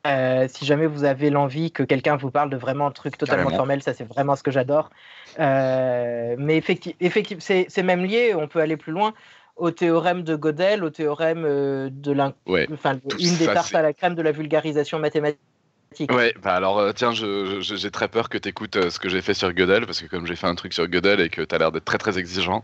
Euh, 0.05 0.47
si 0.49 0.65
jamais 0.65 0.87
vous 0.87 1.03
avez 1.03 1.29
l'envie 1.29 1.71
que 1.71 1.83
quelqu'un 1.83 2.17
vous 2.17 2.31
parle 2.31 2.49
de 2.49 2.57
vraiment 2.57 2.87
un 2.87 2.91
truc 2.91 3.17
totalement 3.17 3.49
formel, 3.51 3.83
ça 3.83 3.93
c'est 3.93 4.03
vraiment 4.03 4.35
ce 4.35 4.43
que 4.43 4.51
j'adore. 4.51 4.89
Euh, 5.39 6.35
mais 6.37 6.57
effectivement, 6.57 7.39
c'est 7.39 7.83
même 7.83 8.03
lié, 8.03 8.33
on 8.35 8.47
peut 8.47 8.59
aller 8.59 8.77
plus 8.77 8.91
loin 8.91 9.13
au 9.59 9.71
théorème 9.71 10.23
de 10.23 10.35
Gödel, 10.35 10.83
au 10.83 10.89
théorème 10.89 11.43
de 11.43 12.11
l'un, 12.11 12.33
enfin, 12.73 12.99
une 13.19 13.37
des 13.37 13.45
tartes 13.45 13.75
à 13.75 13.81
la 13.81 13.93
crème 13.93 14.15
de 14.15 14.21
la 14.21 14.31
vulgarisation 14.31 14.99
mathématique. 14.99 15.39
Ouais, 16.11 16.33
bah 16.41 16.55
alors 16.55 16.93
tiens, 16.93 17.11
j'ai 17.13 17.91
très 17.91 18.07
peur 18.07 18.29
que 18.29 18.37
tu 18.37 18.49
écoutes 18.49 18.89
ce 18.89 18.99
que 18.99 19.09
j'ai 19.09 19.21
fait 19.21 19.33
sur 19.33 19.51
Gödel, 19.53 19.85
parce 19.85 20.01
que 20.01 20.07
comme 20.07 20.27
j'ai 20.27 20.35
fait 20.35 20.47
un 20.47 20.55
truc 20.55 20.73
sur 20.73 20.87
Gödel 20.87 21.19
et 21.19 21.29
que 21.29 21.41
tu 21.41 21.55
as 21.55 21.57
l'air 21.57 21.71
d'être 21.71 21.85
très 21.85 21.97
très 21.97 22.19
exigeant. 22.19 22.63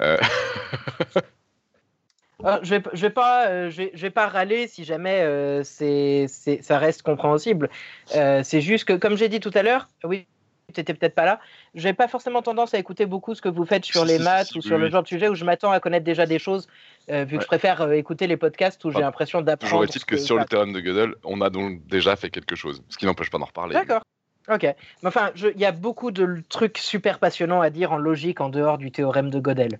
Euh, 0.00 0.18
je 2.62 2.74
vais, 2.74 2.82
je 2.92 3.00
vais 3.00 3.10
pas, 3.10 3.48
euh, 3.48 3.70
je 3.70 3.96
vais, 3.96 4.10
pas 4.10 4.28
râler 4.28 4.68
si 4.68 4.84
jamais 4.84 5.22
euh, 5.22 5.62
c'est, 5.64 6.26
ça 6.62 6.78
reste 6.78 7.02
compréhensible. 7.02 7.70
c'est 8.08 8.60
juste 8.60 8.84
que, 8.84 8.92
comme 8.92 9.16
j'ai 9.16 9.28
dit 9.28 9.40
tout 9.40 9.52
à 9.54 9.62
l'heure, 9.62 9.88
oui, 10.04 10.26
tu 10.74 10.80
n'étais 10.80 10.94
peut-être 10.94 11.14
pas 11.14 11.24
là. 11.24 11.40
Je 11.74 11.86
n'ai 11.86 11.94
pas 11.94 12.08
forcément 12.08 12.42
tendance 12.42 12.74
à 12.74 12.78
écouter 12.78 13.06
beaucoup 13.06 13.34
ce 13.34 13.42
que 13.42 13.48
vous 13.48 13.64
faites 13.64 13.84
sur 13.84 14.04
les 14.04 14.18
maths 14.18 14.54
ou 14.54 14.60
sur 14.60 14.78
le 14.78 14.88
genre 14.90 15.02
de 15.02 15.08
sujet 15.08 15.28
où 15.28 15.34
je 15.34 15.44
m'attends 15.44 15.70
à 15.70 15.80
connaître 15.80 16.04
déjà 16.04 16.26
des 16.26 16.38
choses, 16.38 16.68
vu 17.08 17.36
que 17.36 17.42
je 17.42 17.46
préfère 17.46 17.92
écouter 17.92 18.26
les 18.26 18.36
podcasts 18.36 18.84
où 18.84 18.90
j'ai 18.90 19.00
l'impression 19.00 19.42
d'apprendre. 19.42 19.86
Je 19.92 19.98
que, 19.98 20.04
que 20.04 20.16
sur 20.16 20.38
le 20.38 20.44
théorème 20.44 20.72
de 20.72 20.80
Gödel, 20.80 21.14
on 21.24 21.40
a 21.40 21.50
donc 21.50 21.86
déjà 21.86 22.16
fait 22.16 22.30
quelque 22.30 22.56
chose, 22.56 22.82
ce 22.88 22.96
qui 22.98 23.06
n'empêche 23.06 23.30
pas 23.30 23.38
d'en 23.38 23.46
reparler. 23.46 23.74
D'accord. 23.74 24.02
Ok. 24.50 24.66
Enfin, 25.04 25.30
il 25.36 25.60
y 25.60 25.66
a 25.66 25.72
beaucoup 25.72 26.10
de 26.10 26.42
trucs 26.48 26.78
super 26.78 27.18
passionnants 27.18 27.60
à 27.60 27.70
dire 27.70 27.92
en 27.92 27.98
logique 27.98 28.40
en 28.40 28.48
dehors 28.48 28.78
du 28.78 28.90
théorème 28.90 29.30
de 29.30 29.40
Gödel, 29.40 29.78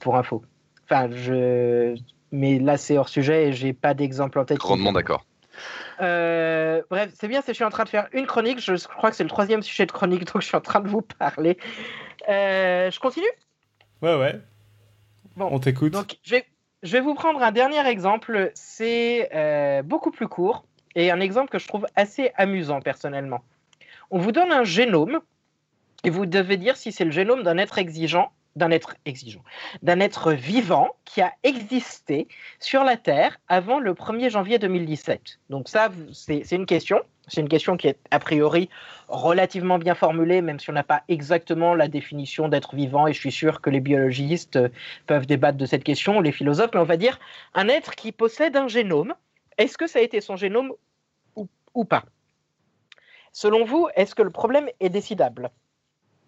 pour 0.00 0.16
info. 0.16 0.42
Enfin, 0.84 1.08
je... 1.10 1.96
Mais 2.32 2.58
là, 2.58 2.76
c'est 2.76 2.98
hors 2.98 3.08
sujet 3.08 3.48
et 3.48 3.52
j'ai 3.52 3.72
pas 3.72 3.94
d'exemple 3.94 4.38
en 4.40 4.44
tête. 4.44 4.58
Grandement 4.58 4.92
d'accord. 4.92 5.24
Euh, 6.00 6.82
bref, 6.90 7.10
c'est 7.14 7.28
bien, 7.28 7.42
je 7.46 7.52
suis 7.52 7.64
en 7.64 7.70
train 7.70 7.84
de 7.84 7.88
faire 7.88 8.08
une 8.12 8.26
chronique. 8.26 8.60
Je 8.60 8.74
crois 8.86 9.10
que 9.10 9.16
c'est 9.16 9.22
le 9.22 9.28
troisième 9.28 9.62
sujet 9.62 9.86
de 9.86 9.92
chronique, 9.92 10.24
donc 10.32 10.42
je 10.42 10.46
suis 10.46 10.56
en 10.56 10.60
train 10.60 10.80
de 10.80 10.88
vous 10.88 11.02
parler. 11.02 11.58
Euh, 12.28 12.90
je 12.90 13.00
continue? 13.00 13.26
Ouais, 14.02 14.16
ouais. 14.16 14.40
Bon, 15.36 15.48
on 15.50 15.58
t'écoute. 15.58 15.92
Donc, 15.92 16.18
je 16.22 16.32
vais, 16.32 16.46
je 16.82 16.92
vais 16.92 17.00
vous 17.00 17.14
prendre 17.14 17.42
un 17.42 17.52
dernier 17.52 17.86
exemple. 17.86 18.50
C'est 18.54 19.30
euh, 19.34 19.82
beaucoup 19.82 20.10
plus 20.10 20.28
court 20.28 20.64
et 20.94 21.10
un 21.10 21.20
exemple 21.20 21.50
que 21.50 21.58
je 21.58 21.66
trouve 21.66 21.86
assez 21.96 22.32
amusant 22.36 22.80
personnellement. 22.80 23.42
On 24.10 24.18
vous 24.18 24.32
donne 24.32 24.52
un 24.52 24.64
génome 24.64 25.20
et 26.04 26.10
vous 26.10 26.26
devez 26.26 26.56
dire 26.56 26.76
si 26.76 26.92
c'est 26.92 27.04
le 27.04 27.10
génome 27.10 27.42
d'un 27.42 27.58
être 27.58 27.78
exigeant 27.78 28.32
d'un 28.56 28.70
être 28.70 28.94
exigeant, 29.04 29.42
d'un 29.82 30.00
être 30.00 30.32
vivant 30.32 30.94
qui 31.04 31.20
a 31.20 31.32
existé 31.42 32.28
sur 32.60 32.84
la 32.84 32.96
Terre 32.96 33.38
avant 33.48 33.80
le 33.80 33.94
1er 33.94 34.30
janvier 34.30 34.58
2017. 34.58 35.40
Donc 35.50 35.68
ça, 35.68 35.90
c'est 36.12 36.52
une 36.52 36.66
question. 36.66 37.00
C'est 37.26 37.40
une 37.40 37.48
question 37.48 37.78
qui 37.78 37.88
est 37.88 37.98
a 38.10 38.18
priori 38.18 38.68
relativement 39.08 39.78
bien 39.78 39.94
formulée, 39.94 40.42
même 40.42 40.60
si 40.60 40.68
on 40.68 40.74
n'a 40.74 40.84
pas 40.84 41.02
exactement 41.08 41.74
la 41.74 41.88
définition 41.88 42.48
d'être 42.48 42.74
vivant, 42.74 43.06
et 43.06 43.14
je 43.14 43.18
suis 43.18 43.32
sûr 43.32 43.62
que 43.62 43.70
les 43.70 43.80
biologistes 43.80 44.58
peuvent 45.06 45.26
débattre 45.26 45.56
de 45.56 45.64
cette 45.64 45.84
question, 45.84 46.20
les 46.20 46.32
philosophes, 46.32 46.70
mais 46.74 46.80
on 46.80 46.84
va 46.84 46.98
dire 46.98 47.18
un 47.54 47.68
être 47.68 47.94
qui 47.94 48.12
possède 48.12 48.56
un 48.56 48.68
génome. 48.68 49.14
Est-ce 49.56 49.78
que 49.78 49.86
ça 49.86 50.00
a 50.00 50.02
été 50.02 50.20
son 50.20 50.36
génome 50.36 50.72
ou, 51.34 51.48
ou 51.72 51.86
pas? 51.86 52.04
Selon 53.32 53.64
vous, 53.64 53.88
est-ce 53.96 54.14
que 54.14 54.22
le 54.22 54.30
problème 54.30 54.68
est 54.80 54.90
décidable? 54.90 55.50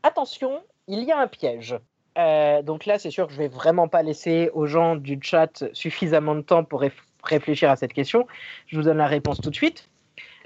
Attention, 0.02 0.62
il 0.88 1.04
y 1.04 1.12
a 1.12 1.18
un 1.18 1.28
piège. 1.28 1.76
Euh, 2.16 2.62
donc 2.62 2.86
là, 2.86 2.98
c'est 2.98 3.10
sûr 3.10 3.26
que 3.26 3.32
je 3.32 3.38
vais 3.38 3.48
vraiment 3.48 3.88
pas 3.88 4.02
laisser 4.02 4.51
aux 4.55 4.66
gens 4.66 4.97
du 4.97 5.18
chat 5.20 5.64
suffisamment 5.72 6.34
de 6.34 6.40
temps 6.40 6.64
pour 6.64 6.82
réfléchir 7.22 7.70
à 7.70 7.76
cette 7.76 7.93
question. 7.93 8.26
Je 8.66 8.76
vous 8.76 8.84
donne 8.84 8.98
la 8.98 9.06
réponse 9.06 9.40
tout 9.40 9.51
de 9.51 9.55
suite. 9.55 9.88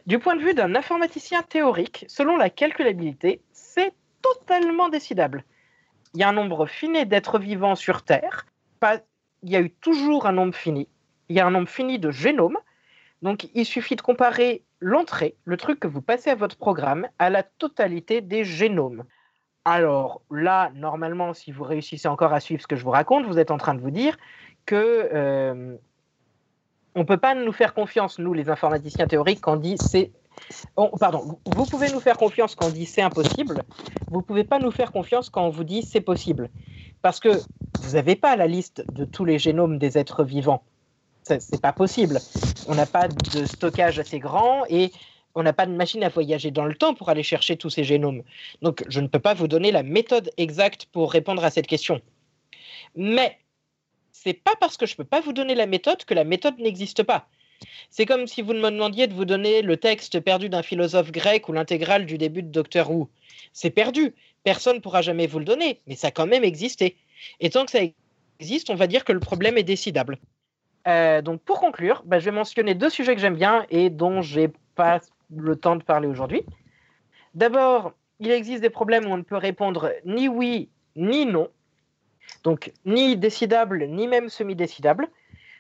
Du 0.07 0.19
point 0.19 0.35
de 0.35 0.43
vue 0.43 0.55
d'un 0.55 0.75
informaticien 0.75 1.43
théorique, 1.43 2.05
selon 2.09 2.37
la 2.37 2.51
calculabilité, 2.51 3.41
c'est 3.53 3.93
totalement 4.23 4.89
décidable. 4.89 5.45
Il 6.15 6.21
y 6.21 6.25
a 6.25 6.29
un 6.29 6.33
nombre 6.33 6.67
fini 6.67 7.07
d'êtres 7.07 7.39
vivants 7.39 7.77
sur 7.77 8.03
Terre. 8.03 8.47
Il 9.43 9.51
y 9.51 9.57
a 9.57 9.61
eu 9.61 9.71
toujours 9.71 10.27
un 10.27 10.33
nombre 10.33 10.55
fini. 10.55 10.89
Il 11.29 11.37
y 11.37 11.41
a 11.41 11.47
un 11.47 11.51
nombre 11.51 11.69
fini 11.69 11.99
de 11.99 12.11
génomes. 12.11 12.59
Donc 13.23 13.49
il 13.55 13.65
suffit 13.65 13.97
de 13.97 14.01
comparer 14.01 14.65
l'entrée, 14.81 15.37
le 15.45 15.57
truc 15.57 15.79
que 15.79 15.87
vous 15.87 16.03
passez 16.03 16.31
à 16.31 16.35
votre 16.35 16.57
programme, 16.57 17.07
à 17.19 17.31
la 17.31 17.43
totalité 17.43 18.23
des 18.23 18.45
génomes. 18.45 19.05
Alors 19.65 20.23
là, 20.31 20.71
normalement, 20.75 21.35
si 21.35 21.53
vous 21.53 21.65
réussissez 21.65 22.09
encore 22.09 22.33
à 22.33 22.41
suivre 22.41 22.63
ce 22.63 22.67
que 22.67 22.77
je 22.77 22.85
vous 22.85 22.91
raconte, 22.91 23.27
vous 23.27 23.39
êtes 23.39 23.51
en 23.51 23.59
train 23.59 23.75
de 23.75 23.81
vous 23.81 23.91
dire 23.91 24.17
que 24.65 25.09
euh, 25.13 25.77
on 26.95 27.05
peut 27.05 27.19
pas 27.19 27.35
nous 27.35 27.53
faire 27.53 27.75
confiance, 27.75 28.19
nous 28.19 28.33
les 28.33 28.49
informaticiens 28.49 29.07
théoriques, 29.07 29.41
quand 29.43 29.55
on 29.55 29.57
dit 29.57 29.77
c'est... 29.79 30.13
pardon, 30.99 31.39
vous 31.47 31.67
pouvez 31.67 31.93
nous 31.93 32.01
faire 32.01 32.17
confiance 32.17 32.55
quand 32.55 32.67
on 32.67 32.71
dit 32.71 32.87
c'est 32.87 33.03
impossible, 33.03 33.63
vous 34.11 34.23
pouvez 34.23 34.45
pas 34.45 34.59
nous 34.59 34.71
faire 34.71 34.93
confiance 34.93 35.29
quand 35.29 35.45
on 35.45 35.51
vous 35.51 35.65
dit 35.65 35.83
c'est 35.83 36.01
possible. 36.01 36.49
Parce 37.03 37.21
que 37.21 37.29
vous 37.81 37.93
n'avez 37.95 38.17
pas 38.17 38.37
la 38.37 38.47
liste 38.47 38.85
de 38.93 39.05
tous 39.05 39.25
les 39.25 39.39
génomes 39.39 39.79
des 39.79 39.99
êtres 39.99 40.25
vivants. 40.25 40.63
C'est 41.23 41.61
pas 41.61 41.73
possible. 41.73 42.19
On 42.67 42.75
n'a 42.75 42.87
pas 42.87 43.07
de 43.09 43.45
stockage 43.45 43.99
assez 43.99 44.19
grand 44.19 44.65
et 44.69 44.91
on 45.35 45.43
n'a 45.43 45.53
pas 45.53 45.67
de 45.67 45.73
machine 45.73 46.03
à 46.03 46.09
voyager 46.09 46.51
dans 46.51 46.65
le 46.65 46.75
temps 46.75 46.95
pour 46.95 47.09
aller 47.09 47.23
chercher 47.23 47.57
tous 47.57 47.71
ces 47.71 47.85
génomes. 47.85 48.23
Donc, 48.63 48.85
je 48.89 49.01
ne 49.01 49.07
peux 49.07 49.19
pas 49.19 49.35
vous 49.35 49.49
donner 49.49 49.71
la 49.71 49.83
méthode 49.83 50.31
exacte 50.37 50.87
pour 50.93 51.13
répondre 51.13 51.45
à 51.45 51.51
cette 51.51 51.67
question. 51.67 52.01
Mais 52.97 53.39
c'est 54.13 54.35
pas 54.35 54.55
parce 54.61 54.77
que 54.77 54.87
je 54.87 54.95
ne 54.95 54.97
peux 54.97 55.05
pas 55.05 55.21
vous 55.21 55.33
donner 55.33 55.55
la 55.55 55.67
méthode 55.67 56.05
que 56.05 56.15
la 56.15 56.25
méthode 56.25 56.59
n'existe 56.59 57.03
pas. 57.03 57.29
C'est 57.91 58.07
comme 58.07 58.27
si 58.27 58.43
vous 58.43 58.55
me 58.55 58.71
demandiez 58.71 59.07
de 59.07 59.15
vous 59.15 59.25
donner 59.25 59.63
le 59.63 59.77
texte 59.77 60.21
perdu 60.21 60.49
d'un 60.49 60.63
philosophe 60.63 61.13
grec 61.13 61.49
ou 61.49 61.53
l'intégrale 61.53 62.07
du 62.07 62.19
début 62.19 62.43
de 62.43 62.49
Docteur 62.49 62.91
Who. 62.91 63.09
C'est 63.53 63.71
perdu. 63.71 64.15
Personne 64.45 64.77
ne 64.77 64.81
pourra 64.81 65.03
jamais 65.03 65.27
vous 65.27 65.39
le 65.39 65.45
donner, 65.45 65.81
mais 65.87 65.97
ça 65.97 66.09
a 66.09 66.11
quand 66.11 66.27
même 66.27 66.45
existé. 66.45 66.97
Et 67.41 67.51
tant 67.51 67.65
que 67.67 67.71
ça 67.71 67.81
existe, 68.39 68.71
on 68.71 68.75
va 68.75 68.87
dire 68.87 69.05
que 69.05 69.13
le 69.13 69.21
problème 69.21 69.59
est 69.59 69.63
décidable. 69.63 70.19
Euh, 70.89 71.21
donc 71.21 71.43
pour 71.43 71.61
conclure, 71.61 72.03
bah, 72.07 72.19
je 72.19 72.25
vais 72.25 72.31
mentionner 72.31 72.75
deux 72.75 72.89
sujets 72.89 73.15
que 73.15 73.21
j'aime 73.21 73.37
bien 73.37 73.67
et 73.71 73.91
dont 73.91 74.23
j'ai 74.23 74.49
pas 74.75 75.01
le 75.35 75.57
temps 75.57 75.77
de 75.77 75.83
parler 75.83 76.09
aujourd'hui. 76.09 76.43
D'abord, 77.35 77.93
il 78.19 78.31
existe 78.31 78.63
des 78.63 78.71
problèmes 78.71 79.07
où 79.07 79.11
on 79.11 79.17
ne 79.17 79.23
peut 79.23 79.37
répondre 79.37 79.93
ni 80.05 80.29
oui 80.29 80.69
ni 80.97 81.27
non. 81.27 81.49
Donc, 82.45 82.73
ni 82.85 83.17
décidable, 83.17 83.87
ni 83.87 84.07
même 84.07 84.29
semi-décidable. 84.29 85.09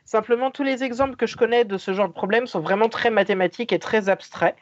Simplement, 0.04 0.50
tous 0.50 0.62
les 0.62 0.82
exemples 0.82 1.16
que 1.16 1.26
je 1.26 1.36
connais 1.36 1.64
de 1.64 1.78
ce 1.78 1.92
genre 1.92 2.08
de 2.08 2.12
problème 2.12 2.46
sont 2.46 2.60
vraiment 2.60 2.88
très 2.88 3.10
mathématiques 3.10 3.72
et 3.72 3.78
très 3.78 4.08
abstraits. 4.08 4.56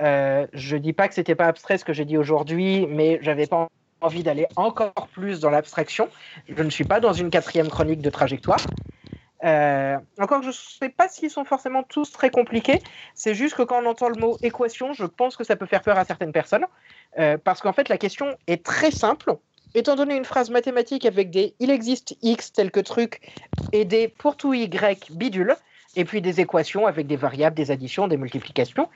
Euh, 0.00 0.46
je 0.52 0.76
ne 0.76 0.82
dis 0.82 0.92
pas 0.92 1.08
que 1.08 1.14
c'était 1.14 1.34
pas 1.34 1.46
abstrait 1.46 1.78
ce 1.78 1.84
que 1.84 1.92
j'ai 1.92 2.04
dit 2.04 2.18
aujourd'hui, 2.18 2.86
mais 2.86 3.18
j'avais 3.22 3.46
pas 3.46 3.68
envie 4.00 4.22
d'aller 4.22 4.46
encore 4.56 5.08
plus 5.12 5.40
dans 5.40 5.50
l'abstraction. 5.50 6.08
Je 6.48 6.62
ne 6.62 6.70
suis 6.70 6.84
pas 6.84 7.00
dans 7.00 7.12
une 7.12 7.30
quatrième 7.30 7.68
chronique 7.68 8.00
de 8.00 8.10
trajectoire. 8.10 8.60
Euh, 9.44 9.98
encore, 10.18 10.42
je 10.42 10.48
ne 10.48 10.52
sais 10.52 10.88
pas 10.88 11.08
s'ils 11.08 11.30
sont 11.30 11.44
forcément 11.44 11.82
tous 11.82 12.12
très 12.12 12.30
compliqués. 12.30 12.80
C'est 13.14 13.34
juste 13.34 13.56
que 13.56 13.62
quand 13.62 13.82
on 13.82 13.86
entend 13.86 14.08
le 14.08 14.20
mot 14.20 14.38
équation, 14.42 14.92
je 14.92 15.04
pense 15.04 15.36
que 15.36 15.44
ça 15.44 15.56
peut 15.56 15.66
faire 15.66 15.82
peur 15.82 15.98
à 15.98 16.04
certaines 16.04 16.32
personnes. 16.32 16.66
Euh, 17.18 17.36
parce 17.42 17.60
qu'en 17.60 17.72
fait, 17.72 17.88
la 17.88 17.98
question 17.98 18.36
est 18.46 18.64
très 18.64 18.90
simple. 18.90 19.34
Étant 19.74 19.96
donné 19.96 20.16
une 20.16 20.24
phrase 20.24 20.50
mathématique 20.50 21.06
avec 21.06 21.30
des 21.30 21.54
il 21.58 21.70
existe 21.70 22.16
x 22.22 22.52
tel 22.52 22.70
que 22.70 22.80
truc 22.80 23.20
et 23.72 23.84
des 23.84 24.06
pour 24.06 24.36
tout 24.36 24.52
y 24.52 24.68
bidule, 25.10 25.56
et 25.96 26.04
puis 26.04 26.20
des 26.20 26.40
équations 26.40 26.86
avec 26.86 27.06
des 27.06 27.16
variables, 27.16 27.56
des 27.56 27.70
additions, 27.70 28.08
des 28.08 28.16
multiplications, 28.16 28.88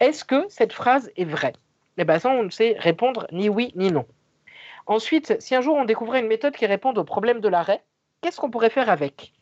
est-ce 0.00 0.24
que 0.24 0.44
cette 0.48 0.72
phrase 0.72 1.10
est 1.16 1.24
vraie? 1.24 1.54
Eh 1.98 2.04
bien, 2.04 2.18
ça, 2.18 2.30
on 2.30 2.42
ne 2.42 2.50
sait 2.50 2.76
répondre 2.78 3.26
ni 3.32 3.48
oui 3.48 3.72
ni 3.76 3.90
non. 3.90 4.04
Ensuite, 4.86 5.40
si 5.40 5.54
un 5.54 5.60
jour 5.60 5.76
on 5.76 5.84
découvrait 5.84 6.20
une 6.20 6.28
méthode 6.28 6.54
qui 6.54 6.66
réponde 6.66 6.98
au 6.98 7.04
problème 7.04 7.40
de 7.40 7.48
l'arrêt, 7.48 7.82
qu'est-ce 8.20 8.38
qu'on 8.38 8.50
pourrait 8.50 8.70
faire 8.70 8.90
avec? 8.90 9.32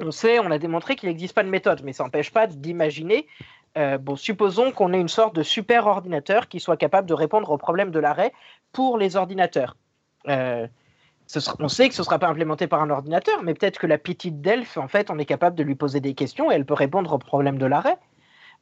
On 0.00 0.10
sait, 0.10 0.38
on 0.38 0.50
a 0.50 0.58
démontré 0.58 0.96
qu'il 0.96 1.08
n'existe 1.08 1.34
pas 1.34 1.42
de 1.42 1.48
méthode, 1.48 1.82
mais 1.84 1.92
ça 1.92 2.04
n'empêche 2.04 2.32
pas 2.32 2.46
d'imaginer. 2.46 3.26
Euh, 3.76 3.98
bon, 3.98 4.16
supposons 4.16 4.72
qu'on 4.72 4.92
ait 4.92 5.00
une 5.00 5.08
sorte 5.08 5.34
de 5.34 5.42
super 5.42 5.86
ordinateur 5.86 6.48
qui 6.48 6.60
soit 6.60 6.76
capable 6.76 7.08
de 7.08 7.14
répondre 7.14 7.50
au 7.50 7.58
problème 7.58 7.90
de 7.90 7.98
l'arrêt 7.98 8.32
pour 8.72 8.98
les 8.98 9.16
ordinateurs. 9.16 9.76
Euh, 10.28 10.66
on 11.58 11.68
sait 11.68 11.88
que 11.88 11.94
ce 11.94 12.00
ne 12.00 12.04
sera 12.04 12.18
pas 12.18 12.28
implémenté 12.28 12.66
par 12.66 12.82
un 12.82 12.90
ordinateur, 12.90 13.42
mais 13.42 13.54
peut-être 13.54 13.78
que 13.78 13.86
la 13.86 13.98
petite 13.98 14.40
Delph, 14.40 14.78
en 14.78 14.88
fait, 14.88 15.10
on 15.10 15.18
est 15.18 15.26
capable 15.26 15.56
de 15.56 15.62
lui 15.62 15.74
poser 15.74 16.00
des 16.00 16.14
questions 16.14 16.50
et 16.50 16.54
elle 16.54 16.64
peut 16.64 16.74
répondre 16.74 17.12
au 17.12 17.18
problème 17.18 17.58
de 17.58 17.66
l'arrêt. 17.66 17.98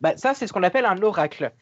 Bah, 0.00 0.16
ça, 0.16 0.34
c'est 0.34 0.46
ce 0.46 0.52
qu'on 0.52 0.64
appelle 0.64 0.84
un 0.84 1.00
oracle. 1.02 1.52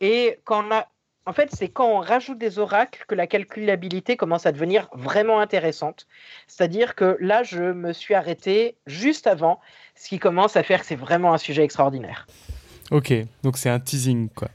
Et 0.00 0.40
quand 0.44 0.64
on 0.66 0.72
a 0.72 0.86
en 1.26 1.32
fait, 1.32 1.48
c'est 1.52 1.68
quand 1.68 1.88
on 1.88 1.98
rajoute 1.98 2.38
des 2.38 2.60
oracles 2.60 3.04
que 3.08 3.14
la 3.16 3.26
calculabilité 3.26 4.16
commence 4.16 4.46
à 4.46 4.52
devenir 4.52 4.88
vraiment 4.94 5.40
intéressante. 5.40 6.06
C'est-à-dire 6.46 6.94
que 6.94 7.16
là, 7.20 7.42
je 7.42 7.72
me 7.72 7.92
suis 7.92 8.14
arrêté 8.14 8.76
juste 8.86 9.26
avant, 9.26 9.60
ce 9.96 10.08
qui 10.08 10.20
commence 10.20 10.56
à 10.56 10.62
faire 10.62 10.80
que 10.80 10.86
c'est 10.86 10.94
vraiment 10.94 11.34
un 11.34 11.38
sujet 11.38 11.64
extraordinaire. 11.64 12.28
Ok, 12.92 13.12
donc 13.42 13.58
c'est 13.58 13.68
un 13.70 13.80
teasing, 13.80 14.28
quoi. 14.28 14.48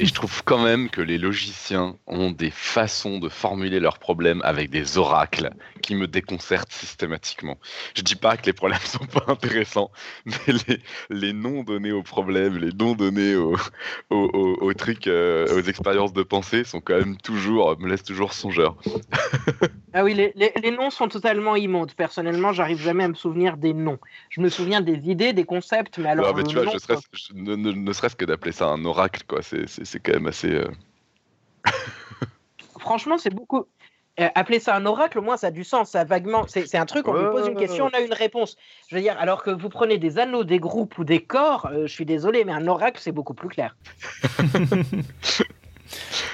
Et 0.00 0.06
je 0.06 0.14
trouve 0.14 0.42
quand 0.44 0.62
même 0.62 0.88
que 0.88 1.00
les 1.00 1.18
logiciens 1.18 1.96
ont 2.06 2.30
des 2.30 2.50
façons 2.50 3.18
de 3.18 3.28
formuler 3.28 3.80
leurs 3.80 3.98
problèmes 3.98 4.40
avec 4.44 4.70
des 4.70 4.98
oracles 4.98 5.50
qui 5.82 5.94
me 5.94 6.06
déconcertent 6.06 6.72
systématiquement. 6.72 7.58
Je 7.94 8.02
dis 8.02 8.16
pas 8.16 8.36
que 8.36 8.46
les 8.46 8.52
problèmes 8.52 8.80
sont 8.80 9.06
pas 9.06 9.24
intéressants, 9.28 9.90
mais 10.24 10.80
les, 11.10 11.32
noms 11.32 11.62
donnés 11.62 11.92
aux 11.92 12.02
problèmes, 12.02 12.58
les 12.58 12.72
noms 12.72 12.94
donnés 12.94 13.36
aux, 13.36 13.56
aux, 14.10 14.74
trucs, 14.74 15.06
euh, 15.06 15.46
aux 15.56 15.62
expériences 15.62 16.12
de 16.12 16.22
pensée 16.22 16.64
sont 16.64 16.80
quand 16.80 16.98
même 16.98 17.16
toujours, 17.16 17.78
me 17.78 17.88
laissent 17.88 18.04
toujours 18.04 18.32
songeur. 18.32 18.76
Ah 19.94 20.04
oui, 20.04 20.12
les, 20.12 20.32
les, 20.34 20.70
noms 20.70 20.90
sont 20.90 21.08
totalement 21.08 21.56
immondes. 21.56 21.92
Personnellement, 21.94 22.52
j'arrive 22.52 22.78
jamais 22.78 23.04
à 23.04 23.08
me 23.08 23.14
souvenir 23.14 23.56
des 23.56 23.72
noms. 23.72 23.98
Je 24.28 24.42
me 24.42 24.50
souviens 24.50 24.82
des 24.82 25.10
idées, 25.10 25.32
des 25.32 25.44
concepts, 25.44 25.98
mais 25.98 26.10
alors. 26.10 26.36
mais 26.36 26.42
tu 26.42 26.56
vois, 26.56 26.66
ne, 26.66 27.92
serait-ce 27.92 28.14
que 28.14 28.26
d'appeler 28.26 28.52
ça 28.52 28.66
un 28.66 28.84
oracle, 28.84 29.22
quoi. 29.26 29.40
C'est 29.42 29.57
quand 30.04 30.12
même 30.12 30.26
assez. 30.26 30.52
Euh, 30.52 30.68
Franchement, 32.78 33.18
c'est 33.18 33.34
beaucoup. 33.34 33.66
Euh, 34.20 34.28
appeler 34.34 34.58
ça 34.58 34.74
un 34.74 34.84
oracle, 34.84 35.20
au 35.20 35.22
moins, 35.22 35.36
ça 35.36 35.46
a 35.48 35.50
du 35.52 35.62
sens. 35.62 35.90
Ça 35.90 36.02
vaguement. 36.04 36.44
C'est 36.48 36.74
un 36.76 36.86
truc, 36.86 37.06
on 37.06 37.12
lui 37.12 37.30
pose 37.30 37.46
une 37.46 37.56
question, 37.56 37.86
on 37.86 37.96
a 37.96 38.00
une 38.00 38.12
réponse. 38.12 38.56
Je 38.88 38.96
veux 38.96 39.02
dire, 39.02 39.16
alors 39.18 39.44
que 39.44 39.50
vous 39.50 39.68
prenez 39.68 39.98
des 39.98 40.18
anneaux, 40.18 40.42
des 40.42 40.58
groupes 40.58 40.98
ou 40.98 41.04
des 41.04 41.20
corps, 41.20 41.66
euh, 41.66 41.86
je 41.86 41.92
suis 41.92 42.04
désolé, 42.04 42.44
mais 42.44 42.52
un 42.52 42.66
oracle, 42.66 43.00
c'est 43.00 43.12
beaucoup 43.12 43.34
plus 43.34 43.48
clair. 43.48 43.76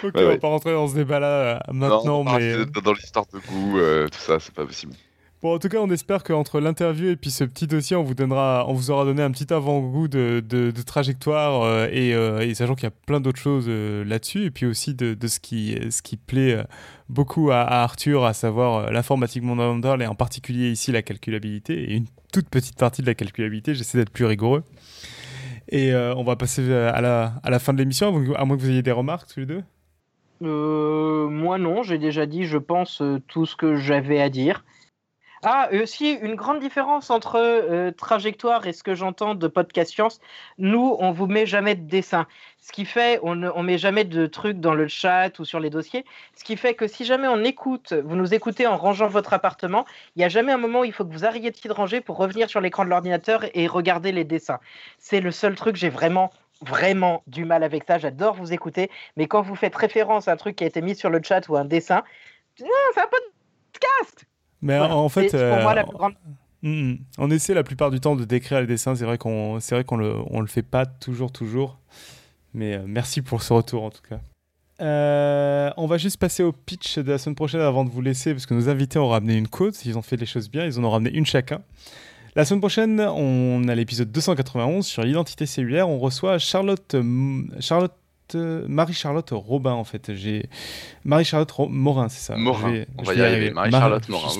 ok, 0.03 0.13
on 0.15 0.27
va 0.29 0.39
pas 0.39 0.49
rentrer 0.49 0.73
dans 0.73 0.89
ce 0.89 0.95
débat-là 0.95 1.27
euh, 1.27 1.59
maintenant, 1.73 2.25
mais. 2.25 2.65
Dans 2.83 2.95
l'histoire 2.95 3.27
de 3.27 3.39
goût, 3.39 3.79
tout 4.11 4.19
ça, 4.19 4.41
c'est 4.41 4.55
pas 4.55 4.65
possible. 4.65 4.95
Bon, 5.45 5.57
en 5.57 5.59
tout 5.59 5.69
cas, 5.69 5.77
on 5.77 5.91
espère 5.91 6.25
qu'entre 6.25 6.59
l'interview 6.59 7.11
et 7.11 7.17
puis 7.17 7.31
ce 7.31 7.45
petit 7.45 7.67
dossier, 7.67 7.97
on 7.97 8.03
vous, 8.03 8.15
donnera, 8.15 8.65
on 8.67 8.73
vous 8.73 8.91
aura 8.91 9.05
donné 9.05 9.21
un 9.21 9.31
petit 9.31 9.53
avant-goût 9.53 10.09
de, 10.09 10.73
trajectoire 10.87 11.65
euh, 11.65 11.87
et, 11.93 12.15
euh, 12.15 12.41
et, 12.41 12.55
sachant 12.55 12.75
qu'il 12.75 12.85
y 12.85 12.87
a 12.87 12.95
plein 13.05 13.21
d'autres 13.21 13.39
choses 13.39 13.67
euh, 13.69 14.07
là-dessus 14.07 14.47
et 14.47 14.51
puis 14.51 14.65
aussi 14.65 14.95
de, 14.95 15.13
de, 15.13 15.27
ce, 15.27 15.41
qui, 15.41 15.79
ce 15.91 16.01
qui 16.01 16.17
plaît 16.17 16.65
beaucoup 17.11 17.51
à, 17.51 17.61
Arthur, 17.61 18.25
à 18.25 18.33
savoir 18.33 18.91
l'informatique 18.91 19.43
mondiale 19.43 20.01
et 20.01 20.07
en 20.07 20.15
particulier 20.15 20.71
ici 20.71 20.93
la 20.93 21.03
calculabilité 21.03 21.75
et 21.75 21.97
une 21.97 22.07
toute 22.33 22.49
petite 22.49 22.79
partie 22.79 23.03
de 23.03 23.07
la 23.07 23.15
calculabilité. 23.15 23.75
J'essaie 23.75 23.99
d'être 23.99 24.13
plus 24.13 24.25
rigoureux. 24.25 24.65
Et 25.69 25.95
on 25.95 26.25
va 26.25 26.37
passer 26.37 26.73
à 26.73 27.03
la, 27.03 27.35
à 27.43 27.51
la 27.51 27.59
fin 27.59 27.75
de 27.75 27.79
l'émission, 27.79 28.09
à 28.35 28.45
moins 28.47 28.57
que 28.57 28.63
vous 28.63 28.71
ayez 28.71 28.83
des 28.83 28.93
remarques 28.93 29.29
tous 29.29 29.41
les 29.41 29.47
deux? 29.47 29.63
moi 30.41 31.59
non, 31.59 31.83
j'ai 31.83 31.99
déjà 31.99 32.25
dit, 32.25 32.45
je 32.45 32.59
pense, 32.59 33.03
tout 33.29 33.45
ce 33.45 33.57
que 33.57 33.77
j'avais 33.77 34.23
à 34.23 34.31
dire. 34.31 34.65
Ah, 35.47 35.69
aussi, 35.75 36.13
une 36.13 36.37
grande 36.37 36.59
différence 36.59 37.11
entre 37.11 37.37
euh, 37.37 37.91
trajectoire 37.91 38.67
et 38.67 38.73
ce 38.73 38.83
que 38.83 38.95
j'entends 38.95 39.35
de 39.35 39.47
podcast 39.47 39.91
science. 39.93 40.19
Nous, 40.57 40.97
on 40.99 41.13
vous 41.13 41.27
met 41.27 41.45
jamais 41.45 41.75
de 41.75 41.87
dessin. 41.87 42.27
Ce 42.63 42.73
qui 42.73 42.87
fait, 42.87 43.21
on 43.23 43.35
ne 43.35 43.51
met 43.63 43.77
jamais 43.77 44.05
de 44.05 44.27
trucs 44.27 44.59
dans 44.59 44.73
le 44.73 44.89
chat 44.89 45.39
ou 45.39 45.45
sur 45.45 45.61
les 45.61 45.69
dossiers. 45.69 46.07
Ce 46.35 46.45
qui 46.45 46.57
fait 46.57 46.73
que 46.73 46.87
si 46.87 47.05
jamais 47.05 47.29
on 47.29 47.45
écoute, 47.45 47.93
vous 47.93 48.17
nous 48.17 48.33
écoutez 48.33 48.67
en 48.67 48.79
rangeant 48.79 49.07
votre 49.07 49.35
appartement, 49.35 49.85
il 50.17 50.21
n'y 50.21 50.25
a 50.25 50.31
jamais 50.31 50.51
un 50.51 50.57
moment 50.57 50.81
où 50.81 50.85
il 50.85 50.95
faut 50.95 51.05
que 51.05 51.13
vous 51.13 51.27
arrêtiez 51.27 51.69
de 51.69 51.75
ranger 51.75 52.01
pour 52.01 52.17
revenir 52.17 52.49
sur 52.49 52.63
l'écran 52.63 52.87
de 52.87 52.89
l'ordinateur 52.89 53.45
et 53.53 53.67
regarder 53.67 54.13
les 54.13 54.25
dessins. 54.25 54.61
C'est 54.99 55.21
le 55.21 55.31
seul 55.31 55.57
truc, 55.57 55.77
j'ai 55.77 55.91
vraiment 55.91 56.31
vraiment 56.63 57.23
du 57.27 57.45
mal 57.45 57.65
avec 57.65 57.85
ça. 57.85 57.99
J'adore 57.99 58.35
vous 58.35 58.55
écouter, 58.55 58.91
mais 59.19 59.27
quand 59.27 59.43
vous 59.43 59.57
faites 59.57 59.77
référence 59.77 60.27
à 60.27 60.33
un 60.33 60.37
truc 60.37 60.57
qui 60.57 60.65
a 60.65 60.67
été 60.67 60.81
mis 60.81 60.95
sur 60.95 61.11
le 61.11 61.21
chat 61.23 61.47
ou 61.51 61.57
un 61.59 61.67
dessin, 61.67 62.03
c'est 62.57 62.65
un 62.65 63.09
podcast. 63.09 64.27
Mais 64.65 64.79
en 64.79 65.09
fait, 65.11 65.31
pour 65.31 65.63
moi, 65.63 65.75
la 65.75 65.83
euh, 65.83 65.93
grande... 65.93 66.15
Mm, 66.63 66.93
mm. 66.93 66.99
on 67.19 67.31
essaie 67.31 67.53
la 67.53 67.63
plupart 67.63 67.91
du 67.91 68.01
temps 68.01 68.17
de 68.17 68.25
décrire 68.25 68.61
les 68.61 68.67
dessins. 68.67 68.95
C'est 68.97 69.05
vrai 69.05 69.19
qu'on, 69.19 69.61
c'est 69.61 69.75
vrai 69.75 69.85
qu'on 69.85 69.99
le, 69.99 70.15
on 70.31 70.41
le 70.41 70.47
fait 70.47 70.63
pas 70.63 70.87
toujours, 70.87 71.31
toujours. 71.31 71.79
Mais 72.55 72.75
euh, 72.75 72.85
merci 72.87 73.21
pour 73.21 73.43
ce 73.43 73.53
retour 73.53 73.85
en 73.85 73.91
tout 73.91 74.01
cas. 74.09 74.21
Euh, 74.81 75.71
on 75.77 75.87
va 75.87 75.99
juste 75.99 76.17
passer 76.17 76.43
au 76.43 76.53
pitch 76.53 76.99
de 76.99 77.13
la 77.13 77.19
semaine 77.19 77.37
prochaine 77.37 77.61
avant 77.61 77.85
de 77.85 77.91
vous 77.91 78.01
laisser, 78.01 78.33
parce 78.33 78.47
que 78.47 78.55
nos 78.55 78.71
invités 78.71 78.99
ont 78.99 79.09
ramené 79.09 79.37
une 79.37 79.49
côte. 79.49 79.85
Ils 79.85 79.99
ont 79.99 80.03
fait 80.03 80.17
les 80.17 80.27
choses 80.27 80.51
bien. 80.51 80.65
Ils 80.65 80.81
en 80.81 80.85
ont 80.85 80.91
ramené 80.91 81.15
une 81.15 81.27
chacun. 81.27 81.61
La 82.35 82.47
semaine 82.47 82.61
prochaine, 82.61 83.01
on 83.01 83.69
a 83.69 83.75
l'épisode 83.75 84.11
291 84.11 84.87
sur 84.87 85.03
l'identité 85.03 85.45
cellulaire. 85.45 85.91
On 85.91 85.99
reçoit 85.99 86.39
Charlotte, 86.39 86.97
Charlotte 87.61 87.95
Marie-Charlotte 88.35 89.31
Robin, 89.33 89.73
en 89.73 89.85
fait. 89.85 90.15
J'ai 90.15 90.49
Marie-Charlotte 91.05 91.53
Morin, 91.69 92.09
c'est 92.09 92.21
ça. 92.21 92.37
Morin. 92.37 92.85
on 92.99 93.03
va 93.03 93.15
y 93.15 93.21
arriver. 93.21 93.51
Marie-Charlotte 93.51 94.09
Morin. 94.09 94.33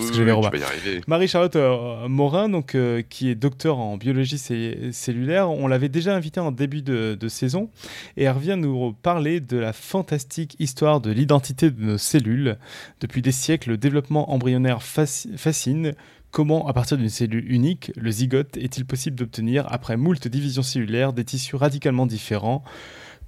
Marie-Charlotte 1.07 1.57
euh, 1.57 2.09
Morin, 2.09 2.49
donc, 2.49 2.75
euh, 2.75 3.03
qui 3.03 3.29
est 3.29 3.35
docteur 3.35 3.79
en 3.79 3.97
biologie 3.97 4.39
cellulaire. 4.39 5.51
On 5.51 5.67
l'avait 5.67 5.89
déjà 5.89 6.15
invitée 6.15 6.41
en 6.41 6.53
début 6.53 6.83
de, 6.83 7.19
saison 7.29 7.71
et 8.17 8.25
elle 8.25 8.33
revient 8.33 8.57
nous 8.59 8.93
parler 8.93 9.41
de 9.41 9.57
la 9.57 9.73
fantastique 9.73 10.57
histoire 10.59 11.01
de 11.01 11.11
l'identité 11.11 11.71
de 11.71 11.83
nos 11.83 11.99
cellules. 11.99 12.59
Depuis 13.01 13.23
des 13.23 13.33
siècles, 13.33 13.71
le 13.71 13.77
développement 13.77 14.33
embryonnaire 14.33 14.83
fascine. 14.83 15.95
Comment, 16.31 16.67
à 16.67 16.73
partir 16.73 16.99
d'une 16.99 17.09
cellule 17.09 17.51
unique, 17.51 17.93
le 17.97 18.11
zygote 18.11 18.57
est-il 18.57 18.85
possible 18.85 19.17
d'obtenir, 19.17 19.67
après 19.71 19.97
moult 19.97 20.27
divisions 20.27 20.65
cellulaires, 20.65 21.13
des 21.13 21.25
tissus 21.25 21.55
radicalement 21.55 22.07
différents? 22.07 22.65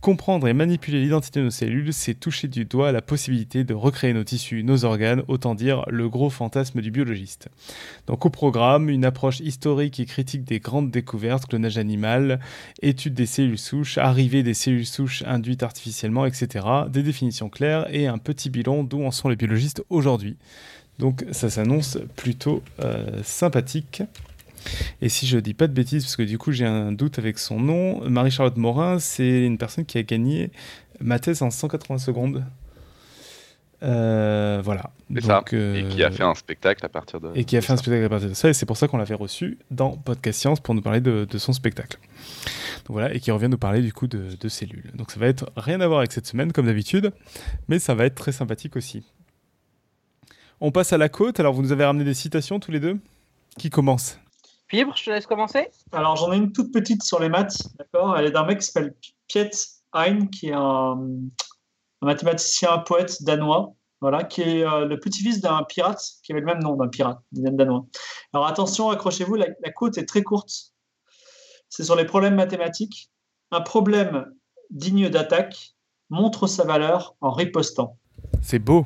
Comprendre 0.07 0.47
et 0.47 0.53
manipuler 0.53 1.01
l'identité 1.01 1.41
de 1.41 1.47
nos 1.47 1.51
cellules, 1.51 1.93
c'est 1.93 2.15
toucher 2.15 2.47
du 2.47 2.65
doigt 2.65 2.93
la 2.93 3.03
possibilité 3.03 3.65
de 3.65 3.75
recréer 3.75 4.13
nos 4.13 4.23
tissus, 4.23 4.63
nos 4.63 4.85
organes, 4.85 5.25
autant 5.27 5.57
dire 5.57 5.83
le 5.89 6.09
gros 6.09 6.31
fantasme 6.31 6.81
du 6.81 6.93
biologiste. 6.93 7.49
Donc 8.07 8.25
au 8.25 8.31
programme, 8.31 8.89
une 8.89 9.05
approche 9.05 9.41
historique 9.41 9.99
et 9.99 10.07
critique 10.07 10.45
des 10.45 10.61
grandes 10.61 10.93
découvertes, 10.93 11.47
clonage 11.47 11.77
animal, 11.77 12.39
étude 12.83 13.15
des 13.15 13.27
cellules 13.27 13.59
souches, 13.59 13.99
arrivée 13.99 14.45
des 14.45 14.55
cellules 14.55 14.87
souches 14.87 15.25
induites 15.27 15.65
artificiellement, 15.65 16.25
etc. 16.25 16.65
Des 16.89 17.03
définitions 17.03 17.49
claires 17.49 17.93
et 17.93 18.07
un 18.07 18.19
petit 18.19 18.49
bilan 18.49 18.85
d'où 18.85 19.03
en 19.03 19.11
sont 19.11 19.29
les 19.29 19.35
biologistes 19.35 19.83
aujourd'hui. 19.91 20.37
Donc 21.01 21.25
ça 21.33 21.51
s'annonce 21.51 21.99
plutôt 22.15 22.63
euh, 22.79 23.25
sympathique. 23.25 24.05
Et 25.01 25.09
si 25.09 25.27
je 25.27 25.39
dis 25.39 25.55
pas 25.55 25.67
de 25.67 25.73
bêtises, 25.73 26.05
parce 26.05 26.17
que 26.17 26.23
du 26.23 26.39
coup 26.39 26.53
j'ai 26.53 26.67
un 26.67 26.93
doute 26.93 27.19
avec 27.19 27.39
son 27.39 27.61
nom, 27.61 28.09
Marie-Charlotte 28.09 28.57
Morin, 28.57 28.99
c'est 28.99 29.45
une 29.45 29.59
personne 29.59 29.85
qui 29.85 29.99
a 29.99 30.03
gagné 30.03 30.51
ma 31.01 31.19
thèse 31.19 31.43
en 31.43 31.51
180 31.51 31.99
secondes. 31.99 32.45
Euh, 33.83 34.61
voilà. 34.65 34.91
Donc, 35.11 35.53
Et 35.53 35.57
euh, 35.57 35.89
qui 35.89 36.03
a 36.03 36.11
fait 36.11 36.23
un 36.23 36.35
spectacle 36.35 36.85
à 36.85 36.89
partir 36.89 37.21
de. 37.21 37.31
Et 37.35 37.45
qui 37.45 37.57
a 37.57 37.61
fait 37.61 37.73
un 37.73 37.77
spectacle 37.77 38.05
à 38.05 38.09
partir 38.09 38.29
de 38.29 38.35
ça. 38.35 38.49
Et 38.49 38.55
c'est 38.55 38.67
pour 38.67 38.77
ça 38.77 38.89
qu'on 38.89 38.97
l'avait 38.97 39.15
reçu 39.15 39.59
dans 39.71 39.97
Podcast 39.97 40.41
Science 40.41 40.61
pour 40.61 40.75
nous 40.75 40.83
parler 40.83 41.01
de, 41.01 41.27
son 41.39 41.53
spectacle. 41.53 41.99
Donc 42.87 42.95
voilà, 42.95 43.13
et 43.15 43.21
qui 43.21 43.31
revient 43.31 43.49
nous 43.49 43.59
parler 43.59 43.83
du 43.83 43.93
coup 43.93 44.07
de, 44.07 44.37
de, 44.41 44.49
cellules. 44.49 44.91
Donc 44.95 45.11
ça 45.11 45.21
va 45.21 45.27
être 45.27 45.51
rien 45.57 45.81
à 45.81 45.87
voir 45.87 45.99
avec 45.99 46.13
cette 46.13 46.27
semaine 46.27 46.53
comme 46.53 46.67
d'habitude, 46.67 47.13
mais 47.69 47.79
ça 47.79 47.95
va 47.95 48.07
être 48.07 48.15
très 48.15 48.33
sympathique 48.33 48.77
aussi. 48.77 49.05
On 50.61 50.71
passe 50.71 50.93
à 50.93 50.99
la 50.99 51.09
côte. 51.09 51.39
Alors 51.41 51.53
vous 51.53 51.63
nous 51.63 51.73
avez 51.73 51.85
ramené 51.85 52.05
des 52.05 52.15
citations 52.15 52.61
tous 52.61 52.71
les 52.71 52.81
deux? 52.81 52.99
Qui 53.59 53.71
commence? 53.71 54.19
Fibre, 54.69 54.97
je 54.97 55.05
te 55.05 55.11
laisse 55.11 55.27
commencer. 55.27 55.71
Alors, 55.93 56.17
j'en 56.17 56.33
ai 56.33 56.37
une 56.37 56.53
toute 56.53 56.73
petite 56.73 57.03
sur 57.03 57.21
les 57.21 57.29
maths, 57.29 57.57
d'accord? 57.79 58.17
Elle 58.19 58.27
est 58.27 58.31
d'un 58.33 58.45
mec 58.45 58.59
qui 58.59 58.67
s'appelle 58.67 58.95
Piet 59.29 59.51
Hein, 59.93 60.27
qui 60.27 60.49
est 60.49 60.55
un, 60.55 60.99
mathématicien, 62.03 62.71
un 62.71 62.79
poète 62.79 63.23
danois, 63.23 63.73
voilà, 64.03 64.25
qui 64.25 64.43
est 64.43 64.67
euh, 64.67 64.85
le 64.85 65.01
petit-fils 65.01 65.41
d'un 65.41 65.63
pirate 65.65 66.03
qui 66.23 66.33
avait 66.33 66.41
le 66.41 66.47
même 66.47 66.59
nom 66.59 66.77
d'un 66.77 66.89
pirate 66.89 67.19
danois. 67.33 67.87
Alors, 68.35 68.47
attention, 68.47 68.91
accrochez-vous, 68.91 69.37
la, 69.37 69.47
la 69.65 69.71
côte 69.71 69.97
est 69.97 70.05
très 70.05 70.23
courte. 70.23 70.75
C'est 71.71 71.85
sur 71.85 71.97
les 71.97 72.05
problèmes 72.05 72.35
mathématiques. 72.35 73.11
Un 73.53 73.63
problème 73.63 74.27
digne 74.71 75.09
d'attaque 75.09 75.77
montre 76.11 76.47
sa 76.47 76.65
valeur 76.65 77.17
en 77.23 77.31
ripostant. 77.31 77.97
C'est 78.43 78.59
beau. 78.59 78.85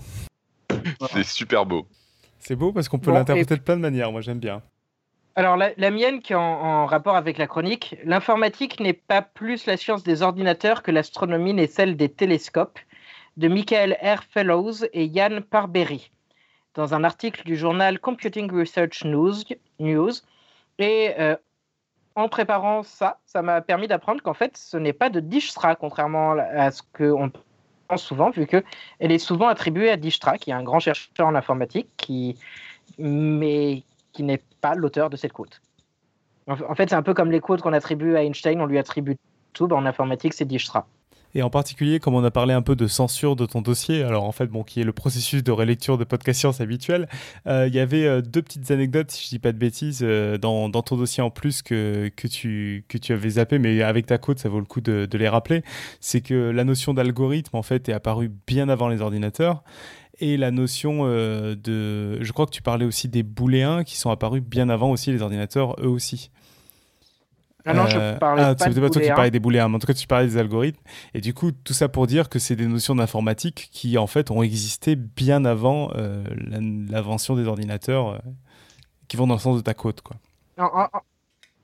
C'est 1.12 1.24
super 1.24 1.66
beau. 1.66 1.88
C'est 2.38 2.56
beau 2.56 2.72
parce 2.72 2.88
qu'on 2.88 2.98
peut 2.98 3.12
l'interpréter 3.12 3.56
de 3.56 3.62
plein 3.62 3.76
de 3.76 3.82
manières. 3.82 4.12
Moi, 4.12 4.20
j'aime 4.20 4.38
bien. 4.38 4.62
Alors 5.40 5.56
la, 5.56 5.90
mienne 5.90 6.20
qui 6.20 6.34
est 6.34 6.36
en, 6.36 6.84
rapport 6.84 7.16
avec 7.16 7.38
la 7.38 7.46
chronique, 7.46 7.96
l'informatique 8.04 8.78
n'est 8.78 8.92
pas 8.92 9.22
plus 9.22 9.64
la 9.64 9.78
science 9.78 10.02
des 10.02 10.20
ordinateurs 10.20 10.82
que 10.82 10.90
l'astronomie 10.90 11.54
n'est 11.54 11.66
celle 11.66 11.96
des 11.96 12.10
télescopes, 12.10 12.78
de 13.38 13.48
Michael 13.48 13.96
R. 14.02 14.22
Fellows 14.24 14.84
et 14.92 15.06
Yann 15.06 15.40
Parberry, 15.40 16.10
dans 16.74 16.92
un 16.92 17.04
article 17.04 17.42
du 17.44 17.56
journal 17.56 17.98
Computing 18.00 18.52
Research 18.52 19.02
News. 19.06 20.12
Et 20.78 21.14
euh, 21.18 21.36
en 22.16 22.28
préparant 22.28 22.82
ça, 22.82 23.18
ça 23.24 23.40
m'a 23.40 23.62
permis 23.62 23.88
d'apprendre 23.88 24.20
qu'en 24.20 24.34
fait, 24.34 24.58
ce 24.58 24.76
n'est 24.76 24.92
pas 24.92 25.08
de 25.08 25.20
Dijkstra, 25.20 25.74
contrairement 25.74 26.32
à 26.32 26.70
ce 26.70 26.82
qu'on 26.94 27.32
pense 27.88 28.02
souvent, 28.02 28.28
vu 28.28 28.46
qu'elle 28.46 28.62
est 28.98 29.18
souvent 29.18 29.48
attribuée 29.48 29.88
à 29.88 29.96
Dijkstra, 29.96 30.36
qui 30.36 30.50
est 30.50 30.52
un 30.52 30.64
grand 30.64 30.80
chercheur 30.80 31.26
en 31.26 31.34
informatique, 31.34 31.88
qui, 31.96 32.36
mais 32.98 33.84
qui 34.12 34.22
n'est 34.22 34.42
pas 34.60 34.74
l'auteur 34.74 35.10
de 35.10 35.16
cette 35.16 35.32
quote. 35.32 35.60
En 36.46 36.74
fait, 36.74 36.88
c'est 36.88 36.96
un 36.96 37.02
peu 37.02 37.14
comme 37.14 37.30
les 37.30 37.40
quotes 37.40 37.60
qu'on 37.60 37.72
attribue 37.72 38.16
à 38.16 38.24
Einstein, 38.24 38.60
on 38.60 38.66
lui 38.66 38.78
attribue 38.78 39.16
tout. 39.52 39.68
Ben, 39.68 39.76
en 39.76 39.86
informatique, 39.86 40.32
c'est 40.32 40.44
Dijkstra. 40.44 40.86
Et 41.34 41.42
en 41.42 41.50
particulier, 41.50 42.00
comme 42.00 42.14
on 42.14 42.24
a 42.24 42.30
parlé 42.30 42.54
un 42.54 42.62
peu 42.62 42.74
de 42.74 42.86
censure 42.88 43.36
de 43.36 43.46
ton 43.46 43.62
dossier, 43.62 44.02
alors 44.02 44.24
en 44.24 44.32
fait, 44.32 44.46
bon, 44.46 44.64
qui 44.64 44.80
est 44.80 44.84
le 44.84 44.92
processus 44.92 45.44
de 45.44 45.52
relecture 45.52 45.96
de 45.96 46.04
podcast 46.04 46.40
science 46.40 46.60
habituel, 46.60 47.08
euh, 47.46 47.68
il 47.68 47.74
y 47.74 47.78
avait 47.78 48.04
euh, 48.04 48.20
deux 48.20 48.42
petites 48.42 48.70
anecdotes, 48.70 49.12
si 49.12 49.24
je 49.24 49.28
dis 49.28 49.38
pas 49.38 49.52
de 49.52 49.58
bêtises, 49.58 50.00
euh, 50.02 50.38
dans, 50.38 50.70
ton 50.70 50.96
dossier 50.96 51.22
en 51.22 51.30
plus 51.30 51.62
que, 51.62 52.10
que, 52.16 52.26
tu, 52.26 52.84
que 52.88 52.98
tu 52.98 53.12
avais 53.12 53.30
zappé, 53.30 53.58
mais 53.58 53.80
avec 53.82 54.06
ta 54.06 54.18
code, 54.18 54.38
ça 54.40 54.48
vaut 54.48 54.58
le 54.58 54.64
coup 54.64 54.80
de, 54.80 55.06
de 55.06 55.18
les 55.18 55.28
rappeler. 55.28 55.62
C'est 56.00 56.20
que 56.20 56.50
la 56.50 56.64
notion 56.64 56.94
d'algorithme, 56.94 57.56
en 57.56 57.62
fait, 57.62 57.88
est 57.88 57.92
apparue 57.92 58.30
bien 58.46 58.68
avant 58.68 58.88
les 58.88 59.00
ordinateurs 59.00 59.62
et 60.20 60.36
la 60.36 60.50
notion 60.50 61.00
euh, 61.02 61.54
de... 61.54 62.22
Je 62.22 62.32
crois 62.32 62.46
que 62.46 62.50
tu 62.50 62.62
parlais 62.62 62.84
aussi 62.84 63.08
des 63.08 63.22
booléens 63.22 63.84
qui 63.84 63.96
sont 63.96 64.10
apparus 64.10 64.42
bien 64.42 64.68
avant 64.68 64.90
aussi 64.90 65.10
les 65.10 65.22
ordinateurs, 65.22 65.76
eux 65.80 65.88
aussi. 65.88 66.30
Ah 67.66 67.74
non, 67.74 67.86
je 67.86 67.98
euh, 67.98 68.14
parlais 68.16 68.42
ah, 68.42 68.54
pas, 68.54 68.64
pas 68.66 68.90
toi 68.90 69.02
qui 69.02 69.08
parlais 69.08 69.30
des 69.30 69.40
booléens, 69.40 69.68
mais 69.68 69.76
en 69.76 69.78
tout 69.78 69.86
cas 69.86 69.94
tu 69.94 70.06
parlais 70.06 70.26
des 70.26 70.38
algorithmes. 70.38 70.80
Et 71.12 71.20
du 71.20 71.34
coup, 71.34 71.52
tout 71.52 71.74
ça 71.74 71.88
pour 71.88 72.06
dire 72.06 72.28
que 72.28 72.38
c'est 72.38 72.56
des 72.56 72.66
notions 72.66 72.94
d'informatique 72.94 73.68
qui 73.70 73.98
en 73.98 74.06
fait 74.06 74.30
ont 74.30 74.42
existé 74.42 74.96
bien 74.96 75.44
avant 75.44 75.90
euh, 75.96 76.24
l'invention 76.48 77.36
des 77.36 77.46
ordinateurs 77.46 78.22
qui 79.08 79.16
vont 79.16 79.26
dans 79.26 79.34
le 79.34 79.40
sens 79.40 79.56
de 79.56 79.62
ta 79.62 79.74
côte. 79.74 80.00
Quoi. 80.00 80.16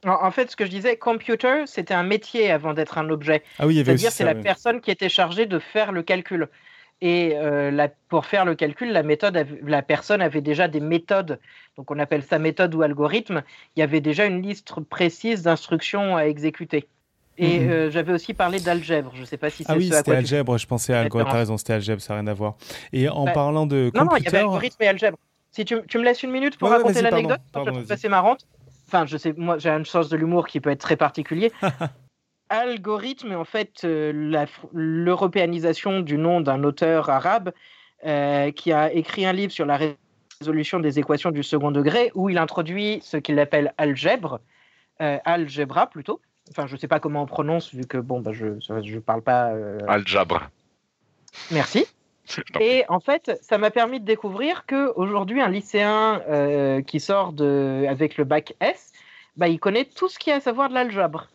En, 0.04 0.30
fait, 0.30 0.50
ce 0.50 0.56
que 0.56 0.64
je 0.64 0.70
disais, 0.70 0.96
computer, 0.96 1.64
c'était 1.66 1.94
un 1.94 2.02
métier 2.02 2.50
avant 2.50 2.74
d'être 2.74 2.98
un 2.98 3.08
objet. 3.08 3.42
Ah 3.58 3.66
oui, 3.66 3.82
C'est-à-dire 3.84 4.12
c'est 4.12 4.24
la 4.24 4.34
personne 4.34 4.80
qui 4.80 4.90
était 4.90 5.08
chargée 5.08 5.46
de 5.46 5.58
faire 5.58 5.92
le 5.92 6.02
calcul. 6.02 6.48
Et 7.02 7.32
euh, 7.36 7.88
pour 8.08 8.24
faire 8.24 8.44
le 8.44 8.54
calcul, 8.54 8.90
la, 8.90 9.02
méthode, 9.02 9.46
la 9.62 9.82
personne 9.82 10.22
avait 10.22 10.40
déjà 10.40 10.66
des 10.66 10.80
méthodes. 10.80 11.38
Donc 11.76 11.90
on 11.90 11.98
appelle 11.98 12.22
ça 12.22 12.38
méthode 12.38 12.74
ou 12.74 12.82
algorithme. 12.82 13.42
Il 13.76 13.80
y 13.80 13.82
avait 13.82 14.00
déjà 14.00 14.24
une 14.24 14.40
liste 14.40 14.72
précise 14.88 15.42
d'instructions 15.42 16.16
à 16.16 16.22
exécuter. 16.22 16.88
Et 17.38 17.60
mhm. 17.60 17.70
euh, 17.70 17.90
j'avais 17.90 18.14
aussi 18.14 18.32
parlé 18.32 18.60
d'algèbre. 18.60 19.12
Je 19.14 19.20
ne 19.20 19.26
sais 19.26 19.36
pas 19.36 19.50
si 19.50 19.62
c'est 19.62 19.70
Ah 19.70 19.76
oui, 19.76 19.90
c'était 19.92 20.14
algèbre. 20.14 20.56
Je 20.56 20.66
pensais 20.66 20.94
à 20.94 21.00
algorithme. 21.00 21.30
T'as 21.30 21.38
raison, 21.38 21.58
c'était 21.58 21.74
algèbre. 21.74 22.00
Ça 22.00 22.14
n'a 22.14 22.20
rien 22.20 22.28
à 22.28 22.34
voir. 22.34 22.56
Et 22.94 23.10
en 23.10 23.26
bah, 23.26 23.32
parlant 23.32 23.66
de 23.66 23.90
computer... 23.90 23.98
Non, 23.98 24.10
non, 24.10 24.16
il 24.16 24.24
y 24.24 24.28
avait 24.28 24.38
algorithme 24.38 24.82
et 24.82 24.88
algèbre. 24.88 25.18
Si 25.50 25.66
tu, 25.66 25.76
tu 25.86 25.98
me 25.98 26.04
laisses 26.04 26.22
une 26.22 26.30
minute 26.30 26.56
pour 26.56 26.70
raconter 26.70 27.02
l'anecdote, 27.02 27.40
je 27.54 27.60
trouve 27.60 27.92
assez 27.92 28.08
marrante. 28.08 28.46
Enfin, 28.88 29.04
je 29.04 29.16
sais, 29.16 29.34
moi, 29.36 29.58
j'ai 29.58 29.70
une 29.70 29.84
sens 29.84 30.08
de 30.08 30.16
l'humour 30.16 30.46
qui 30.46 30.60
peut 30.60 30.70
être 30.70 30.80
très 30.80 30.96
particulier. 30.96 31.52
algorithme 32.48 33.32
est 33.32 33.36
en 33.36 33.44
fait 33.44 33.84
euh, 33.84 34.46
l'européanisation 34.72 36.00
du 36.00 36.18
nom 36.18 36.40
d'un 36.40 36.62
auteur 36.64 37.10
arabe 37.10 37.52
euh, 38.04 38.50
qui 38.52 38.72
a 38.72 38.92
écrit 38.92 39.26
un 39.26 39.32
livre 39.32 39.52
sur 39.52 39.66
la 39.66 39.78
résolution 40.40 40.80
des 40.80 40.98
équations 40.98 41.30
du 41.30 41.42
second 41.42 41.70
degré 41.70 42.10
où 42.14 42.28
il 42.28 42.38
introduit 42.38 43.00
ce 43.02 43.16
qu'il 43.16 43.38
appelle 43.38 43.74
algèbre, 43.78 44.40
euh, 45.00 45.18
algebra 45.24 45.88
plutôt. 45.88 46.20
Enfin, 46.50 46.66
je 46.66 46.74
ne 46.74 46.78
sais 46.78 46.88
pas 46.88 47.00
comment 47.00 47.22
on 47.22 47.26
prononce 47.26 47.74
vu 47.74 47.84
que 47.86 47.98
bon, 47.98 48.20
bah, 48.20 48.32
je 48.32 48.46
ne 48.46 48.98
parle 49.00 49.22
pas. 49.22 49.52
Algèbre. 49.88 50.48
Merci. 51.50 51.86
Et 52.60 52.84
en 52.88 53.00
fait, 53.00 53.38
ça 53.42 53.58
m'a 53.58 53.70
permis 53.70 54.00
de 54.00 54.04
découvrir 54.04 54.66
que 54.66 54.92
aujourd'hui, 54.94 55.40
un 55.40 55.48
lycéen 55.48 56.82
qui 56.86 57.00
sort 57.00 57.32
de, 57.32 57.84
avec 57.88 58.16
le 58.16 58.24
bac 58.24 58.54
S, 58.60 58.92
bah, 59.36 59.48
il 59.48 59.58
connaît 59.58 59.84
tout 59.84 60.08
ce 60.08 60.20
qu'il 60.20 60.30
y 60.30 60.34
a 60.34 60.36
à 60.36 60.40
savoir 60.40 60.68
de 60.68 60.74
l'algèbre 60.74 61.28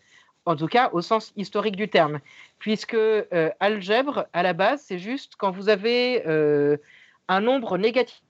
en 0.45 0.55
tout 0.55 0.67
cas 0.67 0.89
au 0.93 1.01
sens 1.01 1.33
historique 1.35 1.75
du 1.75 1.89
terme, 1.89 2.19
puisque 2.59 2.93
euh, 2.93 3.49
algèbre, 3.59 4.25
à 4.33 4.43
la 4.43 4.53
base, 4.53 4.83
c'est 4.85 4.99
juste 4.99 5.33
quand 5.37 5.51
vous 5.51 5.69
avez 5.69 6.23
euh, 6.27 6.77
un 7.27 7.41
nombre 7.41 7.77
négatif 7.77 8.21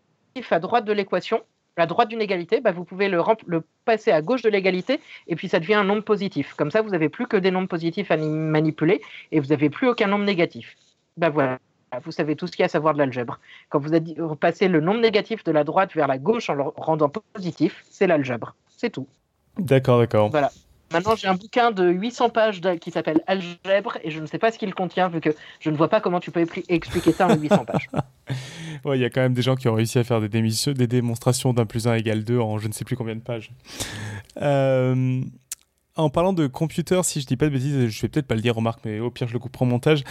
à 0.52 0.60
droite 0.60 0.86
de 0.86 0.94
l'équation, 0.94 1.42
à 1.78 1.86
droite 1.86 2.10
d'une 2.10 2.22
égalité, 2.22 2.62
bah, 2.62 2.72
vous 2.72 2.84
pouvez 2.84 3.08
le, 3.08 3.22
le, 3.48 3.64
passer 3.86 4.12
à 4.12 4.22
gauche 4.22 4.42
de 4.42 4.50
l'égalité, 4.50 5.00
et 5.28 5.36
puis 5.36 5.48
ça 5.48 5.60
devient 5.60 5.76
un 5.76 5.84
nombre 5.84 6.04
positif. 6.04 6.54
Comme 6.56 6.72
ça, 6.72 6.82
vous 6.82 6.90
n'avez 6.90 7.10
plus 7.10 7.28
que 7.28 7.38
des 7.38 7.52
nombres 7.52 7.70
positifs 7.70 8.12
à 8.12 8.18
manipuler, 8.18 9.02
et 9.32 9.40
vous 9.40 9.48
n'avez 9.48 9.70
plus 9.70 9.88
aucun 9.88 10.08
nombre 10.08 10.26
négatif. 10.26 10.76
Ben 11.18 11.30
voilà. 11.30 11.60
Vous 12.06 12.12
savez 12.12 12.38
tout 12.38 12.48
ce 12.48 12.54
qu'il 12.54 12.62
y 12.62 12.64
a 12.64 12.68
à 12.68 12.70
savoir 12.70 12.94
de 12.94 13.00
l'algèbre. 13.00 13.40
Quand 13.68 13.80
vous 13.80 14.36
passez 14.38 14.70
le 14.70 14.80
nombre 14.80 15.02
négatif 15.02 15.44
de 15.44 15.52
la 15.52 15.66
droite 15.66 15.94
vers 15.94 16.08
la 16.08 16.18
gauche 16.18 16.50
en 16.50 16.54
le 16.54 16.64
rendant 16.64 17.10
positif, 17.10 17.84
c'est 17.90 18.08
l'algèbre. 18.08 18.56
C'est 18.70 18.92
tout. 18.92 19.08
D'accord, 19.58 20.00
d'accord. 20.00 20.30
Voilà. 20.30 20.52
Maintenant, 20.92 21.16
j'ai 21.16 21.28
un 21.28 21.36
bouquin 21.36 21.72
de 21.72 21.90
800 21.90 22.30
pages 22.30 22.62
qui 22.80 22.92
s'appelle 22.92 23.22
Algèbre 23.28 23.98
et 24.04 24.12
je 24.12 24.20
ne 24.20 24.26
sais 24.26 24.38
pas 24.38 24.52
ce 24.52 24.58
qu'il 24.58 24.74
contient 24.74 25.10
vu 25.10 25.22
que 25.22 25.30
je 25.60 25.70
ne 25.70 25.78
vois 25.78 25.88
pas 25.88 26.02
comment 26.02 26.20
tu 26.20 26.32
peux 26.32 26.46
expliquer 26.68 27.12
ça 27.12 27.28
en 27.28 27.36
800 27.36 27.66
pages. 27.66 27.90
Il 28.86 29.00
y 29.00 29.06
a 29.06 29.10
quand 29.10 29.22
même 29.22 29.34
des 29.34 29.42
gens 29.42 29.56
qui 29.56 29.68
ont 29.68 29.74
réussi 29.74 30.00
à 30.00 30.04
faire 30.04 30.22
des, 30.22 30.88
démonstrations 30.88 31.54
d'un 31.54 31.66
plus 31.66 31.88
1 31.88 31.96
égale 31.96 32.24
2 32.24 32.40
en 32.40 32.58
je 32.58 32.68
ne 32.68 32.74
sais 32.74 32.84
plus 32.84 32.96
combien 32.96 33.16
de 33.16 33.22
pages. 33.22 33.52
Euh, 34.42 35.22
en 35.96 36.10
parlant 36.10 36.34
de 36.34 36.48
computer, 36.48 37.02
si 37.04 37.22
je 37.22 37.28
dis 37.28 37.38
pas 37.38 37.46
de 37.46 37.52
bêtises, 37.52 37.88
je 37.88 38.02
vais 38.02 38.08
peut-être 38.08 38.28
pas 38.28 38.36
le 38.36 38.42
dire, 38.42 38.56
remarque, 38.56 38.80
mais 38.86 39.00
au 39.00 39.12
pire, 39.12 39.28
je 39.28 39.34
le 39.34 39.40
couperai 39.40 39.66
en 39.66 39.68
montage. 39.68 40.04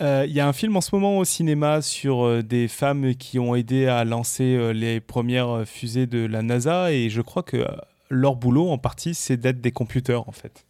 Euh, 0.00 0.24
il 0.28 0.34
y 0.34 0.40
a 0.40 0.48
un 0.48 0.52
film 0.52 0.76
en 0.76 0.80
ce 0.80 0.94
moment 0.94 1.18
au 1.18 1.24
cinéma 1.24 1.80
sur 1.80 2.24
euh, 2.24 2.42
des 2.42 2.68
femmes 2.68 3.14
qui 3.14 3.38
ont 3.38 3.54
aidé 3.54 3.86
à 3.86 4.04
lancer 4.04 4.72
les 4.72 5.00
premières 5.00 5.62
fusées 5.66 6.06
de 6.06 6.26
la 6.26 6.42
NASA 6.42 6.92
et 6.92 7.10
je 7.10 7.20
crois 7.20 7.42
que 7.42 7.64
leur 8.10 8.36
boulot 8.36 8.68
en 8.68 8.78
partie, 8.78 9.14
c'est 9.14 9.36
d'être 9.36 9.60
des 9.60 9.72
computers 9.72 10.28
en 10.28 10.32
fait. 10.32 10.64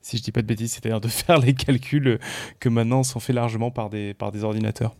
Si 0.00 0.18
je 0.18 0.22
dis 0.22 0.32
pas 0.32 0.42
de 0.42 0.46
bêtises, 0.46 0.72
c'est-à-dire 0.72 1.00
de 1.00 1.08
faire 1.08 1.38
les 1.38 1.54
calculs 1.54 2.18
que 2.60 2.68
maintenant 2.68 3.02
sont 3.02 3.20
faits 3.20 3.36
largement 3.36 3.70
par 3.70 3.90
des, 3.90 4.14
par 4.14 4.32
des 4.32 4.44
ordinateurs. 4.44 4.94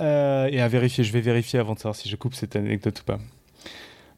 Euh, 0.00 0.48
et 0.50 0.60
à 0.60 0.68
vérifier, 0.68 1.04
je 1.04 1.12
vais 1.12 1.20
vérifier 1.20 1.58
avant 1.58 1.74
de 1.74 1.78
savoir 1.78 1.94
si 1.94 2.08
je 2.08 2.16
coupe 2.16 2.34
cette 2.34 2.56
anecdote 2.56 3.00
ou 3.00 3.04
pas. 3.04 3.18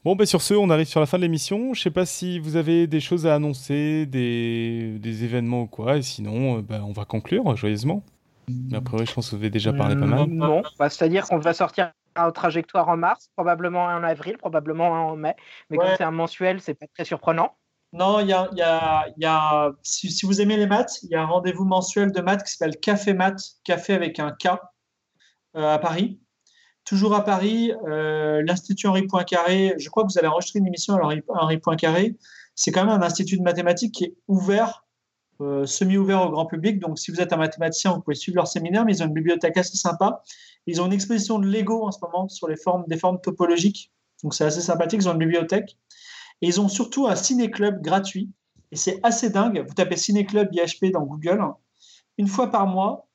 Bon, 0.04 0.16
ben 0.16 0.26
sur 0.26 0.42
ce, 0.42 0.52
on 0.52 0.68
arrive 0.68 0.86
sur 0.86 1.00
la 1.00 1.06
fin 1.06 1.16
de 1.16 1.22
l'émission. 1.22 1.72
Je 1.72 1.80
sais 1.80 1.90
pas 1.90 2.04
si 2.04 2.38
vous 2.38 2.56
avez 2.56 2.86
des 2.86 3.00
choses 3.00 3.26
à 3.26 3.34
annoncer, 3.34 4.04
des, 4.06 4.98
des 4.98 5.24
événements 5.24 5.62
ou 5.62 5.66
quoi. 5.66 5.96
Et 5.96 6.02
sinon, 6.02 6.60
ben, 6.60 6.82
on 6.82 6.92
va 6.92 7.06
conclure 7.06 7.56
joyeusement. 7.56 8.02
Mais 8.48 8.76
après, 8.76 9.06
je 9.06 9.12
pense 9.12 9.30
que 9.30 9.36
vous 9.36 9.42
avez 9.42 9.50
déjà 9.50 9.72
parlé 9.72 9.94
pas 9.94 10.06
mal. 10.06 10.26
Non, 10.26 10.62
bah, 10.78 10.90
c'est-à-dire 10.90 11.26
qu'on 11.26 11.38
va 11.38 11.54
sortir 11.54 11.92
aux 12.18 12.30
trajectoire 12.30 12.88
en 12.88 12.96
mars, 12.96 13.30
probablement 13.36 13.84
en 13.84 14.02
avril, 14.02 14.38
probablement 14.38 14.88
en 14.88 15.16
mai. 15.16 15.34
Mais 15.70 15.78
comme 15.78 15.88
c'est 15.96 16.04
un 16.04 16.10
mensuel, 16.10 16.60
c'est 16.60 16.74
pas 16.74 16.86
très 16.94 17.04
surprenant. 17.04 17.56
Non, 17.92 18.18
il 18.18 18.26
y 18.26 18.32
a, 18.32 18.48
y 18.52 18.60
a, 18.60 19.06
y 19.16 19.24
a 19.24 19.72
si, 19.82 20.26
vous 20.26 20.40
aimez 20.40 20.56
les 20.56 20.66
maths, 20.66 21.00
il 21.04 21.10
y 21.10 21.14
a 21.14 21.22
un 21.22 21.26
rendez-vous 21.26 21.64
mensuel 21.64 22.10
de 22.10 22.20
maths 22.20 22.42
qui 22.42 22.52
s'appelle 22.52 22.76
Café 22.80 23.14
Maths, 23.14 23.60
café 23.62 23.94
avec 23.94 24.18
un 24.18 24.32
K, 24.32 24.48
euh, 25.56 25.74
à 25.74 25.78
Paris. 25.78 26.20
Toujours 26.84 27.14
à 27.14 27.24
Paris, 27.24 27.72
euh, 27.86 28.42
l'Institut 28.44 28.88
Henri 28.88 29.06
Poincaré, 29.06 29.74
je 29.78 29.88
crois 29.90 30.02
que 30.02 30.12
vous 30.12 30.18
allez 30.18 30.26
enregistrer 30.26 30.58
une 30.58 30.66
émission 30.66 30.96
à 30.96 31.08
Henri 31.28 31.58
Poincaré. 31.58 32.16
C'est 32.56 32.72
quand 32.72 32.84
même 32.84 33.00
un 33.00 33.02
institut 33.02 33.38
de 33.38 33.42
mathématiques 33.42 33.94
qui 33.94 34.04
est 34.04 34.14
ouvert, 34.26 34.83
euh, 35.40 35.66
semi-ouvert 35.66 36.22
au 36.22 36.30
grand 36.30 36.46
public. 36.46 36.78
Donc, 36.80 36.98
si 36.98 37.10
vous 37.10 37.20
êtes 37.20 37.32
un 37.32 37.36
mathématicien, 37.36 37.92
vous 37.92 38.00
pouvez 38.00 38.16
suivre 38.16 38.36
leur 38.36 38.46
séminaire, 38.46 38.84
mais 38.84 38.96
ils 38.96 39.02
ont 39.02 39.06
une 39.06 39.14
bibliothèque 39.14 39.56
assez 39.56 39.76
sympa. 39.76 40.22
Ils 40.66 40.80
ont 40.80 40.86
une 40.86 40.92
exposition 40.92 41.38
de 41.38 41.46
Lego 41.46 41.86
en 41.86 41.90
ce 41.90 41.98
moment 42.02 42.28
sur 42.28 42.48
les 42.48 42.56
formes, 42.56 42.84
des 42.86 42.96
formes 42.96 43.20
topologiques. 43.20 43.92
Donc 44.22 44.34
c'est 44.34 44.44
assez 44.44 44.60
sympathique. 44.60 45.00
Ils 45.02 45.08
ont 45.08 45.12
une 45.12 45.18
bibliothèque. 45.18 45.76
Et 46.40 46.48
ils 46.48 46.60
ont 46.60 46.68
surtout 46.68 47.06
un 47.06 47.16
ciné-club 47.16 47.82
gratuit. 47.82 48.30
Et 48.72 48.76
c'est 48.76 48.98
assez 49.02 49.30
dingue. 49.30 49.64
Vous 49.66 49.74
tapez 49.74 49.96
ciné-club 49.96 50.48
IHP 50.52 50.92
dans 50.92 51.02
Google. 51.02 51.40
Une 52.18 52.28
fois 52.28 52.50
par 52.50 52.66
mois, 52.66 53.08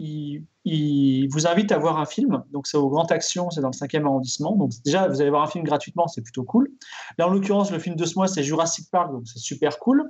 ils, 0.00 1.28
vous 1.30 1.46
invitent 1.46 1.72
à 1.72 1.78
voir 1.78 1.98
un 1.98 2.06
film. 2.06 2.42
Donc 2.52 2.66
c'est 2.66 2.76
au 2.76 2.88
Grand 2.88 3.10
Action, 3.10 3.50
c'est 3.50 3.60
dans 3.60 3.70
le 3.70 3.76
5e 3.76 4.04
arrondissement. 4.04 4.56
Donc 4.56 4.72
déjà, 4.84 5.08
vous 5.08 5.20
allez 5.20 5.30
voir 5.30 5.42
un 5.42 5.46
film 5.46 5.64
gratuitement, 5.64 6.06
c'est 6.08 6.22
plutôt 6.22 6.44
cool. 6.44 6.70
Là, 7.18 7.28
en 7.28 7.30
l'occurrence, 7.30 7.70
le 7.70 7.78
film 7.78 7.96
de 7.96 8.04
ce 8.04 8.14
mois, 8.16 8.28
c'est 8.28 8.42
Jurassic 8.42 8.90
Park, 8.90 9.12
donc 9.12 9.22
c'est 9.26 9.38
super 9.38 9.78
cool. 9.78 10.04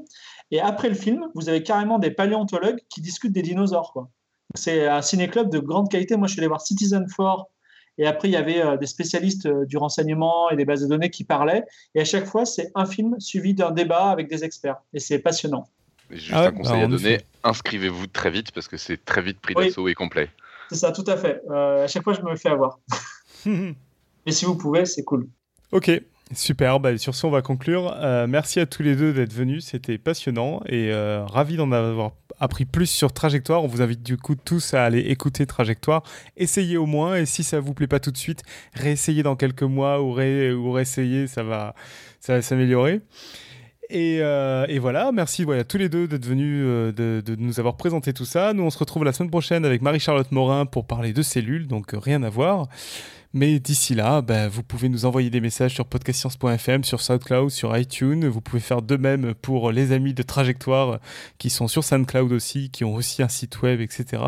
Et 0.51 0.61
après 0.61 0.89
le 0.89 0.95
film, 0.95 1.29
vous 1.35 1.49
avez 1.49 1.63
carrément 1.63 1.99
des 1.99 2.11
paléontologues 2.11 2.81
qui 2.89 3.01
discutent 3.01 3.33
des 3.33 3.43
dinosaures. 3.43 3.93
Quoi. 3.93 4.11
C'est 4.55 4.87
un 4.87 5.03
ciné-club 5.03 5.51
de 5.51 5.59
grande 5.59 5.91
qualité. 5.91 6.17
Moi, 6.17 6.29
je 6.29 6.33
suis 6.33 6.41
allé 6.41 6.49
voir 6.49 6.61
Citizen 6.61 7.07
4 7.07 7.47
et 7.99 8.07
après, 8.07 8.29
il 8.29 8.33
y 8.33 8.37
avait 8.37 8.61
euh, 8.61 8.77
des 8.77 8.87
spécialistes 8.87 9.47
euh, 9.47 9.65
du 9.65 9.79
renseignement 9.79 10.51
et 10.51 10.57
des 10.57 10.65
bases 10.65 10.83
de 10.83 10.87
données 10.87 11.11
qui 11.11 11.25
parlaient. 11.25 11.65
Et 11.95 12.01
à 12.01 12.05
chaque 12.05 12.27
fois, 12.27 12.45
c'est 12.45 12.71
un 12.75 12.85
film 12.85 13.19
suivi 13.19 13.55
d'un 13.55 13.71
débat 13.71 14.11
avec 14.11 14.29
des 14.29 14.45
experts. 14.45 14.77
Et 14.93 15.01
c'est 15.01 15.19
passionnant. 15.19 15.69
juste 16.11 16.33
ah 16.35 16.47
un 16.47 16.53
conseil 16.53 16.83
à 16.83 16.87
donner 16.87 17.21
inscrivez-vous 17.43 18.09
très 18.09 18.31
vite 18.31 18.51
parce 18.51 18.69
que 18.69 18.77
c'est 18.77 19.05
très 19.05 19.23
vite 19.23 19.41
pris 19.41 19.55
d'assaut 19.55 19.89
et 19.89 19.95
complet. 19.95 20.29
C'est 20.69 20.77
ça, 20.77 20.93
tout 20.93 21.05
à 21.07 21.17
fait. 21.17 21.41
Euh, 21.51 21.85
à 21.85 21.87
chaque 21.87 22.03
fois, 22.03 22.13
je 22.13 22.23
me 22.23 22.37
fais 22.37 22.49
avoir. 22.49 22.81
Mais 23.47 24.33
si 24.33 24.45
vous 24.45 24.57
pouvez, 24.57 24.85
c'est 24.85 25.05
cool. 25.05 25.29
Ok, 25.73 25.91
Super, 26.35 26.81
bah, 26.81 26.99
sur 26.99 27.15
ce 27.15 27.27
on 27.27 27.31
va 27.31 27.41
conclure. 27.43 27.95
merci 28.29 28.59
à 28.59 28.67
tous 28.67 28.83
les 28.83 28.97
deux 28.97 29.13
d'être 29.13 29.33
venus, 29.33 29.67
c'était 29.67 29.97
passionnant 29.97 30.61
et 30.67 30.93
ravi 30.93 31.57
d'en 31.57 31.71
avoir 31.71 32.13
appris 32.41 32.65
plus 32.65 32.87
sur 32.87 33.13
Trajectoire. 33.13 33.63
On 33.63 33.67
vous 33.67 33.83
invite 33.83 34.03
du 34.03 34.17
coup 34.17 34.35
tous 34.35 34.75
à 34.75 34.85
aller 34.85 35.01
écouter 35.01 35.47
Trajectoire. 35.47 36.03
Essayez 36.37 36.77
au 36.77 36.87
moins 36.87 37.17
et 37.17 37.27
si 37.27 37.43
ça 37.43 37.61
vous 37.61 37.75
plaît 37.75 37.87
pas 37.87 38.01
tout 38.01 38.11
de 38.11 38.17
suite, 38.17 38.43
réessayez 38.75 39.23
dans 39.23 39.37
quelques 39.37 39.63
mois 39.63 40.03
ou, 40.03 40.13
ré, 40.13 40.53
ou 40.53 40.73
réessayez, 40.73 41.27
ça 41.27 41.43
va, 41.43 41.75
s'améliorer. 42.21 43.01
Et, 43.89 44.19
euh, 44.21 44.67
voilà, 44.81 45.13
merci 45.13 45.45
voilà, 45.45 45.61
à 45.61 45.65
tous 45.65 45.79
les 45.79 45.89
deux 45.89 46.09
d'être 46.09 46.27
venus, 46.27 46.63
euh, 46.67 46.93
de, 46.93 47.37
nous 47.37 47.61
avoir 47.61 47.77
présenté 47.77 48.13
tout 48.13 48.25
ça. 48.25 48.53
Nous, 48.53 48.65
on 48.65 48.71
se 48.71 48.79
retrouve 48.79 49.05
la 49.05 49.13
semaine 49.13 49.31
prochaine 49.31 49.65
avec 49.65 49.81
Marie-Charlotte 49.81 50.33
Morin 50.33 50.67
pour 50.67 50.87
parler 50.87 51.13
de 51.13 51.23
cellules, 51.23 51.69
donc 51.69 51.93
rien 51.93 52.23
à 52.25 52.31
voir. 52.31 52.69
Mais 53.37 53.61
d'ici 53.61 53.95
là, 53.95 54.23
ben, 54.23 54.49
vous 54.49 54.63
pouvez 54.63 54.89
nous 54.89 55.05
envoyer 55.05 55.29
des 55.29 55.43
messages 55.43 55.75
sur 55.75 55.85
podcastscience.fm, 55.85 56.85
sur 56.85 57.03
SoundCloud, 57.03 57.51
sur 57.51 57.77
iTunes. 57.77 58.27
Vous 58.29 58.41
pouvez 58.41 58.61
faire 58.61 58.81
de 58.81 58.97
même 58.97 59.35
pour 59.35 59.73
les 59.73 59.93
amis 59.93 60.15
de 60.15 60.23
Trajectoire 60.23 61.01
qui 61.37 61.51
sont 61.51 61.69
sur 61.69 61.85
SoundCloud 61.85 62.33
aussi, 62.33 62.71
qui 62.71 62.83
ont 62.85 62.95
aussi 62.95 63.23
un 63.23 63.29
site 63.29 63.61
web, 63.61 63.83
etc. 63.83 64.23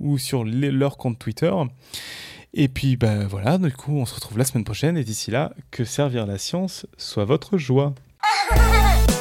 Ou 0.00 0.18
sur 0.18 0.42
leur 0.44 0.96
compte 0.96 1.20
Twitter. 1.20 1.52
Et 2.52 2.66
puis 2.66 2.96
ben 2.96 3.28
voilà, 3.28 3.58
du 3.58 3.70
coup, 3.70 3.92
on 3.92 4.06
se 4.06 4.16
retrouve 4.16 4.38
la 4.38 4.44
semaine 4.44 4.64
prochaine. 4.64 4.96
Et 4.96 5.04
d'ici 5.04 5.30
là, 5.30 5.52
que 5.70 5.84
servir 5.84 6.26
la 6.26 6.36
science 6.36 6.84
soit 6.96 7.26
votre 7.26 7.58
joie. 7.58 7.94